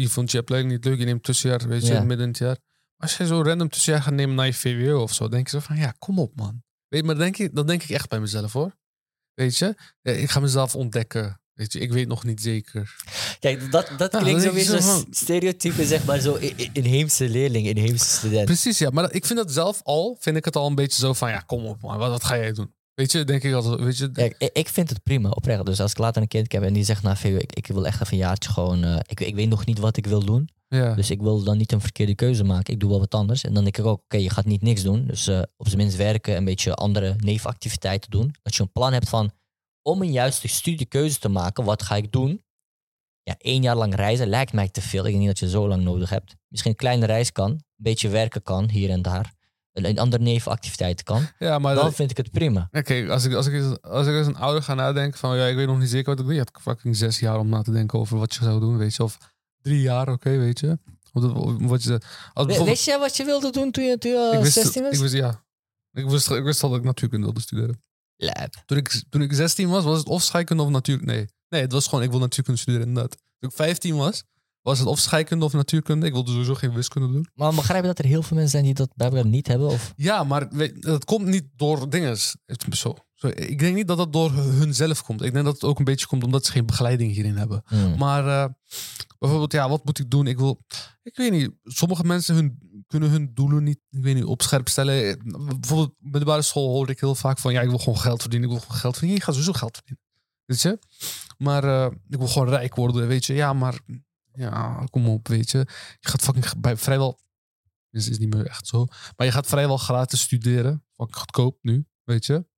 je 0.00 0.08
vond 0.08 0.30
je 0.30 0.38
opleiding 0.38 0.72
niet 0.74 0.84
leuk, 0.84 0.98
je 0.98 1.04
neemt 1.04 1.22
tussenjaar, 1.22 1.68
weet 1.68 1.86
je, 1.86 1.92
Ja. 1.92 2.00
midden 2.00 2.20
in 2.26 2.28
het 2.28 2.38
jaar. 2.38 2.56
Als 2.96 3.16
je 3.16 3.26
zo 3.26 3.42
random 3.42 3.68
tussenjaar 3.68 4.02
gaat 4.02 4.14
nemen 4.14 4.34
naar 4.34 4.46
je 4.46 4.54
VWO 4.54 5.02
of 5.02 5.12
zo, 5.12 5.28
denk 5.28 5.48
je 5.50 5.56
zo 5.58 5.62
van, 5.62 5.76
ja, 5.76 5.94
kom 5.98 6.18
op 6.18 6.36
man. 6.36 6.62
Weet 6.92 7.04
maar 7.04 7.14
dan 7.14 7.22
denk 7.24 7.38
ik, 7.38 7.54
dan 7.54 7.66
denk 7.66 7.82
ik 7.82 7.90
echt 7.90 8.08
bij 8.08 8.20
mezelf 8.20 8.52
hoor. 8.52 8.76
Weet 9.34 9.56
je, 9.56 9.74
Ja, 10.02 10.12
ik 10.12 10.30
ga 10.30 10.40
mezelf 10.40 10.74
ontdekken. 10.76 11.40
Weet 11.52 11.72
je, 11.72 11.78
ik 11.78 11.92
weet 11.92 12.08
nog 12.08 12.24
niet 12.24 12.40
zeker. 12.42 12.96
kijk, 13.40 13.70
dat, 13.70 13.90
dat 13.96 14.16
klinkt 14.16 14.42
zo 14.42 14.52
weer 14.52 14.64
zo'n 14.64 14.80
van- 14.82 15.06
stereotype, 15.10 15.84
zeg 15.86 16.04
maar, 16.04 16.20
zo 16.20 16.34
inheemse 16.72 17.28
leerling, 17.28 17.66
inheemse 17.66 18.04
student. 18.04 18.44
Precies, 18.44 18.78
ja, 18.78 18.90
maar 18.90 19.12
ik 19.12 19.26
vind 19.26 19.38
dat 19.38 19.52
zelf 19.52 19.80
al, 19.82 20.16
vind 20.20 20.36
ik 20.36 20.44
het 20.44 20.56
al 20.56 20.66
een 20.66 20.74
beetje 20.74 21.00
zo 21.00 21.12
van, 21.12 21.30
ja, 21.30 21.38
kom 21.38 21.66
op 21.66 21.80
man, 21.82 21.98
wat, 21.98 22.08
wat 22.10 22.24
ga 22.24 22.36
jij 22.36 22.52
doen? 22.52 22.74
Weet 22.94 23.12
je, 23.12 23.24
denk 23.24 23.42
ik 23.42 23.54
altijd, 23.54 23.80
weet 23.80 23.98
je. 23.98 24.10
Ik, 24.38 24.50
ik 24.52 24.68
vind 24.68 24.88
het 24.88 25.02
prima, 25.02 25.28
oprecht. 25.30 25.66
Dus 25.66 25.80
als 25.80 25.90
ik 25.90 25.98
later 25.98 26.22
een 26.22 26.28
kind 26.28 26.52
heb 26.52 26.62
en 26.62 26.72
die 26.72 26.84
zegt 26.84 27.02
na 27.02 27.16
VWO, 27.16 27.36
ik, 27.36 27.52
ik 27.52 27.66
wil 27.66 27.86
echt 27.86 28.00
even 28.00 28.12
een 28.12 28.18
jaartje 28.18 28.50
gewoon, 28.50 28.84
eh, 28.84 28.98
ik, 29.06 29.20
ik 29.20 29.34
weet 29.34 29.48
nog 29.48 29.66
niet 29.66 29.78
wat 29.78 29.96
ik 29.96 30.06
wil 30.06 30.24
doen. 30.24 30.48
Ja. 30.72 30.94
Dus 30.94 31.10
ik 31.10 31.20
wil 31.20 31.42
dan 31.42 31.56
niet 31.58 31.72
een 31.72 31.80
verkeerde 31.80 32.14
keuze 32.14 32.44
maken. 32.44 32.74
Ik 32.74 32.80
doe 32.80 32.90
wel 32.90 32.98
wat 32.98 33.14
anders. 33.14 33.44
En 33.44 33.54
dan 33.54 33.62
denk 33.62 33.78
ik 33.78 33.84
ook, 33.84 34.00
oké, 34.04 34.16
je 34.16 34.30
gaat 34.30 34.44
niet 34.44 34.62
niks 34.62 34.82
doen. 34.82 35.06
Dus 35.06 35.26
eh, 35.26 35.42
op 35.56 35.66
zijn 35.66 35.78
minst 35.80 35.96
werken, 35.96 36.36
een 36.36 36.44
beetje 36.44 36.74
andere 36.74 37.14
nevenactiviteiten 37.18 38.10
doen. 38.10 38.34
Dat 38.42 38.54
je 38.54 38.62
een 38.62 38.72
plan 38.72 38.92
hebt 38.92 39.08
van, 39.08 39.30
om 39.82 40.02
een 40.02 40.12
juiste 40.12 40.48
studiekeuze 40.48 41.18
te 41.18 41.28
maken, 41.28 41.64
wat 41.64 41.82
ga 41.82 41.96
ik 41.96 42.12
doen? 42.12 42.42
Ja, 43.22 43.34
één 43.38 43.62
jaar 43.62 43.76
lang 43.76 43.94
reizen 43.94 44.26
lijkt 44.28 44.52
mij 44.52 44.68
te 44.68 44.80
veel. 44.80 45.00
Ik 45.04 45.06
denk 45.06 45.18
niet 45.18 45.26
dat 45.26 45.38
je 45.38 45.48
zo 45.48 45.68
lang 45.68 45.82
nodig 45.82 46.10
hebt. 46.10 46.36
Misschien 46.48 46.70
een 46.70 46.76
kleine 46.76 47.06
reis 47.06 47.32
kan, 47.32 47.50
een 47.50 47.62
beetje 47.76 48.08
werken 48.08 48.42
kan, 48.42 48.68
hier 48.70 48.90
en 48.90 49.02
daar. 49.02 49.32
Een, 49.72 49.98
andere 49.98 50.22
nevenactiviteiten 50.22 51.04
kan. 51.04 51.26
ja, 51.38 51.58
maar 51.58 51.74
Dan 51.74 51.84
dat- 51.84 51.94
vind 51.94 52.10
ik 52.10 52.16
het 52.16 52.30
prima. 52.30 52.68
Kijk, 52.70 53.08
als 53.08 53.24
ik, 53.24 53.34
als, 53.34 53.46
ik, 53.46 53.78
als 53.82 54.06
ik 54.06 54.14
als 54.16 54.26
een 54.26 54.36
ouder 54.36 54.62
ga 54.62 54.74
nadenken 54.74 55.18
van, 55.18 55.36
ja, 55.36 55.46
ik 55.46 55.56
weet 55.56 55.66
nog 55.66 55.78
niet 55.78 55.88
zeker 55.88 56.10
wat 56.10 56.18
ik 56.18 56.24
doe. 56.24 56.32
Je 56.34 56.38
hebt 56.40 56.60
fucking 56.60 56.96
zes 56.96 57.18
jaar 57.18 57.38
om 57.38 57.48
na 57.48 57.62
te 57.62 57.72
denken 57.72 57.98
over 57.98 58.18
wat 58.18 58.34
je 58.34 58.42
zou 58.44 58.60
doen, 58.60 58.76
weet 58.76 58.94
je. 58.94 59.02
Of 59.02 59.18
drie 59.62 59.80
jaar, 59.80 60.08
oké, 60.08 60.36
weet 60.36 60.60
je. 60.60 60.78
Dat- 61.12 61.32
wat 61.60 61.82
je, 61.82 61.92
als 62.32 62.46
bijvoorbeeld- 62.46 62.68
Wist 62.68 62.84
jij 62.84 62.98
wat 62.98 63.16
je 63.16 63.24
wilde 63.24 63.50
doen 63.50 63.70
toen 63.70 63.84
je, 63.84 63.98
toen 63.98 64.10
je 64.10 64.30
ik 64.36 64.42
wist, 64.42 64.52
16 64.52 64.82
was? 64.82 64.92
Ik 64.92 64.98
wist, 64.98 65.14
ja. 65.14 65.44
Ik 65.92 66.08
wist, 66.08 66.30
ik 66.30 66.42
wist 66.44 66.62
al 66.62 66.68
dat 66.68 66.78
ik 66.78 66.84
natuurkunde 66.84 67.24
wilde 67.24 67.40
studeren. 67.40 67.82
Toen 68.66 68.76
ik, 68.76 69.02
toen 69.08 69.22
ik 69.22 69.32
16 69.32 69.68
was, 69.68 69.84
was 69.84 69.98
het 69.98 70.06
of 70.08 70.22
scheikunde 70.22 70.62
of 70.62 70.68
natuurkunde. 70.68 71.12
Nee, 71.12 71.26
nee, 71.48 71.60
het 71.60 71.72
was 71.72 71.86
gewoon, 71.86 72.04
ik 72.04 72.10
wil 72.10 72.18
natuurkunde 72.18 72.60
studeren, 72.60 72.86
inderdaad. 72.86 73.16
Toen 73.38 73.50
ik 73.50 73.56
15 73.56 73.96
was, 73.96 74.24
was 74.62 74.78
het 74.78 74.88
of 74.88 74.98
scheikunde 74.98 75.44
of 75.44 75.52
natuurkunde. 75.52 76.06
Ik 76.06 76.12
wilde 76.12 76.30
sowieso 76.30 76.54
geen 76.54 76.72
wiskunde 76.74 77.12
doen. 77.12 77.26
Maar 77.34 77.54
begrijp 77.54 77.80
je 77.82 77.86
dat 77.88 77.98
er 77.98 78.04
heel 78.04 78.22
veel 78.22 78.36
mensen 78.36 78.50
zijn 78.52 78.64
die 78.64 78.74
dat 78.74 78.94
blijkbaar 78.96 79.26
niet 79.26 79.46
hebben? 79.46 79.68
Of? 79.68 79.92
Ja, 79.96 80.24
maar 80.24 80.48
weet, 80.50 80.82
dat 80.82 81.04
komt 81.04 81.26
niet 81.26 81.44
door 81.56 81.90
dingen. 81.90 82.10
Het- 82.10 82.64
Zo, 82.70 82.94
zo, 83.14 83.26
ik 83.34 83.58
denk 83.58 83.74
niet 83.74 83.88
dat 83.88 83.96
dat 83.96 84.12
door 84.12 84.32
hun 84.32 84.74
zelf 84.74 85.02
komt. 85.04 85.22
Ik 85.22 85.32
denk 85.32 85.44
dat 85.44 85.54
het 85.54 85.64
ook 85.64 85.78
een 85.78 85.84
beetje 85.84 86.06
komt 86.06 86.24
omdat 86.24 86.44
ze 86.46 86.52
geen 86.52 86.66
begeleiding 86.66 87.12
hierin 87.12 87.36
hebben. 87.36 87.62
Hmm. 87.66 87.96
Maar 87.98 88.26
eh, 88.26 88.48
bijvoorbeeld, 89.18 89.52
ja, 89.52 89.68
wat 89.68 89.84
moet 89.84 89.98
ik 89.98 90.10
doen? 90.10 90.26
Ik 90.26 90.38
wil, 90.38 90.60
ik 91.02 91.16
weet 91.16 91.30
niet, 91.30 91.50
sommige 91.64 92.04
mensen 92.04 92.34
hun, 92.34 92.58
kunnen 92.86 93.10
hun 93.10 93.30
doelen 93.34 93.62
niet, 93.64 93.78
ik 93.90 94.02
weet 94.02 94.14
niet, 94.14 94.24
op 94.24 94.42
scherp 94.42 94.68
stellen. 94.68 95.18
Bijvoorbeeld, 95.60 95.94
bij 95.98 96.20
de 96.20 96.26
basisschool 96.26 96.68
hoorde 96.68 96.92
ik 96.92 97.00
heel 97.00 97.14
vaak 97.14 97.38
van, 97.38 97.52
ja, 97.52 97.60
ik 97.60 97.68
wil 97.68 97.78
gewoon 97.78 97.98
geld 97.98 98.20
verdienen. 98.20 98.48
Ik 98.48 98.54
wil 98.54 98.64
gewoon 98.64 98.80
geld 98.80 98.92
verdienen. 98.92 99.18
Je 99.18 99.24
gaat 99.24 99.34
sowieso 99.34 99.58
geld 99.58 99.74
verdienen. 99.76 100.02
Weet 100.44 100.60
je? 100.62 100.78
Maar 101.38 101.64
eh, 101.64 101.90
ik 102.08 102.18
wil 102.18 102.28
gewoon 102.28 102.48
rijk 102.48 102.74
worden, 102.74 103.06
weet 103.08 103.24
je? 103.24 103.34
Ja, 103.34 103.52
maar, 103.52 103.80
ja, 104.34 104.84
kom 104.90 105.08
op, 105.08 105.28
weet 105.28 105.50
je. 105.50 105.58
Je 106.00 106.08
gaat 106.08 106.22
fucking 106.22 106.60
bij 106.60 106.76
vrijwel, 106.76 107.20
dit 107.90 108.08
is 108.08 108.18
niet 108.18 108.34
meer 108.34 108.46
echt 108.46 108.66
zo, 108.66 108.86
maar 109.16 109.26
je 109.26 109.32
gaat 109.32 109.46
vrijwel 109.46 109.76
gratis 109.76 110.20
studeren. 110.20 110.84
Fucking 110.96 111.18
goedkoop 111.18 111.58
nu, 111.62 111.86
weet 112.04 112.26
je. 112.26 112.50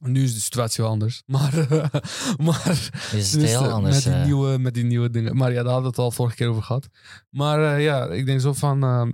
Nu 0.00 0.24
is 0.24 0.34
de 0.34 0.40
situatie 0.40 0.82
wel 0.82 0.92
anders. 0.92 1.22
Maar, 1.26 1.70
eh, 1.70 2.00
maar 2.46 2.90
Is 3.12 3.32
het 3.32 3.40
dus, 3.40 3.50
heel 3.50 3.64
eh, 3.64 3.72
anders? 3.72 3.94
Met 3.94 4.04
die, 4.04 4.12
eh. 4.12 4.24
nieuwe, 4.24 4.58
met 4.58 4.74
die 4.74 4.84
nieuwe 4.84 5.10
dingen. 5.10 5.36
Maar 5.36 5.52
ja, 5.52 5.62
daar 5.62 5.72
hadden 5.72 5.82
we 5.82 5.88
het 5.88 5.98
al 5.98 6.10
vorige 6.10 6.36
keer 6.36 6.48
over 6.48 6.62
gehad. 6.62 6.88
Maar 7.30 7.80
ja, 7.80 8.06
ik 8.08 8.26
denk 8.26 8.40
zo 8.40 8.52
van... 8.52 8.82
eh, 8.82 9.06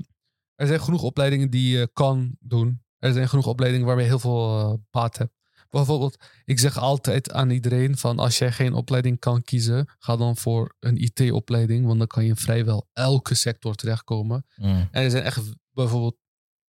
er 0.55 0.67
zijn 0.67 0.81
genoeg 0.81 1.03
opleidingen 1.03 1.51
die 1.51 1.79
je 1.79 1.91
kan 1.93 2.37
doen. 2.41 2.83
Er 2.99 3.13
zijn 3.13 3.29
genoeg 3.29 3.47
opleidingen 3.47 3.87
waar 3.87 4.01
je 4.01 4.07
heel 4.07 4.19
veel 4.19 4.85
baat 4.91 5.19
hebt. 5.19 5.33
Bijvoorbeeld, 5.73 6.25
ik 6.45 6.59
zeg 6.59 6.79
altijd 6.79 7.33
aan 7.33 7.51
iedereen 7.51 7.97
van... 7.97 8.19
als 8.19 8.39
jij 8.39 8.53
geen 8.53 8.75
opleiding 8.75 9.19
kan 9.19 9.43
kiezen... 9.43 9.89
ga 9.99 10.17
dan 10.17 10.37
voor 10.37 10.75
een 10.81 10.97
IT-opleiding. 10.97 11.87
Want 11.87 11.99
dan 11.99 12.07
kan 12.07 12.23
je 12.23 12.29
in 12.29 12.37
vrijwel 12.37 12.89
elke 12.93 13.35
sector 13.35 13.75
terechtkomen. 13.75 14.47
Hmm. 14.55 14.89
En 14.91 15.03
er 15.03 15.11
zijn 15.11 15.23
echt 15.23 15.41
bijvoorbeeld... 15.71 16.17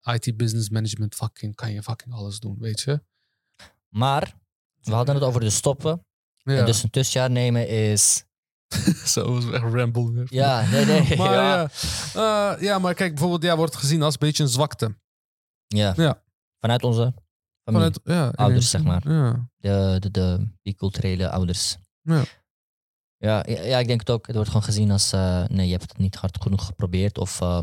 IT 0.04 0.38
Business 0.38 0.70
Management 0.70 1.16
fucking... 1.16 1.56
kan 1.56 1.72
je 1.72 1.84
fucking 1.84 2.14
alles 2.14 2.40
doen, 2.40 2.56
weet 2.60 2.82
je? 2.82 3.02
Maar 3.90 4.40
we 4.82 4.94
hadden 4.94 5.16
het 5.16 5.24
over 5.24 5.40
de 5.40 5.50
stoppen. 5.50 6.06
Ja, 6.38 6.58
En 6.58 6.66
dus 6.66 6.84
een 6.84 6.90
tussenjaar 6.90 7.32
nemen 7.32 7.68
is. 7.68 8.24
zo 9.14 9.34
was 9.34 9.52
echt 9.52 9.74
ramble. 9.74 10.26
Ja, 10.30 10.70
nee, 10.70 10.86
nee. 10.86 11.16
Maar 11.18 11.34
ja. 11.34 11.70
ja. 12.14 12.56
Eh, 12.56 12.62
ja, 12.62 12.80
maar 12.80 12.94
kijk, 12.94 13.12
bijvoorbeeld, 13.12 13.44
ja, 13.44 13.58
wordt 13.58 13.76
gezien 13.76 14.02
als 14.02 14.14
een 14.14 14.20
beetje 14.20 14.44
een 14.44 14.50
zwakte. 14.50 14.98
Ja. 15.68 15.94
Ja. 15.96 16.24
Vanuit 16.60 16.84
onze. 16.84 17.14
Vanuit, 17.64 18.00
ja, 18.04 18.28
Ouders, 18.30 18.70
zeg 18.70 18.84
maar. 18.84 19.10
Ja. 19.12 19.50
De, 19.58 19.96
de, 20.00 20.12
de 20.12 20.48
biculturele 20.62 21.30
ouders. 21.30 21.78
Ja. 22.02 22.24
Ja, 23.18 23.44
ja, 23.48 23.80
ik 23.80 23.88
denk 23.88 24.00
het 24.00 24.10
ook. 24.10 24.26
Het 24.26 24.36
wordt 24.36 24.50
gewoon 24.50 24.66
gezien 24.66 24.92
als. 24.92 25.12
eh, 25.14 25.44
nee, 25.48 25.66
je 25.66 25.72
hebt 25.72 25.90
het 25.90 25.98
niet 25.98 26.16
hard 26.16 26.42
genoeg 26.42 26.66
geprobeerd. 26.66 27.18
Of 27.18 27.42
eh, 27.42 27.60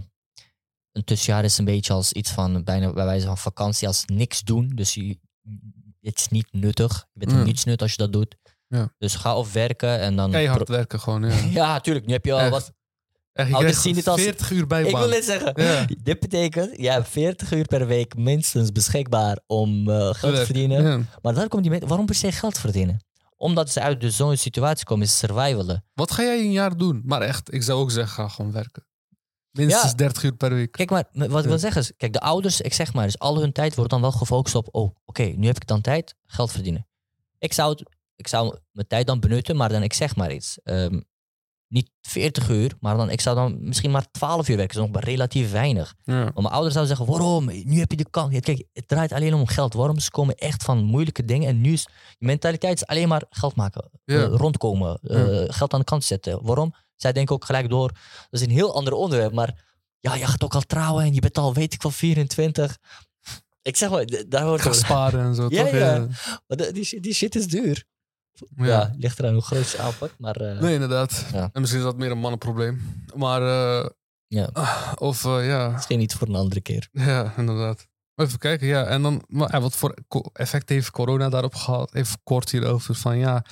een 0.93 1.05
tussenjaar 1.05 1.45
is 1.45 1.59
een 1.59 1.65
beetje 1.65 1.93
als 1.93 2.13
iets 2.13 2.31
van. 2.31 2.65
bijna 2.65 2.93
bij 2.93 3.05
wijze 3.05 3.27
van 3.27 3.39
vakantie, 3.39 3.87
als 3.89 4.05
niks 4.07 4.41
doen. 4.43 4.69
Dus 4.69 4.95
je, 4.95 5.19
het 6.01 6.19
is 6.19 6.29
niet 6.29 6.53
nuttig. 6.53 7.07
Je 7.13 7.19
bent 7.27 7.31
Ja. 7.33 7.43
niets 7.43 7.65
nut 7.65 7.83
als 7.83 7.91
je 7.91 7.97
dat 7.97 8.13
doet. 8.13 8.37
Ja. 8.67 8.95
Dus 8.99 9.15
ga 9.15 9.37
of 9.37 9.53
werken 9.53 9.99
en 10.01 10.17
dan. 10.17 10.31
Keihard 10.31 10.69
werken 10.69 11.01
gewoon, 11.01 11.23
ja. 11.31 11.35
Ja, 11.61 11.73
natuurlijk. 11.73 12.07
Nu 12.07 12.13
heb 12.13 12.25
je 12.25 12.33
al 12.33 12.39
Echt. 12.39 12.51
wat. 12.51 12.73
Je 13.33 13.55
Ouders 13.55 13.83
zien 13.83 13.95
dit 13.95 14.07
als- 14.09 14.21
40 14.23 14.51
uur 14.51 14.62
Ik 14.62 14.69
bijbaan. 14.69 15.01
wil 15.01 15.09
net 15.11 15.25
zeggen. 15.25 15.53
Ja. 15.62 15.87
Dit 16.03 16.21
betekent, 16.21 16.77
je 16.77 16.90
hebt 16.90 17.09
40 17.09 17.53
uur 17.53 17.64
per 17.66 17.87
week 17.87 18.16
minstens 18.16 18.73
beschikbaar 18.73 19.38
om 19.47 19.90
eh, 19.90 19.97
geld 20.14 20.35
te 20.35 20.45
verdienen. 20.45 20.83
Ja. 20.83 21.01
Maar 21.23 21.35
daar 21.35 21.49
komt 21.49 21.62
die 21.62 21.71
mensen, 21.71 21.88
waarom 21.88 22.07
per 22.07 22.15
se 22.15 22.33
geld 22.33 22.59
verdienen? 22.59 23.04
Omdat 23.37 23.71
ze 23.71 23.81
uit 23.81 24.00
de 24.00 24.11
zo'n 24.11 24.37
situatie 24.37 24.85
komen, 24.85 25.04
is 25.07 25.19
survivalen. 25.19 25.85
Wat 25.94 26.11
ga 26.11 26.23
jij 26.23 26.38
in 26.38 26.44
een 26.44 26.52
jaar 26.52 26.77
doen? 26.77 27.02
Maar 27.04 27.23
echt, 27.23 27.52
ik 27.54 27.63
zou 27.63 27.81
ook 27.81 27.90
zeggen, 27.90 28.13
ga 28.15 28.29
gewoon 28.29 28.52
werken. 28.52 28.87
Minstens 29.50 29.90
Ja. 29.90 29.96
30 29.96 30.23
uur 30.23 30.33
per 30.37 30.54
week. 30.54 30.73
Kijk 30.73 30.90
maar, 30.90 31.04
wat 31.13 31.42
ik 31.42 31.48
wil 31.48 31.59
zeggen 31.59 31.81
is, 31.81 31.92
kijk, 31.96 32.13
de 32.13 32.21
ouders, 32.21 32.61
ik 32.61 32.73
zeg 32.75 32.92
maar, 32.92 33.04
dus 33.04 33.19
al 33.19 33.40
hun 33.40 33.52
tijd 33.52 33.75
wordt 33.75 33.90
dan 33.90 34.00
wel 34.00 34.13
gefocust 34.13 34.54
op, 34.54 34.69
oh, 34.71 34.96
oké, 35.04 35.23
nu 35.23 35.46
heb 35.46 35.57
ik 35.57 35.67
dan 35.67 35.81
tijd, 35.81 36.15
geld 36.27 36.52
verdienen. 36.52 36.87
Ik 37.38 37.52
zou, 37.52 37.79
ik 38.17 38.29
zou 38.29 38.59
mijn 38.73 38.87
tijd 38.87 39.07
dan 39.07 39.21
benutten, 39.21 39.57
maar 39.57 39.69
dan, 39.69 39.83
ik 39.83 39.92
zeg 39.92 40.17
maar 40.17 40.33
iets, 40.33 40.59
ehm, 40.63 41.00
niet 41.71 41.90
40 42.00 42.48
uur, 42.48 42.73
maar 42.81 42.96
dan, 42.96 43.10
ik 43.10 43.21
zou 43.21 43.37
dan 43.37 43.58
misschien 43.60 43.90
maar 43.90 44.10
12 44.10 44.48
uur 44.48 44.56
werken, 44.56 44.75
dat 44.77 44.85
is 44.85 44.90
nog 44.90 45.00
maar 45.00 45.10
relatief 45.10 45.50
weinig. 45.50 45.94
Ja. 46.02 46.14
Maar 46.14 46.33
mijn 46.35 46.46
ouders 46.54 46.75
zouden 46.75 46.96
zeggen, 46.96 47.16
waarom? 47.16 47.44
Nu 47.64 47.79
heb 47.79 47.90
je 47.90 47.96
de 47.96 48.10
kans. 48.10 48.40
Kijk, 48.40 48.64
het 48.73 48.88
draait 48.88 49.12
alleen 49.12 49.35
om 49.35 49.46
geld. 49.46 49.75
Waarom? 49.75 49.98
Ze 49.98 50.10
komen 50.10 50.35
echt 50.35 50.62
van 50.64 50.85
moeilijke 50.85 51.25
dingen. 51.25 51.48
En 51.48 51.60
nu 51.60 51.73
is 51.73 51.87
je 52.18 52.27
mentaliteit 52.27 52.75
is 52.81 52.87
alleen 52.87 53.08
maar 53.08 53.23
geld 53.31 53.54
maken. 53.56 53.90
Ja. 54.04 54.23
eh, 54.23 54.29
rondkomen. 54.35 54.98
eh, 55.02 55.44
geld 55.54 55.73
aan 55.73 55.79
de 55.79 55.85
kant 55.85 56.04
zetten. 56.04 56.42
Waarom? 56.42 56.75
Zij 56.96 57.12
denken 57.12 57.35
ook 57.35 57.44
gelijk 57.44 57.68
door. 57.68 57.88
Dat 58.31 58.40
is 58.40 58.46
een 58.46 58.50
heel 58.52 58.75
ander 58.75 58.92
onderwerp. 58.92 59.33
Maar 59.33 59.64
ja, 60.00 60.14
je 60.14 60.27
gaat 60.27 60.44
ook 60.44 60.54
al 60.54 60.60
trouwen 60.60 61.04
en 61.04 61.14
je 61.14 61.21
bent 61.21 61.38
al, 61.38 61.54
weet 61.54 61.75
ik 61.75 61.83
wel, 61.83 61.92
24. 61.92 62.79
Ik 63.62 63.77
zeg 63.77 63.90
maar, 63.90 64.04
daar 64.29 64.46
wordt 64.46 64.62
Ga 64.62 64.73
sparen 64.73 65.21
en 65.21 65.35
zo, 65.35 65.46
Ja, 65.50 65.62
toch? 65.64 65.73
ja. 65.73 66.06
Maar 66.46 66.73
die 67.00 67.14
shit 67.14 67.35
is 67.35 67.46
duur. 67.46 67.85
Ja, 68.56 68.64
Ja. 68.66 68.94
ligt 68.98 69.18
eraan 69.18 69.33
hoe 69.33 69.42
groot 69.42 69.70
je 69.70 69.78
aanpakt. 69.78 70.14
Maar 70.18 70.37
eh, 70.37 70.60
Nee, 70.60 70.74
inderdaad. 70.74 71.24
Ja. 71.33 71.50
En 71.52 71.60
misschien 71.60 71.81
is 71.81 71.87
dat 71.87 71.96
meer 71.96 72.10
een 72.10 72.18
mannenprobleem. 72.18 73.02
Maar, 73.16 73.42
eh, 73.42 73.88
Ja. 74.26 74.48
ah, 74.52 74.92
of 74.98 75.24
eh, 75.24 75.46
ja, 75.46 75.68
misschien 75.68 75.98
niet 75.98 76.14
voor 76.14 76.28
een 76.28 76.35
andere 76.35 76.60
keer. 76.60 76.88
ja, 76.92 77.33
inderdaad. 77.37 77.87
Even 78.14 78.38
kijken, 78.38 78.66
ja. 78.66 78.85
En 78.85 79.02
dan, 79.02 79.22
maar, 79.26 79.60
wat 79.60 79.76
voor 79.76 79.94
effect 80.33 80.68
heeft 80.68 80.90
corona 80.90 81.28
daarop 81.28 81.54
gehad? 81.54 81.94
Even 81.94 82.18
kort 82.24 82.50
hierover. 82.50 82.94
Van 82.94 83.18
ja, 83.18 83.44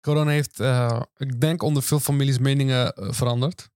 corona 0.00 0.30
heeft, 0.30 0.60
ik 1.16 1.40
denk, 1.40 1.62
onder 1.62 1.82
veel 1.82 2.00
families 2.00 2.38
meningen 2.38 2.92
veranderd. 2.96 3.68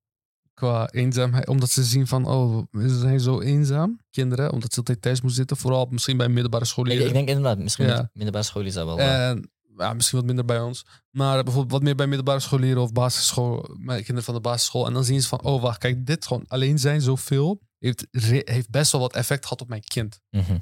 Qua 0.54 0.88
eenzaamheid. 0.90 1.48
Omdat 1.48 1.70
ze 1.70 1.82
zien 1.84 2.06
van, 2.06 2.26
oh, 2.26 2.62
ze 2.72 2.98
zijn 2.98 3.20
zo 3.20 3.40
eenzaam. 3.40 4.00
Kinderen, 4.10 4.52
omdat 4.52 4.72
ze 4.72 4.78
altijd 4.78 5.02
thuis 5.02 5.16
moeten 5.20 5.38
zitten. 5.38 5.56
Vooral 5.56 5.86
misschien 5.90 6.16
bij 6.16 6.28
middelbare 6.28 6.64
Ik, 6.64 6.70
scholieren. 6.70 7.06
ik 7.06 7.12
denk 7.12 7.28
inderdaad, 7.28 7.58
misschien 7.58 7.86
Ja. 7.86 8.10
middelbare 8.12 8.44
school 8.44 8.62
is 8.62 8.74
dat 8.74 8.86
wel. 8.86 8.98
En 8.98 9.50
ja, 9.76 9.92
misschien 9.92 10.18
wat 10.18 10.26
minder 10.26 10.44
bij 10.44 10.60
ons. 10.60 10.86
Maar 11.10 11.42
bijvoorbeeld 11.42 11.72
wat 11.72 11.82
meer 11.82 11.94
bij 11.94 12.06
middelbare 12.06 12.40
scholieren 12.40 12.82
of 12.82 12.92
basisschool. 12.92 13.76
Met 13.78 13.96
kinderen 13.96 14.22
van 14.22 14.34
de 14.34 14.40
basisschool. 14.40 14.86
En 14.86 14.92
dan 14.92 15.04
zien 15.04 15.22
ze 15.22 15.28
van, 15.28 15.42
oh 15.42 15.62
wacht, 15.62 15.78
kijk, 15.78 16.06
dit 16.06 16.26
gewoon 16.26 16.44
alleen 16.46 16.78
zijn 16.78 17.00
zoveel. 17.00 17.60
Heeft, 17.78 18.06
heeft 18.44 18.70
best 18.70 18.92
wel 18.92 19.00
wat 19.00 19.14
effect 19.14 19.42
gehad 19.42 19.60
op 19.60 19.68
mijn 19.68 19.82
kind. 19.84 20.20
mhm. 20.30 20.58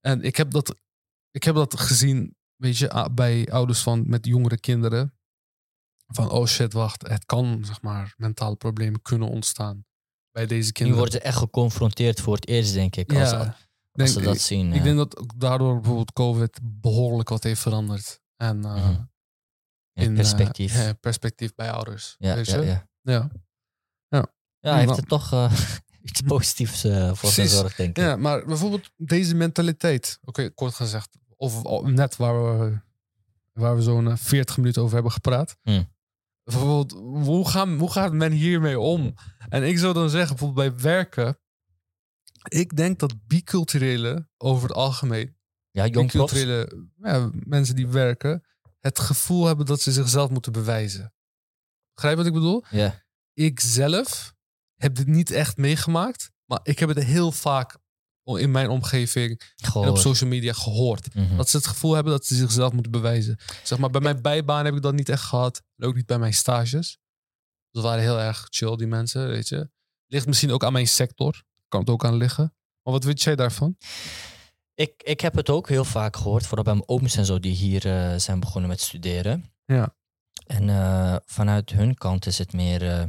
En 0.00 0.22
ik 0.22 0.36
heb 0.36 0.50
dat, 0.50 0.76
ik 1.30 1.44
heb 1.44 1.54
dat 1.54 1.80
gezien, 1.80 2.36
weet 2.56 2.78
je, 2.78 3.10
bij 3.14 3.46
ouders 3.50 3.82
van 3.82 4.08
met 4.08 4.26
jongere 4.26 4.60
kinderen. 4.60 5.14
Van, 6.06 6.30
oh 6.30 6.46
shit, 6.46 6.72
wacht, 6.72 7.08
het 7.08 7.24
kan, 7.24 7.64
zeg 7.64 7.82
maar, 7.82 8.14
mentale 8.16 8.56
problemen 8.56 9.02
kunnen 9.02 9.28
ontstaan 9.28 9.84
bij 10.30 10.46
deze 10.46 10.66
Nu 10.66 10.72
kinderen. 10.72 10.98
worden 11.00 11.20
ze 11.20 11.26
echt 11.26 11.36
geconfronteerd 11.38 12.20
voor 12.20 12.34
het 12.34 12.48
eerst, 12.48 12.72
denk 12.74 12.96
ik. 12.96 13.12
Als, 13.14 13.30
ja, 13.30 13.38
als 13.38 13.54
denk- 13.92 14.08
ze 14.08 14.20
dat 14.20 14.38
zien. 14.40 14.68
Ik 14.68 14.76
ja. 14.76 14.82
denk 14.82 14.96
dat 14.96 15.18
ook 15.18 15.40
daardoor 15.40 15.74
bijvoorbeeld 15.74 16.12
COVID 16.12 16.60
behoorlijk 16.62 17.28
wat 17.28 17.42
heeft 17.42 17.60
veranderd. 17.60 18.20
En 18.36 18.64
eh, 18.64 18.74
Mhm. 18.74 19.02
Ja, 19.92 20.02
in 20.02 20.08
eh, 20.10 20.14
perspectief. 20.14 20.74
ja, 20.74 20.92
perspectief 20.92 21.54
bij 21.54 21.70
ouders. 21.70 22.16
ja, 22.18 22.34
weet 22.34 22.46
ja, 22.46 22.60
je? 22.60 22.66
ja. 22.66 22.86
Ja. 24.08 24.26
Ja, 24.60 24.72
hij 24.72 24.80
heeft 24.86 24.96
er 24.96 25.06
toch 25.06 25.32
eh, 25.32 25.52
iets 26.08 26.20
positiefs 26.20 26.80
voor 27.12 27.30
gezorgd, 27.30 27.76
denk 27.76 27.96
ik. 27.96 28.04
ja, 28.04 28.16
maar 28.16 28.44
bijvoorbeeld 28.44 28.90
deze 28.96 29.34
mentaliteit. 29.34 30.18
Oké, 30.24 30.50
kort 30.50 30.74
gezegd. 30.74 31.18
Of 31.36 31.62
of 31.64 31.86
net 31.86 32.16
waar 32.16 32.58
we, 32.58 32.78
waar 33.52 33.76
we 33.76 33.82
zo'n 33.82 34.10
eh, 34.10 34.16
40 34.16 34.56
minuten 34.56 34.82
over 34.82 34.94
hebben 34.94 35.12
gepraat. 35.12 35.56
Hmm. 35.62 35.94
Bijvoorbeeld, 36.44 36.92
hoe, 37.26 37.48
gaan, 37.48 37.78
hoe 37.78 37.92
gaat 37.92 38.12
men 38.12 38.32
hiermee 38.32 38.80
om? 38.80 39.14
En 39.48 39.62
ik 39.62 39.78
zou 39.78 39.94
dan 39.94 40.10
zeggen, 40.10 40.36
bijvoorbeeld 40.36 40.74
bij 40.74 40.82
werken. 40.82 41.38
Ik 42.48 42.76
denk 42.76 42.98
dat 42.98 43.26
biculturele 43.26 44.28
over 44.38 44.68
het 44.68 44.76
algemeen 44.76 45.35
Ja, 45.76 45.86
jong 45.86 46.10
profs. 46.10 46.42
ja, 47.02 47.30
mensen 47.32 47.76
die 47.76 47.88
werken 47.88 48.44
het 48.80 48.98
gevoel 48.98 49.46
hebben 49.46 49.66
dat 49.66 49.80
ze 49.80 49.92
zichzelf 49.92 50.30
moeten 50.30 50.52
bewijzen. 50.52 51.14
Begrijp 51.94 52.16
wat 52.16 52.26
ik 52.26 52.32
bedoel? 52.32 52.64
Ja. 52.70 53.04
Ik 53.32 53.60
zelf 53.60 54.34
heb 54.74 54.94
dit 54.94 55.06
niet 55.06 55.30
echt 55.30 55.56
meegemaakt, 55.56 56.30
maar 56.44 56.60
ik 56.62 56.78
heb 56.78 56.88
het 56.88 57.02
heel 57.04 57.32
vaak 57.32 57.78
in 58.24 58.50
mijn 58.50 58.68
omgeving 58.68 59.54
en 59.74 59.88
op 59.88 59.98
social 59.98 60.30
media 60.30 60.52
gehoord. 60.52 61.14
Mhm. 61.14 61.36
Dat 61.36 61.48
ze 61.48 61.56
het 61.56 61.66
gevoel 61.66 61.94
hebben 61.94 62.12
dat 62.12 62.26
ze 62.26 62.34
zichzelf 62.34 62.72
moeten 62.72 62.92
bewijzen. 62.92 63.38
Zeg 63.62 63.78
maar, 63.78 63.90
bij 63.90 64.00
mijn 64.00 64.22
bijbaan 64.22 64.64
heb 64.64 64.74
ik 64.74 64.82
dat 64.82 64.94
niet 64.94 65.08
echt 65.08 65.22
gehad. 65.22 65.62
En 65.76 65.86
ook 65.86 65.94
niet 65.94 66.06
bij 66.06 66.18
mijn 66.18 66.34
stages. 66.34 66.98
Dat 67.70 67.82
waren 67.82 68.02
heel 68.02 68.20
erg 68.20 68.46
chill, 68.50 68.76
die 68.76 68.86
mensen, 68.86 69.28
weet 69.28 69.48
je. 69.48 69.70
Ligt 70.06 70.26
misschien 70.26 70.50
ook 70.50 70.64
aan 70.64 70.72
mijn 70.72 70.88
sector. 70.88 71.42
Kan 71.68 71.80
het 71.80 71.90
ook 71.90 72.04
aan 72.04 72.16
liggen. 72.16 72.54
Maar 72.82 72.92
wat 72.92 73.04
weet 73.04 73.22
jij 73.22 73.36
daarvan? 73.36 73.76
Ik, 74.76 75.02
ik 75.02 75.20
heb 75.20 75.34
het 75.34 75.50
ook 75.50 75.68
heel 75.68 75.84
vaak 75.84 76.16
gehoord, 76.16 76.46
vooral 76.46 76.64
bij 76.64 76.74
mijn 76.74 76.88
ooms 76.88 77.16
en 77.16 77.24
zo, 77.24 77.38
die 77.40 77.54
hier 77.54 77.86
eh, 77.86 78.18
zijn 78.18 78.40
begonnen 78.40 78.70
met 78.70 78.80
studeren. 78.80 79.44
Ja. 79.64 79.94
En 80.46 80.68
eh, 80.68 81.16
vanuit 81.24 81.70
hun 81.70 81.94
kant 81.94 82.26
is 82.26 82.38
het 82.38 82.52
meer, 82.52 82.90
eh, 82.90 83.04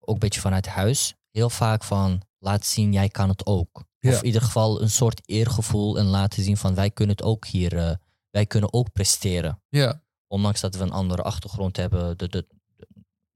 ook 0.00 0.14
een 0.14 0.18
beetje 0.18 0.40
vanuit 0.40 0.66
huis, 0.66 1.14
heel 1.30 1.50
vaak 1.50 1.84
van 1.84 2.22
laat 2.38 2.66
zien, 2.66 2.92
jij 2.92 3.08
kan 3.08 3.28
het 3.28 3.46
ook. 3.46 3.84
Ja. 3.98 4.10
Of 4.10 4.18
in 4.18 4.26
ieder 4.26 4.42
geval 4.42 4.82
een 4.82 4.90
soort 4.90 5.20
eergevoel 5.24 5.98
en 5.98 6.04
laten 6.04 6.42
zien 6.42 6.56
van 6.56 6.74
wij 6.74 6.90
kunnen 6.90 7.16
het 7.16 7.24
ook 7.24 7.46
hier, 7.46 7.98
wij 8.30 8.46
kunnen 8.46 8.72
ook 8.72 8.92
presteren. 8.92 9.62
Ja, 9.68 10.02
Ondanks 10.26 10.60
dat 10.60 10.74
we 10.74 10.82
een 10.82 10.90
andere 10.92 11.22
achtergrond 11.22 11.76
hebben, 11.76 12.18
de, 12.18 12.28
de, 12.28 12.46
de- 12.76 12.86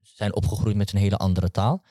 zijn 0.01 0.35
opgegroeid 0.35 0.75
met 0.75 0.93
een 0.93 0.99
hele 0.99 1.17
andere 1.17 1.51
taal. 1.51 1.83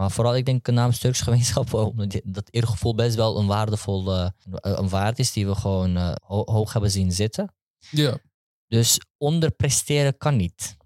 Maar 0.00 0.10
vooral, 0.10 0.36
ik 0.36 0.44
denk 0.44 0.66
namens 0.66 0.98
Turks 0.98 1.20
gemeenschap, 1.20 1.72
omdat 1.74 2.20
dat 2.24 2.48
eergevoel 2.50 2.94
best 2.94 3.16
wel 3.16 3.38
een 3.38 3.46
waardevol 3.46 4.14
eh, 4.14 4.30
een 4.44 4.88
waarde 4.88 5.20
is 5.20 5.32
die 5.32 5.46
we 5.46 5.54
gewoon 5.54 5.96
eh, 5.96 6.12
ho- 6.22 6.44
hoog 6.52 6.72
hebben 6.72 6.90
zien 6.90 7.12
zitten. 7.12 7.54
ja. 7.90 8.18
Dus 8.66 9.00
onderpresteren 9.16 10.16
kan 10.16 10.36
niet 10.36 10.76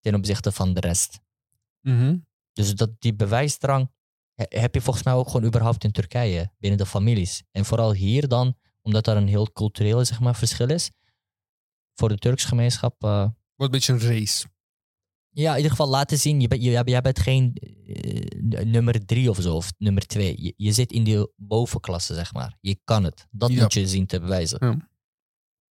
ten 0.00 0.14
opzichte 0.14 0.52
van 0.52 0.74
de 0.74 0.80
rest. 0.80 1.20
Mhm. 1.80 2.16
Dus 2.52 2.74
dat, 2.74 2.90
die 2.98 3.14
bewijsdrang 3.14 3.90
he- 4.34 4.58
heb 4.60 4.74
je 4.74 4.80
volgens 4.80 5.04
mij 5.04 5.14
ook 5.14 5.26
gewoon 5.28 5.46
überhaupt 5.46 5.84
in 5.84 5.90
Turkije, 5.92 6.52
binnen 6.58 6.78
de 6.78 6.86
families. 6.86 7.42
En 7.50 7.64
vooral 7.64 7.92
hier 7.92 8.28
dan, 8.28 8.56
omdat 8.82 9.06
er 9.06 9.16
een 9.16 9.28
heel 9.28 9.52
cultureel 9.52 10.04
zeg 10.04 10.20
maar, 10.20 10.36
verschil 10.36 10.68
is. 10.70 10.90
Voor 11.94 12.08
de 12.08 12.16
Turks 12.18 12.44
gemeenschap, 12.44 13.04
eh, 13.04 13.10
Wordt 13.20 13.34
een 13.56 13.70
beetje 13.70 13.92
een 13.92 14.00
race. 14.18 14.46
Ja, 15.30 15.50
in 15.50 15.56
ieder 15.56 15.70
geval 15.70 15.88
laten 15.88 16.18
zien, 16.18 16.40
je 16.40 16.48
bent, 16.48 16.62
je, 16.62 16.70
jij 16.84 17.00
bent 17.00 17.18
geen 17.18 17.54
eh, 17.54 18.64
nummer 18.64 19.04
drie 19.06 19.30
of 19.30 19.38
zo, 19.40 19.54
of 19.54 19.72
nummer 19.78 20.06
twee. 20.06 20.42
Je, 20.42 20.54
je 20.56 20.72
zit 20.72 20.92
in 20.92 21.04
die 21.04 21.32
bovenklasse, 21.36 22.14
zeg 22.14 22.32
maar. 22.32 22.56
Je 22.60 22.78
kan 22.84 23.04
het. 23.04 23.26
Dat 23.30 23.50
Ja. 23.52 23.62
moet 23.62 23.72
je 23.72 23.86
zien 23.88 24.06
te 24.06 24.20
bewijzen. 24.20 24.58
Ja. 24.66 24.88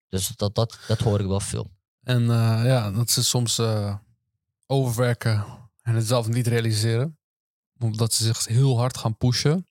Dus 0.07 0.27
dat, 0.35 0.55
dat, 0.55 0.79
dat 0.87 0.99
hoor 0.99 1.19
ik 1.19 1.27
wel 1.27 1.39
veel. 1.39 1.71
En 2.03 2.21
eh, 2.21 2.61
ja, 2.65 2.91
dat 2.91 3.09
ze 3.09 3.23
soms 3.23 3.57
eh, 3.57 3.95
overwerken 4.65 5.45
en 5.81 5.95
het 5.95 6.07
zelf 6.07 6.27
niet 6.27 6.47
realiseren. 6.47 7.17
Omdat 7.79 8.13
ze 8.13 8.23
zich 8.23 8.45
heel 8.45 8.77
hard 8.77 8.97
gaan 8.97 9.17
pushen. 9.17 9.67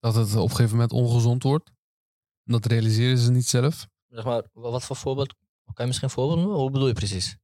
Dat 0.00 0.14
het 0.14 0.34
op 0.36 0.42
een 0.42 0.50
gegeven 0.50 0.72
moment 0.72 0.92
ongezond 0.92 1.42
wordt. 1.42 1.68
En 2.44 2.52
dat 2.52 2.66
realiseren 2.66 3.18
ze 3.18 3.30
niet 3.30 3.46
zelf. 3.46 3.86
Zeg 4.08 4.24
maar, 4.24 4.42
wa- 4.52 4.70
wat 4.70 4.84
voor 4.84 4.96
voorbeeld? 4.96 5.34
Kan 5.64 5.74
je 5.76 5.86
misschien 5.86 6.08
een 6.08 6.14
voorbeeld 6.14 6.38
noemen? 6.40 6.56
Hoe 6.58 6.70
bedoel 6.70 6.86
je 6.86 6.92
precies? 6.92 7.36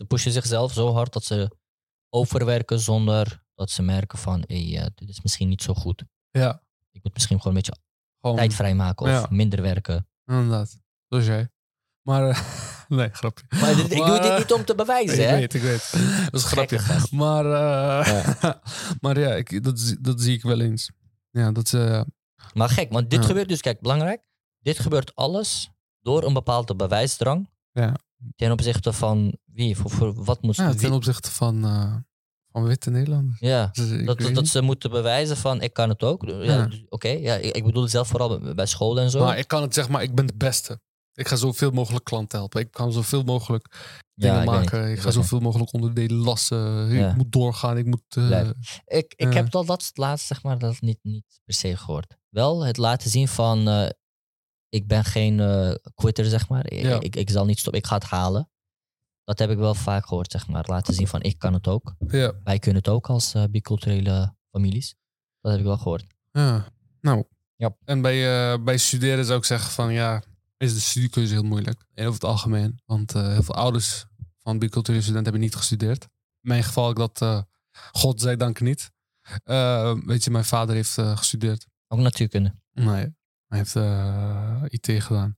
Ze 0.00 0.06
pushen 0.06 0.32
zichzelf 0.32 0.72
zo 0.72 0.92
hard 0.92 1.12
dat 1.12 1.24
ze 1.24 1.50
overwerken 2.08 2.80
zonder 2.80 3.42
dat 3.54 3.70
ze 3.70 3.82
merken 3.82 4.18
van, 4.18 4.44
hé, 4.46 4.76
eh, 4.78 4.86
dit 4.94 5.08
is 5.08 5.22
misschien 5.22 5.48
niet 5.48 5.62
zo 5.62 5.74
goed. 5.74 6.04
Ja, 6.30 6.62
Ik 6.92 7.02
moet 7.02 7.14
misschien 7.14 7.36
gewoon 7.40 7.56
een 7.56 7.62
beetje 7.62 7.80
gewoon 8.20 8.36
tijd 8.36 8.54
vrijmaken 8.54 9.06
of 9.06 9.12
ja. 9.12 9.26
minder 9.30 9.62
werken. 9.62 10.08
inderdaad. 10.26 10.78
Zoals 11.08 11.26
jij. 11.26 11.48
Maar, 12.02 12.28
eh, 12.28 12.40
nee, 12.98 13.08
grapje. 13.12 13.44
Maar 13.48 13.74
dit- 13.74 13.90
ik 13.92 13.96
doe 13.96 14.20
dit 14.20 14.30
eh, 14.30 14.38
niet 14.38 14.52
om 14.52 14.64
te 14.64 14.74
bewijzen, 14.74 15.18
ik 15.18 15.28
hè? 15.28 15.36
weet, 15.36 15.54
ik 15.54 15.62
weet. 15.62 15.90
Dat 15.92 16.34
is 16.34 16.42
een 16.42 16.48
grapje. 16.48 16.78
Gekke 16.78 16.92
gast. 16.92 17.12
Maar, 17.12 17.44
eh, 17.44 18.52
maar 19.00 19.18
ja, 19.18 19.34
ik, 19.34 19.62
dat, 19.64 19.78
zie- 19.80 20.00
dat 20.00 20.20
zie 20.20 20.34
ik 20.34 20.42
wel 20.42 20.60
eens. 20.60 20.90
Ja, 21.30 21.52
dat. 21.52 21.70
Maar 22.54 22.68
gek, 22.68 22.92
want 22.92 23.10
dit 23.10 23.20
Ja. 23.20 23.26
gebeurt 23.26 23.48
dus, 23.48 23.60
kijk, 23.60 23.80
belangrijk. 23.80 24.22
Dit 24.60 24.78
gebeurt 24.78 25.14
alles 25.14 25.70
door 26.00 26.24
een 26.24 26.32
bepaalde 26.32 26.74
bewijsdrang. 26.76 27.50
Ja. 27.72 27.94
Ten 28.36 28.52
opzichte 28.52 28.92
van 28.92 29.36
wie? 29.44 29.76
Voor, 29.76 29.90
voor 29.90 30.24
wat 30.24 30.42
moet 30.42 30.56
Ja, 30.56 30.74
ten 30.74 30.92
opzichte 30.92 31.30
van, 31.30 31.64
eh, 31.64 31.94
van 32.52 32.64
witte 32.64 32.90
Nederlanders. 32.90 33.40
Ja, 33.40 33.68
Dus 33.72 34.04
dat, 34.04 34.18
dat, 34.18 34.34
dat 34.34 34.46
ze 34.46 34.60
moeten 34.62 34.90
bewijzen 34.90 35.36
van 35.36 35.60
ik 35.62 35.72
kan 35.72 35.88
het 35.88 36.02
ook. 36.02 36.22
Ja, 36.26 36.42
Ja. 36.42 36.68
Oké, 36.88 37.08
ja, 37.08 37.34
ik, 37.34 37.56
ik 37.56 37.64
bedoel 37.64 37.82
het 37.82 37.90
zelf 37.90 38.08
vooral 38.08 38.54
bij- 38.54 38.66
school 38.66 39.00
en 39.00 39.10
zo. 39.10 39.24
Maar 39.24 39.38
ik 39.38 39.48
kan 39.48 39.62
het 39.62 39.74
zeg 39.74 39.88
maar, 39.88 40.02
ik 40.02 40.14
ben 40.14 40.26
de 40.26 40.34
beste. 40.36 40.80
Ik 41.14 41.28
ga 41.28 41.36
zoveel 41.36 41.70
mogelijk 41.70 42.04
klanten 42.04 42.38
helpen. 42.38 42.60
Ik 42.60 42.70
kan 42.70 42.92
zoveel 42.92 43.22
mogelijk 43.22 43.98
dingen 44.14 44.34
ja, 44.36 44.40
ik 44.42 44.46
maken. 44.48 44.84
ik 44.84 44.90
ik 44.92 44.98
ga 44.98 45.04
niet. 45.04 45.14
zoveel 45.14 45.40
mogelijk 45.40 45.72
onderdelen 45.72 46.16
lassen. 46.16 46.88
Ja. 46.94 47.10
Ik 47.10 47.16
moet 47.16 47.32
doorgaan. 47.32 47.78
Ik 47.78 47.86
moet... 47.86 48.02
eh. 48.08 48.50
Ik, 48.86 49.14
ik 49.16 49.32
heb 49.32 49.54
al 49.54 49.64
dat 49.64 49.90
laatst, 49.94 50.26
zeg 50.26 50.42
maar, 50.42 50.58
dat 50.58 50.80
niet, 50.80 50.98
niet 51.02 51.40
per 51.44 51.54
se 51.54 51.76
gehoord. 51.76 52.16
Wel 52.28 52.64
het 52.64 52.76
laten 52.76 53.10
zien 53.10 53.28
van 53.28 53.68
eh, 53.68 53.88
ik 54.70 54.86
ben 54.86 55.04
geen 55.04 55.40
eh, 55.40 55.74
quitter, 55.94 56.24
zeg 56.24 56.48
maar. 56.48 56.70
Ik, 56.72 56.82
Ja. 56.82 57.00
ik, 57.00 57.16
ik 57.16 57.30
zal 57.30 57.44
niet 57.44 57.58
stoppen, 57.58 57.80
ik 57.82 57.86
ga 57.88 57.94
het 57.94 58.04
halen. 58.04 58.50
Dat 59.24 59.38
heb 59.38 59.50
ik 59.50 59.58
wel 59.58 59.74
vaak 59.74 60.06
gehoord, 60.06 60.30
zeg 60.32 60.46
maar. 60.48 60.64
Laten 60.68 60.94
zien 60.94 61.08
van 61.08 61.22
ik 61.22 61.38
kan 61.38 61.52
het 61.52 61.68
ook. 61.68 61.94
ja. 62.08 62.32
Wij 62.44 62.58
kunnen 62.58 62.82
het 62.82 62.90
ook 62.92 63.08
als 63.08 63.34
eh, 63.34 63.44
biculturele 63.50 64.34
families. 64.50 64.94
Dat 65.40 65.50
heb 65.50 65.60
ik 65.60 65.66
wel 65.66 65.76
gehoord. 65.78 66.04
ja. 66.32 66.66
Nou. 67.00 67.24
Ja. 67.56 67.76
En 67.84 68.00
bij, 68.02 68.52
eh, 68.52 68.62
bij 68.64 68.76
studeren 68.78 69.24
zou 69.24 69.38
ik 69.38 69.44
zeggen 69.44 69.70
van 69.70 69.92
ja, 69.92 70.22
is 70.56 70.74
de 70.74 70.80
studiekeuze 70.80 71.32
heel 71.32 71.42
moeilijk. 71.42 71.84
En 71.94 72.02
over 72.06 72.20
het 72.20 72.30
algemeen. 72.30 72.80
Want 72.86 73.14
eh, 73.14 73.26
heel 73.32 73.42
veel 73.42 73.54
ouders 73.54 74.04
van 74.38 74.58
biculturele 74.58 75.02
studenten 75.02 75.30
hebben 75.32 75.48
niet 75.50 75.58
gestudeerd. 75.58 76.04
In 76.04 76.08
mijn 76.48 76.62
geval 76.64 76.82
heb 76.88 76.92
ik 76.92 76.98
dat, 76.98 77.22
eh 77.22 77.42
godzijdank 77.92 78.60
niet. 78.60 78.90
Eh, 79.44 79.94
weet 80.04 80.24
je, 80.24 80.30
mijn 80.30 80.44
vader 80.44 80.74
heeft 80.74 80.98
eh, 80.98 81.16
gestudeerd. 81.16 81.66
Ook 81.88 81.98
natuurkunde. 81.98 82.54
Nee, 82.72 83.14
hij 83.50 83.58
heeft 83.58 83.76
eh, 83.76 84.62
IT 84.66 85.02
gedaan. 85.02 85.36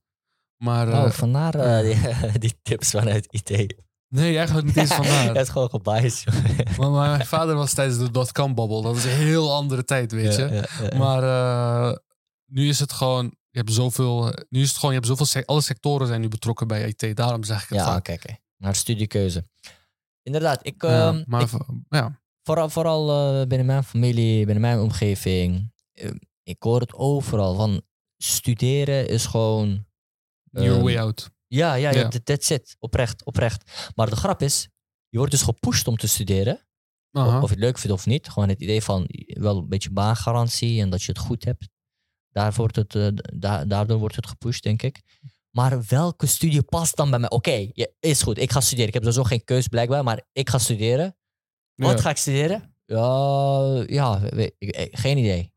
Maar 0.63 0.87
eh, 0.87 1.03
oh, 1.03 1.09
vandaar 1.09 1.55
eh, 1.55 1.81
die, 1.81 2.39
die 2.39 2.59
tips 2.61 2.89
vanuit 2.89 3.27
IT. 3.33 3.75
nee, 4.07 4.37
eigenlijk 4.37 4.67
niet 4.67 4.77
eens 4.77 4.95
Het 4.97 5.05
vandaar. 5.07 5.35
is 5.35 5.49
gewoon 5.49 5.69
gebiased. 5.69 6.25
Maar 6.77 6.91
mijn 6.91 7.25
vader 7.25 7.55
was 7.55 7.73
tijdens 7.73 7.97
de 7.97 8.11
dotcom-bubble. 8.11 8.81
Dat 8.81 8.95
is 8.95 9.03
een 9.05 9.09
heel 9.11 9.53
andere 9.53 9.83
tijd, 9.83 10.11
weet 10.11 10.35
je. 10.35 10.41
Ja, 10.41 10.53
ja, 10.53 10.65
ja. 10.91 10.97
Maar 10.97 11.23
eh, 11.23 11.97
nu 12.45 12.67
is 12.67 12.79
het 12.79 12.91
gewoon... 12.91 13.25
je 13.49 13.57
hebt 13.59 13.71
zoveel, 13.73 14.31
eh, 14.33 14.43
nu 14.49 14.61
is 14.61 14.67
het 14.69 14.77
gewoon, 14.77 14.93
je 14.95 14.99
hebt 15.01 15.19
zoveel, 15.19 15.43
alle 15.45 15.61
sectoren 15.61 16.07
zijn 16.07 16.21
nu 16.21 16.27
betrokken 16.27 16.67
bij 16.67 16.87
IT. 16.87 17.15
Daarom 17.15 17.43
zeg 17.43 17.63
ik 17.63 17.69
het 17.69 17.77
Ja, 17.77 17.95
oké. 17.95 18.15
Naar 18.57 18.75
studiekeuze. 18.75 19.43
Inderdaad, 20.21 20.65
ik, 20.65 20.81
Ja, 20.83 21.07
ehm, 21.07 21.23
maar 21.27 21.41
ik- 21.41 21.49
ja, 21.89 22.21
vooral, 22.43 22.69
vooral 22.69 23.09
eh, 23.41 23.47
binnen 23.47 23.67
mijn 23.67 23.83
familie, 23.83 24.37
binnen 24.45 24.61
mijn 24.61 24.79
omgeving. 24.79 25.71
eh, 25.93 26.11
ik 26.43 26.63
hoor 26.63 26.79
het 26.79 26.93
overal 26.93 27.55
van 27.55 27.81
studeren 28.23 29.07
is 29.07 29.25
gewoon. 29.25 29.85
your 30.51 30.73
ehm, 30.75 30.83
way 30.83 30.97
out. 30.97 31.29
Ja, 31.47 31.73
ja, 31.73 31.89
ja, 31.91 31.99
Ja. 31.99 32.07
that- 32.07 32.25
that's 32.25 32.49
it. 32.49 32.75
Oprecht, 32.79 33.25
oprecht. 33.25 33.91
Maar 33.95 34.09
de 34.09 34.15
grap 34.15 34.41
is, 34.41 34.69
je 35.09 35.17
wordt 35.17 35.31
dus 35.31 35.41
gepusht 35.41 35.87
om 35.87 35.97
te 35.97 36.07
studeren. 36.07 36.67
Aha. 37.11 37.37
Of 37.41 37.47
je 37.49 37.55
het 37.55 37.63
leuk 37.63 37.77
vindt 37.77 37.95
of 37.95 38.05
niet. 38.05 38.29
Gewoon 38.29 38.49
het 38.49 38.61
idee 38.61 38.83
van 38.83 39.05
wel 39.27 39.57
een 39.57 39.67
beetje 39.69 39.91
baangarantie 39.91 40.81
en 40.81 40.89
dat 40.89 41.03
je 41.03 41.11
het 41.11 41.21
goed 41.21 41.43
hebt. 41.43 41.69
Daar 42.31 42.53
wordt 42.53 42.75
het, 42.75 42.95
eh, 42.95 43.07
da- 43.33 43.65
daardoor 43.65 43.97
wordt 43.97 44.15
het 44.15 44.27
gepusht, 44.27 44.63
denk 44.63 44.81
ik. 44.81 45.01
Maar 45.49 45.83
welke 45.87 46.25
studie 46.25 46.63
past 46.63 46.95
dan 46.95 47.09
bij 47.09 47.19
mij? 47.19 47.29
Oké, 47.29 47.69
ja, 47.73 47.87
is 47.99 48.21
goed. 48.21 48.37
Ik 48.37 48.51
ga 48.51 48.59
studeren. 48.61 48.87
Ik 48.87 48.93
heb 48.93 49.03
sowieso 49.03 49.23
geen 49.23 49.43
keus 49.43 49.67
blijkbaar, 49.67 50.03
maar 50.03 50.21
ik 50.31 50.49
ga 50.49 50.57
studeren. 50.57 51.17
Wat 51.75 51.91
Ja. 51.91 52.01
ga 52.01 52.09
ik 52.09 52.17
studeren? 52.17 52.75
Ja, 52.85 53.83
ja 53.87 54.21
ik- 54.57 54.87
geen 54.91 55.17
idee. 55.17 55.51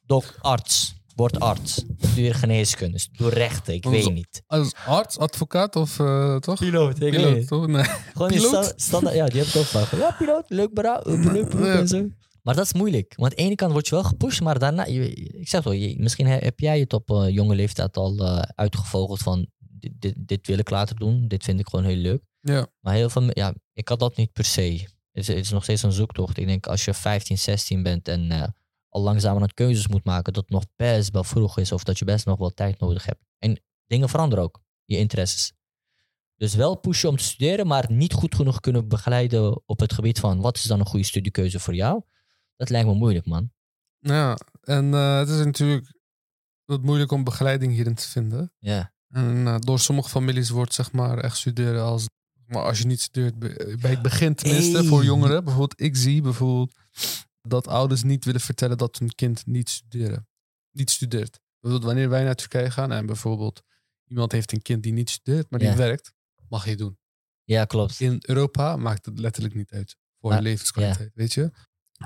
Dok, 0.00 0.36
arts. 0.40 0.94
Word 1.20 1.40
arts. 1.40 1.84
Studeer 1.98 2.34
geneeskunde. 2.34 2.98
Doe 3.12 3.30
rechten. 3.30 3.74
Ik 3.74 3.84
weet 3.84 4.12
niet. 4.12 4.42
Als 4.46 4.72
arts, 4.86 5.18
advocaat 5.18 5.76
of 5.76 5.98
eh, 5.98 6.36
toch? 6.36 6.58
Piloot, 6.58 7.00
ik 7.02 7.10
Piloot, 7.10 7.46
toch? 7.46 7.66
Nee. 7.66 7.84
Gewoon 8.12 8.28
Piloot? 8.28 8.64
sta- 8.64 8.72
standaard, 8.76 9.14
ja, 9.16 9.26
die 9.26 9.38
heb 9.40 9.48
ik 9.48 9.56
ook 9.56 9.64
vaak. 9.64 9.90
Ja, 9.90 10.14
piloot, 10.18 10.44
leuk 10.48 10.74
bera, 10.74 11.00
eh, 11.02 11.12
leuk 11.32 11.48
beroep 11.50 11.66
Ja. 11.66 11.78
en 11.78 11.88
zo. 11.88 12.08
Maar 12.42 12.54
dat 12.54 12.64
is 12.64 12.72
moeilijk. 12.72 13.12
Want 13.16 13.30
aan 13.32 13.36
de 13.38 13.42
ene 13.44 13.54
kant 13.54 13.72
word 13.72 13.88
je 13.88 13.94
wel 13.94 14.04
gepusht, 14.04 14.40
maar 14.40 14.58
daarna, 14.58 14.84
je- 14.86 15.14
ik 15.14 15.48
zeg 15.48 15.62
wel, 15.62 15.72
je- 15.72 15.98
misschien 15.98 16.26
he- 16.26 16.36
heb 16.38 16.60
jij 16.60 16.80
het 16.80 16.92
op 16.92 17.10
eh, 17.10 17.28
jonge 17.28 17.54
leeftijd 17.54 17.96
al 17.96 18.18
eh, 18.18 18.42
uitgevogeld 18.54 19.18
van 19.18 19.46
dit, 19.58 19.92
dit, 19.98 20.14
dit 20.18 20.46
wil 20.46 20.58
ik 20.58 20.70
later 20.70 20.96
doen, 20.96 21.28
dit 21.28 21.44
vind 21.44 21.60
ik 21.60 21.68
gewoon 21.68 21.84
heel 21.84 21.96
leuk. 21.96 22.22
Ja. 22.40 22.66
Maar 22.80 22.94
heel 22.94 23.10
veel, 23.10 23.22
ja, 23.28 23.54
ik 23.72 23.88
had 23.88 23.98
dat 23.98 24.16
niet 24.16 24.32
per 24.32 24.44
se. 24.44 24.62
Het 25.12 25.22
is, 25.22 25.26
het 25.28 25.36
is 25.36 25.50
nog 25.50 25.62
steeds 25.62 25.82
een 25.82 25.92
zoektocht. 25.92 26.38
Ik 26.38 26.46
denk 26.46 26.66
als 26.66 26.84
je 26.84 26.94
15, 26.94 27.38
16 27.38 27.82
bent 27.82 28.08
en 28.08 28.30
eh, 28.30 28.42
al 28.90 29.02
langzaam 29.02 29.36
aan 29.36 29.42
het 29.42 29.54
keuzes 29.54 29.88
moet 29.88 30.04
maken, 30.04 30.32
dat 30.32 30.42
het 30.42 30.52
nog 30.52 30.64
best 30.76 31.10
wel 31.10 31.24
vroeg 31.24 31.58
is 31.58 31.72
of 31.72 31.84
dat 31.84 31.98
je 31.98 32.04
best 32.04 32.26
nog 32.26 32.38
wel 32.38 32.50
tijd 32.50 32.78
nodig 32.78 33.04
hebt. 33.04 33.24
En 33.38 33.62
dingen 33.86 34.08
veranderen 34.08 34.44
ook, 34.44 34.60
je 34.84 34.96
interesses. 34.96 35.52
Dus 36.36 36.54
wel 36.54 36.74
pushen 36.76 37.08
om 37.08 37.16
te 37.16 37.24
studeren, 37.24 37.66
maar 37.66 37.92
niet 37.92 38.12
goed 38.12 38.34
genoeg 38.34 38.60
kunnen 38.60 38.88
begeleiden 38.88 39.62
op 39.68 39.80
het 39.80 39.92
gebied 39.92 40.18
van 40.20 40.40
wat 40.40 40.56
is 40.56 40.62
dan 40.62 40.80
een 40.80 40.86
goede 40.86 41.04
studiekeuze 41.04 41.60
voor 41.60 41.74
jou. 41.74 42.02
Dat 42.56 42.68
lijkt 42.70 42.88
me 42.88 42.94
moeilijk, 42.94 43.26
man. 43.26 43.50
ja, 43.98 44.38
en 44.62 44.94
eh, 44.94 45.18
het 45.18 45.28
is 45.28 45.44
natuurlijk 45.44 45.92
wat 46.64 46.82
moeilijk 46.82 47.10
om 47.12 47.24
begeleiding 47.24 47.72
hierin 47.72 47.94
te 47.94 48.08
vinden. 48.08 48.52
Ja, 48.58 48.92
En 49.08 49.46
eh, 49.46 49.56
door 49.58 49.78
sommige 49.78 50.08
families 50.08 50.50
wordt 50.50 50.74
zeg 50.74 50.92
maar 50.92 51.18
echt 51.18 51.36
studeren 51.36 51.82
als... 51.82 52.06
Maar 52.46 52.62
als 52.62 52.78
je 52.78 52.86
niet 52.86 53.00
studeert, 53.00 53.38
bij 53.38 53.90
het 53.90 54.02
begin 54.02 54.34
tenminste, 54.34 54.76
Hey. 54.78 54.86
voor 54.86 55.04
jongeren. 55.04 55.44
Bijvoorbeeld, 55.44 55.80
ik 55.80 55.96
zie 55.96 56.22
bijvoorbeeld 56.22 56.74
dat 57.42 57.66
ouders 57.68 58.02
niet 58.02 58.24
willen 58.24 58.40
vertellen 58.40 58.78
dat 58.78 58.98
hun 58.98 59.14
kind 59.14 59.46
niet, 59.46 59.68
studeren, 59.68 60.28
niet 60.70 60.90
studeert. 60.90 61.40
Bijvoorbeeld 61.60 61.92
wanneer 61.92 62.08
wij 62.10 62.24
naar 62.24 62.34
Turkije 62.34 62.70
gaan 62.70 62.92
en 62.92 63.06
bijvoorbeeld 63.06 63.62
iemand 64.04 64.32
heeft 64.32 64.52
een 64.52 64.62
kind 64.62 64.82
die 64.82 64.92
niet 64.92 65.10
studeert, 65.10 65.50
maar 65.50 65.60
die 65.60 65.68
Ja. 65.68 65.76
werkt, 65.76 66.12
mag 66.48 66.64
je 66.66 66.76
doen. 66.76 66.98
ja 67.44 67.64
klopt. 67.64 68.00
In 68.00 68.18
Europa 68.26 68.76
maakt 68.76 69.06
het 69.06 69.18
letterlijk 69.18 69.54
niet 69.54 69.70
uit 69.72 69.96
voor 70.20 70.32
je 70.34 70.42
levenskwaliteit, 70.42 71.10
weet 71.14 71.32
je? 71.32 71.50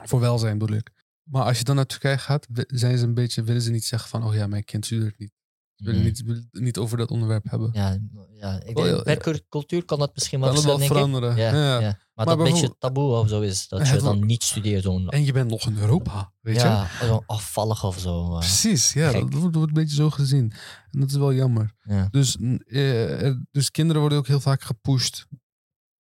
Voor 0.03 0.21
welzijn 0.21 0.59
bedoel 0.59 0.77
ik. 0.77 0.91
Maar 1.23 1.43
als 1.45 1.59
je 1.59 1.65
dan 1.65 1.77
naar 1.77 1.87
Turkije 1.87 2.19
gaat, 2.19 2.47
zijn 2.67 2.99
ze 2.99 3.05
een 3.05 3.15
beetje, 3.15 3.43
willen 3.43 3.63
ze 3.63 3.71
niet 3.71 3.85
zeggen 3.85 4.09
van, 4.11 4.25
oh 4.25 4.35
ja, 4.35 4.47
mijn 4.47 4.65
kind 4.65 4.87
studeert 4.87 5.19
niet. 5.19 5.33
Willen 5.77 6.13
Mhm. 6.25 6.41
niet, 6.51 6.79
over 6.79 6.97
dat 6.99 7.11
onderwerp 7.11 7.51
hebben. 7.51 7.71
Ja, 7.73 7.99
ja, 8.33 8.63
ik 8.63 8.77
denk, 8.77 8.89
ja, 8.89 9.03
per 9.03 9.17
cul- 9.17 9.41
cultuur 9.49 9.85
kan 9.85 9.99
dat 9.99 10.11
misschien 10.15 10.41
wel 10.41 10.63
Kan 10.63 10.81
ik. 10.81 10.87
veranderen. 10.87 11.37
Ja, 11.37 11.53
Ja. 11.55 11.79
ja. 11.81 11.99
Maar, 12.15 12.27
dat 12.27 12.39
een 12.39 12.45
beetje 12.45 12.75
taboe 12.79 13.17
of 13.17 13.29
zo 13.29 13.41
is, 13.41 13.69
dat 13.69 13.87
Ja, 13.87 13.95
je 13.95 14.01
dan 14.01 14.27
niet 14.27 14.43
studeert. 14.43 14.83
Zo'n, 14.83 15.09
En 15.09 15.25
je 15.25 15.33
bent 15.33 15.51
nog 15.51 15.67
in 15.67 15.79
Europa, 15.79 16.33
weet 16.41 16.55
je? 16.55 16.61
ja, 16.61 16.89
afvallig 17.27 17.85
of 17.85 17.99
zo. 17.99 18.33
eh. 18.33 18.39
Precies, 18.39 18.93
ja, 18.93 19.11
gek. 19.11 19.21
dat 19.31 19.41
wordt, 19.41 19.55
wordt 19.57 19.69
een 19.69 19.83
beetje 19.83 19.97
zo 19.97 20.11
gezien. 20.11 20.53
En 20.91 21.01
dat 21.01 21.11
is 21.11 21.17
wel 21.17 21.33
jammer. 21.33 21.75
Ja. 21.83 22.09
Dus, 22.11 22.37
eh, 22.67 23.31
dus 23.51 23.71
kinderen 23.71 24.01
worden 24.01 24.19
ook 24.19 24.27
heel 24.27 24.41
vaak 24.41 24.63
gepusht 24.63 25.27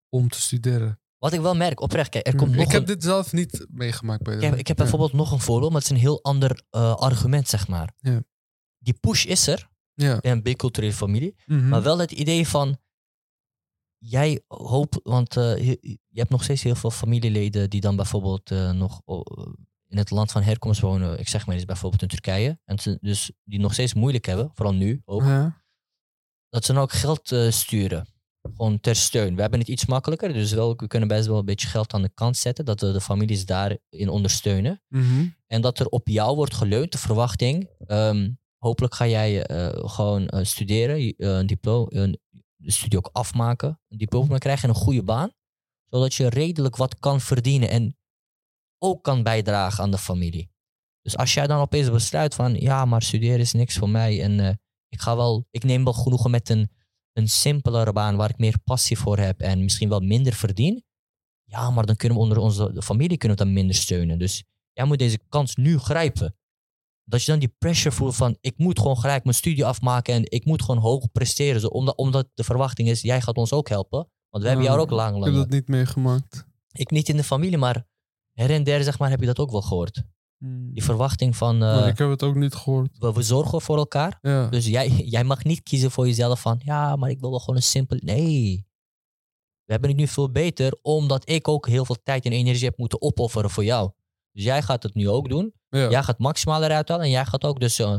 om 0.09 0.29
te 0.29 0.41
studeren. 0.41 0.99
Wat 1.19 1.33
ik 1.33 1.41
wel 1.41 1.55
merk, 1.55 1.81
oprecht, 1.81 2.09
kijk, 2.09 2.27
er 2.27 2.35
komt 2.37 2.55
nog 2.55 2.65
ik 2.65 2.71
heb 2.71 2.81
een- 2.81 2.87
dit 2.87 3.03
zelf 3.03 3.33
niet 3.33 3.67
meegemaakt 3.71 4.23
bij 4.23 4.33
de. 4.37 4.41
ik 4.43 4.49
heb, 4.51 4.59
ik 4.59 4.67
heb 4.67 4.77
ja. 4.77 4.83
bijvoorbeeld 4.83 5.13
nog 5.13 5.33
een 5.33 5.41
voorbeeld, 5.41 5.73
maar 5.73 5.81
het 5.81 5.91
is 5.91 5.97
een 5.97 6.03
heel 6.03 6.23
ander 6.23 6.63
eh, 6.71 6.95
argument, 6.95 7.49
zeg 7.49 7.69
maar. 7.69 7.93
Die 8.85 8.95
push 8.95 9.25
is 9.25 9.47
er, 9.47 9.69
Ja. 9.95 10.19
bij 10.21 10.31
een 10.31 10.43
biculturele 10.43 10.93
familie, 10.93 11.35
mhm. 11.47 11.69
maar 11.69 11.83
wel 11.83 11.99
het 11.99 12.11
idee 12.13 12.49
van, 12.49 12.79
jij 13.99 14.43
hoopt, 14.47 15.01
want 15.03 15.37
eh, 15.37 15.67
je, 15.67 15.79
je 16.09 16.19
hebt 16.19 16.31
nog 16.31 16.43
steeds 16.43 16.63
heel 16.63 16.75
veel 16.75 16.91
familieleden 16.91 17.71
die 17.71 17.81
dan 17.81 17.97
bijvoorbeeld 17.97 18.51
eh, 18.51 18.71
nog 18.73 19.01
oh, 19.05 19.55
in 19.87 19.99
het 19.99 20.11
land 20.11 20.33
van 20.33 20.43
herkomst 20.43 20.81
wonen, 20.81 21.19
ik 21.19 21.29
zeg 21.29 21.47
maar 21.47 21.55
eens 21.55 21.65
bijvoorbeeld 21.65 22.03
in 22.03 22.09
Turkije, 22.09 22.59
en 22.65 22.99
dus 23.01 23.31
die 23.45 23.61
nog 23.61 23.73
steeds 23.73 23.95
moeilijk 23.95 24.25
hebben, 24.27 24.51
vooral 24.55 24.75
nu 24.75 25.03
ook, 25.05 25.23
Ja. 25.23 25.63
dat 26.49 26.65
ze 26.65 26.73
dan 26.73 26.83
ook 26.83 26.93
geld 26.93 27.33
eh, 27.33 27.51
sturen. 27.51 28.07
Gewoon 28.57 28.81
ter 28.81 28.97
steun. 28.97 29.35
We 29.35 29.41
hebben 29.41 29.59
het 29.61 29.69
iets 29.69 29.87
makkelijker, 29.87 30.33
dus 30.33 30.53
wel, 30.53 30.77
we 30.77 30.87
kunnen 30.87 31.09
best 31.09 31.27
wel 31.27 31.39
een 31.39 31.45
beetje 31.45 31.67
geld 31.69 31.93
aan 31.93 32.03
de 32.03 32.11
kant 32.15 32.37
zetten, 32.37 32.65
dat 32.65 32.81
we 32.81 32.93
de 32.93 33.01
families 33.01 33.47
daarin 33.47 34.09
ondersteunen. 34.09 34.83
Mhm. 34.89 35.27
En 35.47 35.61
dat 35.61 35.79
er 35.79 35.87
op 35.87 36.09
jou 36.09 36.37
wordt 36.37 36.55
geleund, 36.55 36.93
de 36.93 36.99
verwachting. 36.99 37.69
ehm, 37.87 38.31
hopelijk 38.65 38.95
ga 38.95 39.07
jij 39.07 39.47
eh, 39.47 39.91
gewoon 39.91 40.29
eh, 40.29 40.45
studeren, 40.45 40.97
eh, 40.97 41.15
een 41.17 41.47
diploma, 41.47 41.89
een 41.91 42.19
studie 42.59 42.99
ook 42.99 43.11
afmaken, 43.13 43.81
een 43.89 43.99
diploma 43.99 44.39
krijgen 44.39 44.69
en 44.69 44.75
een 44.75 44.81
goede 44.81 45.03
baan. 45.03 45.31
Zodat 45.91 46.15
je 46.15 46.29
redelijk 46.29 46.77
wat 46.77 46.99
kan 46.99 47.21
verdienen 47.21 47.69
en 47.69 47.97
ook 48.79 49.03
kan 49.03 49.23
bijdragen 49.23 49.85
aan 49.85 49.91
de 49.91 49.99
familie. 49.99 50.51
Dus 51.03 51.17
als 51.17 51.35
jij 51.35 51.47
dan 51.47 51.61
opeens 51.61 51.91
besluit 51.91 52.35
van, 52.35 52.55
ja, 52.55 52.85
maar 52.85 53.03
studeren 53.03 53.39
is 53.39 53.53
niks 53.53 53.77
voor 53.77 53.89
mij 53.89 54.23
en 54.23 54.61
ik 54.89 55.01
ga 55.01 55.17
wel, 55.17 55.47
ik 55.51 55.65
neem 55.65 55.85
wel 55.85 55.93
genoegen 55.93 56.31
met 56.31 56.49
een, 56.49 56.71
een 57.13 57.29
simpelere 57.29 57.93
baan 57.93 58.17
waar 58.17 58.31
ik 58.31 58.39
meer 58.39 58.59
passie 58.65 58.99
voor 58.99 59.19
heb 59.19 59.41
en 59.41 59.63
misschien 59.63 59.89
wel 59.89 60.01
minder 60.01 60.33
verdien. 60.33 60.85
Ja, 61.45 61.71
maar 61.71 61.87
dan 61.87 61.97
kunnen 61.97 62.19
we 62.19 62.25
onder 62.25 62.39
onze 62.39 62.83
familie 62.83 63.19
kunnen 63.19 63.39
we 63.39 63.45
dan 63.45 63.53
minder 63.53 63.75
steunen. 63.75 64.19
Dus 64.19 64.45
jij 64.73 64.85
moet 64.85 64.99
deze 64.99 65.19
kans 65.29 65.57
nu 65.57 65.79
grijpen. 65.79 66.37
Dat 67.05 67.23
je 67.25 67.31
dan 67.31 67.41
die 67.41 67.55
pressure 67.59 67.95
voelt 67.95 68.17
van 68.17 68.37
ik 68.41 68.59
moet 68.59 68.79
gewoon 68.79 68.99
gelijk 68.99 69.25
mijn 69.25 69.37
studie 69.37 69.65
afmaken 69.65 70.15
en 70.15 70.23
ik 70.31 70.45
moet 70.45 70.63
gewoon 70.63 70.81
hoog 70.81 71.13
presteren. 71.13 71.61
Zo, 71.61 71.67
omdat, 71.67 71.97
omdat 71.97 72.29
de 72.35 72.45
verwachting 72.45 72.89
is, 72.89 73.01
jij 73.01 73.21
gaat 73.21 73.37
ons 73.37 73.53
ook 73.53 73.69
helpen. 73.69 74.09
Want 74.31 74.43
we 74.43 74.49
hebben 74.49 74.67
jou 74.67 74.81
ook 74.81 74.91
lang, 74.91 75.15
Ik 75.17 75.21
lang. 75.21 75.33
heb 75.35 75.43
dat 75.43 75.53
niet 75.53 75.69
meegemaakt. 75.69 76.47
Ik 76.73 76.91
niet 76.91 77.09
in 77.09 77.17
de 77.17 77.25
familie, 77.25 77.59
maar 77.59 77.87
her 78.33 78.51
en 78.51 78.65
der 78.65 78.83
zeg 78.85 78.99
maar, 78.99 79.11
heb 79.11 79.21
je 79.21 79.27
dat 79.27 79.39
ook 79.39 79.51
wel 79.51 79.63
gehoord. 79.63 80.03
Die 80.73 80.85
verwachting 80.85 81.37
van 81.37 81.63
eh, 81.63 81.87
ik 81.87 81.99
heb 81.99 82.09
het 82.09 82.23
ook 82.23 82.35
niet 82.35 82.55
gehoord. 82.55 82.99
we, 82.99 83.13
we 83.13 83.23
zorgen 83.23 83.61
voor 83.61 83.77
elkaar. 83.77 84.19
Ja. 84.23 84.49
Dus 84.49 84.67
jij, 84.67 84.89
jij 84.89 85.25
mag 85.25 85.45
niet 85.45 85.63
kiezen 85.63 85.91
voor 85.91 86.07
jezelf 86.07 86.41
van 86.41 86.61
ja, 86.65 86.97
maar 86.97 87.11
ik 87.11 87.21
wil 87.21 87.31
wel 87.31 87.39
gewoon 87.39 87.57
een 87.57 87.63
simpel. 87.63 87.97
Nee. 88.01 88.67
We 89.65 89.73
hebben 89.73 89.91
het 89.91 89.99
nu 89.99 90.07
veel 90.07 90.31
beter 90.31 90.79
omdat 90.83 91.29
ik 91.29 91.49
ook 91.49 91.69
heel 91.69 91.85
veel 91.85 92.03
tijd 92.03 92.25
en 92.25 92.33
energie 92.33 92.65
heb 92.65 92.79
moeten 92.79 93.03
opofferen 93.03 93.51
voor 93.51 93.65
jou. 93.65 93.91
Dus 94.35 94.45
jij 94.45 94.63
gaat 94.63 94.83
het 94.83 94.95
nu 94.95 95.09
ook 95.09 95.29
doen. 95.29 95.55
ja. 95.69 95.91
Jij 95.91 96.03
gaat 96.03 96.19
maximaal 96.19 96.63
eruit 96.65 96.89
halen 96.89 97.05
en 97.05 97.11
jij 97.11 97.25
gaat 97.27 97.45
ook 97.45 97.61
dus 97.61 97.79
eh, 97.79 97.99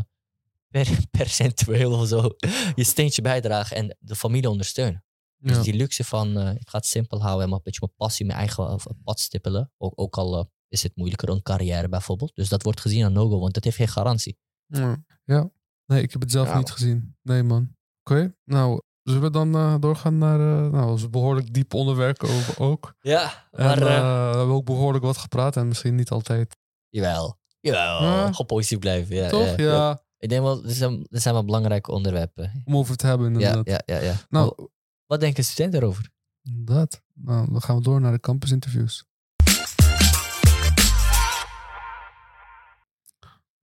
per, 0.69 0.87
percentueel 1.17 1.91
of 1.99 2.07
zo 2.07 2.35
je 2.75 2.83
steentje 2.83 3.21
bijdragen 3.21 3.77
en 3.77 3.97
de 3.99 4.15
familie 4.15 4.49
ondersteunen. 4.49 5.03
Dus 5.37 5.61
die 5.63 5.73
luxe 5.73 6.03
van 6.03 6.37
eh, 6.37 6.51
ik 6.55 6.69
ga 6.69 6.77
het 6.77 6.85
simpel 6.87 7.21
houden 7.21 7.43
en 7.43 7.47
maar 7.49 7.57
een 7.57 7.63
beetje 7.63 7.79
mijn 7.83 7.97
passie, 7.97 8.25
mijn 8.25 8.37
eigen 8.39 8.67
eh, 8.67 8.75
pad 9.03 9.19
stippelen. 9.19 9.71
Ook, 9.77 9.93
ook 9.95 10.17
al 10.17 10.51
is 10.67 10.83
het 10.83 10.95
moeilijker 10.95 11.27
dan 11.27 11.41
carrière 11.41 11.89
bijvoorbeeld. 11.89 12.35
Dus 12.35 12.49
dat 12.49 12.63
wordt 12.63 12.79
gezien 12.81 13.05
aan 13.05 13.13
no-go, 13.13 13.39
want 13.39 13.53
dat 13.53 13.63
heeft 13.63 13.75
geen 13.75 13.87
garantie. 13.87 14.37
Ja. 14.65 15.03
ja. 15.23 15.49
Nee, 15.85 16.01
ik 16.01 16.11
heb 16.11 16.21
het 16.21 16.31
zelf 16.31 16.47
Ja. 16.47 16.57
niet 16.57 16.71
gezien. 16.71 17.15
Nee, 17.21 17.43
man. 17.43 17.75
Oké, 18.03 18.35
nou, 18.43 18.81
zullen 19.05 19.21
we 19.21 19.29
dan 19.29 19.55
eh, 19.55 19.75
doorgaan 19.79 20.17
naar... 20.17 20.39
eh 20.39 20.71
nou, 20.71 20.87
dat 20.87 20.97
is 20.97 21.03
een 21.03 21.11
behoorlijk 21.11 21.53
diep 21.53 21.73
onderwerp 21.73 22.23
ook. 22.23 22.59
ook. 22.59 22.95
Ja, 23.01 23.47
maar... 23.51 23.77
eh, 23.81 24.31
we 24.31 24.37
hebben 24.37 24.55
ook 24.55 24.65
behoorlijk 24.65 25.03
wat 25.03 25.17
gepraat 25.17 25.55
en 25.57 25.67
misschien 25.67 25.95
niet 25.95 26.09
altijd. 26.09 26.57
Jawel. 26.89 27.39
Jawel. 27.59 28.01
Ja. 28.03 28.21
Gewoon 28.31 28.45
positief 28.45 28.79
blijven. 28.79 29.15
Ja, 29.15 29.29
Toch? 29.29 29.55
Ja, 29.55 29.63
Ja, 29.73 30.01
Ik 30.17 30.29
denk 30.29 30.41
wel, 30.41 30.61
dit 30.61 30.75
zijn, 30.75 31.05
dit 31.09 31.21
zijn 31.21 31.33
wel 31.33 31.45
belangrijke 31.45 31.91
onderwerpen. 31.91 32.61
om 32.65 32.77
over 32.77 32.95
te 32.97 33.07
hebben 33.07 33.39
Ja, 33.39 33.47
inderdaad. 33.47 33.83
ja, 33.85 33.95
ja, 33.95 34.01
ja. 34.01 34.15
Nou, 34.29 34.53
Wat- 34.55 34.69
Wat 35.05 35.19
denken 35.19 35.43
studenten 35.43 35.81
erover? 35.81 36.09
inderdaad. 36.43 37.01
Nou, 37.13 37.51
dan 37.51 37.61
gaan 37.61 37.75
we 37.77 37.81
door 37.83 38.01
naar 38.01 38.11
de 38.11 38.19
campusinterviews. 38.19 39.05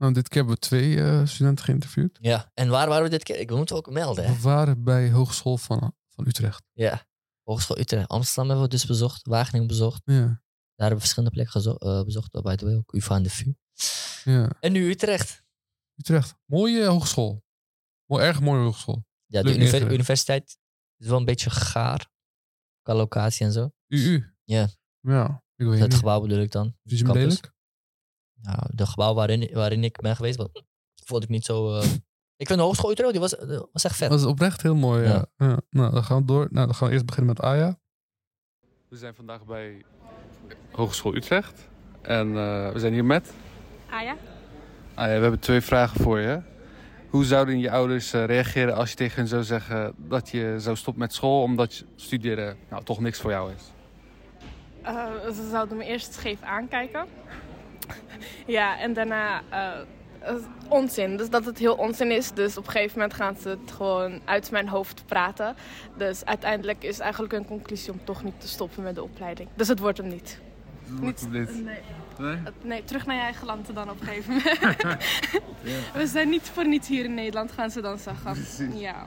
Nou, 0.03 0.15
dit 0.15 0.29
keer 0.29 0.37
hebben 0.39 0.55
we 0.55 0.61
twee 0.61 1.01
eh, 1.03 1.27
studenten 1.27 1.65
geïnterviewd. 1.65 2.19
Ja. 2.21 2.51
En 2.55 2.69
waar 2.69 2.89
waren 2.89 3.05
we 3.05 3.11
dit 3.11 3.23
keer? 3.23 3.39
Ik 3.39 3.51
moet 3.51 3.69
het 3.69 3.73
ook 3.73 3.91
melden. 3.91 4.25
Hè? 4.25 4.35
We 4.35 4.41
waren 4.41 4.85
bij 4.85 5.11
Hogeschool 5.11 5.57
van, 5.57 5.95
van 6.09 6.27
Utrecht. 6.27 6.63
Ja. 6.73 7.07
Hogeschool 7.43 7.79
Utrecht. 7.79 8.09
Amsterdam 8.09 8.47
hebben 8.47 8.65
we 8.65 8.71
dus 8.71 8.87
bezocht. 8.87 9.27
Wageningen 9.27 9.67
bezocht. 9.67 10.03
Ja, 10.05 10.15
Daar 10.15 10.35
hebben 10.75 10.95
we 10.95 11.01
verschillende 11.01 11.35
plekken 11.35 11.77
eh, 11.79 12.05
bezocht. 12.05 12.31
By 12.43 12.55
the 12.55 12.65
way, 12.65 12.75
ook 12.75 12.95
UvA 12.95 13.15
en 13.15 13.23
de 13.23 13.31
VU. 13.31 13.53
ja. 14.25 14.51
En 14.61 14.73
nu 14.73 14.89
Utrecht. 14.91 15.43
Utrecht. 15.95 16.35
Mooie 16.45 16.85
hogeschool. 16.85 17.45
Mooi, 18.07 18.25
erg 18.25 18.41
mooie 18.41 18.63
hogeschool. 18.63 19.05
Ja, 19.27 19.43
de 19.43 19.59
Leuk 19.59 19.91
universiteit 19.91 20.59
is 20.99 21.07
wel 21.07 21.19
een 21.19 21.25
beetje 21.25 21.51
gaar. 21.51 22.09
Qua 22.83 22.95
locatie 22.95 23.47
en 23.47 23.53
zo. 23.53 23.71
UU. 23.87 24.35
Ja. 24.45 24.69
Ja, 25.01 25.45
ik 25.57 25.67
weet 25.67 25.81
Het 25.81 25.95
gebouw 25.95 26.21
bedoel 26.21 26.41
ik 26.41 26.51
dan. 26.51 26.77
Campus. 26.85 27.15
lelijk? 27.15 27.53
Nou, 28.43 28.59
de 28.71 28.87
gebouw 28.87 29.15
waarin, 29.15 29.51
waarin 29.53 29.85
ik 29.85 30.01
ben 30.01 30.17
geweest, 30.17 30.37
wat, 30.37 30.63
vond 31.05 31.23
ik 31.23 31.29
niet 31.29 31.45
zo... 31.45 31.77
eh, 31.77 31.85
Ik 32.37 32.47
vind 32.47 32.59
de 32.59 32.65
Hogeschool 32.65 32.91
Utrecht, 32.91 33.11
die 33.11 33.21
was, 33.21 33.37
eh, 33.37 33.61
was 33.73 33.85
echt 33.85 33.97
vet. 33.97 34.11
Dat 34.11 34.19
is 34.19 34.25
oprecht 34.27 34.63
heel 34.63 34.75
mooi, 34.75 35.03
ja. 35.03 35.09
Ja. 35.37 35.47
ja. 35.47 35.59
Nou, 35.71 35.93
dan 35.93 36.05
gaan 36.05 36.19
we 36.19 36.25
door. 36.25 36.49
Nou, 36.51 36.67
dan 36.67 36.75
gaan 36.75 36.87
we 36.89 36.93
eerst 36.95 37.07
beginnen 37.07 37.35
met 37.35 37.45
Aya. 37.45 37.79
We 38.89 38.97
zijn 38.97 39.15
vandaag 39.15 39.45
bij 39.45 39.85
Hogeschool 40.73 41.15
Utrecht. 41.15 41.69
En 42.03 42.27
eh, 42.37 42.71
we 42.73 42.79
zijn 42.79 42.93
hier 42.93 43.05
met... 43.05 43.33
Ja? 43.91 44.17
Aya, 44.95 45.17
we 45.17 45.23
hebben 45.23 45.41
twee 45.41 45.61
vragen 45.61 46.01
voor 46.01 46.19
je. 46.19 46.41
Hoe 47.11 47.25
zouden 47.25 47.59
je 47.59 47.71
ouders 47.71 48.13
reageren 48.13 48.75
als 48.75 48.91
je 48.91 48.97
tegen 48.97 49.17
hen 49.19 49.29
zou 49.29 49.43
zeggen 49.45 49.95
dat 49.97 50.29
je 50.31 50.55
zou 50.59 50.77
stoppen 50.77 51.03
met 51.03 51.13
school 51.15 51.43
omdat 51.43 51.75
je 51.77 51.85
studeren 51.97 52.57
nou, 52.71 52.85
toch 52.85 53.01
niks 53.01 53.21
voor 53.21 53.31
jou 53.31 53.53
is? 53.53 53.63
Eh, 54.83 55.07
ze 55.35 55.49
zouden 55.51 55.77
me 55.77 55.85
eerst 55.85 56.13
scheef 56.15 56.43
aankijken. 56.43 57.07
ja, 58.47 58.79
en 58.79 58.93
daarna 58.93 59.41
eh, 59.51 59.69
onzin. 60.69 61.17
Dus 61.17 61.31
dat 61.31 61.45
het 61.45 61.59
heel 61.59 61.75
onzin 61.75 62.11
is. 62.11 62.31
Dus 62.33 62.57
op 62.57 62.65
een 62.67 62.71
gegeven 62.73 62.99
moment 62.99 63.15
gaan 63.17 63.37
ze 63.37 63.49
het 63.49 63.73
gewoon 63.73 64.21
uit 64.25 64.51
mijn 64.51 64.69
hoofd 64.69 65.03
praten. 65.07 65.55
Dus 65.97 66.25
uiteindelijk 66.25 66.83
is 66.85 66.99
eigenlijk 66.99 67.33
een 67.33 67.47
conclusie 67.47 67.93
om 67.93 68.01
toch 68.05 68.25
niet 68.25 68.41
te 68.41 68.49
stoppen 68.49 68.83
met 68.83 68.95
de 68.95 69.03
opleiding. 69.03 69.49
Dus 69.55 69.69
het 69.69 69.79
wordt 69.79 69.99
hem 69.99 70.09
niet. 70.09 70.41
Niet, 71.01 71.27
nee. 71.31 71.47
Nee? 72.19 72.37
Het- 72.45 72.65
nee, 72.65 72.85
terug 72.85 73.07
naar 73.07 73.17
je 73.17 73.23
eigen 73.23 73.47
land 73.47 73.75
dan 73.75 73.91
op 73.91 74.01
een 74.01 74.07
gegeven 74.07 74.33
moment. 74.83 75.05
We 75.95 76.07
zijn 76.07 76.29
niet 76.29 76.51
voor 76.55 76.69
niets 76.69 76.89
hier 76.89 77.05
in 77.05 77.15
Nederland, 77.15 77.53
gaan 77.53 77.71
ze 77.71 77.81
dan 77.81 77.99
zeggen. 77.99 78.37
Ja. 78.79 79.07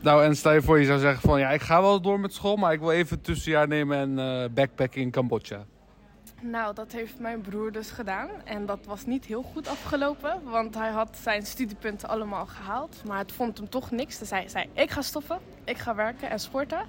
Nou, 0.00 0.24
en 0.24 0.36
stel 0.36 0.52
je 0.52 0.62
voor 0.62 0.78
je 0.80 0.86
zou 0.86 0.98
zeggen 0.98 1.20
van 1.20 1.38
ja, 1.40 1.50
ik 1.50 1.60
ga 1.60 1.80
wel 1.80 2.00
door 2.00 2.20
met 2.20 2.32
school, 2.32 2.56
maar 2.56 2.72
ik 2.72 2.80
wil 2.80 2.90
even 2.90 3.16
een 3.16 3.22
tussenjaar 3.22 3.68
nemen 3.68 3.98
en 3.98 4.18
eh 4.18 4.48
backpacken 4.54 5.00
in 5.00 5.10
Cambodja. 5.10 5.64
Nou, 6.40 6.74
dat 6.74 6.92
heeft 6.92 7.18
mijn 7.18 7.40
broer 7.40 7.72
dus 7.72 7.90
gedaan. 7.90 8.28
En 8.44 8.66
dat 8.66 8.78
was 8.84 9.06
niet 9.06 9.24
heel 9.24 9.42
goed 9.42 9.68
afgelopen. 9.68 10.42
Want 10.44 10.74
hij 10.74 10.90
had 10.90 11.18
zijn 11.22 11.46
studiepunten 11.46 12.08
allemaal 12.08 12.46
gehaald. 12.46 13.02
Maar 13.06 13.18
het 13.18 13.32
vond 13.32 13.58
hem 13.58 13.68
toch 13.68 13.90
niks. 13.90 14.18
Dus 14.18 14.30
hij 14.30 14.48
zei, 14.48 14.68
ik 14.72 14.90
ga 14.90 15.02
stoppen. 15.02 15.38
Ik 15.64 15.78
ga 15.78 15.94
werken 15.94 16.30
en 16.30 16.40
sporten. 16.40 16.80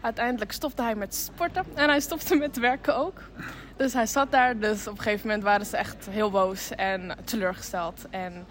Uiteindelijk 0.00 0.52
stopte 0.52 0.82
hij 0.82 0.94
met 0.94 1.14
sporten. 1.14 1.64
En 1.74 1.88
hij 1.88 2.00
stopte 2.00 2.34
met 2.34 2.56
werken 2.58 2.96
ook. 2.96 3.20
Dus 3.76 3.92
hij 3.92 4.06
zat 4.06 4.30
daar. 4.30 4.58
Dus 4.58 4.86
op 4.86 4.96
een 4.96 5.02
gegeven 5.02 5.26
moment 5.26 5.44
waren 5.44 5.66
ze 5.66 5.76
echt 5.76 6.06
heel 6.10 6.30
boos 6.30 6.70
en 6.70 7.16
teleurgesteld. 7.24 8.06
En 8.10 8.46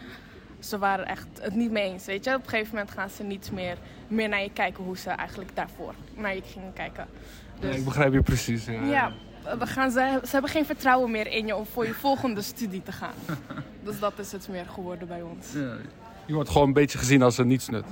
ze 0.59 0.77
waren 0.77 1.07
echt 1.07 1.27
het 1.41 1.55
niet 1.55 1.71
mee 1.71 1.91
eens. 1.91 2.05
Weet 2.05 2.23
je? 2.23 2.33
Op 2.33 2.43
een 2.43 2.49
gegeven 2.49 2.75
moment 2.75 2.91
gaan 2.91 3.09
ze 3.09 3.23
niet 3.23 3.51
meer, 3.51 3.77
meer 4.07 4.29
naar 4.29 4.41
je 4.41 4.51
kijken 4.53 4.83
hoe 4.83 4.97
ze 4.97 5.09
eigenlijk 5.09 5.55
daarvoor 5.55 5.93
naar 6.15 6.35
je 6.35 6.41
gingen 6.41 6.73
kijken. 6.73 7.07
Dus... 7.59 7.75
ik 7.75 7.85
begrijp 7.85 8.13
je 8.13 8.21
precies. 8.21 8.65
Ja. 8.65 8.83
Ja, 8.83 9.11
we 9.59 9.67
gaan, 9.67 9.91
ze, 9.91 10.19
ze 10.23 10.31
hebben 10.31 10.51
geen 10.51 10.65
vertrouwen 10.65 11.11
meer 11.11 11.27
in 11.27 11.45
je 11.47 11.55
om 11.55 11.65
voor 11.65 11.85
je 11.85 11.93
volgende 11.93 12.41
studie 12.41 12.83
te 12.83 12.91
gaan. 12.91 13.13
Dus 13.83 13.99
dat 13.99 14.19
is 14.19 14.31
het 14.31 14.47
meer 14.47 14.65
geworden 14.65 15.07
bij 15.07 15.21
ons. 15.21 15.53
Ja. 15.53 15.75
Je 16.25 16.33
wordt 16.33 16.49
gewoon 16.49 16.67
een 16.67 16.73
beetje 16.73 16.97
gezien 16.97 17.21
als 17.21 17.37
een 17.37 17.47
nietsnut. 17.47 17.85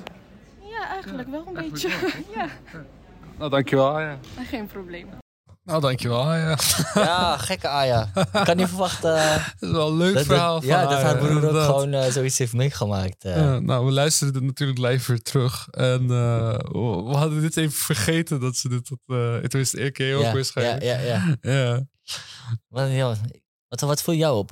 Ja, 0.59 0.87
eigenlijk 0.89 1.29
wel 1.29 1.47
een 1.47 1.53
beetje. 1.53 1.89
ja, 2.35 2.47
Nou, 3.37 3.49
dankjewel. 3.49 3.99
Ja. 3.99 4.17
geen 4.37 4.67
probleem. 4.67 5.07
Nou, 5.63 5.81
dankjewel. 5.81 6.33
Ja. 6.33 6.57
Ja, 6.93 7.37
gekke 7.37 7.67
Aya. 7.67 8.11
Ik 8.15 8.43
kan 8.43 8.57
niet 8.57 8.67
verwachten 8.67 9.15
eh, 9.17 9.35
Dat 9.59 9.69
is 9.69 9.69
wel 9.71 9.87
een 9.87 9.97
leuk 9.97 10.13
dat, 10.13 10.25
verhaal 10.25 10.53
dat, 10.53 10.63
van 10.63 10.71
ja, 10.71 10.87
dat 10.87 11.01
haar 11.01 11.17
broer 11.17 11.45
ook 11.49 11.63
gewoon 11.65 11.93
eh, 11.93 12.11
zoiets 12.11 12.37
heeft 12.37 12.53
meegemaakt. 12.53 13.23
eh. 13.23 13.35
Ja, 13.35 13.59
nou, 13.59 13.85
we 13.85 13.91
luisterden 13.91 14.35
het 14.35 14.43
natuurlijk 14.43 14.79
live 14.79 15.11
weer 15.11 15.21
terug. 15.21 15.67
En 15.69 16.07
we 16.07 16.57
we 17.05 17.15
hadden 17.17 17.41
dit 17.41 17.57
even 17.57 17.71
vergeten 17.77 18.39
dat 18.39 18.55
ze 18.55 18.69
dit... 18.69 18.85
Tot, 18.85 18.99
uh, 19.05 19.37
tenminste, 19.37 19.79
ik 19.79 19.99
ook 20.15 20.21
ja, 20.21 20.33
waarschijnlijk. 20.33 20.83
ja, 20.83 20.99
ja, 20.99 21.37
ja. 21.41 21.51
ja. 21.51 21.85
Wat, 22.67 22.89
wat, 23.67 23.79
wat 23.81 24.01
viel 24.01 24.13
jou 24.13 24.37
op? 24.37 24.51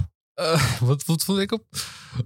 Wat, 0.80 1.06
wat 1.06 1.24
vond 1.24 1.40
ik 1.40 1.52
op? 1.52 1.66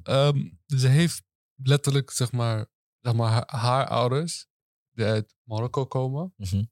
Ehm, 0.04 0.38
ze 0.66 0.88
heeft 0.88 1.22
letterlijk, 1.64 2.12
zeg 2.12 2.32
maar, 2.32 2.66
zeg 3.02 3.14
maar 3.14 3.32
haar, 3.32 3.44
haar 3.48 3.88
ouders, 3.88 4.48
die 4.92 5.06
uit 5.06 5.36
Marokko 5.44 5.86
komen, 5.86 6.34
Mhm. 6.38 6.64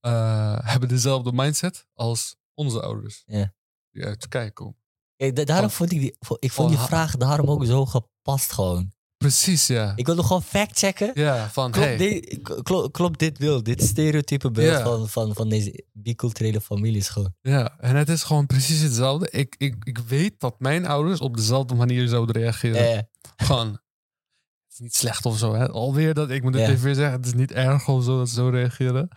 Eh, 0.00 0.58
hebben 0.60 0.88
dezelfde 0.88 1.32
mindset 1.32 1.86
als 1.94 2.36
onze 2.54 2.80
ouders, 2.82 3.22
Ja. 3.26 3.54
die 3.90 4.04
uit 4.04 4.20
Turkije 4.20 4.52
komen. 4.52 4.78
Kijk, 5.16 5.36
da- 5.36 5.44
daarom 5.44 5.70
Van- 5.70 5.76
vond 5.76 5.92
ik 5.92 6.00
die, 6.00 6.16
ik 6.38 6.52
vond 6.52 6.68
die 6.68 6.78
van- 6.78 6.86
vraag 6.88 7.16
daarom 7.16 7.50
ook 7.50 7.64
zo 7.66 7.86
gepast 7.86 8.52
gewoon. 8.52 8.92
Precies, 9.16 9.66
ja. 9.66 9.92
Ik 9.96 10.06
wilde 10.06 10.22
gewoon 10.22 10.42
factchecken. 10.42 11.10
ja, 11.14 11.48
van 11.50 11.70
Klopt, 11.70 11.86
hey, 11.86 11.96
dit, 11.96 12.38
klo- 12.62 12.88
klopt 12.88 13.18
dit 13.18 13.38
beeld, 13.38 13.64
dit 13.64 13.82
stereotype 13.82 14.50
beeld 14.50 14.78
Ja. 14.78 14.82
van, 14.84 15.08
van, 15.08 15.34
van 15.34 15.48
deze 15.48 15.84
biculturele 15.92 16.60
families 16.60 17.08
gewoon. 17.08 17.34
ja. 17.40 17.78
En 17.78 17.96
het 17.96 18.08
is 18.08 18.22
gewoon 18.22 18.46
precies 18.46 18.80
hetzelfde. 18.80 19.30
Ik, 19.30 19.54
ik, 19.58 19.74
ik 19.84 19.98
weet 19.98 20.40
dat 20.40 20.60
mijn 20.60 20.86
ouders 20.86 21.20
op 21.20 21.36
dezelfde 21.36 21.74
manier 21.74 22.08
zouden 22.08 22.34
reageren. 22.42 22.92
Eh, 22.96 22.98
Gewoon, 23.36 23.66
het 23.68 24.72
is 24.72 24.78
niet 24.78 24.94
slecht 24.94 25.26
of 25.26 25.38
zo. 25.38 25.54
Hè? 25.54 25.68
Alweer 25.68 26.14
dat, 26.14 26.30
ik 26.30 26.42
moet 26.42 26.54
het 26.54 26.62
Ja. 26.62 26.68
even 26.70 26.84
weer 26.84 26.94
zeggen, 26.94 27.16
het 27.16 27.26
is 27.26 27.34
niet 27.34 27.52
erg 27.52 27.88
of 27.88 28.04
zo 28.04 28.18
dat 28.18 28.28
ze 28.28 28.34
zo 28.34 28.48
reageren. 28.48 29.08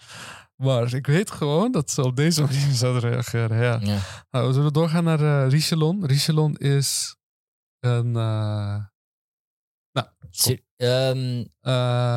Maar 0.63 0.93
ik 0.93 1.07
weet 1.07 1.31
gewoon 1.31 1.71
dat 1.71 1.89
ze 1.91 2.03
op 2.03 2.15
deze 2.15 2.41
manier 2.45 2.71
zouden 2.73 3.01
reageren. 3.11 3.57
Ja. 3.57 3.79
ja. 3.81 3.99
Nou, 4.31 4.47
we 4.47 4.53
zullen 4.53 4.73
doorgaan 4.73 5.03
naar 5.03 5.19
eh 5.21 5.49
Richelon. 5.51 6.05
Richelon 6.05 6.55
is 6.57 7.15
een. 7.79 8.15
eh, 8.15 8.83
Sur- 10.29 10.61
ehm, 10.75 11.43
eh, 11.61 11.71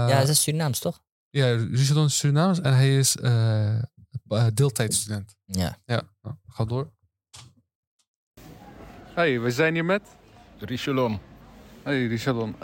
ja, 0.08 0.18
dat 0.18 0.28
is 0.28 0.42
Surinaams 0.42 0.78
toch? 0.78 1.00
ja, 1.30 1.46
Richelon 1.56 2.04
is 2.06 2.18
Surinaams 2.18 2.60
en 2.60 2.74
hij 2.74 2.98
is 2.98 3.16
deeltijdstudent. 4.54 5.36
Ja. 5.44 5.78
Ja, 5.84 6.02
nou, 6.22 6.36
ga 6.46 6.64
door. 6.64 6.92
Hey, 9.14 9.40
we 9.40 9.50
zijn 9.50 9.74
hier 9.74 9.84
met. 9.84 10.02
Richelon. 10.58 11.18
Hey, 11.82 12.06
Richelon. 12.06 12.54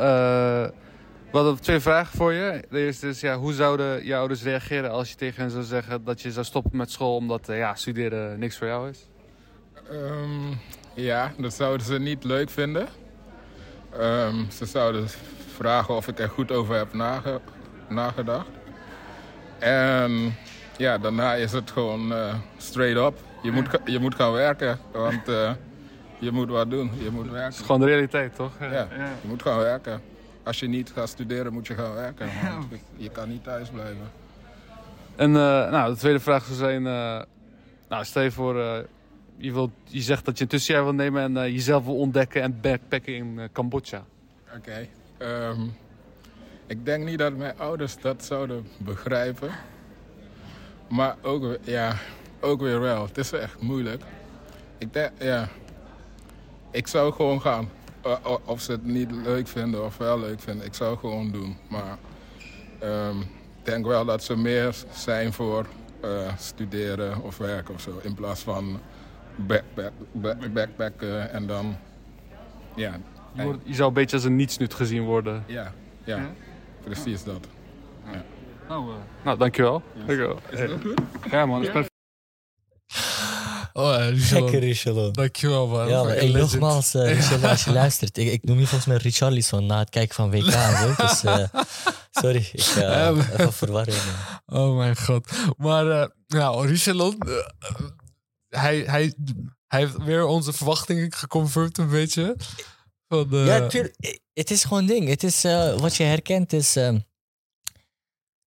We 1.33 1.39
hadden 1.39 1.61
twee 1.61 1.81
vragen 1.81 2.17
voor 2.17 2.33
je. 2.33 2.63
De 2.71 2.79
eerste 2.79 3.09
is, 3.09 3.21
ja, 3.21 3.37
hoe 3.37 3.53
zouden 3.53 4.07
je 4.07 4.17
ouders 4.17 4.43
reageren 4.43 4.91
als 4.91 5.11
je 5.11 5.17
tegen 5.17 5.43
hen 5.43 5.51
zou 5.51 5.65
zeggen 5.65 6.05
dat 6.05 6.21
je 6.21 6.33
zou 6.33 6.45
stoppen 6.47 6.77
met 6.77 6.91
school 6.91 7.17
omdat 7.17 7.49
eh, 7.49 7.59
ja, 7.59 7.75
studeren 7.75 8.39
niks 8.39 8.59
voor 8.59 8.67
jou 8.67 8.89
is? 8.89 9.09
Ehm, 9.91 10.55
ja, 10.95 11.33
dat 11.39 11.53
zouden 11.55 11.87
ze 11.87 11.99
niet 11.99 12.25
leuk 12.25 12.51
vinden. 12.51 12.87
Ehm, 13.99 14.51
ze 14.51 14.67
zouden 14.67 15.09
vragen 15.55 15.97
of 15.97 16.09
ik 16.09 16.19
er 16.19 16.29
goed 16.29 16.51
over 16.53 16.75
heb 16.75 16.93
nage- 16.93 17.41
nagedacht. 17.89 18.49
En 19.59 20.35
ja, 20.77 20.99
daarna 20.99 21.35
is 21.35 21.53
het 21.53 21.71
gewoon 21.71 22.13
eh, 22.13 22.35
straight 22.57 23.07
up. 23.07 23.19
Je 23.43 23.51
moet, 23.53 23.67
je 23.85 23.99
moet 23.99 24.15
gaan 24.15 24.33
werken, 24.33 24.79
want 24.93 25.29
eh, 25.29 25.53
je 26.19 26.31
moet 26.31 26.49
wat 26.49 26.71
doen. 26.71 26.91
Je 26.99 27.11
moet 27.11 27.31
werken. 27.31 27.49
is 27.61 27.67
gewoon 27.67 27.81
de 27.81 27.87
realiteit, 27.87 28.35
toch? 28.35 28.53
Ja, 28.61 28.89
je 29.23 29.29
moet 29.29 29.43
gaan 29.43 29.59
werken. 29.59 30.03
Als 30.43 30.61
je 30.61 30.69
niet 30.69 30.91
gaat 30.95 31.09
studeren, 31.09 31.53
moet 31.53 31.67
je 31.67 31.75
gaan 31.75 31.95
werken. 31.95 32.27
want 32.69 32.81
je 32.97 33.11
kan 33.11 33.29
niet 33.29 33.45
thuis 33.45 33.69
blijven. 33.69 34.11
En 35.17 35.29
eh, 35.29 35.71
nou, 35.71 35.93
de 35.93 35.99
tweede 35.99 36.21
vraag 36.21 36.45
zou 36.45 36.57
zijn... 36.57 36.87
eh, 36.87 37.23
nou, 37.89 38.05
stel 38.05 38.23
je 38.23 38.31
voor, 38.31 38.61
eh, 38.61 38.79
je, 39.37 39.53
wilt, 39.53 39.71
je 39.85 40.01
zegt 40.01 40.25
dat 40.25 40.37
je 40.39 40.43
een 40.45 40.51
tussenjaar 40.51 40.85
wil 40.85 40.93
nemen 40.95 41.23
en 41.23 41.37
eh, 41.37 41.53
jezelf 41.53 41.85
wil 41.85 41.97
ontdekken 41.97 42.43
en 42.43 42.61
backpacken 42.61 43.15
in 43.15 43.49
Cambodja. 43.53 44.05
Oké. 44.57 44.89
ehm, 45.19 45.61
ik 46.67 46.85
denk 46.85 47.05
niet 47.05 47.19
dat 47.19 47.37
mijn 47.37 47.59
ouders 47.59 47.97
dat 48.01 48.25
zouden 48.25 48.67
begrijpen. 48.79 49.51
Maar 50.89 51.17
ook, 51.23 51.59
ja, 51.63 51.97
ook 52.41 52.61
weer 52.61 52.81
wel. 52.81 53.07
Het 53.07 53.19
is 53.19 53.33
echt 53.33 53.61
moeilijk. 53.61 54.03
Ik 54.79 54.93
denk, 54.93 55.11
ja. 55.19 55.49
Ik 56.71 56.87
zou 56.87 57.13
gewoon 57.13 57.41
gaan. 57.41 57.69
O- 58.03 58.41
Of 58.45 58.61
ze 58.61 58.73
het 58.73 58.85
niet 58.85 59.11
leuk 59.11 59.49
vinden 59.49 59.85
of 59.85 59.97
wel 59.97 60.19
leuk 60.21 60.41
vinden. 60.41 60.67
Ik 60.67 60.75
zou 60.75 60.99
gewoon 60.99 61.31
doen. 61.31 61.57
Maar 61.69 61.99
ehm, 62.79 63.21
ik 63.21 63.27
denk 63.65 63.87
wel 63.87 64.05
dat 64.05 64.23
ze 64.25 64.37
meer 64.37 64.77
zijn 64.93 65.33
voor 65.33 65.67
eh, 66.01 66.09
studeren 66.39 67.23
of 67.23 67.39
werken 67.39 67.75
of 67.75 67.81
zo. 67.81 67.99
In 68.03 68.15
plaats 68.15 68.41
van 68.41 68.81
backpack, 69.37 69.93
back, 70.13 70.53
backpacken 70.53 71.31
en 71.33 71.47
dan... 71.47 71.77
Ja, 72.75 72.99
Je, 73.33 73.43
wordt- 73.43 73.61
je 73.65 73.75
zou 73.75 73.89
een 73.89 73.95
beetje 73.95 74.17
als 74.17 74.25
een 74.25 74.37
nietsnut 74.37 74.75
gezien 74.75 75.03
worden. 75.05 75.45
ja, 75.47 75.73
ja, 76.05 76.31
precies 76.85 77.25
dat. 77.25 77.47
Nou, 78.69 78.89
eh, 78.91 78.95
nou 79.25 79.39
dankjewel. 79.39 79.83
dankjewel. 79.97 80.39
Is 80.51 80.59
dat 80.59 80.81
goed? 80.81 81.01
Ja 81.31 81.47
man, 81.47 81.57
dat 81.59 81.67
is 81.67 81.73
perfect. 81.73 81.92
Oh, 83.73 83.95
eh, 83.95 84.09
Richelon. 84.09 84.43
Gekke 84.49 84.59
Richelon. 84.67 85.13
Dankjewel 85.13 85.67
man. 85.67 85.89
Ja, 85.89 86.03
maar 86.03 86.15
hey, 86.15 86.29
nogmaals, 86.29 86.95
eh 86.95 87.13
Richelon, 87.15 87.45
als 87.51 87.65
je 87.65 87.73
luistert. 87.73 88.19
Ik, 88.19 88.33
ik 88.33 88.45
noem 88.45 88.59
je 88.59 88.67
volgens 88.67 88.87
mij 88.89 88.97
Richarlison 88.97 89.67
na 89.67 89.79
het 89.79 89.91
kijken 89.91 90.15
van 90.15 90.31
WK. 90.31 90.45
Dus 90.97 91.23
eh, 91.25 91.45
sorry, 92.11 92.49
ik 92.53 92.61
eh 92.61 92.77
Ja, 92.83 93.11
maar- 93.11 93.33
even 93.33 93.53
verwarring. 93.53 93.97
Oh 94.47 94.77
mijn 94.77 94.97
god. 94.97 95.31
Maar 95.57 95.91
eh 96.03 96.09
nou, 96.27 96.67
Richelon, 96.67 97.17
eh, 97.19 97.37
eh, 97.37 97.45
hij, 98.49 98.79
hij, 98.79 99.15
hij 99.67 99.81
heeft 99.81 99.97
weer 100.05 100.25
onze 100.27 100.53
verwachtingen 100.53 101.13
geconfirmed 101.13 101.79
een 101.79 101.89
beetje. 101.91 102.37
Van, 103.09 103.29
eh, 103.33 103.47
Ja. 103.47 103.69
Eh, 103.69 103.85
Het 104.33 104.51
is 104.51 104.63
gewoon 104.65 104.79
een 104.79 104.87
ding. 104.87 105.09
Het 105.09 105.23
is, 105.23 105.45
eh, 105.45 105.79
wat 105.79 105.97
je 105.97 106.03
herkent 106.05 106.53
is 106.53 106.77
ehm, 106.77 106.99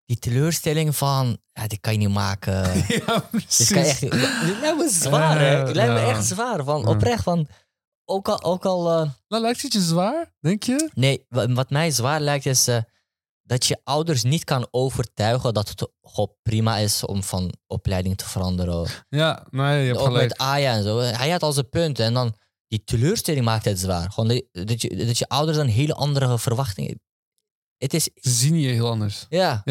die 0.05 0.19
teleurstelling 0.19 0.95
van, 0.95 1.37
ja, 1.53 1.67
dit 1.67 1.79
kan 1.79 1.91
je 1.93 1.99
niet 1.99 2.09
maken. 2.09 2.53
ja, 3.05 3.19
precies. 3.31 3.57
dit 3.57 3.67
kan 3.67 3.81
je 3.83 3.89
echt. 3.89 4.01
Dit 4.01 4.59
lijkt 4.59 4.77
me 4.77 4.89
zwaar, 4.91 5.39
hè. 5.39 5.51
Ja, 5.51 5.65
Het 5.65 5.75
lijkt 5.75 5.93
me 5.93 5.99
ja. 5.99 6.07
echt 6.09 6.25
zwaar. 6.25 6.63
Van, 6.63 6.81
Ja. 6.81 6.87
oprecht, 6.87 7.23
van, 7.23 7.47
ook 8.05 8.27
al, 8.29 8.43
ook 8.43 8.65
al 8.65 8.91
eh, 8.91 9.09
Nou, 9.27 9.41
lijkt 9.43 9.61
het 9.61 9.73
je 9.73 9.81
zwaar, 9.81 10.33
denk 10.39 10.63
je? 10.63 10.89
nee, 10.93 11.25
wa- 11.29 11.47
wat 11.53 11.69
mij 11.69 11.91
zwaar 11.91 12.19
lijkt 12.19 12.45
is 12.45 12.67
eh, 12.67 12.77
dat 13.41 13.65
je 13.65 13.79
ouders 13.83 14.23
niet 14.23 14.43
kan 14.43 14.67
overtuigen 14.71 15.53
dat 15.53 15.69
het 15.69 15.87
gewoon 16.01 16.35
prima 16.41 16.77
is 16.77 17.05
om 17.05 17.23
van 17.23 17.53
opleiding 17.67 18.17
te 18.17 18.29
veranderen. 18.29 18.87
Ja, 19.09 19.47
nee, 19.49 19.79
je 19.81 19.87
hebt 19.87 19.99
Ook 19.99 20.05
gelijk. 20.05 20.29
met 20.29 20.37
Aya 20.37 20.73
en 20.73 20.83
zo. 20.83 20.99
Hij 20.99 21.29
had 21.29 21.43
al 21.43 21.51
zijn 21.53 21.69
punten 21.69 22.05
en 22.05 22.13
dan 22.13 22.35
die 22.67 22.83
teleurstelling 22.83 23.45
maakt 23.45 23.65
het 23.65 23.79
zwaar. 23.79 24.11
Gewoon 24.11 24.29
dat, 24.51 24.67
dat, 24.67 24.81
je, 24.81 25.05
dat 25.05 25.17
je 25.17 25.27
ouders 25.27 25.57
dan 25.57 25.67
hele 25.67 25.93
andere 25.93 26.39
verwachtingen. 26.39 26.99
Het 27.77 27.93
is, 27.93 28.03
Ze 28.15 28.29
zien 28.29 28.59
je 28.59 28.67
heel 28.71 28.89
anders. 28.89 29.25
ja, 29.29 29.61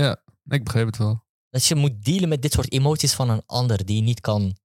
Ik 0.45 0.64
begreep 0.64 0.86
het 0.86 0.97
wel. 0.97 1.24
dat 1.51 1.64
je 1.64 1.74
moet 1.74 2.05
dealen 2.05 2.28
met 2.28 2.42
dit 2.42 2.53
soort 2.53 2.72
emoties 2.72 3.14
van 3.14 3.30
een 3.30 3.42
ander 3.47 3.84
die 3.84 3.97
je 3.97 4.03
niet 4.03 4.20
kan 4.20 4.57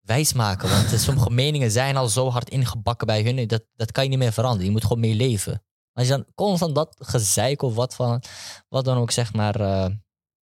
wijsmaken. 0.00 0.68
Want 0.68 0.88
sommige 1.00 1.30
meningen 1.30 1.70
zijn 1.70 1.96
al 1.96 2.08
zo 2.08 2.30
hard 2.30 2.50
ingebakken 2.50 3.06
bij 3.06 3.22
hun, 3.22 3.46
dat, 3.46 3.64
dat 3.76 3.92
kan 3.92 4.04
je 4.04 4.10
niet 4.10 4.18
meer 4.18 4.32
veranderen. 4.32 4.66
Je 4.66 4.72
moet 4.72 4.82
gewoon 4.82 5.00
mee 5.00 5.14
leven. 5.14 5.62
Als 5.92 6.06
je 6.06 6.12
dan 6.12 6.26
constant 6.34 6.74
dat 6.74 6.96
gezeik 6.98 7.62
of 7.62 7.74
wat, 7.74 7.94
van, 7.94 8.22
wat 8.68 8.84
dan 8.84 8.96
ook 8.96 9.10
zeg 9.10 9.32
maar 9.32 9.60
eh, 9.60 9.86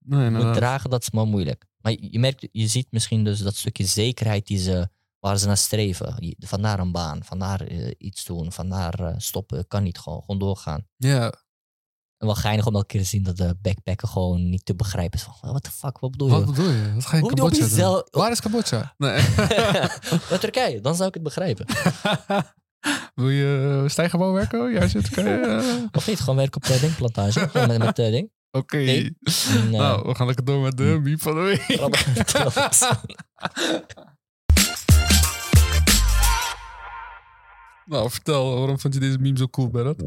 Nee, 0.05 0.31
moet 0.31 0.55
dragen, 0.55 0.91
dat 0.91 1.03
is 1.03 1.09
wel 1.13 1.27
moeilijk. 1.27 1.67
Maar 1.77 1.93
je, 2.01 2.19
merkt, 2.19 2.49
je 2.53 2.67
ziet 2.67 2.87
misschien 2.91 3.25
dus 3.25 3.39
dat 3.39 3.57
stukje 3.57 3.85
zekerheid 3.85 4.47
die 4.47 4.59
ze, 4.59 4.89
waar 5.19 5.39
ze 5.39 5.47
naar 5.47 5.57
streven. 5.57 6.35
Vandaar 6.39 6.79
een 6.79 6.93
baan, 6.93 7.25
vandaar 7.25 7.61
eh, 7.61 7.91
iets 7.99 8.25
doen, 8.25 8.53
vandaar 8.53 9.01
eh, 9.01 9.15
stoppen, 9.17 9.67
kan 9.67 9.83
niet 9.83 9.99
gewoon, 9.99 10.21
gewoon 10.21 10.39
doorgaan. 10.39 10.87
Ja, 10.97 11.33
En 12.23 12.29
wel 12.29 12.37
geinig 12.37 12.67
om 12.67 12.75
elke 12.75 12.87
keer 12.87 13.01
te 13.01 13.07
zien 13.07 13.23
dat 13.23 13.37
de 13.37 13.57
backpacker 13.63 14.09
gewoon 14.09 14.49
niet 14.51 14.65
te 14.65 14.75
begrijpen 14.75 15.19
is 15.19 15.25
van, 15.25 15.35
what 15.51 15.63
the 15.63 15.71
fuck, 15.71 15.99
wat 15.99 16.11
bedoel 16.11 16.29
je? 16.29 16.35
wat 16.35 16.45
bedoel 16.47 16.71
je? 16.71 16.95
Wat 16.95 17.07
ga 17.07 17.17
je 17.17 17.23
Cambodja 17.23 17.67
zelf- 17.67 18.03
Waar 18.11 18.31
is 18.31 18.41
Cambodja? 18.41 18.95
Nee. 18.99 19.23
Naar 20.31 20.39
Turkije, 20.41 20.81
dan 20.81 20.95
zou 20.95 21.09
ik 21.09 21.15
het 21.15 21.23
begrijpen. 21.23 21.67
Wil 23.15 23.29
je 23.31 23.85
stijgerbouw 23.87 24.33
werken? 24.33 24.73
Juist 24.73 24.95
in 24.95 25.03
Turkije? 25.03 25.41
Eh, 25.47 25.85
Of 25.99 26.07
niet, 26.07 26.21
gewoon 26.21 26.37
werken 26.37 26.57
op 26.63 26.67
de 26.67 26.79
denkplantage. 26.81 27.49
Gewoon 27.49 27.67
met, 27.69 27.79
met 27.79 27.99
eh, 27.99 28.11
ding. 28.11 28.31
Oké. 28.51 28.77
Nee. 28.77 29.17
Eh, 29.23 29.63
Nou, 29.71 30.09
we 30.09 30.15
gaan 30.15 30.27
lekker 30.27 30.45
door 30.45 30.61
met 30.63 30.77
de 30.77 30.99
meme 31.03 31.19
van 31.19 31.35
de 31.35 31.41
week. 31.41 31.67
nou, 37.85 38.11
vertel, 38.11 38.57
waarom 38.59 38.79
vond 38.81 38.95
je 38.95 39.01
deze 39.01 39.19
meme 39.19 39.39
zo 39.39 39.49
cool, 39.49 39.69
Berat? 39.69 40.03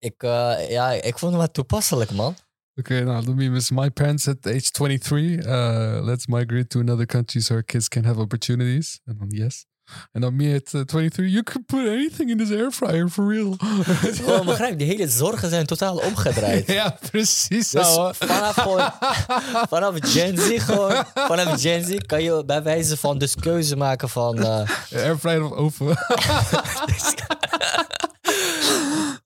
Ik, 0.00 0.22
eh, 0.22 0.70
ja, 0.70 0.90
ik 0.90 1.18
vond 1.18 1.32
het 1.32 1.40
wel 1.40 1.50
toepasselijk, 1.50 2.10
man. 2.10 2.36
Oké, 2.74 3.00
nou, 3.04 3.24
de 3.24 3.34
meme 3.34 3.56
is 3.56 3.70
my 3.70 3.90
parents 3.90 4.28
at 4.28 4.46
age 4.46 4.70
23. 4.70 5.46
Uh, 5.46 5.98
let's 6.02 6.26
migrate 6.26 6.66
to 6.66 6.80
another 6.80 7.06
country 7.06 7.40
so 7.40 7.54
our 7.54 7.64
kids 7.64 7.88
can 7.88 8.04
have 8.04 8.20
opportunities. 8.20 9.00
En 9.04 9.16
dan 9.18 9.26
yes. 9.30 9.64
En 10.12 10.20
dan 10.20 10.36
me 10.36 10.54
at 10.54 10.72
uh, 10.74 10.80
23, 10.80 11.30
you 11.32 11.42
can 11.42 11.64
put 11.64 11.88
anything 11.88 12.30
in 12.30 12.38
this 12.38 12.50
air 12.50 12.70
fryer 12.70 13.08
for 13.08 13.32
real. 13.32 13.54
Gewoon 14.24 14.46
begrijp, 14.46 14.78
die 14.78 14.86
hele 14.86 15.08
zorgen 15.08 15.50
zijn 15.50 15.66
totaal 15.66 15.96
omgedraaid. 15.96 16.66
ja, 16.80 16.98
precies. 17.10 17.70
Dus 17.70 17.84
ouwe. 17.84 18.14
vanaf, 18.14 18.54
gewoon, 18.54 18.90
vanaf 19.74 19.94
Gen 20.00 20.38
Z 20.38 20.64
gewoon, 20.64 21.04
vanaf 21.14 21.60
Gen 21.60 21.84
Z 21.84 21.96
kan 22.06 22.22
je 22.22 22.42
bij 22.46 22.62
wijze 22.62 22.96
van 22.96 23.18
dus 23.18 23.34
keuze 23.34 23.76
maken 23.76 24.08
van... 24.08 24.38
eh, 24.38 24.68
Air 24.92 25.18
fryer 25.18 25.44
of 25.44 25.52
oven. 25.52 25.96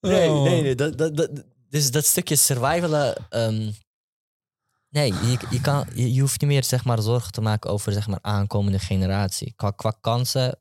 Nee, 0.05 0.29
Oh. 0.29 0.43
nee, 0.43 0.63
nee. 0.63 0.75
Dat, 0.75 0.99
dat, 0.99 1.17
dat, 1.17 1.31
dus 1.69 1.91
dat 1.91 2.05
stukje 2.05 2.37
survivalen... 2.37 3.27
ehm, 3.31 3.71
nee, 4.89 5.13
je, 5.13 5.39
je, 5.51 5.61
kan, 5.61 5.87
je, 5.95 6.15
je 6.15 6.21
hoeft 6.21 6.41
niet 6.41 6.51
meer 6.51 6.65
zeg 6.65 6.85
maar, 6.85 7.03
zorgen 7.03 7.33
te 7.33 7.41
maken 7.41 7.71
over 7.71 7.93
zeg 7.93 8.07
maar, 8.07 8.19
aankomende 8.23 8.79
generatie. 8.79 9.53
Qua, 9.57 9.71
qua 9.71 9.97
kansen 10.01 10.61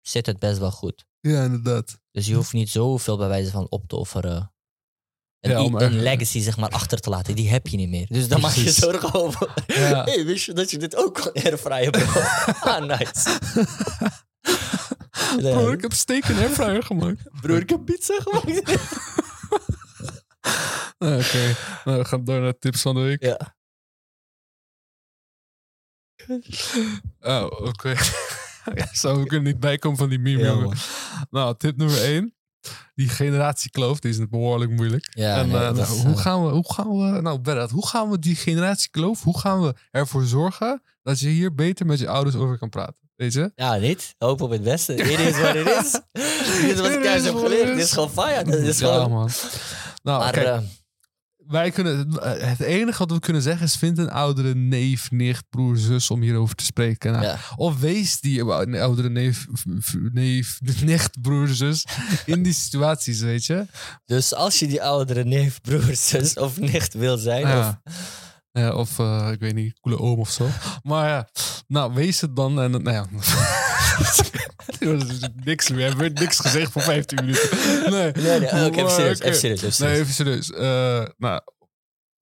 zit 0.00 0.26
het 0.26 0.38
best 0.38 0.58
wel 0.58 0.70
goed. 0.70 1.04
Ja, 1.20 1.44
inderdaad. 1.44 1.98
Dus 2.10 2.26
je 2.26 2.34
hoeft 2.34 2.52
niet 2.52 2.70
zoveel 2.70 3.16
bij 3.16 3.28
wijze 3.28 3.50
van 3.50 3.66
op 3.68 3.88
te 3.88 3.96
offeren. 3.96 4.52
Een, 5.40 5.50
Ja, 5.50 5.80
een 5.80 6.02
legacy 6.02 6.40
zeg 6.40 6.56
maar 6.56 6.70
achter 6.70 7.00
te 7.00 7.10
laten. 7.10 7.34
Die 7.34 7.48
heb 7.50 7.66
je 7.66 7.76
niet 7.76 7.88
meer. 7.88 8.06
Dus 8.08 8.28
dan 8.28 8.40
maak 8.40 8.54
je 8.54 8.70
zorgen 8.70 9.14
over. 9.14 9.52
Ja. 9.66 10.04
hey, 10.04 10.24
wist 10.24 10.44
je 10.44 10.52
dat 10.52 10.70
je 10.70 10.78
dit 10.78 10.96
ook 10.96 11.14
kon 11.14 11.90
bro? 11.90 12.20
ah, 12.70 12.84
nice. 12.84 13.38
Bro, 15.36 15.70
ik 15.72 15.80
heb 15.80 15.92
steak 15.92 16.24
in 16.24 16.36
air 16.36 16.50
fryer 16.50 16.82
gemaakt. 16.82 17.22
Broer, 17.40 17.60
ik 17.60 17.70
heb 17.70 17.84
pizza 17.84 18.14
gemaakt. 18.18 18.60
Oké, 20.98 21.54
nou, 21.84 21.98
we 21.98 22.04
gaan 22.04 22.24
door 22.24 22.40
naar 22.40 22.58
tips 22.58 22.82
van 22.82 22.94
de 22.94 23.00
week. 23.00 23.22
ja. 23.22 23.54
Oh, 27.20 27.66
oké. 27.66 27.94
ja, 28.74 28.88
zo, 28.92 29.18
we 29.20 29.26
kunnen 29.26 29.52
niet 29.52 29.60
bijkomen 29.60 29.98
van 29.98 30.08
die 30.08 30.18
meme, 30.18 30.42
Ja, 30.42 30.46
jongen. 30.46 30.76
Nou, 31.30 31.56
tip 31.56 31.76
nummer 31.76 32.02
één. 32.02 32.34
Die 32.94 33.08
generatiekloof, 33.08 33.98
die 34.00 34.10
is 34.10 34.28
behoorlijk 34.28 34.70
moeilijk. 34.70 35.10
Ja, 35.14 35.36
en 35.36 35.48
nee, 35.48 35.56
eh, 35.56 35.62
nou, 35.62 35.80
is, 35.80 36.02
hoe, 36.02 36.12
eh, 36.14 36.20
gaan 36.20 36.44
we, 36.44 36.50
hoe 36.50 36.72
gaan 36.72 36.88
we, 36.88 37.20
nou 37.20 37.38
Berat, 37.38 37.70
hoe 37.70 37.86
gaan 37.86 38.10
we 38.10 38.18
die 38.18 38.34
generatiekloof, 38.34 39.22
hoe 39.22 39.38
gaan 39.38 39.62
we 39.62 39.74
ervoor 39.90 40.24
zorgen 40.24 40.82
dat 41.02 41.20
je 41.20 41.28
hier 41.28 41.54
beter 41.54 41.86
met 41.86 41.98
je 41.98 42.08
ouders 42.08 42.36
over 42.36 42.58
kan 42.58 42.68
praten? 42.68 43.03
Weet 43.16 43.32
je? 43.32 43.52
Ja, 43.54 43.76
niet. 43.76 44.14
Hoop 44.18 44.40
op 44.40 44.50
het 44.50 44.62
beste. 44.62 44.94
It 44.94 45.18
is 45.18 45.38
what 45.38 45.54
it 45.54 45.66
is. 45.66 45.90
Dit 46.60 46.74
is 46.74 46.80
wat 46.80 46.90
ik 46.90 47.02
thuis 47.02 47.20
is 47.20 47.24
heb 47.24 47.36
geleerd. 47.36 47.68
it 47.68 47.74
Dit 47.74 47.84
is. 47.84 47.92
gewoon 47.92 48.10
fire. 48.10 48.44
Dit 48.44 48.60
is 48.60 48.78
ja, 48.78 48.92
gewoon... 48.92 49.10
man. 49.10 49.30
Nou, 50.02 50.18
Maar 50.18 50.32
kijk, 50.32 50.46
eh, 50.46 50.58
wij 51.46 51.70
kunnen, 51.70 52.08
het 52.46 52.60
enige 52.60 52.98
wat 52.98 53.10
we 53.10 53.18
kunnen 53.18 53.42
zeggen 53.42 53.66
is: 53.66 53.76
vind 53.76 53.98
een 53.98 54.10
oudere 54.10 54.54
neef, 54.54 55.10
nicht, 55.10 55.44
broer, 55.50 55.76
zus 55.76 56.10
om 56.10 56.20
hierover 56.20 56.54
te 56.54 56.64
spreken. 56.64 57.12
Nou, 57.12 57.24
ja. 57.24 57.38
Of 57.56 57.80
wees 57.80 58.20
die 58.20 58.42
oudere 58.42 59.10
neef, 59.10 59.46
neef, 60.12 60.58
nicht, 60.80 61.20
broer, 61.20 61.48
zus 61.48 61.84
in 62.26 62.42
die 62.42 62.52
situaties, 62.52 63.20
weet 63.20 63.44
je? 63.44 63.66
Dus 64.04 64.34
als 64.34 64.58
je 64.58 64.66
die 64.66 64.82
oudere 64.82 65.24
neef, 65.24 65.60
broer, 65.60 65.96
zus 65.96 66.34
of 66.34 66.60
nicht 66.60 66.94
wil 66.94 67.16
zijn... 67.16 67.46
Ja. 67.46 67.80
Of, 67.84 67.92
Ja, 68.58 68.74
of 68.74 68.98
eh, 68.98 69.28
ik 69.32 69.40
weet 69.40 69.54
niet, 69.54 69.80
coole 69.80 69.98
oom 69.98 70.18
of 70.18 70.30
zo. 70.30 70.48
Maar 70.82 71.08
ja, 71.08 71.28
nou, 71.66 71.94
wees 71.94 72.20
het 72.20 72.36
dan. 72.36 72.60
En 72.60 72.70
nou 72.70 72.90
ja. 72.90 73.06
Niks 75.44 75.70
meer. 75.70 75.96
We 75.96 76.02
hebben 76.02 76.12
niks 76.12 76.38
gezegd 76.38 76.72
voor 76.72 76.82
15 76.82 77.18
minuten. 77.20 77.50
Nee, 77.90 78.12
nee, 78.12 78.40
nee, 78.40 78.66
oké, 78.66 78.82
Maar, 78.82 78.90
serieus. 78.90 79.78
Nee, 79.78 79.98
even 79.98 80.12
serieus. 80.12 80.50
Eh, 80.50 81.04
nou, 81.16 81.40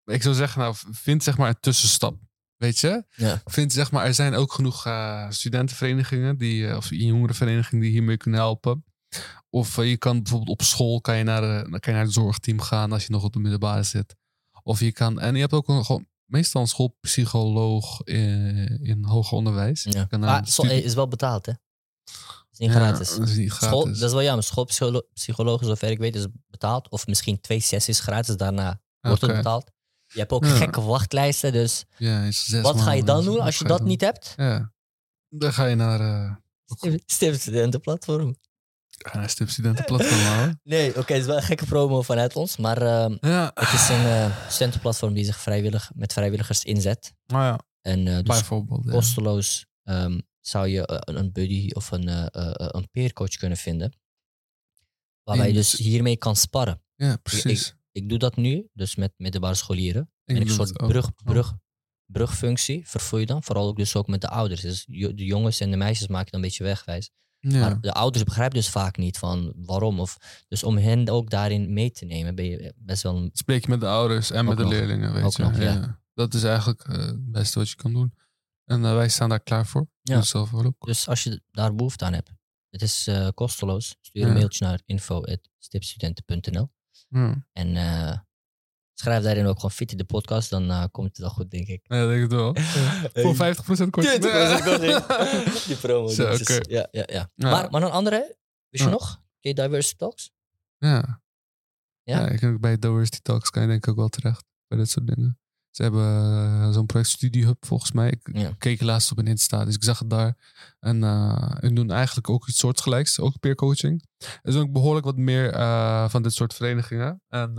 ik 0.06 0.22
zou 0.22 0.36
zeggen, 0.36 0.62
nou, 0.62 0.76
vind 0.92 1.24
zeg 1.24 1.38
maar 1.38 1.50
een 1.50 1.60
tussenstap. 1.60 2.18
Weet 2.58 2.80
je? 2.80 3.04
Ja. 3.16 3.42
Vind 3.46 3.74
zeg 3.74 3.92
maar, 3.92 4.06
er 4.06 4.14
zijn 4.14 4.34
ook 4.34 4.54
genoeg 4.54 4.86
eh, 4.86 5.30
studentenverenigingen 5.30 6.38
die, 6.38 6.68
eh, 6.68 6.76
of 6.76 6.90
jongerenverenigingen 6.90 7.84
die 7.84 7.92
hiermee 7.92 8.18
kunnen 8.18 8.40
helpen. 8.40 8.86
Of 9.50 9.78
eh, 9.78 9.90
je 9.90 9.98
kan 9.98 10.24
bijvoorbeeld 10.24 10.60
op 10.60 10.66
school 10.66 11.02
kan 11.02 11.18
je 11.18 11.24
naar, 11.24 11.42
de, 11.42 11.70
kan 11.70 11.80
je 11.82 11.92
naar 11.92 12.04
het 12.04 12.14
zorgteam 12.14 12.62
gaan 12.62 12.92
als 12.92 13.06
je 13.06 13.12
nog 13.12 13.24
op 13.24 13.34
de 13.34 13.40
middelbare 13.40 13.84
zit. 13.84 14.16
Of 14.64 14.80
je 14.80 14.92
kan, 14.92 15.20
en 15.20 15.34
je 15.34 15.40
hebt 15.40 15.54
ook 15.54 15.68
een, 15.68 15.86
gewoon, 15.86 16.08
meestal 16.28 16.62
een 16.62 16.68
schoolpsycholoog 16.68 18.02
in, 18.04 18.80
in 18.82 19.04
hoger 19.04 19.38
onderwijs. 19.38 19.84
Ja. 19.90 20.08
Maar 20.20 20.48
studie- 20.48 20.84
is 20.84 20.94
wel 20.94 21.08
betaald, 21.08 21.46
hè? 21.46 21.52
Is 22.52 22.58
niet 22.58 22.72
Ja, 22.72 22.76
gratis. 22.76 23.16
dat 23.16 23.28
is 23.28 23.36
niet 23.36 23.52
School, 23.54 23.86
dat 23.86 23.96
is 24.02 24.12
wel 24.12 24.24
jammer. 24.24 24.44
Schoolpsychologen, 24.44 25.66
zover 25.68 25.90
ik 25.90 25.98
weet, 26.00 26.16
is 26.16 26.26
betaald. 26.48 26.90
Of 26.90 27.08
misschien 27.08 27.42
twee 27.42 27.60
sessies 27.60 28.00
gratis. 28.00 28.36
Daarna 28.38 28.82
wordt 29.02 29.22
het 29.22 29.36
betaald. 29.36 29.72
Je 30.08 30.20
hebt 30.20 30.32
ook 30.32 30.46
Ja. 30.46 30.56
gekke 30.56 30.82
wachtlijsten. 30.82 31.52
Dus 31.54 31.86
Ja, 31.98 32.24
is 32.24 32.46
zes 32.46 32.62
wat 32.62 32.82
ga 32.82 32.92
je 32.92 33.04
dan 33.04 33.16
maanden. 33.16 33.34
doen 33.34 33.44
als 33.44 33.58
je 33.58 33.64
dat 33.64 33.84
niet 33.84 34.02
hebt? 34.02 34.34
Ja, 34.38 34.72
dan 35.30 35.54
ga 35.54 35.66
je 35.66 35.76
naar, 35.76 36.00
eh 36.00 36.36
Stemstudentenplatform. 37.06 38.36
Ga 39.06 39.12
je 39.12 39.18
naar 39.18 39.30
Stipstudentenplatform 39.30 40.20
houden. 40.32 40.60
Nee, 40.64 40.90
oké, 40.90 41.14
het 41.14 41.22
is 41.22 41.26
wel 41.28 41.36
een 41.38 41.44
gekke 41.44 41.66
promo 41.66 42.02
vanuit 42.02 42.36
ons. 42.36 42.58
Maar 42.58 42.82
Ja, 43.22 43.52
het 43.54 43.74
is 43.74 43.90
een 43.90 44.06
eh, 44.06 44.48
studentenplatform 44.50 45.14
die 45.14 45.26
zich 45.26 45.40
vrijwillig, 45.40 45.92
met 45.96 46.14
vrijwilligers 46.14 46.64
inzet. 46.64 47.14
maar 47.26 47.46
ja, 47.46 47.60
En 47.82 48.08
eh, 48.08 48.14
dus 48.14 48.24
bijvoorbeeld. 48.24 48.86
ja. 48.86 48.92
kosteloos 48.92 49.66
ehm, 49.84 50.20
zou 50.40 50.68
je 50.68 50.86
eh, 50.86 51.16
een 51.16 51.32
buddy 51.32 51.70
of 51.74 51.92
een, 51.92 52.08
eh, 52.08 52.26
eh, 52.32 52.48
eh, 52.50 52.68
een 52.72 52.90
peercoach 52.92 53.36
kunnen 53.36 53.58
vinden. 53.58 53.98
Waarbij 55.24 55.46
je 55.46 55.52
In- 55.52 55.58
dus 55.58 55.72
hiermee 55.72 56.18
kan 56.18 56.36
sparren. 56.36 56.82
Ja, 56.96 57.16
precies. 57.18 57.76
Ik 57.92 58.10
doe 58.10 58.18
dat 58.18 58.36
nu, 58.36 58.70
dus 58.74 58.96
met 58.96 59.14
middelbare 59.18 59.56
scholieren. 59.56 60.02
Ik 60.26 60.36
en 60.36 60.42
ik 60.42 60.48
een 60.48 60.54
soort 60.54 60.74
brug, 60.74 61.14
brug, 61.24 61.54
brugfunctie 62.06 62.88
vervoer 62.88 63.20
je 63.20 63.26
dan. 63.26 63.44
Vooral 63.44 63.68
ook 63.68 63.78
dus 63.78 63.96
ook 63.96 64.08
met 64.08 64.22
de 64.22 64.28
ouders. 64.30 64.62
Dus 64.62 64.86
de 64.86 65.14
jongens 65.26 65.60
en 65.60 65.72
de 65.72 65.78
meisjes 65.78 66.08
maak 66.08 66.26
je 66.26 66.32
dan 66.32 66.40
een 66.40 66.46
beetje 66.46 66.64
wegwijs. 66.64 67.10
Ja. 67.50 67.60
Maar 67.60 67.82
de 67.82 67.94
ouders 67.94 68.24
begrijpen 68.24 68.58
dus 68.58 68.70
vaak 68.70 68.98
niet 68.98 69.18
van 69.18 69.54
waarom. 69.56 70.00
Of, 70.00 70.44
dus 70.48 70.64
om 70.64 70.78
hen 70.78 71.10
ook 71.10 71.30
daarin 71.30 71.74
mee 71.74 71.92
te 71.92 72.06
nemen, 72.06 72.36
ben 72.36 72.46
je 72.46 72.74
best 72.78 73.04
wel 73.04 73.16
een 73.18 73.30
Spreek 73.34 73.64
je 73.64 73.70
met 73.70 73.80
de 73.80 73.88
ouders 73.88 74.32
en 74.32 74.46
met 74.46 74.58
de 74.58 74.64
nog. 74.64 74.72
leerlingen, 74.72 75.14
weet 75.14 75.36
je. 75.36 75.44
nog, 75.44 75.58
ja. 75.58 75.72
ja. 75.72 76.00
Dat 76.14 76.34
is 76.34 76.44
eigenlijk 76.44 76.84
eh, 76.84 76.98
het 76.98 77.32
beste 77.32 77.60
wat 77.60 77.70
je 77.70 77.76
kan 77.76 77.94
doen. 77.94 78.14
En 78.66 78.86
eh, 78.86 78.94
wij 78.94 79.10
staan 79.10 79.30
daar 79.30 79.40
klaar 79.40 79.66
voor. 79.66 79.88
Ja. 80.02 80.24
Dus 80.80 81.08
als 81.08 81.24
je 81.24 81.42
daar 81.52 81.76
behoefte 81.76 82.06
aan 82.06 82.14
hebt, 82.14 82.32
Het 82.70 82.82
is 82.82 83.08
eh, 83.08 83.28
kosteloos. 83.34 83.96
Stuur 84.02 84.26
een 84.26 84.34
mailtje 84.34 84.66
naar 84.66 84.82
info.stipstudenten.nl 84.86 86.70
en 87.54 87.76
schrijf 89.00 89.24
daarin 89.24 89.46
ook 89.46 89.56
gewoon 89.56 89.72
Fitty 89.72 89.96
de 89.96 90.04
podcast. 90.04 90.50
Dan 90.50 90.70
eh, 90.70 90.84
komt 90.92 91.08
het 91.08 91.18
wel 91.18 91.30
goed, 91.30 91.52
denk 91.52 91.68
ik. 91.68 91.82
Ja, 91.84 92.08
denk 92.08 92.16
ik 92.16 92.22
het 92.22 92.32
wel. 92.32 92.56
Voor 93.36 93.36
50% 93.36 93.90
korting. 93.90 94.24
20% 94.60 94.64
korting. 94.64 95.06
Die 95.68 95.76
promo. 95.76 96.08
Zo, 96.08 96.34
oké. 96.34 96.54
Ja, 96.54 96.88
ja, 96.92 97.04
ja. 97.06 97.30
Ja. 97.36 97.50
Maar, 97.50 97.70
maar 97.72 97.82
een 97.82 97.90
andere, 97.92 98.36
wist 98.70 98.84
je 98.84 98.90
nog? 98.90 99.22
Ken 99.40 99.56
je 99.56 99.62
Diversity 99.62 99.96
Talks? 99.96 100.32
Ja. 100.78 101.22
Ja? 102.04 102.20
Ja, 102.20 102.28
ik 102.28 102.40
denk 102.40 102.60
bij 102.60 102.80
Diversity 102.80 103.20
Talks 103.22 103.50
kan 103.50 103.62
je 103.62 103.68
denk 103.68 103.84
ik 103.84 103.90
ook 103.92 103.98
wel 103.98 104.08
terecht 104.08 104.44
bij 104.68 104.78
dit 104.78 104.90
soort 104.90 105.08
dingen. 105.08 105.40
Ze 105.72 105.84
hebben 105.84 106.06
eh, 106.06 106.72
zo'n 106.72 106.86
project 106.86 107.10
Study 107.10 107.44
Hub 107.44 107.66
volgens 107.66 107.92
mij. 107.92 108.10
Ik 108.10 108.30
Ja. 108.38 108.52
keek 108.58 108.82
laatst 108.82 109.12
op 109.12 109.18
een 109.18 109.28
Insta, 109.28 109.66
dus 109.66 109.76
ik 109.76 109.84
zag 109.84 110.00
het 110.00 110.10
daar. 110.10 110.38
En 110.80 111.02
hun 111.62 111.76
doen 111.76 111.92
eigenlijk 111.92 112.30
ook 112.30 112.48
iets 112.48 112.58
soortgelijks, 112.58 113.20
ook 113.20 113.40
peer 113.40 113.56
coaching. 113.56 114.06
Er 114.42 114.52
zijn 114.52 114.64
ook 114.64 114.72
behoorlijk 114.72 115.06
wat 115.06 115.18
meer 115.18 115.52
van 116.10 116.22
dit 116.22 116.34
soort 116.34 116.54
verenigingen. 116.54 117.22
En 117.28 117.54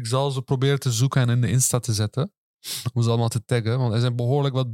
ik 0.00 0.06
zal 0.06 0.30
ze 0.30 0.42
proberen 0.42 0.80
te 0.80 0.92
zoeken 0.92 1.20
en 1.20 1.28
in 1.28 1.40
de 1.40 1.50
Insta 1.50 1.78
te 1.78 1.92
zetten. 1.92 2.32
Om 2.92 3.02
ze 3.02 3.08
allemaal 3.08 3.28
te 3.28 3.44
taggen, 3.44 3.78
want 3.78 3.94
er 3.94 4.00
zijn 4.00 4.16
behoorlijk 4.16 4.54
wat, 4.54 4.68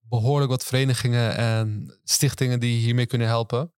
behoorlijk 0.00 0.50
wat 0.50 0.64
verenigingen 0.64 1.36
en 1.36 1.98
stichtingen 2.04 2.60
die 2.60 2.78
hiermee 2.78 3.06
kunnen 3.06 3.26
helpen. 3.26 3.72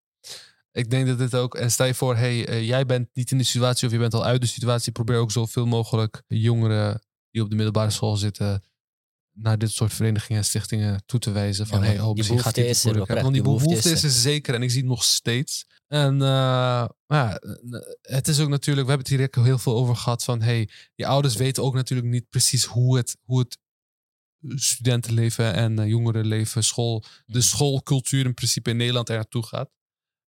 Ik 0.73 0.91
denk 0.91 1.07
dat 1.07 1.19
dit 1.19 1.35
ook, 1.35 1.55
en 1.55 1.71
stel 1.71 1.87
je 1.87 1.95
voor, 1.95 2.17
hey, 2.17 2.47
eh, 2.47 2.67
jij 2.67 2.87
bent 2.87 3.09
niet 3.13 3.31
in 3.31 3.39
de 3.39 3.45
situatie 3.45 3.87
of 3.87 3.93
je 3.93 3.99
bent 3.99 4.15
al 4.15 4.25
uit 4.25 4.41
de 4.41 4.47
situatie, 4.47 4.93
probeer 4.93 5.19
ook 5.19 5.31
zoveel 5.31 5.67
mogelijk 5.67 6.23
jongeren 6.27 7.03
die 7.31 7.43
op 7.43 7.51
de 7.51 7.57
middelbare 7.57 7.91
school 7.91 8.17
zitten 8.17 8.63
naar 9.43 9.59
dit 9.59 9.71
soort 9.71 9.93
verenigingen 9.93 10.41
en 10.41 10.45
stichtingen 10.45 11.03
toe 11.07 11.21
te 11.21 11.31
wijzen. 11.31 11.67
Van, 11.67 11.79
Ja, 11.81 11.85
hey, 11.85 12.01
oh, 12.01 12.07
die 12.07 12.15
misschien 12.15 12.41
gaat 12.41 12.55
dit 12.55 12.67
is 12.67 12.85
er 12.85 13.01
oprecht. 13.01 13.23
Want 13.23 13.23
die 13.23 13.33
die 13.33 13.43
behoefte, 13.43 13.69
behoefte 13.69 13.91
is 13.91 14.03
er 14.03 14.11
zeker 14.11 14.55
en 14.55 14.63
ik 14.63 14.71
zie 14.71 14.81
het 14.81 14.89
nog 14.89 15.05
steeds. 15.05 15.67
En 15.87 16.15
uh, 16.15 16.89
ja, 17.07 17.41
het 18.01 18.29
is 18.29 18.41
ook 18.41 18.49
natuurlijk, 18.49 18.87
we 18.87 18.93
hebben 18.93 19.19
het 19.19 19.35
hier 19.35 19.45
heel 19.45 19.59
veel 19.59 19.75
over 19.75 19.97
gehad 19.97 20.25
van, 20.25 20.43
hey, 20.43 20.69
je 20.95 21.07
ouders 21.07 21.37
weten 21.37 21.63
ook 21.63 21.75
natuurlijk 21.75 22.09
niet 22.09 22.29
precies 22.29 22.65
hoe 22.65 22.97
het, 22.97 23.17
hoe 23.25 23.39
het 23.39 23.59
studentenleven 24.55 25.55
en 25.55 25.89
jongerenleven, 25.89 26.65
school, 26.65 27.05
de 27.27 27.41
schoolcultuur 27.41 28.25
in 28.25 28.35
principe 28.35 28.71
in 28.71 28.77
Nederland 28.77 29.09
er 29.09 29.15
naartoe 29.15 29.47
gaat. 29.47 29.71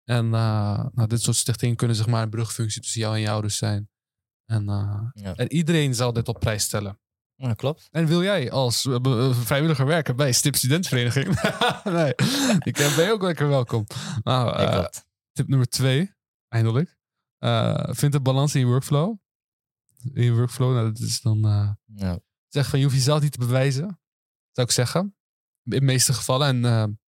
En 0.04 0.24
uh, 0.24 0.84
nou, 0.92 1.08
dit 1.08 1.22
soort 1.22 1.36
stichtingen 1.36 1.76
kunnen 1.76 1.96
zeg 1.96 2.06
maar 2.06 2.22
een 2.22 2.30
brugfunctie 2.30 2.82
tussen 2.82 3.00
jou 3.00 3.14
en 3.14 3.20
je 3.20 3.30
ouders 3.30 3.56
zijn. 3.56 3.90
En, 4.46 4.64
uh, 4.64 5.00
ja. 5.12 5.34
en 5.34 5.52
iedereen 5.52 5.94
zal 5.94 6.12
dit 6.12 6.28
op 6.28 6.40
prijs 6.40 6.62
stellen. 6.62 7.00
Ja, 7.42 7.54
klopt. 7.54 7.88
En 7.90 8.06
wil 8.06 8.22
jij 8.22 8.50
als 8.50 8.84
uh, 8.84 9.34
vrijwilliger 9.34 9.86
werken 9.86 10.16
bij 10.16 10.32
Stip 10.32 10.56
Studentenvereniging? 10.56 11.26
nee, 11.98 12.14
ik 12.58 12.74
ben 12.96 13.04
je 13.04 13.12
ook 13.12 13.22
lekker 13.22 13.48
welkom. 13.48 13.86
Nou, 14.22 14.60
uh, 14.60 14.84
tip 15.32 15.48
nummer 15.48 15.68
twee, 15.68 16.14
eindelijk. 16.48 16.96
Uh, 17.38 17.84
vind 17.90 18.14
een 18.14 18.22
balans 18.22 18.54
in 18.54 18.60
je 18.60 18.66
workflow. 18.66 19.16
In 20.12 20.24
je 20.24 20.32
workflow, 20.32 20.74
nou, 20.74 20.92
dat 20.92 20.98
is 20.98 21.20
dan... 21.20 21.46
Uh, 21.46 21.70
ja. 21.94 22.18
Zeg 22.48 22.68
van, 22.68 22.78
je 22.78 22.84
hoeft 22.84 22.96
jezelf 22.96 23.22
niet 23.22 23.32
te 23.32 23.38
bewijzen. 23.38 24.00
Zou 24.50 24.66
ik 24.66 24.70
zeggen. 24.70 25.00
In 25.64 25.70
de 25.70 25.80
meeste 25.80 26.12
gevallen. 26.12 26.64
En 26.64 27.00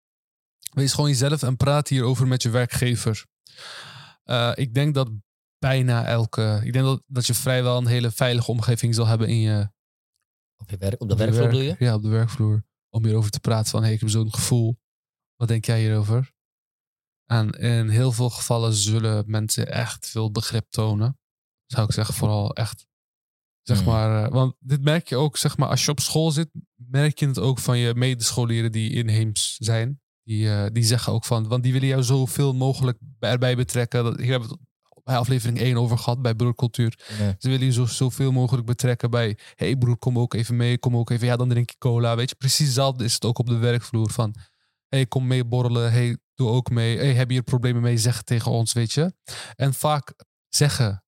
wees 0.71 0.93
gewoon 0.93 1.11
jezelf 1.11 1.43
en 1.43 1.57
praat 1.57 1.89
hierover 1.89 2.27
met 2.27 2.43
je 2.43 2.51
werkgever. 2.51 3.27
Ik 4.55 4.75
denk 4.75 4.95
dat 4.95 5.11
bijna 5.59 6.05
elke... 6.05 6.61
Ik 6.65 6.73
denk 6.73 6.85
dat, 6.85 7.03
dat 7.07 7.27
je 7.27 7.35
vrijwel 7.35 7.79
een 7.79 7.87
hele 7.87 8.11
veilige 8.11 8.51
omgeving 8.51 8.95
zal 8.95 9.07
hebben 9.07 9.29
in 9.29 9.41
je... 9.41 9.73
Op, 10.57 10.71
je 10.71 10.77
werk, 10.77 11.01
op 11.01 11.09
de 11.09 11.13
op 11.13 11.19
werkvloer 11.19 11.43
werk, 11.43 11.57
bedoel 11.57 11.77
je? 11.79 11.85
Ja, 11.85 11.95
op 11.95 12.03
de 12.03 12.09
werkvloer. 12.09 12.65
Om 12.91 13.05
hierover 13.05 13.31
te 13.31 13.41
praten 13.41 13.71
van, 13.71 13.83
hey, 13.83 13.93
ik 13.93 14.01
heb 14.01 14.09
zo'n 14.09 14.35
gevoel. 14.35 14.79
Wat 15.37 15.49
denk 15.49 15.65
jij 15.65 15.81
hierover? 15.81 16.33
En 17.25 17.51
in 17.51 17.89
heel 17.89 18.13
veel 18.13 18.31
gevallen 18.31 18.73
zullen 18.73 19.25
mensen 19.27 19.73
echt 19.73 20.09
veel 20.09 20.31
begrip 20.31 20.71
tonen. 20.71 21.19
Zou 21.67 21.87
ik 21.87 21.93
zeggen, 21.93 22.15
vooral 22.15 22.55
echt. 22.55 22.87
Zeg 23.63 23.77
Hmm. 23.77 23.87
maar, 23.87 24.27
uh, 24.27 24.33
want 24.33 24.55
dit 24.59 24.83
merk 24.83 25.09
je 25.09 25.17
ook, 25.17 25.37
zeg 25.37 25.57
maar, 25.57 25.69
als 25.69 25.85
je 25.85 25.91
op 25.91 26.01
school 26.01 26.31
zit, 26.31 26.51
merk 26.75 27.19
je 27.19 27.27
het 27.27 27.39
ook 27.39 27.59
van 27.59 27.79
je 27.79 27.95
medescholieren 27.95 28.73
die 28.73 28.91
inheems 28.91 29.57
zijn. 29.57 30.01
Die, 30.23 30.45
uh, 30.47 30.67
die 30.73 30.83
zeggen 30.83 31.13
ook 31.13 31.25
van, 31.25 31.49
want 31.49 31.63
die 31.63 31.73
willen 31.73 31.89
jou 31.89 32.03
zoveel 32.03 32.55
mogelijk 32.55 32.99
erbij 33.19 33.57
betrekken. 33.57 34.05
Dat, 34.05 34.17
hier 34.19 34.31
hebben 34.31 34.49
we 34.49 34.55
het 34.55 34.65
bij 35.05 35.17
aflevering 35.17 35.59
1 35.59 35.77
over 35.77 35.99
gehad, 35.99 36.23
bij 36.23 36.35
broercultuur. 36.35 36.99
Ja. 37.19 37.35
Ze 37.39 37.49
willen 37.49 37.67
je 37.67 37.73
zo, 37.73 37.87
zoveel 37.87 38.33
mogelijk 38.33 38.67
betrekken 38.67 39.11
bij, 39.11 39.39
hey 39.55 39.77
broer, 39.77 39.97
kom 39.97 40.19
ook 40.19 40.35
even 40.35 40.57
mee, 40.57 40.79
kom 40.79 40.97
ook 40.97 41.11
even, 41.11 41.27
ja, 41.27 41.37
dan 41.37 41.49
drink 41.49 41.71
je 41.71 41.77
cola. 41.79 42.17
Weet 42.17 42.31
je, 42.31 42.37
precies 42.37 42.67
hetzelfde 42.67 43.05
is 43.05 43.15
het 43.15 43.25
ook 43.25 43.39
op 43.39 43.47
de 43.47 43.57
werkvloer 43.57 44.11
van, 44.11 44.35
hey, 44.89 45.07
kom 45.07 45.27
mee 45.27 45.45
borrelen, 45.45 45.93
hey, 45.93 46.19
doe 46.35 46.49
ook 46.49 46.71
mee. 46.71 46.97
Hey, 46.97 47.15
heb 47.15 47.29
je 47.29 47.35
hier 47.35 47.43
problemen 47.43 47.83
mee, 47.83 47.99
zeg 47.99 48.17
het 48.17 48.27
tegen 48.27 48.51
ons, 48.51 48.73
weet 48.73 48.93
je. 48.93 49.15
En 49.55 49.75
vaak 49.75 50.15
zeggen, 50.49 51.05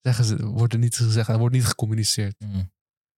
zeggen 0.00 0.24
ze, 0.24 0.46
wordt 0.46 0.72
er 0.72 0.78
niet 0.78 0.96
gezegd, 0.96 1.28
er 1.28 1.38
wordt 1.38 1.54
niet 1.54 1.64
gecommuniceerd. 1.64 2.34
Mm. 2.38 2.72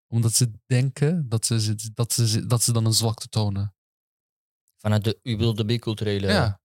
Omdat 0.09 0.33
ze 0.33 0.51
denken 0.67 1.29
dat 1.29 1.47
ze, 1.47 1.77
dat 1.95 2.13
ze, 2.13 2.47
dat 2.47 2.63
ze 2.63 2.73
dan 2.73 2.85
een 2.87 2.93
zwakte 2.93 3.29
tonen. 3.29 3.75
Vanuit 4.77 5.05
de, 5.05 5.19
u 5.23 5.37
bedoelt 5.37 5.57
de 5.57 5.65
biculturele... 5.65 6.27
Ja. 6.27 6.63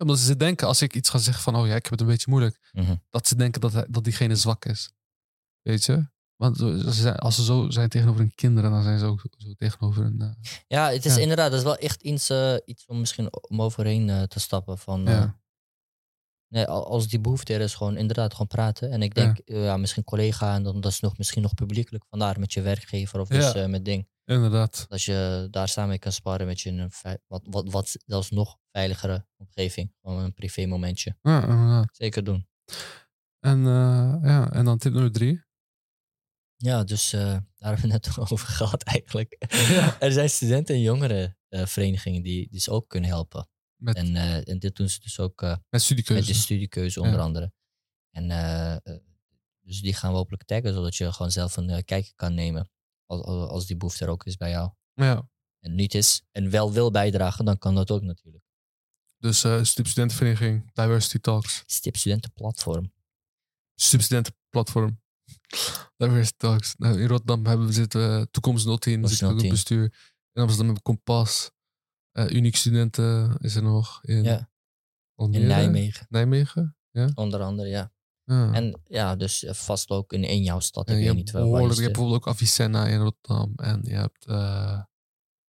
Omdat 0.00 0.18
ze 0.18 0.36
denken, 0.36 0.66
als 0.66 0.82
ik 0.82 0.94
iets 0.94 1.08
ga 1.08 1.18
zeggen 1.18 1.42
van, 1.42 1.56
oh 1.56 1.66
ja, 1.66 1.74
ik 1.74 1.82
heb 1.82 1.92
het 1.92 2.00
een 2.00 2.06
beetje 2.06 2.30
moeilijk. 2.30 2.58
Mm 2.72 2.84
-hmm. 2.84 3.02
Dat 3.10 3.26
ze 3.26 3.36
denken 3.36 3.60
dat, 3.60 3.72
hij, 3.72 3.86
dat 3.88 4.04
diegene 4.04 4.36
zwak 4.36 4.64
is. 4.64 4.90
Weet 5.62 5.84
je? 5.84 6.08
Want 6.36 6.60
als 7.16 7.36
ze 7.36 7.44
zo 7.44 7.70
zijn 7.70 7.88
tegenover 7.88 8.20
hun 8.20 8.34
kinderen, 8.34 8.70
dan 8.70 8.82
zijn 8.82 8.98
ze 8.98 9.04
ook 9.04 9.20
zo 9.36 9.52
tegenover 9.56 10.04
een. 10.04 10.18
Uh, 10.22 10.30
ja, 10.66 10.90
het 10.90 11.04
is 11.04 11.14
ja. 11.14 11.20
inderdaad, 11.20 11.50
dat 11.50 11.58
is 11.58 11.64
wel 11.64 11.76
echt 11.76 12.02
iets, 12.02 12.30
uh, 12.30 12.54
iets 12.64 12.86
om 12.86 13.00
misschien 13.00 13.28
om 13.48 13.62
overheen 13.62 14.08
uh, 14.08 14.22
te 14.22 14.40
stappen. 14.40 14.78
Van, 14.78 15.02
ja. 15.04 15.39
Nee, 16.52 16.66
als 16.66 17.08
die 17.08 17.20
behoefte 17.20 17.54
er 17.54 17.60
is, 17.60 17.74
gewoon 17.74 17.96
inderdaad 17.96 18.32
gewoon 18.32 18.46
praten. 18.46 18.90
En 18.90 19.02
ik 19.02 19.14
denk, 19.14 19.40
ja, 19.44 19.58
ja 19.58 19.76
misschien 19.76 20.04
collega 20.04 20.54
en 20.54 20.62
dan 20.62 20.80
dat 20.80 20.92
is 20.92 21.00
nog 21.00 21.18
misschien 21.18 21.42
nog 21.42 21.54
publiekelijk 21.54 22.04
vandaar 22.08 22.40
met 22.40 22.52
je 22.52 22.60
werkgever 22.60 23.20
of 23.20 23.28
dus 23.28 23.66
met 23.66 23.84
ding. 23.84 24.08
Inderdaad. 24.24 24.84
Dat 24.88 25.02
je 25.02 25.48
daar 25.50 25.68
samen 25.68 25.98
kan 25.98 26.12
sparren 26.12 26.46
met 26.46 26.60
je 26.60 26.70
een 26.70 26.90
wat, 27.26 27.42
wat, 27.44 27.70
wat 27.70 27.96
zelfs 28.06 28.30
nog 28.30 28.58
veiligere 28.72 29.26
omgeving. 29.36 29.94
Gewoon 30.02 30.22
een 30.24 30.34
privé 30.34 30.66
momentje. 30.66 31.16
Ja, 31.22 31.42
inderdaad. 31.42 31.88
Zeker 31.92 32.24
doen. 32.24 32.48
En, 33.40 33.64
ja, 34.22 34.50
en 34.52 34.64
dan 34.64 34.78
tip 34.78 34.92
nummer 34.92 35.12
drie. 35.12 35.42
Ja, 36.56 36.84
dus 36.84 37.10
daar 37.10 37.42
hebben 37.58 37.88
we 37.88 37.92
het 37.92 38.06
net 38.06 38.18
over 38.32 38.48
gehad 38.48 38.82
eigenlijk. 38.82 39.36
Ja. 39.48 40.00
Er 40.00 40.12
zijn 40.12 40.30
studenten- 40.30 40.74
en 40.74 40.80
jongerenverenigingen 40.80 42.18
uh, 42.18 42.24
die 42.24 42.48
dus 42.50 42.68
ook 42.68 42.88
kunnen 42.88 43.10
helpen. 43.10 43.48
Met, 43.80 43.96
en, 43.96 44.14
uh, 44.14 44.48
en 44.48 44.58
dit 44.58 44.76
doen 44.76 44.88
ze 44.88 45.00
dus 45.00 45.18
ook 45.18 45.40
met 45.68 45.82
studiekeuze. 45.82 46.26
Met 46.26 46.34
de 46.34 46.40
studiekeuze 46.40 47.00
onder 47.00 47.16
ja. 47.16 47.24
andere. 47.24 47.52
En 48.10 48.30
eh, 48.30 48.76
dus 49.60 49.80
die 49.80 49.94
gaan 49.94 50.10
we 50.10 50.16
hopelijk 50.16 50.44
taggen, 50.44 50.72
zodat 50.72 50.96
je 50.96 51.12
gewoon 51.12 51.30
zelf 51.30 51.56
een 51.56 51.70
eh, 51.70 51.82
kijkje 51.84 52.12
kan 52.16 52.34
nemen. 52.34 52.70
Als, 53.06 53.22
als 53.24 53.66
die 53.66 53.76
behoefte 53.76 54.04
er 54.04 54.10
ook 54.10 54.24
is 54.24 54.36
bij 54.36 54.50
jou. 54.50 54.70
Ja. 54.94 55.28
En 55.60 55.74
niet 55.74 55.94
is 55.94 56.22
en 56.32 56.50
wel 56.50 56.72
wil 56.72 56.90
bijdragen, 56.90 57.44
dan 57.44 57.58
kan 57.58 57.74
dat 57.74 57.90
ook 57.90 58.02
natuurlijk. 58.02 58.44
Dus 59.18 59.38
Stip 59.38 59.86
Studentenvereniging, 59.86 60.70
Diversity 60.72 61.18
Talks. 61.18 61.62
Stip 61.66 61.96
Studentenplatform. 61.96 62.92
Stip 63.74 64.00
Studentenplatform. 64.00 65.00
Diversity 65.96 66.36
Talks. 66.36 66.74
Nou, 66.78 67.00
in 67.00 67.06
Rotterdam 67.06 67.46
hebben 67.46 67.66
we 67.66 67.72
zitten 67.72 68.30
Toekomst 68.30 68.80
010, 68.80 69.08
zit 69.08 69.22
ook 69.22 69.42
op 69.42 69.48
bestuur. 69.48 69.82
In 70.32 70.42
Amsterdam 70.42 70.74
hebben 70.74 70.74
we 70.74 70.82
Kompas. 70.82 71.50
Uh, 72.12 72.30
Uniek 72.30 72.56
Studenten 72.56 73.36
is 73.38 73.54
er 73.54 73.62
nog. 73.62 74.04
In, 74.04 74.22
ja. 74.22 74.50
In 75.16 75.46
Nijmegen. 75.46 76.06
Nijmegen, 76.08 76.76
ja. 76.90 77.10
Onder 77.14 77.40
andere, 77.40 77.68
ja. 77.68 77.92
ja. 78.24 78.52
En 78.52 78.80
ja, 78.84 79.16
dus 79.16 79.44
vast 79.48 79.90
ook 79.90 80.12
in, 80.12 80.24
in 80.24 80.42
jouw 80.42 80.60
stad. 80.60 80.88
En 80.88 80.96
ik 80.96 80.98
je 81.02 81.06
weet 81.06 81.14
hebt 81.14 81.24
niet 81.24 81.34
wel. 81.34 81.50
behoorlijk, 81.50 81.74
je 81.74 81.82
hebt 81.82 81.92
bijvoorbeeld 81.92 82.26
ook 82.26 82.34
Avicenna 82.34 82.86
in 82.86 83.00
Rotterdam. 83.00 83.52
En 83.56 83.80
je 83.82 83.94
hebt 83.94 84.26
uh, 84.28 84.82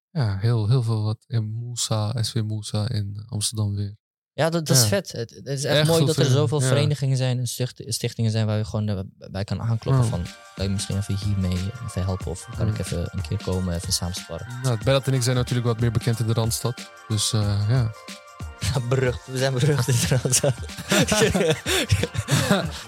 ja, 0.09 0.37
heel, 0.37 0.67
heel 0.67 0.83
veel 0.83 1.03
wat. 1.03 1.23
In 1.27 1.43
Moussa, 1.43 2.23
SW 2.23 2.41
Moussa 2.41 2.89
in 2.89 3.23
Amsterdam 3.27 3.75
weer. 3.75 3.97
Ja, 4.33 4.49
dat, 4.49 4.65
dat 4.65 4.77
is 4.77 4.85
vet. 4.85 5.11
Het, 5.11 5.29
het, 5.29 5.47
is 5.47 5.63
echt, 5.63 5.77
echt 5.77 5.87
mooi 5.87 6.05
dat 6.05 6.17
er 6.17 6.25
zoveel 6.25 6.61
ja. 6.61 6.67
verenigingen 6.67 7.17
zijn 7.17 7.39
en 7.39 7.47
sticht, 7.47 7.83
stichtingen 7.85 8.31
zijn 8.31 8.45
waar 8.45 8.57
je 8.57 8.65
gewoon 8.65 9.09
bij 9.31 9.43
kan 9.43 9.61
aankloppen. 9.61 10.03
Ja. 10.03 10.09
Van, 10.09 10.25
kan 10.55 10.65
je 10.65 10.71
misschien 10.71 10.97
even 10.97 11.17
hiermee 11.17 11.57
even 11.87 12.03
helpen? 12.03 12.31
Of 12.31 12.47
kan 12.57 12.67
ik 12.67 12.79
even 12.79 13.09
een 13.11 13.21
keer 13.21 13.43
komen, 13.43 13.75
even 13.75 13.93
samensparren? 13.93 14.47
Nou, 14.63 14.77
Berat 14.83 15.07
en 15.07 15.13
ik 15.13 15.21
zijn 15.21 15.35
natuurlijk 15.35 15.67
wat 15.67 15.79
meer 15.79 15.91
bekend 15.91 16.19
in 16.19 16.27
de 16.27 16.33
Randstad. 16.33 16.91
Dus 17.07 17.33
uh, 17.33 17.65
ja. 17.69 17.91
Ja, 18.59 18.79
berucht. 18.89 19.19
We 19.25 19.37
zijn 19.37 19.53
berucht 19.53 19.87
in 19.87 19.95
de 20.09 20.17
Randstad. 20.21 20.53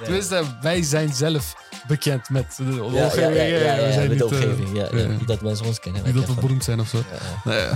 Tenminste, 0.04 0.44
wij 0.62 0.84
zijn 0.84 1.14
zelf 1.14 1.56
bekend 1.88 2.30
met 2.30 2.56
de 2.58 2.84
omgeving. 2.84 3.14
Ja, 3.14 3.30
ja, 3.30 3.44
ja, 3.44 3.76
ja, 3.76 3.86
we 3.86 3.92
zijn 3.92 4.10
met 4.10 4.18
de 4.18 4.24
niet, 4.24 4.34
omgeving. 4.34 4.92
Uh, 4.94 5.18
niet 5.18 5.28
dat 5.28 5.42
mensen 5.42 5.66
ons 5.66 5.80
kennen. 5.80 6.04
Niet 6.04 6.16
dat 6.16 6.26
we 6.26 6.34
beroemd 6.34 6.64
zijn 6.64 6.80
of 6.80 6.88
zo. 6.88 7.04
Nee. 7.44 7.68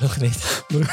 Nog 0.00 0.16
niet. 0.16 0.64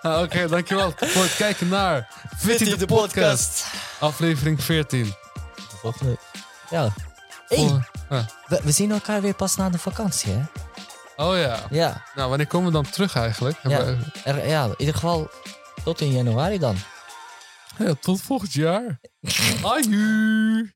ah, 0.00 0.20
Oké, 0.22 0.22
okay, 0.22 0.46
dankjewel 0.46 0.92
voor 0.96 1.22
het 1.22 1.36
kijken 1.36 1.68
naar 1.68 2.08
Fitty 2.38 2.64
de, 2.64 2.76
de 2.76 2.86
podcast. 2.86 3.14
podcast. 3.14 3.66
Aflevering 4.00 4.62
14. 4.62 5.14
Ja. 6.70 6.94
Hey, 7.46 7.82
ah. 8.08 8.26
we, 8.46 8.60
we, 8.62 8.72
zien 8.72 8.90
elkaar 8.90 9.22
weer 9.22 9.34
pas 9.34 9.56
na 9.56 9.70
de 9.70 9.78
vakantie, 9.78 10.32
hè? 10.32 10.42
Oh 11.16 11.36
ja. 11.36 11.58
Ja. 11.70 12.04
Nou, 12.14 12.28
wanneer 12.28 12.46
komen 12.46 12.66
we 12.66 12.72
dan 12.72 12.90
terug 12.90 13.16
eigenlijk? 13.16 13.58
Ja, 13.62 13.96
er, 14.24 14.46
ja 14.46 14.64
in 14.64 14.74
ieder 14.76 14.94
geval 14.94 15.30
tot 15.84 16.00
in 16.00 16.12
januari 16.12 16.58
dan. 16.58 16.76
Ja, 17.78 17.94
tot 18.00 18.22
volgend 18.22 18.52
jaar. 18.52 19.00
Aju. 19.62 20.72